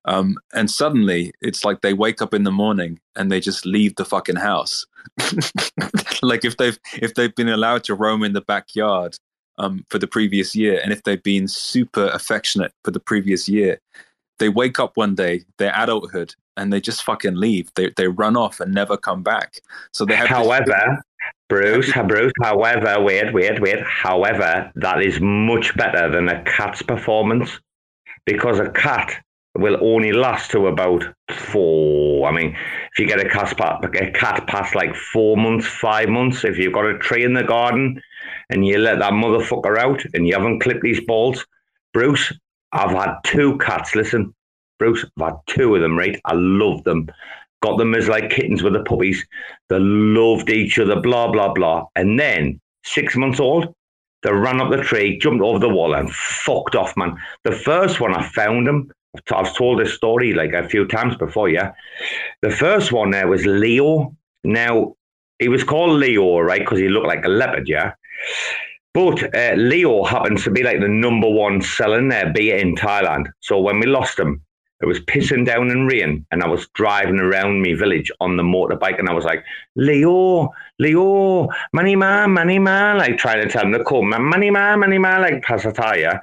[0.07, 3.95] Um, and suddenly it's like they wake up in the morning and they just leave
[3.95, 4.85] the fucking house.
[6.23, 9.17] like if they've if they've been allowed to roam in the backyard
[9.59, 13.81] um, for the previous year, and if they've been super affectionate for the previous year,
[14.41, 17.71] they wake up one day, their adulthood, and they just fucking leave.
[17.77, 19.61] They they run off and never come back.
[19.93, 20.29] So they have.
[20.29, 21.05] However,
[21.49, 22.33] Bruce, Bruce.
[22.43, 23.81] However, wait, wait, wait.
[23.83, 27.59] However, that is much better than a cat's performance
[28.27, 32.29] because a cat will only last to about four.
[32.29, 32.57] I mean,
[32.93, 36.75] if you get a cat, a cat past like four months, five months, if you've
[36.75, 38.01] got a tree in the garden
[38.51, 41.45] and you let that motherfucker out and you haven't clipped these balls,
[41.95, 42.33] Bruce,
[42.73, 43.95] I've had two cats.
[43.95, 44.35] Listen,
[44.79, 46.21] Bruce, I've had two of them, right?
[46.27, 47.09] I love them.
[47.63, 49.27] Got them as like kittens with the puppies.
[49.69, 51.87] They loved each other, blah, blah, blah.
[51.97, 53.75] And then six months old,
[54.23, 57.17] they ran up the tree, jumped over the wall, and fucked off, man.
[57.45, 58.91] The first one I found them
[59.33, 61.73] I've told this story like a few times before, yeah.
[62.43, 64.15] The first one there was Leo.
[64.45, 64.95] Now,
[65.39, 66.61] he was called Leo, right?
[66.61, 67.93] Because he looked like a leopard, yeah.
[68.95, 73.27] But uh, Leo happens to be like the number one selling their beer in Thailand.
[73.41, 74.43] So when we lost him,
[74.81, 78.45] it was pissing down and rain, and I was driving around my village on the
[78.45, 83.65] motorbike, and I was like, Leo, Leo, money man, money man, like trying to tell
[83.65, 86.21] him to come, money man, money man, like Pasataya.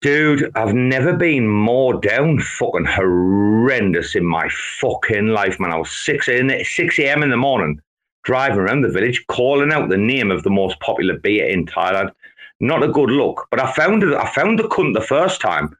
[0.00, 4.48] Dude, I've never been more down fucking horrendous in my
[4.80, 5.72] fucking life, man.
[5.72, 7.24] I was 6 in 6 a.m.
[7.24, 7.80] in the morning,
[8.22, 12.12] driving around the village, calling out the name of the most popular beer in Thailand.
[12.60, 13.48] Not a good look.
[13.50, 15.76] But I found it, I found the cunt the first time,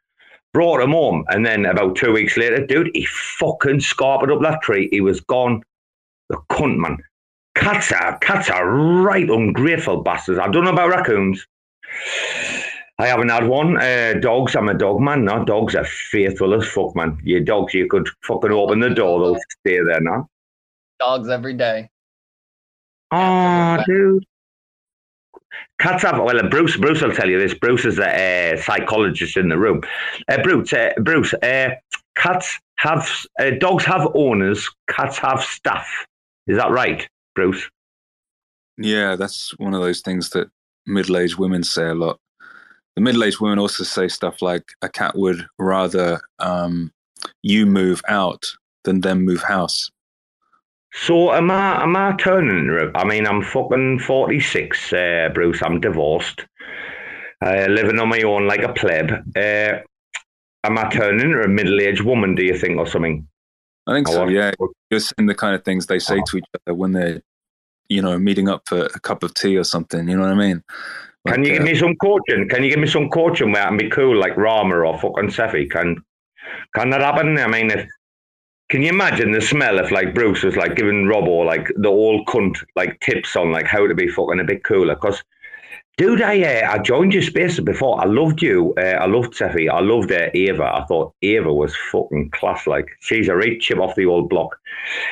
[0.52, 3.06] brought him home, and then about two weeks later, dude, he
[3.38, 4.88] fucking scarpered up that tree.
[4.90, 5.62] He was gone.
[6.28, 6.98] The cunt, man.
[7.54, 10.38] Cats are cats are right ungrateful bastards.
[10.38, 11.46] I don't know about raccoons.
[13.00, 13.80] I haven't had one.
[13.80, 15.24] Uh, dogs, I'm a dog man.
[15.24, 17.18] No, dogs are faithful as fuck, man.
[17.22, 20.28] Your dogs, you could fucking open the door, they'll stay there now.
[20.98, 21.88] Dogs every day.
[23.10, 24.24] Oh, dude.
[25.78, 26.42] Cats have well.
[26.48, 27.54] Bruce, Bruce will tell you this.
[27.54, 29.82] Bruce is a uh, psychologist in the room.
[30.28, 31.34] Uh, Bruce, uh, Bruce.
[31.34, 31.70] Uh,
[32.16, 33.08] cats have
[33.38, 34.68] uh, dogs have owners.
[34.88, 35.86] Cats have staff.
[36.48, 37.68] Is that right, Bruce?
[38.76, 40.50] Yeah, that's one of those things that
[40.86, 42.18] middle-aged women say a lot
[42.98, 46.92] the middle-aged women also say stuff like a cat would rather um,
[47.44, 48.44] you move out
[48.82, 49.88] than them move house.
[50.92, 51.82] So am I?
[51.82, 52.90] Am I turning?
[52.94, 55.62] I mean, I'm fucking forty six, uh, Bruce.
[55.62, 56.46] I'm divorced,
[57.44, 59.12] uh, living on my own like a pleb.
[59.36, 59.80] Uh,
[60.64, 62.34] am I turning into a middle aged woman?
[62.34, 63.26] Do you think, or something?
[63.86, 64.28] I think so.
[64.28, 64.52] Yeah,
[64.90, 66.24] you're saying the kind of things they say oh.
[66.26, 67.22] to each other when they're,
[67.88, 70.08] you know, meeting up for a cup of tea or something.
[70.08, 70.62] You know what I mean?
[71.26, 72.48] Can you give me some coaching?
[72.48, 75.30] Can you give me some coaching where I can be cool like Rama or fucking
[75.30, 75.68] Cephii?
[75.68, 76.02] Can
[76.74, 77.38] can that happen?
[77.38, 77.86] I mean, if
[78.68, 82.26] can you imagine the smell if like Bruce was like giving Robo like the old
[82.26, 84.94] cunt like tips on like how to be fucking a bit cooler?
[84.94, 85.22] Because
[85.96, 88.00] dude, I uh, I joined your spaces before.
[88.00, 88.74] I loved you.
[88.78, 89.68] Uh, I loved Cephii.
[89.68, 90.64] I loved uh, Ava.
[90.64, 92.66] I thought Ava was fucking class.
[92.66, 94.56] Like she's a right chip off the old block.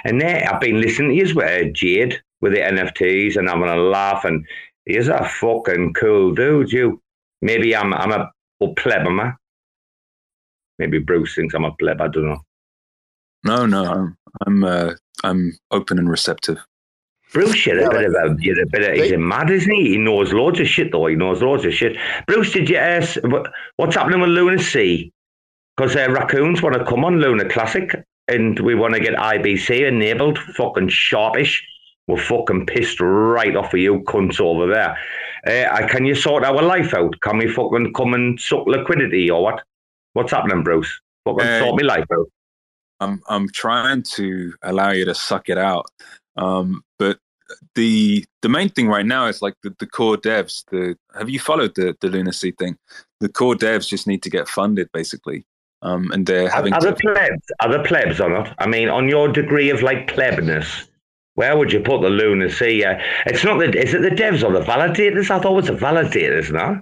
[0.05, 3.69] And there, I've been listening to you with uh, Jade with the NFTs and having
[3.69, 4.45] a laugh and
[4.87, 7.03] He's a fucking cool dude, you.
[7.43, 8.31] Maybe I'm I'm a,
[8.63, 9.33] a pleb, am I?
[10.79, 12.41] Maybe Bruce thinks I'm a pleb, I don't know.
[13.47, 14.17] No, no, I'm
[14.47, 14.93] I'm uh,
[15.25, 16.59] I'm open and receptive.
[17.33, 19.91] Bruce, you're a bit of a, you're a bit of, he's a mad, isn't he?
[19.91, 21.07] He knows loads of shit, though.
[21.07, 21.97] He knows loads of shit.
[22.27, 23.19] Bruce, did you ask
[23.77, 25.13] what's happening with Lunar Sea?
[25.77, 29.87] Because uh, raccoons want to come on Luna Classic, and we want to get IBC
[29.87, 31.63] enabled, fucking sharpish
[32.07, 34.97] we're fucking pissed right off of you cunts over there.
[35.47, 37.15] Uh, can you sort our life out?
[37.21, 39.63] Can we fucking come and suck liquidity or what?
[40.13, 41.01] What's happening, Bruce?
[41.25, 42.29] Fucking uh, sort me life out.
[43.01, 45.87] I'm I'm trying to allow you to suck it out,
[46.37, 47.19] um, but
[47.75, 50.65] the the main thing right now is like the, the core devs.
[50.71, 52.77] The have you followed the the lunacy thing?
[53.21, 55.45] The core devs just need to get funded, basically.
[55.83, 56.97] Um, and they're having other to...
[56.97, 58.55] plebs are the plebs or not?
[58.59, 60.87] I mean, on your degree of like plebness,
[61.35, 62.85] where would you put the lunacy?
[62.85, 63.67] Uh, it's not the.
[63.79, 65.31] Is it the devs or the validators?
[65.31, 66.51] I thought it was the validators.
[66.51, 66.81] No,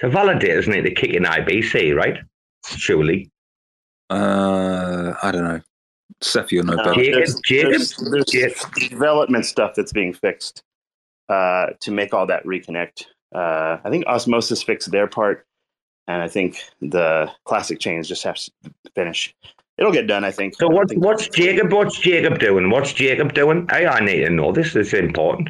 [0.00, 2.18] the validators need to kick in IBC, right?
[2.66, 3.30] Surely.
[4.10, 5.60] Uh, I don't know.
[6.20, 6.94] Seth, you'll know better.
[6.94, 7.96] There's, there's,
[8.32, 10.62] there's development stuff that's being fixed
[11.28, 13.04] uh, to make all that reconnect.
[13.34, 15.46] Uh, I think Osmosis fixed their part,
[16.06, 18.50] and I think the classic chains just have to
[18.94, 19.34] finish.
[19.78, 20.22] it'll get done.
[20.24, 20.54] I think.
[20.56, 21.72] So what's what's Jacob?
[21.72, 22.70] What's Jacob doing?
[22.70, 23.66] What's Jacob doing?
[23.70, 24.72] I, I need to know this.
[24.74, 25.48] This is important.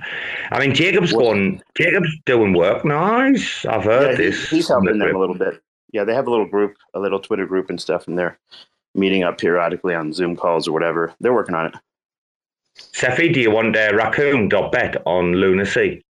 [0.51, 1.61] I mean, Jacob's going.
[1.77, 2.85] Jacob's doing work.
[2.85, 3.67] Nice.
[3.67, 4.49] I've heard Yeah, this.
[4.49, 5.61] he's helping them a little bit.
[5.95, 8.37] Yeah, they have a little group, a little Twitter group and stuff, and they're
[8.97, 11.15] meeting up periodically on Zoom calls or whatever.
[11.21, 11.75] They're working on it.
[12.93, 16.05] Cephii, do you want uh, raccoon dot bet on lunacy?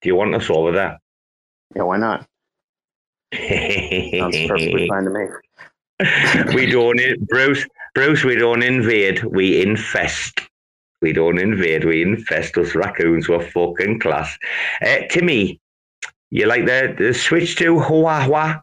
[0.00, 1.00] Do you want us over there?
[1.74, 2.28] Yeah, why not?
[3.34, 6.54] Sounds perfectly fine to me.
[6.54, 7.66] we don't, Bruce.
[7.96, 9.24] Bruce, we don't invade.
[9.24, 10.42] We infest.
[11.02, 11.84] We don't invade.
[11.84, 12.56] We infest.
[12.56, 14.38] Us raccoons were fucking class.
[14.80, 15.60] Uh, Timmy,
[16.30, 18.62] you like the, the switch to hua hua?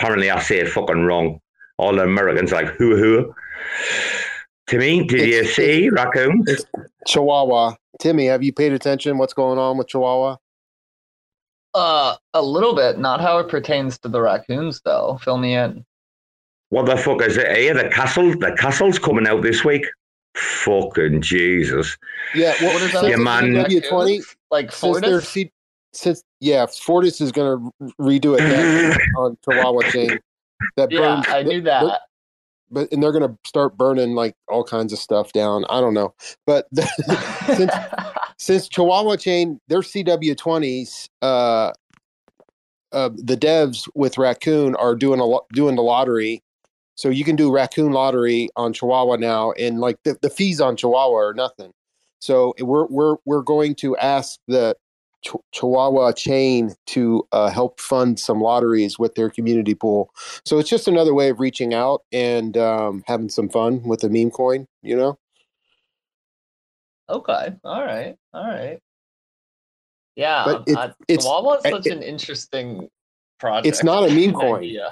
[0.00, 1.40] Apparently, I say it fucking wrong.
[1.76, 3.24] All the Americans like hua hua.
[4.66, 6.64] Timmy, did you see raccoons?
[7.06, 7.74] Chihuahua.
[8.00, 9.18] Timmy, have you paid attention?
[9.18, 10.36] What's going on with Chihuahua?
[11.74, 12.98] Uh, a little bit.
[12.98, 15.18] Not how it pertains to the raccoons, though.
[15.22, 15.84] Fill me in.
[16.70, 17.74] What the fuck is it here?
[17.74, 19.84] The castle, the castle's coming out this week.
[20.34, 21.98] Fucking Jesus!
[22.34, 23.04] Yeah, what, What is that?
[23.04, 23.52] Yeah, man.
[23.52, 25.10] W twenty, Like since Fortis?
[25.10, 25.52] they're C-
[25.92, 30.18] since yeah, Fortis is going to redo it again on Chihuahua chain.
[30.76, 32.00] That Yeah, burns- I knew they're- that.
[32.72, 35.64] But and they're going to start burning like all kinds of stuff down.
[35.68, 36.14] I don't know,
[36.46, 36.68] but
[37.56, 37.72] since
[38.38, 41.72] since Chihuahua chain, their CW twenties, uh,
[42.92, 46.44] uh, the devs with Raccoon are doing a lo- doing the lottery,
[46.94, 50.76] so you can do Raccoon lottery on Chihuahua now, and like the, the fees on
[50.76, 51.72] Chihuahua are nothing.
[52.20, 54.76] So we're we're we're going to ask the
[55.24, 60.10] Ch- Chihuahua chain to uh, help fund some lotteries with their community pool.
[60.44, 64.08] So it's just another way of reaching out and um, having some fun with the
[64.08, 64.66] meme coin.
[64.82, 65.18] You know.
[67.08, 67.54] Okay.
[67.64, 68.16] All right.
[68.32, 68.78] All right.
[70.16, 70.42] Yeah.
[70.44, 72.88] But it- uh, it's- Chihuahua is such it- an interesting
[73.38, 73.66] project.
[73.66, 74.64] It's not a meme coin.
[74.64, 74.90] Yeah.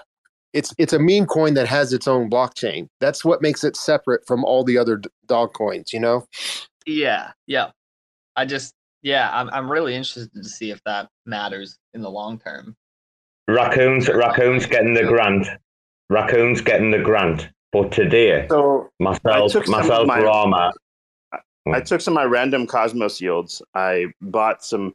[0.55, 2.89] It's it's a meme coin that has its own blockchain.
[3.00, 5.92] That's what makes it separate from all the other d- dog coins.
[5.92, 6.26] You know.
[6.86, 7.32] Yeah.
[7.47, 7.70] Yeah.
[8.34, 8.73] I just,
[9.08, 12.76] yeah, I'm, I'm really interested to see if that matters in the long term.
[13.48, 15.48] Raccoons, raccoons getting the grant.
[16.10, 17.48] Raccoons getting the grant.
[17.72, 20.72] But today, So myself, took some of myself, my- Rama.
[21.72, 23.62] I took some of my random Cosmos yields.
[23.74, 24.94] I bought some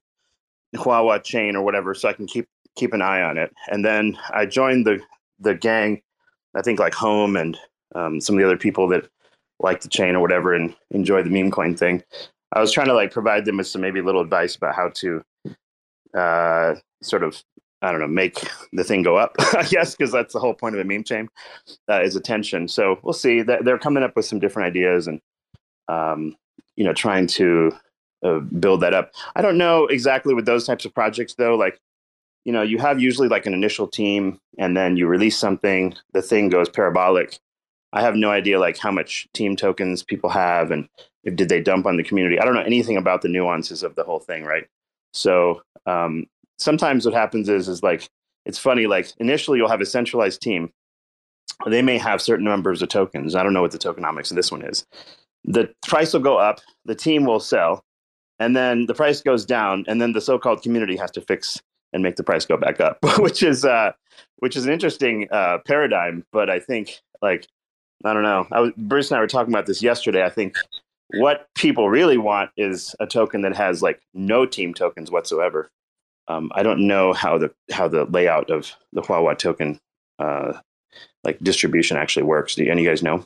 [0.76, 3.52] Huahua chain or whatever, so I can keep keep an eye on it.
[3.72, 5.00] And then I joined the
[5.40, 6.02] the gang.
[6.56, 7.58] I think like Home and
[7.96, 9.08] um, some of the other people that
[9.60, 12.04] like the chain or whatever and enjoy the meme coin thing.
[12.54, 15.24] I was trying to like provide them with some maybe little advice about how to
[16.14, 17.44] uh, sort of
[17.82, 18.40] I don't know make
[18.72, 19.36] the thing go up.
[19.54, 21.28] I guess because that's the whole point of a meme chain
[21.90, 22.68] uh, is attention.
[22.68, 23.42] So we'll see.
[23.42, 25.20] They're coming up with some different ideas and
[25.88, 26.36] um,
[26.76, 27.72] you know trying to
[28.24, 29.12] uh, build that up.
[29.36, 31.56] I don't know exactly with those types of projects though.
[31.56, 31.80] Like
[32.46, 35.96] you know you have usually like an initial team and then you release something.
[36.14, 37.40] The thing goes parabolic.
[37.92, 40.88] I have no idea like how much team tokens people have and
[41.24, 42.40] if did they dump on the community.
[42.40, 44.68] I don't know anything about the nuances of the whole thing, right?
[45.14, 46.26] So um,
[46.58, 48.10] sometimes what happens is is like
[48.46, 48.88] it's funny.
[48.88, 50.72] Like initially you'll have a centralized team.
[51.68, 53.36] They may have certain numbers of tokens.
[53.36, 54.86] I don't know what the tokenomics of this one is.
[55.46, 56.60] The price will go up.
[56.86, 57.84] The team will sell,
[58.40, 61.62] and then the price goes down, and then the so-called community has to fix
[61.94, 63.92] and make the price go back up, which is uh,
[64.38, 66.26] which is an interesting uh, paradigm.
[66.32, 67.48] But I think like
[68.04, 68.48] I don't know.
[68.52, 70.24] I was, Bruce and I were talking about this yesterday.
[70.24, 70.58] I think
[71.16, 75.70] what people really want is a token that has like no team tokens whatsoever.
[76.28, 79.80] Um, I don't know how the how the layout of the Huahua token
[80.20, 80.54] uh,
[81.24, 82.56] like distribution actually works.
[82.56, 83.26] Do any of you guys know?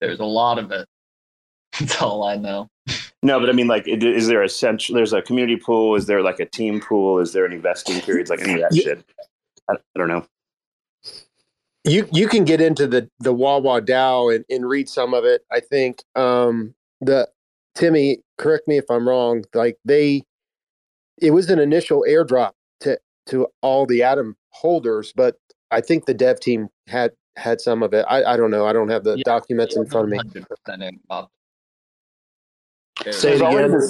[0.00, 0.86] There's a lot of it.
[1.80, 2.68] That's all I know.
[3.22, 4.94] No, but I mean, like, is there a central?
[4.94, 5.94] There's a community pool.
[5.94, 7.18] Is there like a team pool?
[7.20, 8.28] Is there an investing periods?
[8.28, 9.02] Like any of that shit?
[9.66, 10.26] I, I don't know.
[11.84, 15.42] you you can get into the the Wawa DAO and, and read some of it.
[15.50, 17.28] I think um, the
[17.74, 19.44] Timmy, correct me if I'm wrong.
[19.54, 20.22] Like they,
[21.20, 25.36] it was an initial airdrop to to all the Atom holders, but
[25.70, 28.04] I think the dev team had had some of it.
[28.08, 28.66] I, I don't know.
[28.66, 30.18] I don't have the documents in front of me.
[30.18, 31.30] 100% up.
[33.10, 33.80] Say it again.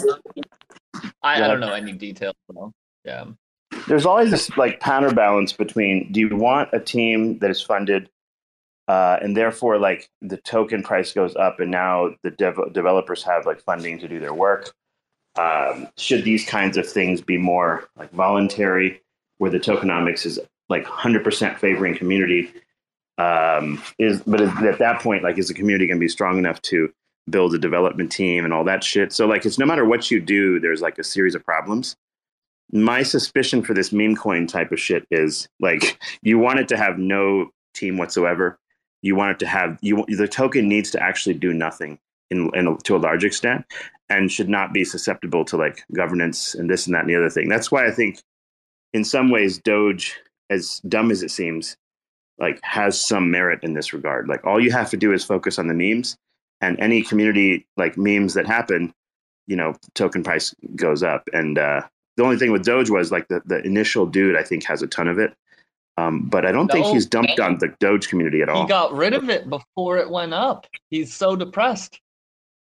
[1.22, 1.44] I, Yeah.
[1.44, 2.72] I don't know any details though.
[3.04, 3.26] Yeah.
[3.86, 8.08] there's always this like counterbalance between do you want a team that is funded
[8.88, 13.46] uh, and therefore like the token price goes up and now the dev- developers have
[13.46, 14.74] like funding to do their work.
[15.36, 19.00] Um, should these kinds of things be more like voluntary
[19.38, 20.38] where the tokenomics is
[20.68, 22.52] like 100% favoring community
[23.16, 26.60] um, is but at that point like is the community going to be strong enough
[26.62, 26.92] to
[27.30, 29.12] build a development team and all that shit?
[29.12, 31.96] So like it's no matter what you do there's like a series of problems.
[32.72, 36.76] My suspicion for this meme coin type of shit is like you want it to
[36.76, 38.58] have no team whatsoever
[39.04, 41.98] you want it to have you the token needs to actually do nothing
[42.30, 43.64] in, in to a large extent
[44.08, 47.28] and should not be susceptible to like governance and this and that and the other
[47.28, 47.48] thing.
[47.48, 48.22] That's why I think
[48.94, 50.18] in some ways Doge,
[50.48, 51.76] as dumb as it seems,
[52.38, 54.26] like has some merit in this regard.
[54.26, 56.16] Like all you have to do is focus on the memes
[56.62, 58.92] and any community like memes that happen,
[59.46, 61.28] you know, token price goes up.
[61.34, 61.82] And uh,
[62.16, 64.86] the only thing with Doge was like the, the initial dude, I think has a
[64.86, 65.34] ton of it.
[65.96, 67.52] Um, but I don't think he's dumped man.
[67.52, 68.62] on the Doge community at all.
[68.62, 70.66] He got rid of it before it went up.
[70.90, 72.00] He's so depressed.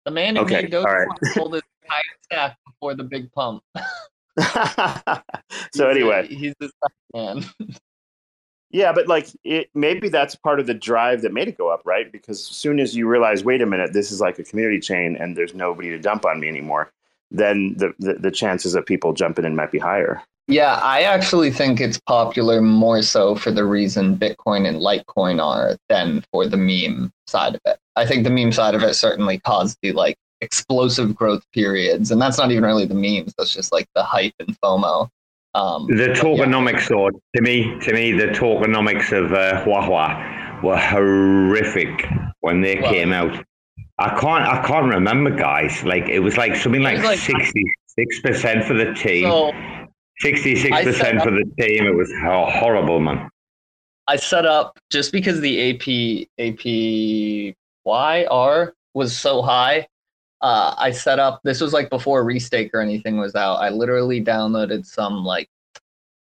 [0.05, 1.07] The man who Okay, made all right.
[1.33, 3.61] sold his entire stack before the big pump.
[5.73, 7.45] so anyway, he's the sad man.
[8.71, 11.81] Yeah, but like it, maybe that's part of the drive that made it go up,
[11.85, 12.11] right?
[12.11, 15.15] Because as soon as you realize, wait a minute, this is like a community chain,
[15.15, 16.91] and there's nobody to dump on me anymore,
[17.31, 20.21] then the the, the chances of people jumping in might be higher.
[20.49, 25.77] Yeah, I actually think it's popular more so for the reason Bitcoin and Litecoin are
[25.89, 27.77] than for the meme side of it.
[27.95, 32.19] I think the meme side of it certainly caused the like explosive growth periods, and
[32.19, 33.33] that's not even really the memes.
[33.37, 35.07] That's just like the hype and FOMO.
[35.53, 36.23] Um, The but yeah.
[36.23, 42.07] tokenomics, though, to me, to me, the tokenomics of uh, Huahua were horrific
[42.41, 43.45] when they Well- came out.
[44.01, 45.83] I can't, I can't remember, guys.
[45.83, 49.25] Like it was like something It like was like- sixty-six percent for the team.
[49.29, 49.51] So
[50.21, 51.85] Sixty-six I set percent for the team.
[51.85, 53.29] It was horrible, man.
[54.07, 57.55] I set up just because the AP AP
[58.25, 59.87] APYR was so high.
[60.41, 61.41] Uh, I set up.
[61.43, 63.57] This was like before Restake or anything was out.
[63.57, 65.47] I literally downloaded some like,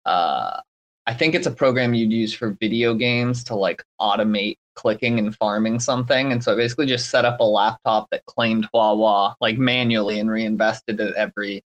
[0.06, 0.60] uh,
[1.06, 5.36] I think it's a program you'd use for video games to like automate clicking and
[5.36, 6.32] farming something.
[6.32, 10.30] And so I basically just set up a laptop that claimed Huahua like manually and
[10.30, 11.62] reinvested it every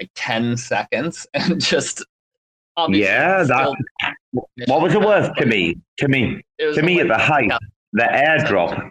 [0.00, 2.04] like ten seconds and just
[2.76, 3.74] obviously Yeah, that.
[4.66, 5.76] What was it worth to me?
[5.98, 7.50] To me, to me at the height,
[7.92, 8.90] the airdrop.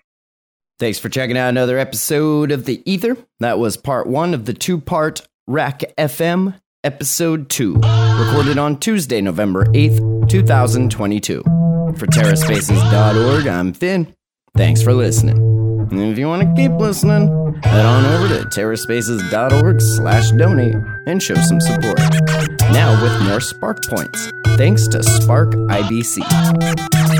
[0.79, 3.15] Thanks for checking out another episode of The Ether.
[3.39, 9.21] That was part one of the two part RAC FM episode two, recorded on Tuesday,
[9.21, 11.41] November 8th, 2022.
[11.43, 14.15] For TerraSpaces.org, I'm Finn.
[14.55, 15.60] Thanks for listening.
[15.89, 20.75] And if you want to keep listening, head on over to TerraSpaces.org slash donate
[21.07, 21.99] and show some support.
[22.71, 24.31] Now with more Spark Points.
[24.57, 27.00] Thanks to SparkIBC.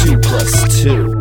[0.00, 1.20] Two plus two.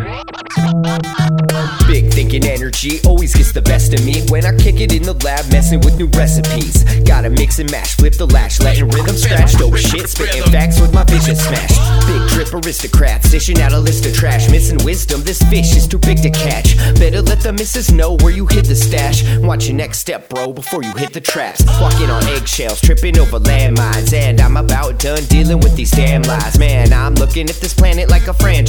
[1.87, 5.13] Big thinking energy always gets the best of me when I kick it in the
[5.25, 6.83] lab, messing with new recipes.
[7.01, 9.53] Gotta mix and mash, flip the lash, letting rhythm scratch.
[9.53, 11.75] Dope shit, spitting facts with my vision smashed.
[12.07, 14.49] Big trip aristocrats, dishing out a list of trash.
[14.49, 16.77] Missing wisdom, this fish is too big to catch.
[16.99, 19.23] Better let the missus know where you hid the stash.
[19.39, 21.65] Watch your next step, bro, before you hit the traps.
[21.81, 24.13] Walking on eggshells, tripping over landmines.
[24.13, 26.57] And I'm about done dealing with these damn lies.
[26.57, 28.68] Man, I'm looking at this planet like a franchise.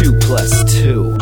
[0.00, 1.14] Two plus two.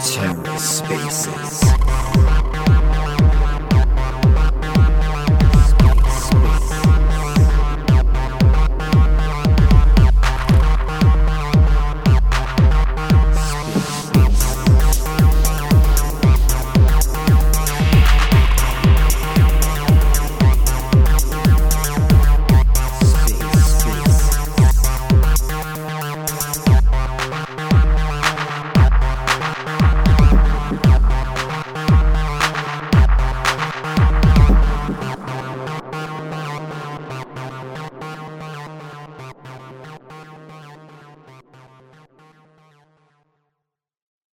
[0.00, 2.39] Terra Spaces.